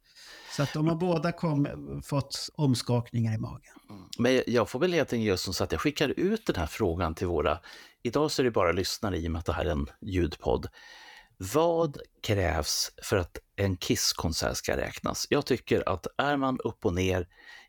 så 0.56 0.62
att 0.62 0.72
de 0.72 0.88
har 0.88 0.94
båda 0.94 1.32
kom, 1.32 1.68
fått 2.04 2.48
omskakningar 2.54 3.34
i 3.34 3.38
magen. 3.38 3.74
Men 4.18 4.42
jag 4.46 4.68
får 4.68 4.78
väl 4.78 4.92
helt 4.92 5.12
enkelt 5.12 5.26
göra 5.26 5.36
som 5.36 5.54
så 5.54 5.64
att 5.64 5.72
jag 5.72 5.80
skickar 5.80 6.08
ut 6.08 6.46
den 6.46 6.56
här 6.56 6.66
frågan 6.66 7.14
till 7.14 7.26
våra, 7.26 7.58
idag 8.02 8.30
så 8.30 8.42
är 8.42 8.44
det 8.44 8.50
bara 8.50 8.72
lyssnare 8.72 9.18
i 9.18 9.26
och 9.26 9.30
med 9.30 9.38
att 9.38 9.46
det 9.46 9.52
här 9.52 9.64
är 9.64 9.70
en 9.70 9.86
ljudpodd. 10.00 10.66
Vad 11.36 11.98
krävs 12.22 12.92
för 13.02 13.16
att 13.16 13.38
en 13.56 13.76
Kiss-konsert 13.76 14.56
ska 14.56 14.76
räknas? 14.76 15.26
Jag 15.30 15.46
tycker 15.46 15.88
att 15.88 16.06
är 16.16 16.36
man 16.36 16.58
upp 16.64 16.84
och 16.84 16.94
ner 16.94 17.28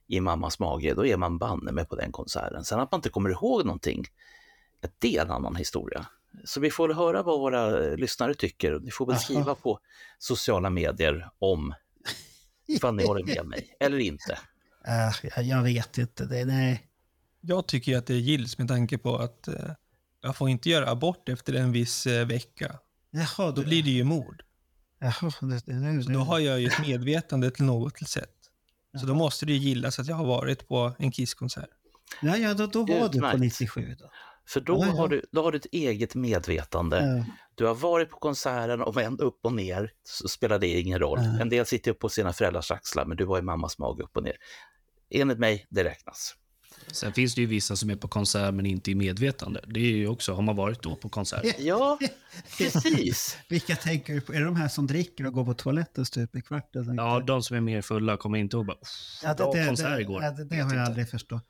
i 0.10 0.20
mammas 0.22 0.60
mage, 0.60 0.94
då 0.94 1.06
är 1.06 1.18
man 1.18 1.38
banne 1.38 1.72
med 1.72 1.90
på 1.90 1.96
den 1.96 2.12
konserten. 2.12 2.66
Sen 2.66 2.80
att 2.80 2.92
man 2.92 2.98
inte 2.98 3.10
kommer 3.10 3.30
ihåg 3.30 3.66
någonting, 3.66 4.06
det 5.00 5.16
är 5.18 5.22
en 5.22 5.32
annan 5.32 5.56
historia. 5.56 6.06
Så 6.44 6.60
vi 6.60 6.72
får 6.72 6.90
höra 6.90 7.24
vad 7.24 7.40
våra 7.40 7.70
lyssnare 7.96 8.34
tycker. 8.34 8.80
Ni 8.80 8.92
får 8.92 9.06
väl 9.06 9.14
Aha. 9.14 9.22
skriva 9.22 9.56
på 9.56 9.80
sociala 10.20 10.70
medier 10.70 11.30
om 11.40 11.74
ifall 12.68 12.96
ni 12.96 13.06
håller 13.06 13.24
med 13.24 13.46
mig 13.46 13.76
eller 13.80 14.00
inte. 14.00 14.40
Äh, 14.88 15.48
jag, 15.48 15.64
vet 15.64 15.98
inte. 15.98 16.26
Det, 16.26 16.46
nej. 16.46 16.88
Jag 17.42 17.68
tycker 17.68 17.98
att 17.98 18.06
det 18.06 18.14
gills 18.14 18.58
med 18.58 18.68
tanke 18.68 18.98
på 18.98 19.18
att 19.18 19.48
eh, 19.48 19.72
jag 20.22 20.36
får 20.36 20.50
inte 20.50 20.70
göra 20.70 20.90
abort 20.90 21.30
efter 21.30 21.54
en 21.54 21.72
viss 21.72 22.08
eh, 22.08 22.28
vecka. 22.28 22.80
Jaha, 23.12 23.52
Då 23.52 23.64
blir 23.64 23.84
det 23.84 23.90
ju 23.90 24.04
mord. 24.04 24.44
Jaha, 25.00 25.32
det, 25.42 25.66
det, 25.66 25.74
nu, 25.74 26.04
Så 26.04 26.12
då 26.12 26.20
har 26.20 26.40
jag 26.40 26.60
ju 26.60 26.68
ett 26.68 26.82
medvetande 26.82 27.52
till 27.52 27.66
något 27.66 27.98
sätt. 28.10 28.39
Så 28.98 29.06
då 29.06 29.14
måste 29.14 29.46
det 29.46 29.54
ju 29.54 29.60
gillas 29.60 30.00
att 30.00 30.08
jag 30.08 30.16
har 30.16 30.26
varit 30.26 30.68
på 30.68 30.94
en 31.00 31.12
Kiss-konsert. 31.12 31.70
Ja, 32.22 32.38
ja 32.38 32.54
då, 32.54 32.68
då 32.68 32.80
var 32.80 32.96
du 32.96 33.00
på 33.00 33.06
Utmärkt. 33.06 33.40
97 33.40 33.96
då. 34.00 34.10
För 34.48 34.62
då, 34.62 34.74
Ja, 34.74 34.86
ja. 34.86 34.92
Har 34.92 35.08
du, 35.08 35.26
då 35.32 35.44
har 35.44 35.52
du 35.52 35.58
ett 35.58 35.66
eget 35.72 36.16
medvetande. 36.16 36.98
Ja. 36.98 37.34
Du 37.56 37.66
har 37.66 37.76
varit 37.76 38.10
på 38.10 38.18
konserten 38.20 38.82
och 38.82 38.98
vänt 38.98 39.22
upp 39.22 39.40
och 39.44 39.54
ner, 39.54 39.92
så 40.04 40.28
spelar 40.28 40.60
det 40.60 40.68
ingen 40.68 41.00
roll. 41.00 41.20
Ja. 41.24 41.42
En 41.42 41.50
del 41.50 41.66
sitter 41.66 41.92
upp 41.92 42.00
på 42.00 42.10
sina 42.10 42.34
föräldrars 42.34 42.72
axlar, 42.72 43.06
men 43.06 43.18
du 43.18 43.26
var 43.26 43.40
i 43.40 43.42
mammas 43.42 43.78
mage 43.78 44.04
upp 44.04 44.18
och 44.18 44.24
ner. 44.24 44.36
Enligt 45.10 45.40
mig, 45.40 45.68
det 45.70 45.84
räknas. 45.84 46.36
Sen 46.92 47.14
finns 47.14 47.36
det 47.36 47.42
ju 47.42 47.48
vissa 47.48 47.76
som 47.76 47.90
är 47.90 47.96
på 47.96 48.08
konsert 48.08 48.54
men 48.54 48.66
inte 48.66 48.92
i 48.92 48.96
medvetande. 48.96 49.62
Det 49.68 49.80
är 49.80 49.84
ju 49.98 50.08
också, 50.08 50.34
har 50.34 50.42
man 50.42 50.56
varit 50.56 50.82
då 50.84 50.96
på 50.96 51.10
konsert? 51.10 51.56
Ja, 51.60 52.00
precis. 52.58 53.38
Vilka 53.50 53.76
tänker 53.76 54.14
du 54.14 54.22
på? 54.22 54.34
Är 54.34 54.40
det 54.40 54.46
de 54.46 54.56
här 54.56 54.68
som 54.68 54.88
dricker 54.88 55.26
och 55.28 55.34
går 55.34 55.46
på 55.46 55.54
toaletten 55.54 56.06
stup 56.06 56.36
i 56.36 56.42
kvarten? 56.42 56.96
Ja, 56.98 57.20
de 57.28 57.44
som 57.44 57.58
är 57.58 57.62
mer 57.62 57.82
fulla 57.82 58.18
kommer 58.18 58.38
inte 58.38 58.58
ihåg 58.58 58.66
bara, 58.66 58.78
Ja, 59.24 59.34
det, 59.34 59.60
det, 59.60 59.68
konsert 59.68 59.96
det, 59.96 60.02
igår. 60.02 60.24
ja, 60.24 60.32
det, 60.32 60.44
det 60.44 60.44
Vet 60.44 60.52
har 60.52 60.58
jag 60.60 60.72
inte. 60.72 60.82
aldrig 60.84 61.10
förstått. 61.10 61.44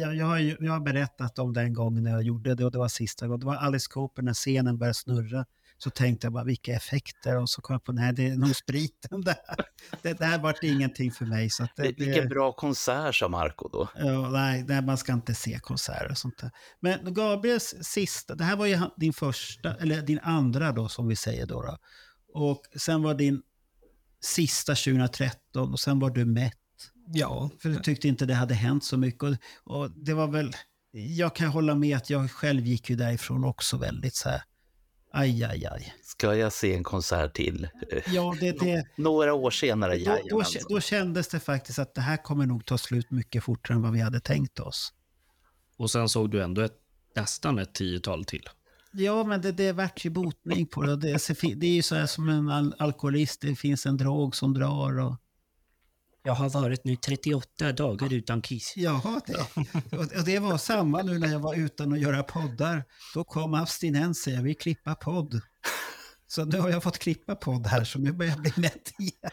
Jag, 0.00 0.16
jag, 0.16 0.26
har, 0.26 0.38
ju- 0.38 0.56
jag 0.60 0.72
har 0.72 0.80
berättat 0.80 1.38
om 1.38 1.52
den 1.52 1.74
gången 1.74 2.02
när 2.02 2.10
jag 2.10 2.22
gjorde 2.22 2.54
det 2.54 2.64
och 2.64 2.72
det 2.72 2.78
var 2.78 2.88
sista 2.88 3.26
gången. 3.26 3.40
Det 3.40 3.46
var 3.46 3.56
Alice 3.56 3.86
Cooper 3.90 4.22
när 4.22 4.34
scenen 4.34 4.78
började 4.78 4.94
snurra. 4.94 5.44
Så 5.78 5.90
tänkte 5.90 6.26
jag 6.26 6.32
bara 6.32 6.44
vilka 6.44 6.72
effekter 6.72 7.36
och 7.36 7.50
så 7.50 7.62
kom 7.62 7.74
jag 7.74 7.84
på 7.84 7.92
nej 7.92 8.12
det 8.12 8.28
är 8.28 8.36
nog 8.36 8.56
spriten 8.56 9.20
där. 9.20 9.36
Det 10.02 10.18
där 10.18 10.38
vart 10.38 10.62
ingenting 10.62 11.12
för 11.12 11.24
mig. 11.24 11.50
Så 11.50 11.62
att 11.62 11.70
det, 11.76 11.82
Vilken 11.82 12.14
det, 12.14 12.26
bra 12.26 12.52
konsert, 12.52 13.14
sa 13.14 13.28
Marco 13.28 13.68
då. 13.68 13.88
ja, 13.94 14.30
nej, 14.30 14.64
nej, 14.68 14.82
man 14.82 14.98
ska 14.98 15.12
inte 15.12 15.34
se 15.34 15.58
konserter 15.58 16.10
och 16.10 16.18
sånt 16.18 16.38
där. 16.38 16.50
Men 16.80 17.14
Gabriels 17.14 17.74
sista, 17.80 18.34
det 18.34 18.44
här 18.44 18.56
var 18.56 18.66
ju 18.66 18.78
din 18.96 19.12
första, 19.12 19.74
eller 19.74 20.02
din 20.02 20.18
andra 20.22 20.72
då 20.72 20.88
som 20.88 21.08
vi 21.08 21.16
säger 21.16 21.46
då. 21.46 21.62
då. 21.62 21.78
Och 22.32 22.62
sen 22.76 23.02
var 23.02 23.14
din 23.14 23.42
sista 24.20 24.74
2013 24.74 25.72
och 25.72 25.80
sen 25.80 25.98
var 25.98 26.10
du 26.10 26.24
mätt. 26.24 26.54
Ja, 27.12 27.50
För 27.62 27.68
du 27.68 27.76
tyckte 27.76 28.08
inte 28.08 28.26
det 28.26 28.34
hade 28.34 28.54
hänt 28.54 28.84
så 28.84 28.96
mycket. 28.96 29.22
Och, 29.22 29.36
och 29.64 29.90
det 29.90 30.14
var 30.14 30.26
väl, 30.26 30.52
jag 30.90 31.36
kan 31.36 31.48
hålla 31.48 31.74
med 31.74 31.96
att 31.96 32.10
jag 32.10 32.30
själv 32.30 32.66
gick 32.66 32.90
ju 32.90 32.96
därifrån 32.96 33.44
också 33.44 33.76
väldigt 33.76 34.14
så 34.14 34.28
här, 34.28 34.42
aj, 35.16 35.44
aj, 35.44 35.66
aj. 35.66 35.94
Ska 36.02 36.34
jag 36.34 36.52
se 36.52 36.74
en 36.74 36.84
konsert 36.84 37.34
till? 37.34 37.68
Ja, 38.06 38.34
det, 38.40 38.52
det, 38.52 38.86
Några 38.96 39.34
år 39.34 39.50
senare, 39.50 39.98
då, 39.98 40.18
då, 40.30 40.42
då 40.68 40.80
kändes 40.80 41.28
det 41.28 41.40
faktiskt 41.40 41.78
att 41.78 41.94
det 41.94 42.00
här 42.00 42.16
kommer 42.16 42.46
nog 42.46 42.64
ta 42.64 42.78
slut 42.78 43.10
mycket 43.10 43.44
fortare 43.44 43.74
än 43.74 43.82
vad 43.82 43.92
vi 43.92 44.00
hade 44.00 44.20
tänkt 44.20 44.60
oss. 44.60 44.92
Och 45.76 45.90
sen 45.90 46.08
såg 46.08 46.30
du 46.30 46.42
ändå 46.42 46.62
ett, 46.62 46.76
nästan 47.14 47.58
ett 47.58 47.74
tiotal 47.74 48.24
till. 48.24 48.48
Ja, 48.92 49.24
men 49.24 49.40
det, 49.40 49.52
det 49.52 49.72
vart 49.72 50.04
ju 50.04 50.10
botning 50.10 50.66
på 50.66 50.82
det. 50.82 50.96
Det, 50.96 51.18
det 51.56 51.66
är 51.66 51.74
ju 51.74 51.82
så 51.82 51.94
här 51.94 52.06
som 52.06 52.28
en 52.28 52.48
al 52.48 52.74
alkoholist, 52.78 53.40
det 53.40 53.56
finns 53.56 53.86
en 53.86 53.96
drog 53.96 54.36
som 54.36 54.54
drar. 54.54 54.98
Och, 54.98 55.16
Jag 56.26 56.34
har 56.34 56.48
varit 56.48 56.84
nu 56.84 56.96
38 56.96 57.72
dagar 57.72 58.12
utan 58.12 58.42
kiss. 58.42 58.72
Jaha, 58.76 59.20
det, 59.26 59.34
och 59.96 60.18
och 60.18 60.24
det 60.24 60.38
var 60.38 60.58
samma 60.58 61.02
nu 61.02 61.18
när 61.18 61.32
jag 61.32 61.38
var 61.38 61.54
utan 61.54 61.92
att 61.92 62.00
göra 62.00 62.22
poddar. 62.22 62.84
Då 63.14 63.24
kom 63.24 63.54
abstinensen, 63.54 64.34
jag 64.34 64.42
vill 64.42 64.56
klippa 64.56 64.94
podd. 64.94 65.40
Så 66.26 66.44
nu 66.44 66.58
har 66.58 66.70
jag 66.70 66.82
fått 66.82 66.98
klippa 66.98 67.34
podd 67.34 67.66
här, 67.66 67.84
så 67.84 67.98
nu 67.98 68.12
börjar 68.12 68.32
jag 68.32 68.40
bli 68.40 68.52
mätt 68.56 68.92
igen. 68.98 69.30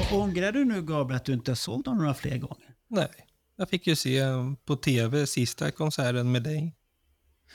Och 0.00 0.18
ångrar 0.18 0.52
du 0.52 0.64
nu, 0.64 0.82
Gabriel, 0.82 1.16
att 1.16 1.24
du 1.24 1.32
inte 1.32 1.56
såg 1.56 1.84
dem 1.84 1.98
några 1.98 2.14
fler 2.14 2.38
gånger? 2.38 2.74
nej. 2.88 3.10
Jag 3.56 3.68
fick 3.68 3.86
ju 3.86 3.96
se 3.96 4.22
på 4.64 4.76
tv 4.76 5.26
sista 5.26 5.70
konserten 5.70 6.32
med 6.32 6.42
dig. 6.42 6.74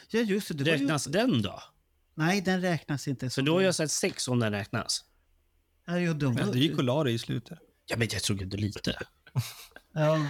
Ja, 0.10 0.20
just 0.20 0.48
det. 0.48 0.54
det 0.54 0.64
var 0.64 0.78
ju... 0.78 0.84
Räknas 0.84 1.06
den 1.06 1.42
då? 1.42 1.64
Nej, 2.16 2.42
den 2.42 2.62
räknas 2.62 3.08
inte. 3.08 3.30
För 3.30 3.42
då 3.42 3.54
har 3.54 3.62
jag 3.62 3.76
sett 3.76 3.92
sex 3.92 4.28
om 4.28 4.40
den 4.40 4.52
räknas. 4.52 5.06
Ja, 5.86 6.00
jo, 6.00 6.14
de... 6.14 6.34
Men 6.34 6.52
du 6.52 6.60
gick 6.60 6.78
och 6.78 6.84
la 6.84 7.04
dig 7.04 7.14
i 7.14 7.20
slutet. 7.20 7.60
Ja, 7.86 7.98
men 7.98 8.08
jag 8.12 8.22
såg 8.22 8.42
inte 8.42 8.58
lite. 8.58 8.98
Ja. 9.94 10.26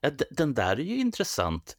Ja, 0.00 0.10
den 0.30 0.54
där 0.54 0.76
är 0.76 0.84
ju 0.84 0.96
intressant. 0.96 1.76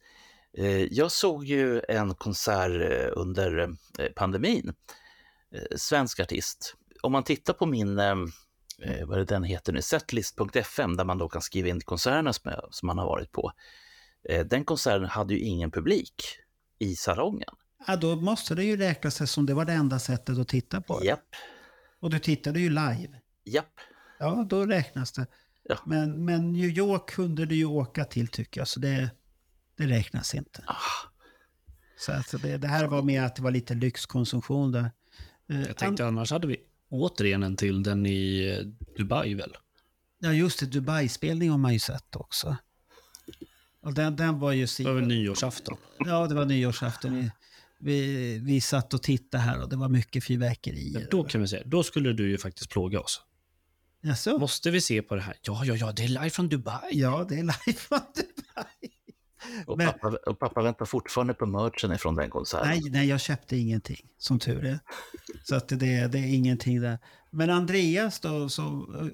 Eh, 0.58 0.82
Jag 0.82 1.12
såg 1.12 1.44
ju 1.44 1.82
en 1.88 2.14
konsert 2.14 2.70
eh, 2.92 3.12
under 3.16 3.58
eh, 3.98 4.06
pandemin. 4.16 4.74
Svensk 5.76 6.20
artist. 6.20 6.74
Om 7.02 7.12
man 7.12 7.24
tittar 7.24 7.52
på 7.52 7.66
min 7.66 7.98
eh, 7.98 8.16
vad 9.06 9.12
är 9.14 9.18
det 9.18 9.24
den 9.24 9.44
heter 9.44 9.72
nu, 9.72 9.82
setlist.fm, 9.82 10.96
där 10.96 11.04
man 11.04 11.18
då 11.18 11.28
kan 11.28 11.42
skriva 11.42 11.68
in 11.68 11.80
konserterna 11.80 12.32
som, 12.32 12.52
som 12.70 12.86
man 12.86 12.98
har 12.98 13.06
varit 13.06 13.32
på. 13.32 13.52
Eh, 14.28 14.46
den 14.46 14.64
konserten 14.64 15.04
hade 15.04 15.34
ju 15.34 15.40
ingen 15.40 15.70
publik 15.70 16.14
i 16.78 16.96
salongen. 16.96 17.48
Ja, 17.86 17.96
då 17.96 18.16
måste 18.16 18.54
det 18.54 18.64
ju 18.64 18.76
räkna 18.76 19.10
sig 19.10 19.26
som 19.26 19.46
det 19.46 19.54
var 19.54 19.64
det 19.64 19.72
enda 19.72 19.98
sättet 19.98 20.38
att 20.38 20.48
titta 20.48 20.80
på. 20.80 21.04
Japp, 21.04 21.24
Och 22.00 22.10
du 22.10 22.18
tittade 22.18 22.60
ju 22.60 22.68
live. 22.68 23.20
japp. 23.44 23.72
Ja, 24.18 24.46
då 24.50 24.66
räknas 24.66 25.12
det. 25.12 25.26
Ja. 25.62 25.78
Men, 25.86 26.24
men 26.24 26.52
New 26.52 26.68
York 26.68 27.10
kunde 27.10 27.46
du 27.46 27.54
ju 27.54 27.64
åka 27.64 28.04
till 28.04 28.28
tycker 28.28 28.60
jag, 28.60 28.68
så 28.68 28.80
det, 28.80 29.10
det 29.76 29.86
räknas 29.86 30.34
inte. 30.34 30.64
Ah, 30.66 30.74
Så 31.98 32.12
att 32.12 32.42
det, 32.42 32.56
det 32.56 32.68
här 32.68 32.86
var 32.86 33.02
mer 33.02 33.22
att 33.22 33.36
det 33.36 33.42
var 33.42 33.50
lite 33.50 33.74
lyxkonsumtion 33.74 34.72
där. 34.72 34.90
Eh, 35.50 35.62
Jag 35.62 35.76
tänkte 35.76 36.06
annars 36.06 36.30
hade 36.32 36.46
vi 36.46 36.56
återigen 36.90 37.42
en 37.42 37.56
till 37.56 37.82
den 37.82 38.06
i 38.06 38.48
eh, 38.58 38.66
Dubai 38.96 39.34
väl? 39.34 39.56
Ja, 40.18 40.32
just 40.32 40.60
det. 40.60 40.66
Dubai-spelning 40.66 41.50
har 41.50 41.58
man 41.58 41.72
ju 41.72 41.78
sett 41.78 42.16
också. 42.16 42.56
Och 43.82 43.94
den, 43.94 44.16
den 44.16 44.38
var 44.38 44.52
ju... 44.52 44.66
Det 44.78 44.84
var 44.84 44.92
väl 44.92 45.06
nyårsafton? 45.06 45.76
Ja, 45.98 46.26
det 46.26 46.34
var 46.34 46.44
nyårsafton. 46.44 47.14
Vi, 47.20 47.30
vi, 47.80 48.38
vi 48.38 48.60
satt 48.60 48.94
och 48.94 49.02
tittade 49.02 49.42
här 49.42 49.62
och 49.62 49.68
det 49.68 49.76
var 49.76 49.88
mycket 49.88 50.14
Ja, 50.14 50.20
fyrverkerier. 50.20 51.08
då 51.10 51.24
kan 51.24 51.40
vi 51.40 51.48
säga, 51.48 51.62
då 51.66 51.82
skulle 51.82 52.12
du 52.12 52.30
ju 52.30 52.38
faktiskt 52.38 52.70
plåga 52.70 53.00
oss. 53.00 53.22
Jaså? 54.02 54.38
Måste 54.38 54.70
vi 54.70 54.80
se 54.80 55.02
på 55.02 55.14
det 55.14 55.20
här? 55.22 55.36
Ja, 55.42 55.64
ja, 55.64 55.74
ja, 55.76 55.92
det 55.92 56.04
är 56.04 56.08
live 56.08 56.30
från 56.30 56.48
Dubai. 56.48 56.90
Ja, 56.92 57.26
det 57.28 57.34
är 57.34 57.42
live 57.42 57.78
från 57.78 57.98
Dubai. 58.14 58.90
och, 59.66 59.78
Men- 59.78 59.86
pappa, 59.86 60.08
och 60.26 60.38
pappa 60.38 60.62
väntar 60.62 60.84
fortfarande 60.84 61.34
på 61.34 61.46
merchen 61.46 61.92
ifrån 61.92 62.14
den 62.14 62.30
konserten. 62.30 62.68
Nej, 62.68 62.82
nej, 62.90 63.08
jag 63.08 63.20
köpte 63.20 63.56
ingenting, 63.56 64.08
som 64.18 64.38
tur 64.38 64.64
är. 64.64 64.78
Så 65.44 65.54
att 65.56 65.68
det, 65.68 65.76
det 66.06 66.18
är 66.18 66.34
ingenting 66.34 66.80
där. 66.80 66.98
Men 67.30 67.50
Andreas 67.50 68.20
då, 68.20 68.48
så, 68.48 68.62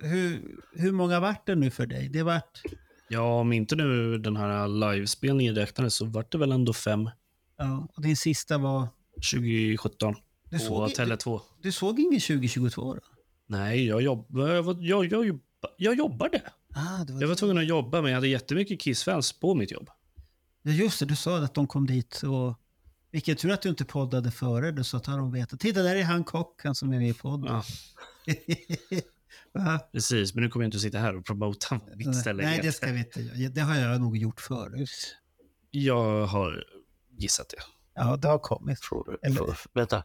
hur, 0.02 0.56
hur 0.72 0.92
många 0.92 1.20
vart 1.20 1.46
det 1.46 1.54
nu 1.54 1.70
för 1.70 1.86
dig? 1.86 2.08
Det 2.08 2.22
vart... 2.22 2.62
Ja, 3.08 3.40
om 3.40 3.52
inte 3.52 3.76
nu 3.76 4.18
den 4.18 4.36
här 4.36 4.68
livespelningen 4.68 5.54
räknades 5.54 5.94
så 5.94 6.04
vart 6.04 6.32
det 6.32 6.38
väl 6.38 6.52
ändå 6.52 6.72
fem 6.72 7.10
Ja, 7.56 7.88
och 7.96 8.02
din 8.02 8.16
sista 8.16 8.58
var... 8.58 8.88
2017 9.32 10.14
Du 10.50 10.58
på 10.58 10.64
såg, 10.64 10.88
Tele2. 10.90 11.40
du 11.62 11.72
såg 11.72 12.00
ingen 12.00 12.20
2022 12.20 12.94
då? 12.94 13.00
Nej, 13.46 13.86
jag, 13.86 14.02
jobb, 14.02 14.26
jag, 14.30 14.82
jag, 14.82 15.04
jag, 15.12 15.38
jag 15.76 15.94
jobbade. 15.98 16.42
Ah, 16.74 17.04
det 17.04 17.12
var 17.12 17.20
Jag 17.20 17.28
var 17.28 17.34
tvungen 17.34 17.58
att 17.58 17.66
jobba, 17.66 18.00
men 18.02 18.10
jag 18.10 18.16
hade 18.16 18.28
jättemycket 18.28 18.80
Kiss-fans 18.80 19.32
på 19.40 19.54
mitt 19.54 19.70
jobb. 19.70 19.90
Ja, 20.62 20.70
just 20.72 21.00
det. 21.00 21.06
Du 21.06 21.16
sa 21.16 21.38
att 21.38 21.54
de 21.54 21.66
kom 21.66 21.86
dit 21.86 22.22
och... 22.22 22.60
Vilken 23.10 23.36
tur 23.36 23.50
att 23.50 23.62
du 23.62 23.68
inte 23.68 23.84
poddade 23.84 24.30
före 24.30 24.70
det 24.70 24.84
så 24.84 24.96
att 24.96 25.04
de 25.04 25.32
vet. 25.32 25.60
Titta, 25.60 25.82
där 25.82 25.96
är 25.96 26.04
han 26.04 26.24
kocken 26.24 26.74
som 26.74 26.92
är 26.92 26.98
med 26.98 27.08
i 27.08 27.14
podden. 27.14 27.62
Ja, 28.26 28.34
Va? 29.52 29.78
precis, 29.92 30.34
men 30.34 30.44
nu 30.44 30.50
kommer 30.50 30.64
jag 30.64 30.68
inte 30.68 30.76
att 30.76 30.82
sitta 30.82 30.98
här 30.98 31.16
och 31.16 31.24
promota 31.24 31.80
mitt 31.96 32.16
ställe. 32.16 32.42
Nej, 32.42 32.60
det 32.62 32.72
ska 32.72 32.92
vi 32.92 32.98
inte. 32.98 33.20
Det 33.48 33.60
har 33.60 33.74
jag 33.76 34.00
nog 34.00 34.16
gjort 34.16 34.40
förut. 34.40 35.16
Jag 35.70 36.26
har 36.26 36.64
gissat 37.18 37.48
det. 37.48 37.56
Ja, 37.94 38.16
det 38.16 38.28
har 38.28 38.38
kommit. 38.38 38.80
För, 38.84 39.18
Eller- 39.26 39.36
för, 39.52 39.70
vänta, 39.74 40.02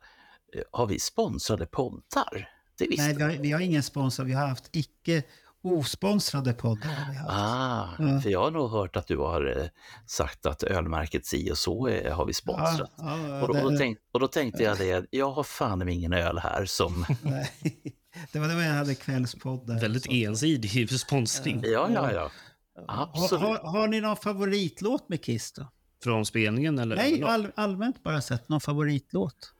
har 0.71 0.87
vi 0.87 0.99
sponsrade 0.99 1.65
poddar? 1.65 2.49
Det 2.77 2.87
visste 2.87 3.03
Nej, 3.03 3.15
vi 3.15 3.23
har, 3.23 3.29
vi 3.31 3.51
har 3.51 3.59
ingen 3.59 3.83
sponsor. 3.83 4.23
Vi 4.23 4.33
har 4.33 4.47
haft 4.47 4.69
icke 4.75 5.23
osponsrade 5.61 6.53
poddar. 6.53 6.89
Har 6.89 7.11
vi 7.11 7.17
haft. 7.17 7.29
Ah, 7.31 7.89
Ja. 7.99 8.21
för 8.21 8.29
jag 8.29 8.43
har 8.43 8.51
nog 8.51 8.69
hört 8.71 8.95
att 8.95 9.07
du 9.07 9.17
har 9.17 9.57
eh, 9.59 9.65
sagt 10.05 10.45
att 10.45 10.63
ölmärket 10.63 11.25
si 11.25 11.51
och 11.51 11.57
så 11.57 11.87
eh, 11.87 12.15
har 12.15 12.25
vi 12.25 12.33
sponsrat. 12.33 12.91
Ja, 12.97 13.27
ja, 13.27 13.41
och, 13.41 13.47
då, 13.47 13.53
det- 13.53 13.63
och, 13.63 13.71
då 13.71 13.77
tänk, 13.77 13.97
och 14.11 14.19
då 14.19 14.27
tänkte 14.27 14.63
jag 14.63 14.77
det, 14.77 15.05
jag 15.09 15.31
har 15.31 15.43
fan 15.43 15.89
ingen 15.89 16.13
öl 16.13 16.37
här 16.39 16.65
som... 16.65 17.05
Nej. 17.21 17.51
Det 18.31 18.39
var 18.39 18.47
då 18.47 18.61
jag 18.61 18.73
hade 18.73 18.95
kvällspodd 18.95 19.67
där. 19.67 19.79
Väldigt 19.81 20.03
Så- 20.03 20.11
ensidig 20.11 20.89
sponsring. 20.99 21.61
Ja, 21.65 21.89
ja, 21.93 22.11
ja. 22.13 22.31
Har, 22.87 23.03
Absolut. 23.13 23.41
har, 23.43 23.57
har 23.57 23.87
ni 23.87 24.01
någon 24.01 24.15
favoritlåt 24.17 25.09
med 25.09 25.23
Kiss 25.23 25.51
då? 25.51 25.71
Från 26.03 26.25
spelningen 26.25 26.79
eller? 26.79 26.95
Nej, 26.95 27.23
all, 27.23 27.47
allmänt 27.55 28.03
bara 28.03 28.21
sett 28.21 28.49
någon 28.49 28.61
favoritlåt. 28.61 29.53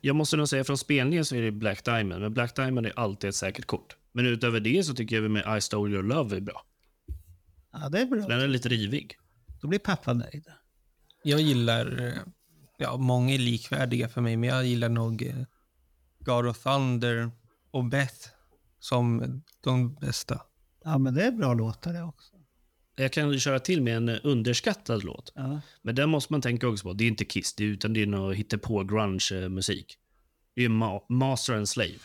Jag 0.00 0.16
måste 0.16 0.36
nog 0.36 0.48
säga 0.48 0.64
från 0.64 0.78
spelningen 0.78 1.24
så 1.24 1.36
är 1.36 1.42
det 1.42 1.50
Black 1.52 1.84
Diamond, 1.84 2.20
men 2.22 2.34
Black 2.34 2.56
Diamond 2.56 2.86
är 2.86 2.92
alltid 2.98 3.28
ett 3.30 3.36
säkert 3.36 3.64
kort. 3.66 3.96
Men 4.12 4.26
utöver 4.26 4.60
det 4.60 4.84
så 4.84 4.94
tycker 4.94 5.16
jag 5.22 5.30
med 5.30 5.58
I 5.58 5.60
Stole 5.60 5.94
Your 5.94 6.02
Love 6.02 6.36
är 6.36 6.40
bra. 6.40 6.62
Ja, 7.72 7.88
det 7.88 8.00
är 8.00 8.06
bra. 8.06 8.28
Den 8.28 8.40
är 8.40 8.48
lite 8.48 8.68
rivig. 8.68 9.16
Då 9.60 9.68
blir 9.68 9.78
pappa 9.78 10.12
nöjd. 10.12 10.44
Jag 11.22 11.40
gillar, 11.40 12.12
ja, 12.78 12.96
många 12.96 13.34
är 13.34 13.38
likvärdiga 13.38 14.08
för 14.08 14.20
mig, 14.20 14.36
men 14.36 14.48
jag 14.48 14.64
gillar 14.66 14.88
nog 14.88 15.22
eh, 15.22 15.34
God 16.18 16.46
of 16.46 16.62
Thunder 16.62 17.30
och 17.72 17.84
Beth 17.84 18.28
som 18.78 19.42
de 19.60 19.94
bästa. 19.94 20.40
Ja, 20.84 20.98
men 20.98 21.14
det 21.14 21.22
är 21.24 21.32
bra 21.32 21.54
låtar 21.54 21.92
det 21.92 22.02
också. 22.02 22.32
Jag 22.96 23.12
kan 23.12 23.38
köra 23.40 23.58
till 23.58 23.82
med 23.82 23.96
en 23.96 24.08
eh, 24.08 24.16
underskattad 24.22 25.04
låt. 25.04 25.32
Ja. 25.34 25.60
Men 25.82 25.94
den 25.94 26.08
måste 26.10 26.32
man 26.32 26.40
tänka 26.42 26.68
också 26.68 26.84
på. 26.84 26.92
Det 26.92 27.04
är 27.04 27.08
inte 27.08 27.24
Kiss, 27.24 27.54
det 27.54 27.64
är, 27.64 27.68
utan 27.68 27.92
det 27.92 28.02
är 28.02 28.06
någon 28.06 28.34
hittepå 28.34 28.84
grunge-musik. 28.84 29.98
Det 30.54 30.64
är 30.64 30.68
Ma- 30.68 31.02
Master 31.08 31.54
and 31.54 31.68
Slave. 31.68 31.98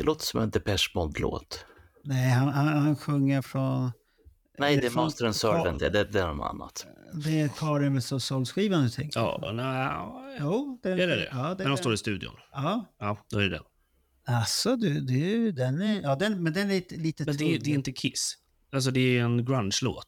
Det 0.00 0.04
låter 0.06 0.24
som 0.24 0.40
en 0.40 0.50
Depeche 0.50 0.90
Mode-låt. 0.94 1.64
Nej, 2.04 2.30
han, 2.30 2.48
han, 2.48 2.66
han 2.68 2.96
sjunger 2.96 3.42
från... 3.42 3.90
Nej, 4.58 4.76
det 4.76 4.86
är 4.86 4.90
från- 4.90 5.04
Master 5.04 5.24
and 5.26 5.36
Servant, 5.36 5.78
det, 5.80 5.90
det, 5.90 6.04
det 6.04 6.20
är 6.20 6.34
något 6.34 6.50
annat. 6.50 6.86
Det 7.24 7.40
är 7.40 7.48
Karin 7.48 7.92
med 7.92 8.04
Soul-skivan 8.04 8.82
du 8.82 8.88
tänker 8.90 9.20
på? 9.20 9.38
Ja, 9.42 9.52
nej, 9.52 10.36
Jo, 10.40 10.80
det 10.82 10.90
är 10.90 10.96
det 10.96 11.06
det? 11.06 11.28
Ja, 11.32 11.54
det 11.54 11.62
När 11.64 11.70
de 11.70 11.76
står 11.76 11.94
i 11.94 11.96
studion? 11.96 12.32
Ja. 12.52 12.94
Ja, 12.98 13.26
då 13.30 13.38
är 13.38 13.42
det 13.42 13.48
den. 13.48 13.62
Alltså, 14.36 14.76
du, 14.76 15.00
du, 15.00 15.52
den 15.52 15.82
är... 15.82 16.00
Ja, 16.02 16.16
den, 16.16 16.42
men 16.42 16.52
den 16.52 16.70
är 16.70 16.74
lite, 16.74 16.96
lite 16.96 17.24
Men 17.24 17.36
det, 17.36 17.58
det 17.58 17.70
är 17.70 17.74
inte 17.74 17.92
Kiss. 17.92 18.36
Alltså 18.72 18.90
det 18.90 19.18
är 19.18 19.22
en 19.22 19.44
grunge-låt. 19.44 20.06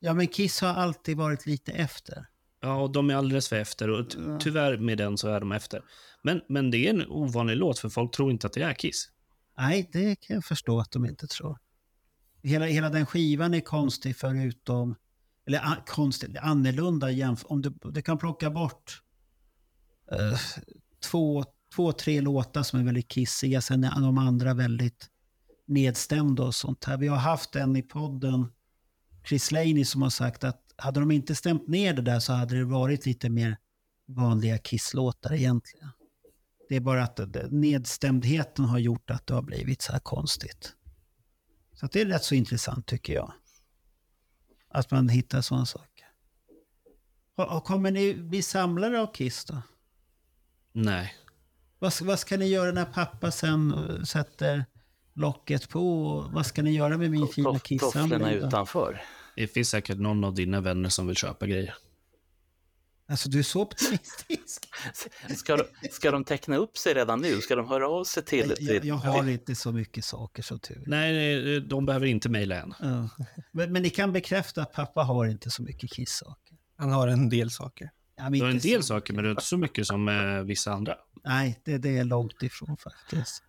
Ja, 0.00 0.14
men 0.14 0.26
Kiss 0.28 0.60
har 0.60 0.68
alltid 0.68 1.16
varit 1.16 1.46
lite 1.46 1.72
efter. 1.72 2.26
Ja, 2.60 2.76
och 2.82 2.90
de 2.90 3.10
är 3.10 3.14
alldeles 3.14 3.48
för 3.48 3.56
efter 3.56 3.90
och 3.90 4.10
ty- 4.10 4.18
tyvärr 4.40 4.76
med 4.76 4.98
den 4.98 5.18
så 5.18 5.28
är 5.28 5.40
de 5.40 5.52
efter. 5.52 5.82
Men, 6.26 6.40
men 6.48 6.70
det 6.70 6.86
är 6.86 6.90
en 6.90 7.06
ovanlig 7.08 7.56
låt 7.56 7.78
för 7.78 7.88
folk 7.88 8.14
tror 8.14 8.30
inte 8.30 8.46
att 8.46 8.52
det 8.52 8.62
är 8.62 8.74
Kiss. 8.74 9.10
Nej, 9.58 9.90
det 9.92 10.16
kan 10.16 10.34
jag 10.34 10.44
förstå 10.44 10.80
att 10.80 10.90
de 10.90 11.04
inte 11.06 11.26
tror. 11.26 11.58
Hela, 12.42 12.66
hela 12.66 12.90
den 12.90 13.06
skivan 13.06 13.54
är 13.54 13.60
konstig 13.60 14.16
förutom... 14.16 14.94
Eller 15.46 15.58
a, 15.58 15.76
konstig, 15.86 16.38
annorlunda 16.38 17.10
jämfört... 17.10 17.50
Om 17.50 17.62
du, 17.62 17.74
du 17.84 18.02
kan 18.02 18.18
plocka 18.18 18.50
bort 18.50 19.02
uh, 20.12 20.38
två, 21.10 21.44
två, 21.74 21.92
tre 21.92 22.20
låtar 22.20 22.62
som 22.62 22.80
är 22.80 22.84
väldigt 22.84 23.12
kissiga. 23.12 23.60
Sen 23.60 23.84
är 23.84 24.00
de 24.00 24.18
andra 24.18 24.54
väldigt 24.54 25.10
nedstämda 25.66 26.42
och 26.42 26.54
sånt 26.54 26.84
här. 26.84 26.96
Vi 26.96 27.08
har 27.08 27.16
haft 27.16 27.56
en 27.56 27.76
i 27.76 27.82
podden, 27.82 28.52
Chris 29.28 29.52
Laney, 29.52 29.84
som 29.84 30.02
har 30.02 30.10
sagt 30.10 30.44
att 30.44 30.62
hade 30.76 31.00
de 31.00 31.10
inte 31.10 31.34
stämt 31.34 31.68
ner 31.68 31.94
det 31.94 32.02
där 32.02 32.20
så 32.20 32.32
hade 32.32 32.58
det 32.58 32.64
varit 32.64 33.06
lite 33.06 33.28
mer 33.28 33.56
vanliga 34.06 34.58
Kiss-låtar 34.58 35.32
egentligen. 35.32 35.90
Det 36.68 36.76
är 36.76 36.80
bara 36.80 37.02
att 37.02 37.20
nedstämdheten 37.50 38.64
har 38.64 38.78
gjort 38.78 39.10
att 39.10 39.26
det 39.26 39.34
har 39.34 39.42
blivit 39.42 39.82
så 39.82 39.92
här 39.92 39.98
konstigt. 39.98 40.72
Så 41.72 41.86
att 41.86 41.92
det 41.92 42.00
är 42.00 42.06
rätt 42.06 42.24
så 42.24 42.34
intressant 42.34 42.86
tycker 42.86 43.12
jag. 43.14 43.32
Att 44.68 44.90
man 44.90 45.08
hittar 45.08 45.40
sådana 45.40 45.66
saker. 45.66 46.06
Och, 47.36 47.56
och 47.56 47.64
kommer 47.64 47.90
ni 47.90 48.14
bli 48.14 48.42
samlare 48.42 49.00
av 49.00 49.12
Kiss 49.12 49.44
då? 49.44 49.62
Nej. 50.72 51.14
Vad, 51.78 51.92
ska- 51.92 52.04
vad 52.04 52.18
ska 52.18 52.36
ni 52.36 52.46
göra 52.48 52.72
när 52.72 52.84
pappa 52.84 53.30
sen 53.30 53.72
eh, 53.74 54.02
sätter 54.02 54.64
locket 55.14 55.68
på? 55.68 56.06
Och 56.06 56.32
Vad 56.32 56.46
ska 56.46 56.62
ni 56.62 56.70
göra 56.74 56.98
med 56.98 57.10
min 57.10 57.28
fina 57.28 57.50
Toff- 57.50 57.78
Tofflorna 57.78 58.32
utanför. 58.32 59.02
Det 59.36 59.46
finns 59.48 59.68
säkert 59.68 59.98
någon 59.98 60.24
av 60.24 60.34
dina 60.34 60.60
vänner 60.60 60.88
som 60.88 61.06
vill 61.06 61.16
köpa 61.16 61.46
grejer. 61.46 61.74
Alltså 63.08 63.28
du 63.28 63.38
är 63.38 63.42
så 63.42 63.60
optimistisk. 63.62 64.68
Ska 65.36 65.56
de, 65.56 65.64
ska 65.90 66.10
de 66.10 66.24
teckna 66.24 66.56
upp 66.56 66.78
sig 66.78 66.94
redan 66.94 67.20
nu? 67.20 67.40
Ska 67.40 67.56
de 67.56 67.68
höra 67.68 67.88
av 67.88 68.04
sig 68.04 68.24
till... 68.24 68.48
Jag, 68.48 68.56
till 68.56 68.88
jag 68.88 68.94
har 68.94 69.28
inte 69.28 69.54
så 69.54 69.72
mycket 69.72 70.04
saker 70.04 70.42
som 70.42 70.58
tur. 70.58 70.82
Nej, 70.86 71.12
nej, 71.12 71.60
de 71.60 71.86
behöver 71.86 72.06
inte 72.06 72.28
mejla 72.28 72.56
än. 72.62 72.74
Ja. 72.80 73.08
Men, 73.52 73.72
men 73.72 73.82
ni 73.82 73.90
kan 73.90 74.12
bekräfta 74.12 74.62
att 74.62 74.72
pappa 74.72 75.02
har 75.02 75.26
inte 75.26 75.50
så 75.50 75.62
mycket 75.62 75.90
kissaker. 75.92 76.56
Han 76.76 76.90
har 76.92 77.08
en 77.08 77.28
del 77.28 77.50
saker. 77.50 77.90
Ja, 78.16 78.22
men 78.22 78.32
Du 78.32 78.40
har 78.40 78.48
en 78.48 78.54
inte 78.54 78.68
del 78.68 78.82
så- 78.82 78.86
saker, 78.86 79.14
men 79.14 79.24
det 79.24 79.28
är 79.28 79.30
inte 79.30 79.44
så 79.44 79.56
mycket 79.56 79.86
som 79.86 80.08
eh, 80.08 80.42
vissa 80.42 80.72
andra. 80.72 80.94
Nej, 81.24 81.60
det, 81.64 81.78
det 81.78 81.98
är 81.98 82.04
långt 82.04 82.42
ifrån 82.42 82.76
faktiskt. 82.76 83.42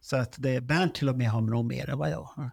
Så 0.00 0.16
att 0.16 0.34
det, 0.38 0.60
Bernt 0.60 0.94
till 0.94 1.08
och 1.08 1.16
med 1.18 1.30
har 1.30 1.40
nog 1.40 1.64
mer 1.64 1.90
än 1.90 1.98
vad 1.98 2.10
jag 2.10 2.22
har. 2.22 2.44
I 2.46 2.50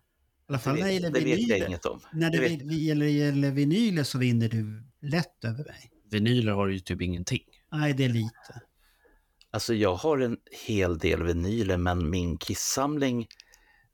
alla 0.49 0.59
fall 0.59 0.75
när 0.75 0.83
det 0.85 0.91
gäller 0.93 1.09
det 1.09 1.19
vet 1.19 1.29
jag 1.29 1.35
vinyler. 1.37 1.67
inget 1.67 1.85
om. 1.85 1.99
När 2.13 2.29
det 2.29 2.37
Det 2.37 2.75
gäller, 2.75 3.05
gäller 3.05 3.51
vinyler 3.51 4.03
så 4.03 4.17
vinner 4.17 4.49
du 4.49 4.83
lätt 5.01 5.45
över 5.45 5.63
mig. 5.63 5.91
Vinyler 6.11 6.51
har 6.51 6.67
ju 6.67 6.79
typ 6.79 7.01
ingenting. 7.01 7.43
Nej, 7.71 7.93
det 7.93 8.05
är 8.05 8.09
lite. 8.09 8.61
Alltså 9.51 9.73
jag 9.73 9.95
har 9.95 10.17
en 10.17 10.37
hel 10.67 10.97
del 10.97 11.23
vinyler, 11.23 11.77
men 11.77 12.09
min 12.09 12.37
kissamling 12.37 13.27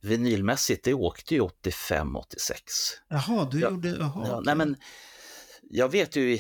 vinylmässigt, 0.02 0.84
det 0.84 0.94
åkte 0.94 1.36
ju 1.36 1.42
85-86. 1.42 2.54
Jaha, 3.10 3.48
du 3.52 3.60
Ja. 3.60 3.70
gjorde... 3.72 3.90
Jaha, 3.90 4.28
Ja, 4.28 4.42
nej 4.46 4.56
men, 4.56 4.76
jag 5.70 5.90
vet 5.92 6.16
ju, 6.16 6.40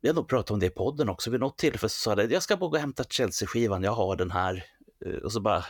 vi 0.00 0.08
har 0.08 0.14
nog 0.14 0.28
pratat 0.28 0.50
om 0.50 0.58
det 0.60 0.66
i 0.66 0.70
podden 0.70 1.08
också, 1.08 1.30
vid 1.30 1.40
något 1.40 1.58
tillfälle 1.58 1.88
så 1.88 1.98
sa 2.00 2.14
det, 2.14 2.24
jag 2.24 2.42
ska 2.42 2.56
bara 2.56 2.70
gå 2.70 2.76
och 2.76 2.80
hämta 2.80 3.04
Chelsea-skivan, 3.04 3.82
jag 3.82 3.92
har 3.92 4.16
den 4.16 4.30
här. 4.30 4.64
Eh, 5.06 5.12
Och 5.12 5.32
så 5.32 5.40
bara, 5.40 5.64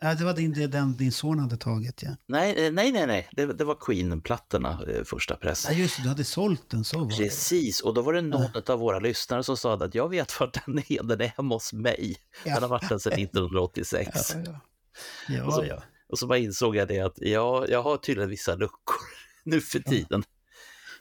Ja, 0.00 0.14
det 0.14 0.24
var 0.24 0.34
din, 0.34 0.52
det 0.52 0.66
den 0.66 0.96
din 0.96 1.12
son 1.12 1.38
hade 1.38 1.56
tagit, 1.56 2.02
ja. 2.02 2.10
nej, 2.26 2.66
eh, 2.66 2.72
nej, 2.72 2.92
nej, 2.92 3.06
nej, 3.06 3.28
det, 3.32 3.46
det 3.46 3.64
var 3.64 3.74
Queen-plattorna, 3.74 4.82
eh, 4.88 5.04
första 5.04 5.36
press. 5.36 5.66
Ja, 5.70 5.74
just 5.76 5.96
det, 5.96 6.02
du 6.02 6.08
hade 6.08 6.24
sålt 6.24 6.70
den, 6.70 6.84
så 6.84 6.98
var 6.98 7.10
det. 7.10 7.16
Precis, 7.16 7.80
och 7.80 7.94
då 7.94 8.02
var 8.02 8.12
det 8.12 8.20
någon 8.22 8.50
av 8.68 8.78
våra 8.78 8.98
lyssnare 8.98 9.42
som 9.44 9.56
sa 9.56 9.74
att 9.74 9.94
jag 9.94 10.08
vet 10.08 10.40
vart 10.40 10.64
den 10.66 10.78
är, 10.78 11.02
den 11.02 11.20
är 11.20 11.32
hemma 11.36 11.54
hos 11.54 11.72
mig. 11.72 12.16
Den 12.44 12.62
har 12.62 12.68
varit 12.68 12.88
där 12.88 12.98
sedan 12.98 13.12
1986. 13.12 14.34
Ja, 14.34 14.40
ja. 14.46 14.52
Och 14.52 15.32
Ja, 15.32 15.50
så- 15.50 15.64
ja. 15.64 15.82
Och 16.08 16.18
så 16.18 16.26
bara 16.26 16.38
insåg 16.38 16.76
jag 16.76 16.88
det 16.88 17.00
att 17.00 17.14
ja, 17.16 17.66
jag 17.68 17.82
har 17.82 17.96
tydligen 17.96 18.30
vissa 18.30 18.54
luckor 18.54 18.96
nu 19.44 19.60
för 19.60 19.78
tiden. 19.78 20.22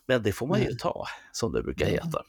Men 0.07 0.23
det 0.23 0.31
får 0.31 0.47
man 0.47 0.61
ju 0.61 0.73
ta, 0.75 1.05
som 1.31 1.51
det 1.53 1.63
brukar 1.63 1.85
heta. 1.85 2.23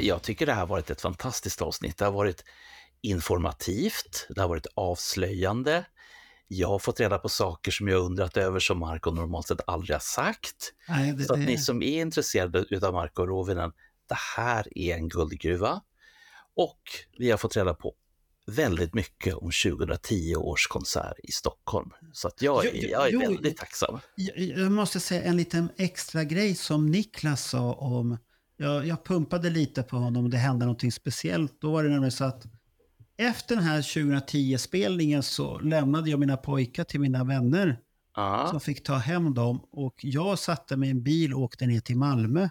Jag 0.00 0.22
tycker 0.22 0.46
det 0.46 0.52
här 0.52 0.60
har 0.60 0.66
varit 0.66 0.90
ett 0.90 1.00
fantastiskt 1.00 1.62
avsnitt. 1.62 1.96
Det 1.98 2.04
har 2.04 2.12
varit 2.12 2.44
informativt, 3.18 4.26
det 4.28 4.40
har 4.40 4.48
varit 4.48 4.66
avslöjande. 4.74 5.84
Jag 6.48 6.68
har 6.68 6.78
fått 6.78 7.00
reda 7.00 7.18
på 7.18 7.28
saker 7.28 7.70
som 7.70 7.88
jag 7.88 8.00
undrat 8.00 8.36
över 8.36 8.60
som 8.60 8.78
Marco 8.78 9.10
normalt 9.10 9.46
sett 9.46 9.60
aldrig 9.66 9.94
har 9.94 10.00
sagt. 10.00 10.72
Nej, 10.88 11.12
det, 11.12 11.24
Så 11.24 11.32
att 11.32 11.38
ni 11.38 11.58
som 11.58 11.82
är 11.82 12.00
intresserade 12.02 12.86
av 12.86 12.94
Marco 12.94 13.26
Rovinen, 13.26 13.72
det 14.08 14.16
här 14.36 14.78
är 14.78 14.94
en 14.94 15.08
guldgruva. 15.08 15.80
Och 16.56 16.80
vi 17.18 17.30
har 17.30 17.38
fått 17.38 17.56
reda 17.56 17.74
på 17.74 17.94
väldigt 18.46 18.94
mycket 18.94 19.34
om 19.34 19.50
2010 19.64 20.36
års 20.36 20.66
konsert 20.66 21.16
i 21.22 21.32
Stockholm. 21.32 21.90
Så 22.12 22.28
att 22.28 22.42
jag, 22.42 22.66
är- 22.66 22.90
jag 22.90 23.06
är 23.06 23.12
jo, 23.12 23.20
väldigt 23.20 23.56
tacksam. 23.56 23.98
Jag, 24.14 24.38
jag 24.38 24.72
måste 24.72 25.00
säga 25.00 25.22
en 25.22 25.36
liten 25.36 25.68
extra 25.76 26.24
grej 26.24 26.54
som 26.54 26.86
Niklas 26.90 27.44
sa 27.50 27.72
om... 27.72 28.18
Jag, 28.60 28.86
jag 28.86 29.04
pumpade 29.04 29.50
lite 29.50 29.82
på 29.82 29.96
honom 29.96 30.24
och 30.24 30.30
det 30.30 30.36
hände 30.36 30.64
någonting 30.64 30.92
speciellt. 30.92 31.60
Då 31.60 31.72
var 31.72 31.82
det 31.84 31.88
nämligen 31.90 32.12
så 32.12 32.24
att 32.24 32.46
efter 33.16 33.54
den 33.56 33.64
här 33.64 33.80
2010-spelningen 33.82 35.22
så 35.22 35.58
lämnade 35.58 36.10
jag 36.10 36.20
mina 36.20 36.36
pojkar 36.36 36.84
till 36.84 37.00
mina 37.00 37.24
vänner 37.24 37.80
Ja, 38.16 38.48
som 38.50 38.60
fick 38.60 38.84
ta 38.84 38.94
hem 38.94 39.34
dem. 39.34 39.60
Och 39.70 39.94
jag 40.04 40.38
satte 40.38 40.76
mig 40.76 40.88
i 40.88 40.90
en 40.90 41.02
bil 41.02 41.34
och 41.34 41.40
åkte 41.42 41.66
ner 41.66 41.80
till 41.80 41.96
Malmö. 41.96 42.48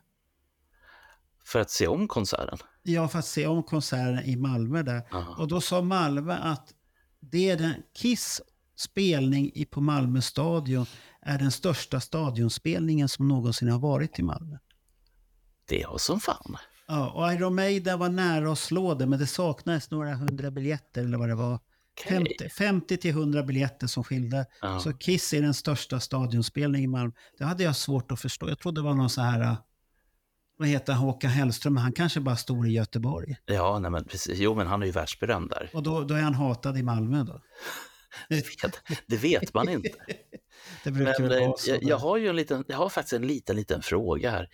för 1.46 1.60
att 1.60 1.70
se 1.72 1.88
om 1.88 2.08
konserten. 2.08 2.58
Ja, 2.84 3.08
för 3.08 3.20
att 3.20 3.26
se 3.26 3.48
om 3.48 3.64
konserten 3.64 4.24
i 4.26 4.36
Malmö 4.36 4.84
där. 4.84 5.02
Ja. 5.12 5.36
Och 5.38 5.48
då 5.48 5.62
sa 5.62 5.82
Malmö 5.82 6.34
att 6.34 6.74
det 7.20 7.50
är 7.50 7.58
den 7.58 7.74
Kiss 7.94 8.42
spelning 8.76 9.66
på 9.72 9.82
Malmö 9.82 10.22
stadion 10.22 10.86
är 11.22 11.38
den 11.40 11.52
största 11.52 12.00
stadionspelningen 12.00 13.10
som 13.10 13.28
någonsin 13.28 13.70
har 13.70 13.80
varit 13.80 14.20
i 14.20 14.24
Malmö. 14.24 14.58
Det 15.68 15.86
var 15.86 15.98
som 15.98 16.20
fan. 16.20 16.58
Ja, 16.88 17.10
och 17.12 17.34
Iron 17.34 17.56
Maiden 17.56 18.00
var 18.00 18.10
nära 18.10 18.52
att 18.52 18.60
slå 18.60 18.94
det, 18.94 19.06
men 19.06 19.20
det 19.20 19.28
saknades 19.28 19.92
några 19.92 20.16
hundra 20.16 20.52
biljetter 20.52 21.02
eller 21.02 21.18
vad 21.18 21.30
det 21.30 21.36
var. 21.36 21.60
Okej. 22.00 22.18
50, 22.18 22.50
50 22.50 22.98
till 22.98 23.12
100 23.12 23.44
biljetter 23.44 23.88
som 23.88 24.04
skilde. 24.04 24.46
Ja. 24.62 24.80
Så 24.80 24.94
Kiss 24.94 25.34
är 25.34 25.42
den 25.42 25.54
största 25.54 26.00
stadionspelningen 26.00 26.90
i 26.90 26.92
Malmö. 26.92 27.12
Det 27.38 27.44
hade 27.44 27.64
jag 27.64 27.76
svårt 27.76 28.12
att 28.12 28.22
förstå. 28.22 28.50
Jag 28.50 28.60
trodde 28.60 28.82
det 28.82 28.86
var 28.86 28.94
någon 28.94 29.10
så 29.10 29.22
här, 29.22 29.58
vad 30.58 30.68
heter 30.68 30.94
han, 30.94 31.02
Håkan 31.02 31.32
Hellström, 31.32 31.78
han 31.78 31.92
kanske 31.92 32.20
bara 32.20 32.36
stod 32.36 32.68
i 32.68 32.72
Göteborg. 32.72 33.36
Ja, 33.46 33.80
nej 33.80 33.92
men 33.92 34.04
precis. 34.04 34.40
Jo, 34.40 34.56
men 34.56 34.68
han 34.68 34.82
är 34.82 34.86
ju 34.86 34.92
världsberömd 34.92 35.50
där. 35.50 35.70
Och 35.74 35.84
då, 35.84 36.04
då 36.04 36.16
är 36.16 36.22
han 36.22 36.34
hatad 36.34 36.78
i 36.78 36.84
Malmö 36.84 37.24
då. 37.24 37.42
Det 38.30 38.36
vet, 38.36 38.82
det 39.08 39.18
vet 39.18 39.54
man 39.54 39.70
inte. 39.70 39.90
Det 40.84 40.92
brukar 40.92 41.20
Men 41.20 41.30
väl 41.30 41.42
eh, 41.42 41.48
vara 41.48 41.58
så. 41.58 41.70
jag, 41.70 41.84
jag, 41.84 41.98
har 41.98 42.18
ju 42.18 42.30
en 42.30 42.36
liten, 42.36 42.64
jag 42.68 42.78
har 42.78 42.90
faktiskt 42.90 43.14
en 43.14 43.28
liten, 43.28 43.56
liten 43.56 43.82
fråga 43.82 44.32
här. 44.32 44.50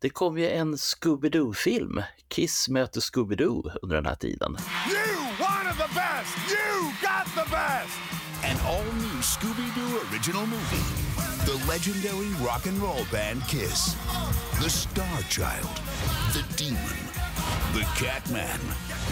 Det 0.00 0.10
kom 0.10 0.38
ju 0.38 0.50
en 0.50 0.78
Scooby-Doo-film, 0.78 2.02
Kiss 2.28 2.68
möter 2.68 3.00
Scooby-Doo, 3.00 3.70
under 3.82 3.96
den 3.96 4.06
här 4.06 4.14
tiden. 4.14 4.56
You 4.88 5.16
wanted 5.40 5.76
the 5.76 5.94
best! 5.94 6.36
You 6.50 6.84
got 7.02 7.26
the 7.34 7.50
best! 7.50 7.98
An 8.44 8.56
all 8.66 8.84
new 8.84 9.22
Scooby 9.22 9.74
Doo 9.74 10.00
original 10.10 10.46
movie. 10.46 10.86
The 11.46 11.72
legendary 11.72 12.28
rock 12.44 12.66
and 12.66 12.78
roll 12.82 13.06
band 13.12 13.42
Kiss. 13.48 13.96
The 14.62 14.70
Star 14.70 15.22
Child. 15.30 15.80
The 16.32 16.44
Demon. 16.56 17.06
The 17.72 17.86
Catman. 17.96 18.60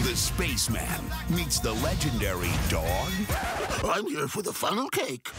The 0.03 0.15
Spaceman 0.15 1.03
meets 1.29 1.59
the 1.59 1.73
legendary 1.73 2.53
dog. 2.69 3.11
I'm 3.83 4.05
here 4.07 4.27
for 4.27 4.43
the 4.43 4.53
funnel 4.53 4.89
cake. 4.89 5.29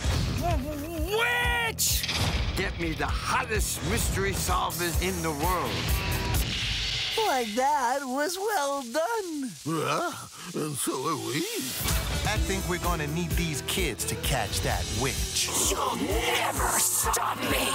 Witch! 1.09 2.03
Get 2.57 2.81
me 2.81 2.93
the 2.93 3.05
hottest 3.05 3.85
mystery 3.91 4.33
solvers 4.33 5.03
in 5.03 5.21
the 5.21 5.31
world. 5.31 5.71
Why, 7.17 7.45
that 7.55 8.01
was 8.03 8.39
well 8.39 8.83
done. 8.83 9.51
Yeah, 9.67 10.11
and 10.55 10.75
so 10.75 10.93
are 11.07 11.17
we. 11.17 11.45
I 12.25 12.39
think 12.49 12.67
we're 12.67 12.79
gonna 12.79 13.09
need 13.09 13.29
these 13.33 13.63
kids 13.67 14.07
to 14.07 14.15
catch 14.17 14.63
that 14.63 14.87
witch. 15.03 15.51
You'll 15.71 15.97
never 15.97 16.69
stop 16.79 17.39
me. 17.51 17.69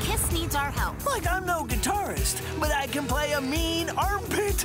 Kiss 0.00 0.30
needs 0.30 0.54
our 0.54 0.70
help. 0.70 1.04
Like 1.04 1.26
I'm 1.26 1.44
no 1.44 1.64
guitarist, 1.64 2.40
but 2.60 2.70
I 2.70 2.86
can 2.86 3.04
play 3.04 3.32
a 3.32 3.40
mean 3.40 3.90
armpit. 3.90 4.62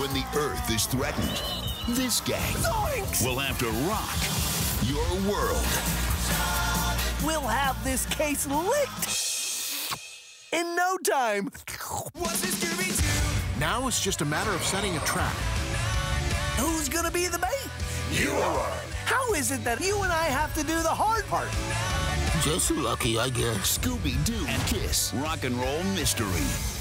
When 0.00 0.12
the 0.14 0.24
Earth 0.36 0.68
is 0.70 0.86
threatened, 0.86 1.67
this 1.94 2.20
gang 2.20 2.54
Zoinks! 2.54 3.24
will 3.24 3.38
have 3.38 3.58
to 3.58 3.68
rock 3.88 4.16
your 4.86 5.30
world. 5.30 5.64
We'll 7.24 7.48
have 7.48 7.82
this 7.82 8.06
case 8.06 8.46
licked 8.46 9.18
in 10.52 10.76
no 10.76 10.98
time. 10.98 11.50
Now 13.58 13.88
it's 13.88 14.02
just 14.02 14.20
a 14.20 14.24
matter 14.24 14.52
of 14.52 14.62
setting 14.62 14.96
a 14.96 15.00
trap. 15.00 15.32
Who's 16.56 16.88
gonna 16.88 17.10
be 17.10 17.26
the 17.26 17.38
bait? 17.38 17.70
You 18.12 18.30
are. 18.30 18.72
How 19.04 19.32
is 19.34 19.50
it 19.50 19.64
that 19.64 19.80
you 19.80 20.02
and 20.02 20.12
I 20.12 20.24
have 20.24 20.54
to 20.54 20.62
do 20.62 20.82
the 20.82 20.94
hard 20.94 21.26
part? 21.26 21.48
Just 22.42 22.70
lucky, 22.70 23.18
I 23.18 23.30
guess. 23.30 23.78
Scooby 23.78 24.22
Doo 24.24 24.44
and 24.46 24.62
Kiss 24.62 25.12
Rock 25.14 25.44
and 25.44 25.56
Roll 25.56 25.82
Mystery. 25.94 26.77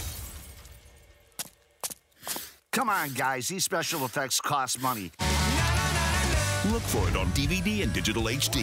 Come 2.78 2.92
on, 2.92 3.14
guys. 3.14 3.48
These 3.48 3.66
special 3.66 4.06
effects 4.06 4.42
cost 4.42 4.82
money. 4.82 5.10
Look 6.72 6.82
for 6.82 7.10
it 7.10 7.16
on 7.16 7.32
DVD 7.36 7.84
and 7.84 7.94
digital 7.94 8.24
HD. 8.28 8.60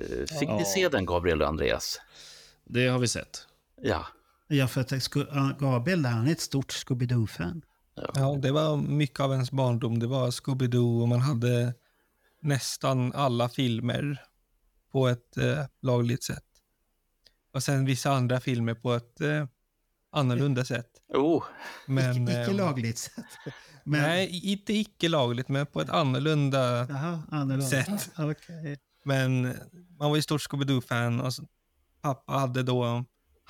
Eh, 0.00 0.38
Fick 0.38 0.48
ni 0.48 0.58
Ja. 0.58 0.64
se 0.64 0.88
den, 0.88 1.06
Gabriel 1.06 1.42
och 1.42 1.48
Andreas? 1.48 2.00
Det 2.64 2.86
har 2.86 2.98
vi 2.98 3.08
sett. 3.08 3.46
Ja. 3.82 4.06
Ja, 4.48 4.68
för 4.68 4.80
att 4.80 4.92
ja, 5.14 5.56
Gabriel 5.58 6.04
han 6.04 6.28
är 6.28 6.32
ett 6.32 6.40
stort 6.40 6.72
Scooby-Doo-fan. 6.72 7.62
Ja, 8.14 8.38
det 8.42 8.52
var 8.52 8.76
mycket 8.76 9.20
av 9.20 9.32
ens 9.32 9.50
barndom. 9.50 9.98
Det 9.98 10.06
var 10.06 10.30
Scooby-Doo 10.30 11.02
och 11.02 11.08
man 11.08 11.20
hade 11.20 11.74
nästan 12.40 13.12
alla 13.12 13.48
filmer 13.48 14.22
på 14.92 15.08
ett 15.08 15.36
eh, 15.36 15.64
lagligt 15.82 16.24
sätt. 16.24 16.44
Och 17.52 17.62
sen 17.62 17.84
vissa 17.84 18.12
andra 18.12 18.40
filmer 18.40 18.74
på 18.74 18.94
ett 18.94 19.20
eh, 19.20 19.46
annorlunda 20.12 20.64
sätt. 20.64 20.88
Oh, 21.14 21.44
Men, 21.86 22.28
Icke 22.28 22.40
eh, 22.40 22.54
lagligt 22.54 22.98
sätt. 22.98 23.24
Men, 23.84 24.02
Nej, 24.02 24.40
inte 24.52 24.72
icke 24.72 25.08
lagligt, 25.08 25.48
men 25.48 25.66
på 25.66 25.80
ett 25.80 25.90
annorlunda 25.90 26.86
Jaha, 26.88 27.22
annorlunda. 27.30 27.66
sätt. 27.66 28.10
Okej. 28.18 28.78
Men 29.04 29.42
man 29.98 30.10
var 30.10 30.16
ju 30.16 30.22
stort 30.22 30.40
Scooby-Doo-fan 30.40 31.20
och 31.20 31.32
pappa 32.02 32.32
hade 32.32 32.62
då 32.62 33.04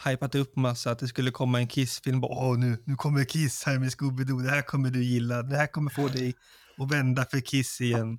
hypat 0.05 0.35
upp 0.35 0.57
massa 0.57 0.91
att 0.91 0.99
det 0.99 1.09
skulle 1.09 1.31
komma 1.31 1.59
en 1.59 1.69
Kiss-film. 1.69 2.25
Åh, 2.25 2.59
nu, 2.59 2.83
nu 2.85 2.97
kommer 2.97 3.25
Kiss 3.25 3.65
här 3.65 3.79
med 3.79 3.89
Scooby-Doo. 3.89 4.43
Det 4.43 4.51
här 4.51 4.63
kommer 4.63 4.91
du 4.91 5.05
gilla. 5.05 5.43
Det 5.43 5.57
här 5.57 5.67
kommer 5.67 5.91
få 5.91 6.09
dig 6.09 6.35
att 6.79 6.91
vända 6.93 7.25
för 7.25 7.41
Kiss 7.41 7.81
igen. 7.81 8.19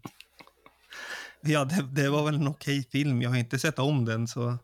Ja, 1.41 1.65
det, 1.65 1.81
det 1.81 2.09
var 2.09 2.25
väl 2.25 2.35
en 2.35 2.47
okej 2.47 2.87
film. 2.91 3.21
Jag 3.21 3.29
har 3.29 3.37
inte 3.37 3.59
sett 3.59 3.79
om 3.79 4.05
den, 4.05 4.27
så... 4.27 4.57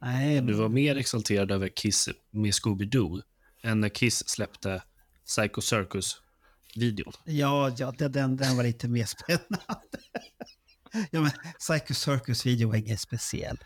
Nej, 0.00 0.40
Du 0.40 0.52
var 0.52 0.68
mer 0.68 0.96
exalterad 0.96 1.50
över 1.50 1.68
Kiss 1.68 2.08
med 2.30 2.50
Scooby-Doo 2.52 3.22
än 3.62 3.80
när 3.80 3.88
Kiss 3.88 4.28
släppte 4.28 4.82
Psycho 5.26 5.60
Circus-videon. 5.60 7.12
Ja, 7.24 7.74
ja 7.78 7.92
den, 7.98 8.36
den 8.36 8.56
var 8.56 8.62
lite 8.62 8.88
mer 8.88 9.04
spännande. 9.22 9.78
ja, 11.10 11.20
men 11.20 11.30
Psycho 11.58 11.94
Circus 11.94 12.46
video 12.46 12.68
var 12.68 12.76
inget 12.76 13.00
speciell. 13.00 13.58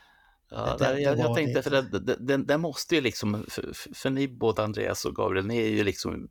Ja, 0.51 0.77
Det- 0.79 0.85
där, 0.85 0.95
det 0.95 1.01
jag, 1.01 1.19
jag 1.19 1.37
tänkte, 1.37 1.59
det. 1.59 1.63
för 1.63 1.71
den, 1.71 2.27
den- 2.27 2.47
den, 2.47 2.61
måste 2.61 2.95
ju 2.95 3.01
liksom, 3.01 3.45
för, 3.49 3.73
för- 3.75 3.95
för 3.95 4.11
ni 4.11 4.29
både 4.29 4.63
Andreas 4.65 5.05
och 5.05 5.15
Gabriel, 5.17 5.47
ni 5.47 5.59
är 5.59 5.69
ju 5.71 5.85
liksom, 5.85 6.29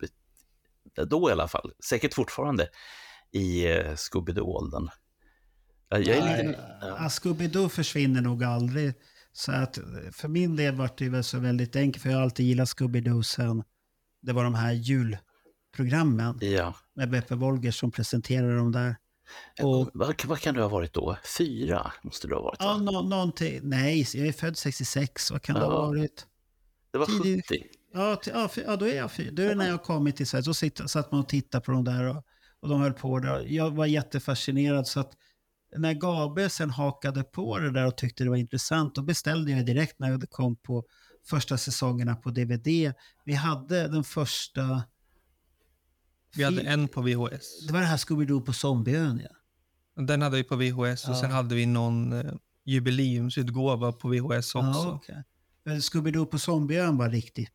då 1.07 1.29
i 1.29 1.31
alla 1.31 1.47
fall, 1.47 1.73
säkert 1.89 2.13
fortfarande 2.13 2.69
i 3.31 3.65
eh, 3.71 3.93
Scooby-Doo-åldern. 3.95 4.89
Jag 5.89 6.01
jag 6.03 6.17
är 6.17 6.43
lite, 6.47 6.59
Ja. 6.81 7.07
Scooby-Doo 7.09 7.69
försvinner 7.69 8.21
nog 8.21 8.43
aldrig. 8.43 8.93
Så 9.33 9.51
att 9.51 9.77
eh, 9.77 9.83
för 10.11 10.27
min 10.27 10.55
del 10.55 10.75
var 10.75 10.89
det 10.97 11.09
väl 11.09 11.23
så 11.23 11.39
väldigt 11.39 11.75
enkelt, 11.75 12.03
för 12.03 12.09
jag 12.09 12.17
har 12.17 12.23
alltid 12.23 12.45
gillat 12.45 12.67
Scooby-Doo 12.69 13.21
sen 13.21 13.63
det 14.21 14.33
var 14.33 14.43
de 14.43 14.55
här 14.55 14.71
julprogrammen 14.73 16.37
ja. 16.41 16.75
med 16.95 17.09
Beppe 17.09 17.35
Wolger 17.35 17.71
som 17.71 17.91
presenterade 17.91 18.55
dem 18.55 18.71
där. 18.71 18.95
Och, 19.61 19.89
vad, 19.93 20.25
vad 20.25 20.39
kan 20.39 20.55
du 20.55 20.61
ha 20.61 20.69
varit 20.69 20.93
då? 20.93 21.17
Fyra 21.37 21.91
måste 22.03 22.27
du 22.27 22.35
ha 22.35 22.41
varit? 22.41 22.57
ja, 22.59 22.77
nå, 22.77 23.01
någonting. 23.01 23.59
Nej, 23.63 24.07
jag 24.13 24.27
är 24.27 24.31
född 24.33 24.57
66. 24.57 25.31
Vad 25.31 25.41
kan 25.41 25.55
det 25.55 25.61
ha 25.61 25.71
Ja. 25.73 25.85
varit? 25.87 26.27
Det 26.91 26.97
var 26.97 27.05
tidig- 27.05 27.43
70. 27.49 27.63
Ja, 27.93 28.15
t- 28.15 28.31
ja, 28.33 28.49
fy- 28.49 28.63
ja, 28.67 28.75
då 28.75 28.85
är 28.87 28.95
jag 28.95 29.11
fyra. 29.11 29.31
Då 29.31 29.43
är 29.43 29.49
det 29.49 29.55
när 29.55 29.69
jag 29.69 29.83
kommit 29.83 30.15
till 30.15 30.27
Sverige. 30.27 30.43
Då 30.43 30.87
satt 30.87 31.11
man 31.11 31.19
och 31.21 31.29
tittade 31.29 31.65
på 31.65 31.71
dem 31.71 31.83
där 31.83 32.03
och, 32.03 32.23
och 32.59 32.69
de 32.69 32.81
höll 32.81 32.93
på 32.93 33.19
där. 33.19 33.45
Jag 33.49 33.71
var 33.71 33.85
jättefascinerad 33.85 34.87
så 34.87 34.99
att 34.99 35.11
när 35.77 35.93
Gabe 35.93 36.49
sen 36.49 36.69
hakade 36.69 37.23
på 37.23 37.59
det 37.59 37.71
där 37.71 37.87
och 37.87 37.97
tyckte 37.97 38.23
det 38.23 38.29
var 38.29 38.37
intressant, 38.37 38.95
då 38.95 39.01
beställde 39.01 39.51
jag 39.51 39.65
direkt 39.65 39.99
när 39.99 40.17
det 40.17 40.27
kom 40.27 40.55
på 40.55 40.83
första 41.25 41.57
säsongerna 41.57 42.15
på 42.15 42.29
DVD. 42.31 42.93
Vi 43.25 43.33
hade 43.33 43.87
den 43.87 44.03
första... 44.03 44.83
Vi 46.35 46.43
hade 46.43 46.61
en 46.61 46.87
på 46.87 47.01
VHS. 47.01 47.67
Det 47.67 47.73
var 47.73 47.79
det 47.79 47.85
här 47.85 47.97
Scooby-Doo 47.97 48.41
på 48.45 48.53
Zombieön, 48.53 49.21
ja. 49.23 50.03
Den 50.03 50.21
hade 50.21 50.37
vi 50.37 50.43
på 50.43 50.55
VHS 50.55 51.05
och 51.07 51.13
Ja. 51.15 51.21
sen 51.21 51.31
hade 51.31 51.55
vi 51.55 51.65
någon 51.65 52.13
eh, 52.13 52.33
jubileumsutgåva 52.65 53.91
på 53.91 54.07
VHS 54.09 54.55
också. 54.55 54.61
ja 54.61 54.95
okay. 54.95 55.23
Scooby-Doo 55.79 56.25
på 56.25 56.39
Zombieön 56.39 56.97
var 56.97 57.09
riktigt. 57.09 57.51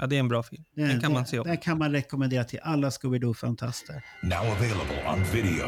Ja, 0.00 0.06
det 0.06 0.16
är 0.16 0.20
en 0.20 0.28
bra 0.28 0.42
film. 0.42 0.64
Den 0.76 1.00
kan 1.00 1.12
man 1.12 1.26
se 1.26 1.38
om. 1.38 1.46
Den 1.46 1.58
kan 1.58 1.78
man 1.78 1.92
rekommendera 1.92 2.44
till 2.44 2.58
alla 2.62 2.88
Scooby-Doo-fantaster. 2.90 4.02
Now 4.22 4.38
available 4.52 5.04
on 5.12 5.24
video. 5.24 5.66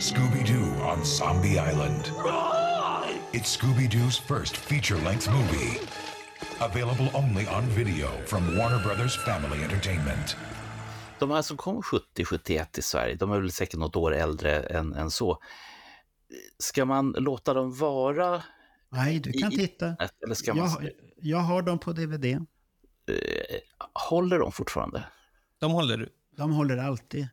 Scooby-Doo 0.00 0.92
on 0.92 1.04
Zombie 1.04 1.48
Island. 1.70 2.02
It's 3.32 3.58
Scooby-Doo's 3.60 4.20
first 4.28 4.56
feature-length 4.56 5.30
movie. 5.30 5.80
Available 6.58 7.10
only 7.14 7.46
on 7.46 7.68
video 7.76 8.08
from 8.26 8.56
Warner 8.56 8.82
Brothers 8.84 9.24
Family 9.24 9.62
Entertainment. 9.64 10.36
De 11.18 11.30
här 11.30 11.42
som 11.42 11.56
kom 11.56 11.82
70-71 12.16 12.78
i 12.78 12.82
Sverige, 12.82 13.14
de 13.14 13.32
är 13.32 13.40
väl 13.40 13.52
säkert 13.52 13.78
något 13.80 13.96
år 13.96 14.14
äldre 14.14 14.60
än, 14.60 14.94
än 14.94 15.10
så. 15.10 15.38
Ska 16.58 16.84
man 16.84 17.14
låta 17.18 17.54
dem 17.54 17.74
vara? 17.74 18.42
Nej, 18.92 19.18
du 19.20 19.32
kan 19.32 19.52
i- 19.52 19.56
titta. 19.56 19.96
Eller 20.24 20.34
ska 20.34 20.54
man... 20.54 20.68
Jag, 20.82 20.90
jag 21.22 21.38
har 21.38 21.62
dem 21.62 21.78
på 21.78 21.92
DVD. 21.92 22.46
Håller 23.94 24.38
de 24.38 24.52
fortfarande? 24.52 25.04
De 25.58 25.72
håller 25.72 25.96
du. 25.96 26.08
De 26.36 26.52
håller 26.52 26.76
alltid. 26.76 27.28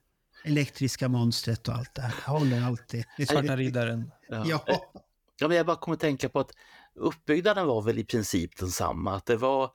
Elektriska 0.46 1.08
monstret 1.08 1.68
och 1.68 1.74
allt 1.74 1.96
det 1.96 2.02
här. 2.02 2.14
Håller 2.26 2.62
alltid. 2.62 3.06
Svarta 3.28 3.56
riddaren. 3.56 4.12
Ja. 4.30 4.66
Ja, 5.40 5.48
men 5.48 5.58
jag 5.58 5.66
bara 5.66 5.76
kommer 5.76 5.96
att 5.96 6.02
tänka 6.02 6.30
på 6.30 6.40
att 6.40 6.52
uppbyggnaden 6.96 7.68
var 7.68 7.82
väl 7.82 8.00
i 8.00 8.04
princip 8.06 8.58
densamma. 8.58 9.16
Att 9.16 9.26
det 9.26 9.38
var 9.38 9.72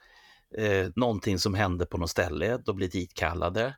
eh, 0.59 0.89
någonting 0.97 1.39
som 1.39 1.55
hände 1.55 1.87
på 1.87 1.99
något 1.99 2.11
ställe, 2.11 2.57
de 2.57 2.77
blir 2.77 2.89
ditkallade. 2.89 3.77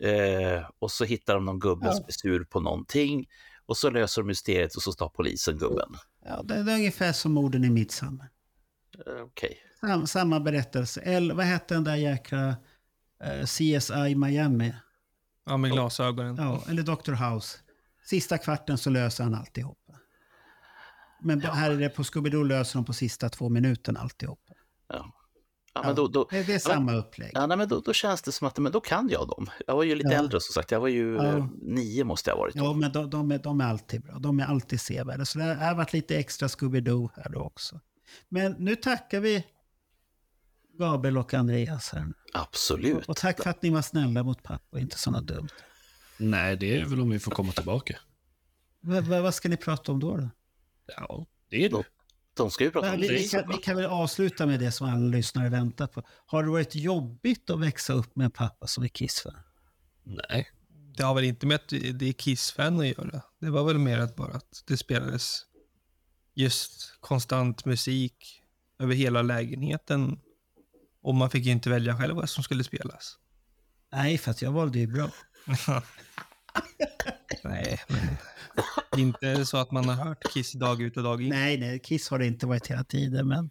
Eh, 0.00 0.68
och 0.78 0.90
så 0.90 1.04
hittar 1.04 1.34
de 1.34 1.44
någon 1.44 1.58
gubbe 1.58 1.92
som 1.92 2.04
är 2.08 2.12
sur 2.12 2.44
på 2.44 2.60
någonting. 2.60 3.28
Och 3.66 3.76
så 3.76 3.90
löser 3.90 4.22
de 4.22 4.26
mysteriet 4.26 4.74
och 4.74 4.82
så 4.82 4.92
tar 4.92 5.08
polisen 5.08 5.58
gubben. 5.58 5.94
Ja, 6.24 6.42
det 6.42 6.54
är 6.54 6.74
ungefär 6.74 7.12
som 7.12 7.32
morden 7.32 7.64
i 7.64 7.70
Midsommar. 7.70 8.28
Eh, 9.06 9.22
Okej. 9.22 9.58
Sam, 9.86 10.06
samma 10.06 10.40
berättelse. 10.40 11.00
Eller 11.00 11.34
vad 11.34 11.46
hette 11.46 11.74
den 11.74 11.84
där 11.84 11.96
jäkla 11.96 12.48
eh, 13.24 13.44
CSI 13.44 14.14
Miami? 14.14 14.74
Ja, 15.46 15.56
med 15.56 15.70
glasögonen. 15.72 16.36
Ja, 16.38 16.62
eller 16.68 16.82
Dr. 16.82 17.12
House. 17.12 17.58
Sista 18.06 18.38
kvarten 18.38 18.78
så 18.78 18.90
löser 18.90 19.24
han 19.24 19.34
alltihopa. 19.34 19.92
Men 21.22 21.40
här 21.40 21.70
är 21.70 21.76
det 21.76 21.88
på 21.88 22.02
Scooby-Doo 22.02 22.44
löser 22.44 22.78
de 22.78 22.84
på 22.84 22.92
sista 22.92 23.28
två 23.28 23.48
minuterna 23.48 24.00
alltihopa. 24.00 24.52
Ja. 24.88 25.12
Ja, 25.74 25.82
men 25.82 25.94
då, 25.94 26.08
då, 26.08 26.26
Det 26.30 26.42
det 26.42 26.54
är 26.54 26.58
samma 26.58 26.94
upplägg. 26.94 27.30
Ja, 27.34 27.46
nej, 27.46 27.56
men 27.56 27.68
då, 27.68 27.80
då 27.80 27.92
känns 27.92 28.22
det 28.22 28.32
som 28.32 28.46
att 28.48 28.58
men 28.58 28.72
då 28.72 28.80
kan 28.80 29.08
jag 29.08 29.28
dem. 29.28 29.50
Jag 29.66 29.76
var 29.76 29.82
ju 29.82 29.94
lite 29.94 30.08
Ja. 30.12 30.18
äldre 30.18 30.40
som 30.40 30.52
sagt. 30.52 30.70
Jag 30.70 30.80
var 30.80 30.88
ju 30.88 31.14
Ja. 31.16 31.24
eh, 31.38 31.46
nio 31.62 32.04
måste 32.04 32.30
jag 32.30 32.36
ha 32.36 32.42
varit. 32.42 32.54
Ja, 32.56 32.72
men 32.72 32.92
de, 32.92 33.10
de, 33.10 33.30
är, 33.32 33.38
de 33.38 33.60
är 33.60 33.64
alltid 33.64 34.02
bra. 34.02 34.18
De 34.18 34.40
är 34.40 34.44
alltid 34.44 34.80
sevärda. 34.80 35.24
Så 35.24 35.38
det 35.38 35.44
har 35.54 35.74
varit 35.74 35.92
lite 35.92 36.16
extra 36.18 36.48
Scooby-Doo 36.48 37.08
här 37.16 37.28
då 37.30 37.40
också. 37.40 37.80
Men 38.28 38.52
nu 38.58 38.76
tackar 38.76 39.20
vi 39.20 39.44
Gabriel 40.78 41.18
och 41.18 41.34
Andreas 41.34 41.92
här. 41.92 42.12
Absolut. 42.32 43.08
Och 43.08 43.16
tack 43.16 43.42
för 43.42 43.50
att 43.50 43.62
ni 43.62 43.70
var 43.70 43.82
snälla 43.82 44.22
mot 44.22 44.42
pappa 44.42 44.64
och 44.70 44.80
inte 44.80 44.98
sådana 44.98 45.20
dumt. 45.20 45.48
Nej, 46.18 46.56
det 46.56 46.76
är 46.76 46.84
väl 46.84 47.00
om 47.00 47.10
vi 47.10 47.18
får 47.18 47.30
komma 47.30 47.52
tillbaka. 47.52 47.98
Va, 48.80 49.20
vad 49.20 49.34
ska 49.34 49.48
ni 49.48 49.56
prata 49.56 49.92
om 49.92 50.00
då? 50.00 50.16
då? 50.16 50.30
Ja, 50.86 51.26
det 51.50 51.64
är 51.64 51.68
det. 51.68 51.84
De 52.34 52.50
ska 52.50 52.64
ju 52.64 52.70
prata 52.70 52.92
om 52.94 53.00
vi, 53.00 53.08
vi, 53.08 53.22
det. 53.22 53.28
kan, 53.28 53.48
vi 53.48 53.56
kan 53.56 53.76
väl 53.76 53.86
avsluta 53.86 54.46
med 54.46 54.60
det 54.60 54.72
som 54.72 54.88
alla 54.88 55.16
lyssnare 55.16 55.48
väntar 55.48 55.86
på. 55.86 56.02
Har 56.26 56.42
det 56.42 56.50
varit 56.50 56.74
jobbigt 56.74 57.50
att 57.50 57.60
växa 57.60 57.92
upp 57.92 58.16
med 58.16 58.24
en 58.24 58.30
pappa 58.30 58.66
som 58.66 58.84
är 58.84 58.88
Kiss-fan? 58.88 59.38
Nej. 60.02 60.50
Det 60.96 61.02
har 61.02 61.14
väl 61.14 61.24
inte 61.24 61.46
med 61.46 61.54
att 61.54 61.68
det 61.68 62.08
är 62.08 62.12
Kiss-fan 62.12 62.80
att 62.80 62.86
göra. 62.86 63.22
Det 63.40 63.50
var 63.50 63.64
väl 63.64 63.78
mer 63.78 63.98
att 63.98 64.16
bara 64.16 64.32
att 64.32 64.62
det 64.66 64.76
spelades 64.76 65.40
just 66.34 67.00
konstant 67.00 67.64
musik 67.64 68.42
över 68.78 68.94
hela 68.94 69.22
lägenheten. 69.22 70.20
Och 71.04 71.14
man 71.14 71.30
fick 71.30 71.44
ju 71.44 71.52
inte 71.52 71.70
välja 71.70 71.96
själv 71.96 72.16
vad 72.16 72.30
som 72.30 72.44
skulle 72.44 72.64
spelas. 72.64 73.18
Nej, 73.92 74.18
för 74.18 74.30
att 74.30 74.42
jag 74.42 74.52
valde 74.52 74.78
ju 74.78 74.86
bra. 74.86 75.10
Nej, 77.44 77.80
men 77.88 78.16
inte 79.00 79.46
så 79.46 79.56
att 79.56 79.70
man 79.70 79.88
har 79.88 80.04
hört 80.04 80.32
Kiss 80.32 80.52
dag 80.52 80.82
ut 80.82 80.96
och 80.96 81.02
dag 81.02 81.22
in. 81.22 81.28
Nej, 81.28 81.58
nej, 81.58 81.78
Kiss 81.78 82.08
har 82.08 82.18
det 82.18 82.26
inte 82.26 82.46
varit 82.46 82.66
hela 82.66 82.84
tiden, 82.84 83.28
men 83.28 83.50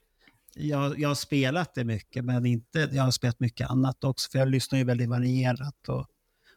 jag, 0.56 1.00
jag 1.00 1.08
har 1.08 1.16
spelat 1.16 1.76
det 1.76 1.84
mycket, 1.84 2.26
men 2.26 2.46
inte, 2.46 2.90
jag 2.92 3.04
har 3.04 3.12
spelat 3.12 3.40
mycket 3.40 3.70
annat 3.70 4.04
också, 4.04 4.32
för 4.32 4.40
jag 4.40 4.48
lyssnar 4.48 4.80
ju 4.80 4.86
väldigt 4.86 5.10
varierat 5.10 5.90
och, 5.90 6.08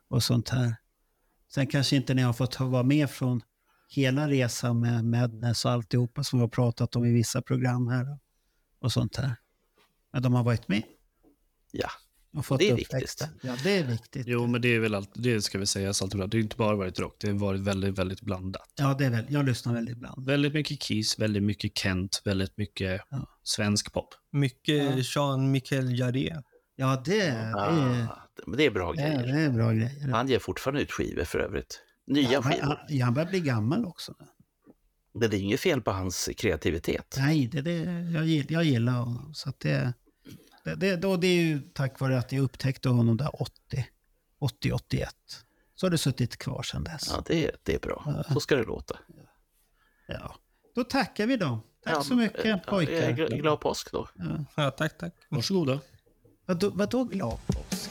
och 0.09 0.23
sånt 0.23 0.49
här. 0.49 0.77
Sen 1.55 1.67
kanske 1.67 1.97
inte 1.97 2.15
ni 2.15 2.23
har 2.23 2.33
fått 2.33 2.61
vara 2.61 2.83
med 2.83 3.11
från 3.11 3.41
hela 3.89 4.29
resan 4.29 4.81
med 4.81 5.05
Madness 5.05 5.65
och 5.65 5.71
alltihopa 5.71 6.25
som 6.25 6.39
vi 6.39 6.41
har 6.41 6.49
pratat 6.49 6.97
om 6.97 7.05
i 7.05 7.13
vissa 7.13 7.43
program 7.43 7.89
här 7.89 8.19
och 8.79 8.93
sånt 8.93 9.17
här. 9.17 9.37
Men 10.17 10.23
de 10.23 10.35
har 10.35 10.45
varit 10.45 10.69
med. 10.69 10.83
Ja, 11.73 11.89
och 12.37 12.47
fått 12.47 12.59
det 12.59 12.71
är 12.71 12.81
uppväxten. 12.81 13.29
Ja, 13.43 13.57
det 13.65 13.77
är 13.79 13.85
viktigt. 13.87 14.27
Jo, 14.27 14.47
men 14.47 14.61
det 14.63 14.69
är 14.69 14.81
väl 14.81 14.95
allt, 14.95 15.11
det 15.15 15.43
ska 15.43 15.59
vi 15.59 15.67
säga 15.67 15.89
alltid 15.89 16.19
bra. 16.19 16.27
Det 16.27 16.37
har 16.37 16.43
inte 16.43 16.57
bara 16.57 16.77
varit 16.77 16.99
rock, 16.99 17.17
det 17.21 17.29
har 17.29 17.35
varit 17.39 17.61
väldigt, 17.61 17.99
väldigt 17.99 18.21
blandat. 18.21 18.73
Ja, 18.77 18.95
det 18.99 19.07
är 19.07 19.11
väl, 19.11 19.27
jag 19.29 19.45
lyssnar 19.45 19.75
väldigt 19.75 19.97
ibland. 19.97 20.27
Väldigt 20.27 20.55
mycket 20.55 20.81
Kiss, 20.81 21.19
väldigt 21.19 21.43
mycket 21.43 21.79
Kent, 21.79 22.23
väldigt 22.25 22.57
mycket 22.57 23.01
svensk 23.43 23.93
pop. 23.93 24.15
Mycket 24.33 25.15
Jean-Michel 25.17 25.99
Jarre. 25.99 26.43
Ja, 26.77 27.03
det, 27.05 27.13
det, 27.13 27.27
är, 27.27 27.55
Ah, 27.55 28.29
det 28.57 28.65
är 28.67 28.71
bra 28.71 28.93
grejer. 28.93 29.27
det 29.27 29.41
är 29.41 29.51
bra 29.51 29.73
grejer. 29.73 30.09
Han 30.09 30.29
ger 30.29 30.39
fortfarande 30.39 30.83
ut 30.83 30.93
skivor 30.93 31.25
för 31.25 31.39
övrigt. 31.39 31.81
Nya 32.07 32.33
Ja, 32.33 32.43
skivor. 32.43 32.63
han, 32.89 33.01
han 33.01 33.15
börjar 33.15 33.29
bli 33.31 33.41
gammal 33.41 33.85
också. 33.87 34.15
Men 35.19 35.31
det 35.31 35.37
är 35.37 35.41
inget 35.41 35.61
fel 35.61 35.81
på 35.83 35.91
hans 35.91 36.29
kreativitet. 36.37 37.15
Nej, 37.19 37.47
det, 37.47 37.61
det, 37.61 37.73
jag, 38.15 38.25
gill- 38.25 38.47
jag 38.53 38.65
gillar 38.65 38.93
honom. 38.93 39.35
Så 39.35 39.49
att 39.49 39.61
det, 39.61 39.93
det, 40.67 40.75
det, 40.75 40.97
då, 40.97 41.17
det 41.17 41.27
är 41.27 41.41
ju 41.43 41.61
tack 41.61 42.01
vare 42.01 42.19
att 42.19 42.33
jag 42.33 42.43
upptäckte 42.43 42.89
honom 42.89 43.17
där 43.17 43.43
80, 43.43 43.87
80-81. 44.63 45.07
Så 45.75 45.87
har 45.87 45.91
det 45.91 45.99
suttit 45.99 46.37
kvar 46.37 46.63
sedan 46.63 46.85
dess. 46.85 47.09
Ja, 47.11 47.23
det, 47.27 47.51
det 47.63 47.75
är 47.75 47.79
bra. 47.79 48.25
Så 48.33 48.41
ska 48.41 48.57
det 48.57 48.65
låta. 48.65 48.99
Ja. 50.07 50.37
Då 50.75 50.85
tackar 50.85 51.27
vi 51.27 51.37
dem. 51.37 51.61
Tack 51.85 51.95
Ja, 51.95 52.03
så 52.03 52.15
mycket 52.15 52.45
ja, 52.45 52.59
pojkar. 52.67 53.11
gl- 53.11 53.37
Glad 53.41 53.61
påsk 53.61 53.93
då. 53.93 54.09
Ja. 54.15 54.45
Ja, 54.57 54.71
tack, 54.71 54.99
tack. 54.99 55.13
Varsågoda. 55.29 55.81
Vadå, 56.47 56.71
vadå 56.75 57.05
glad 57.05 57.39
påsk? 57.47 57.91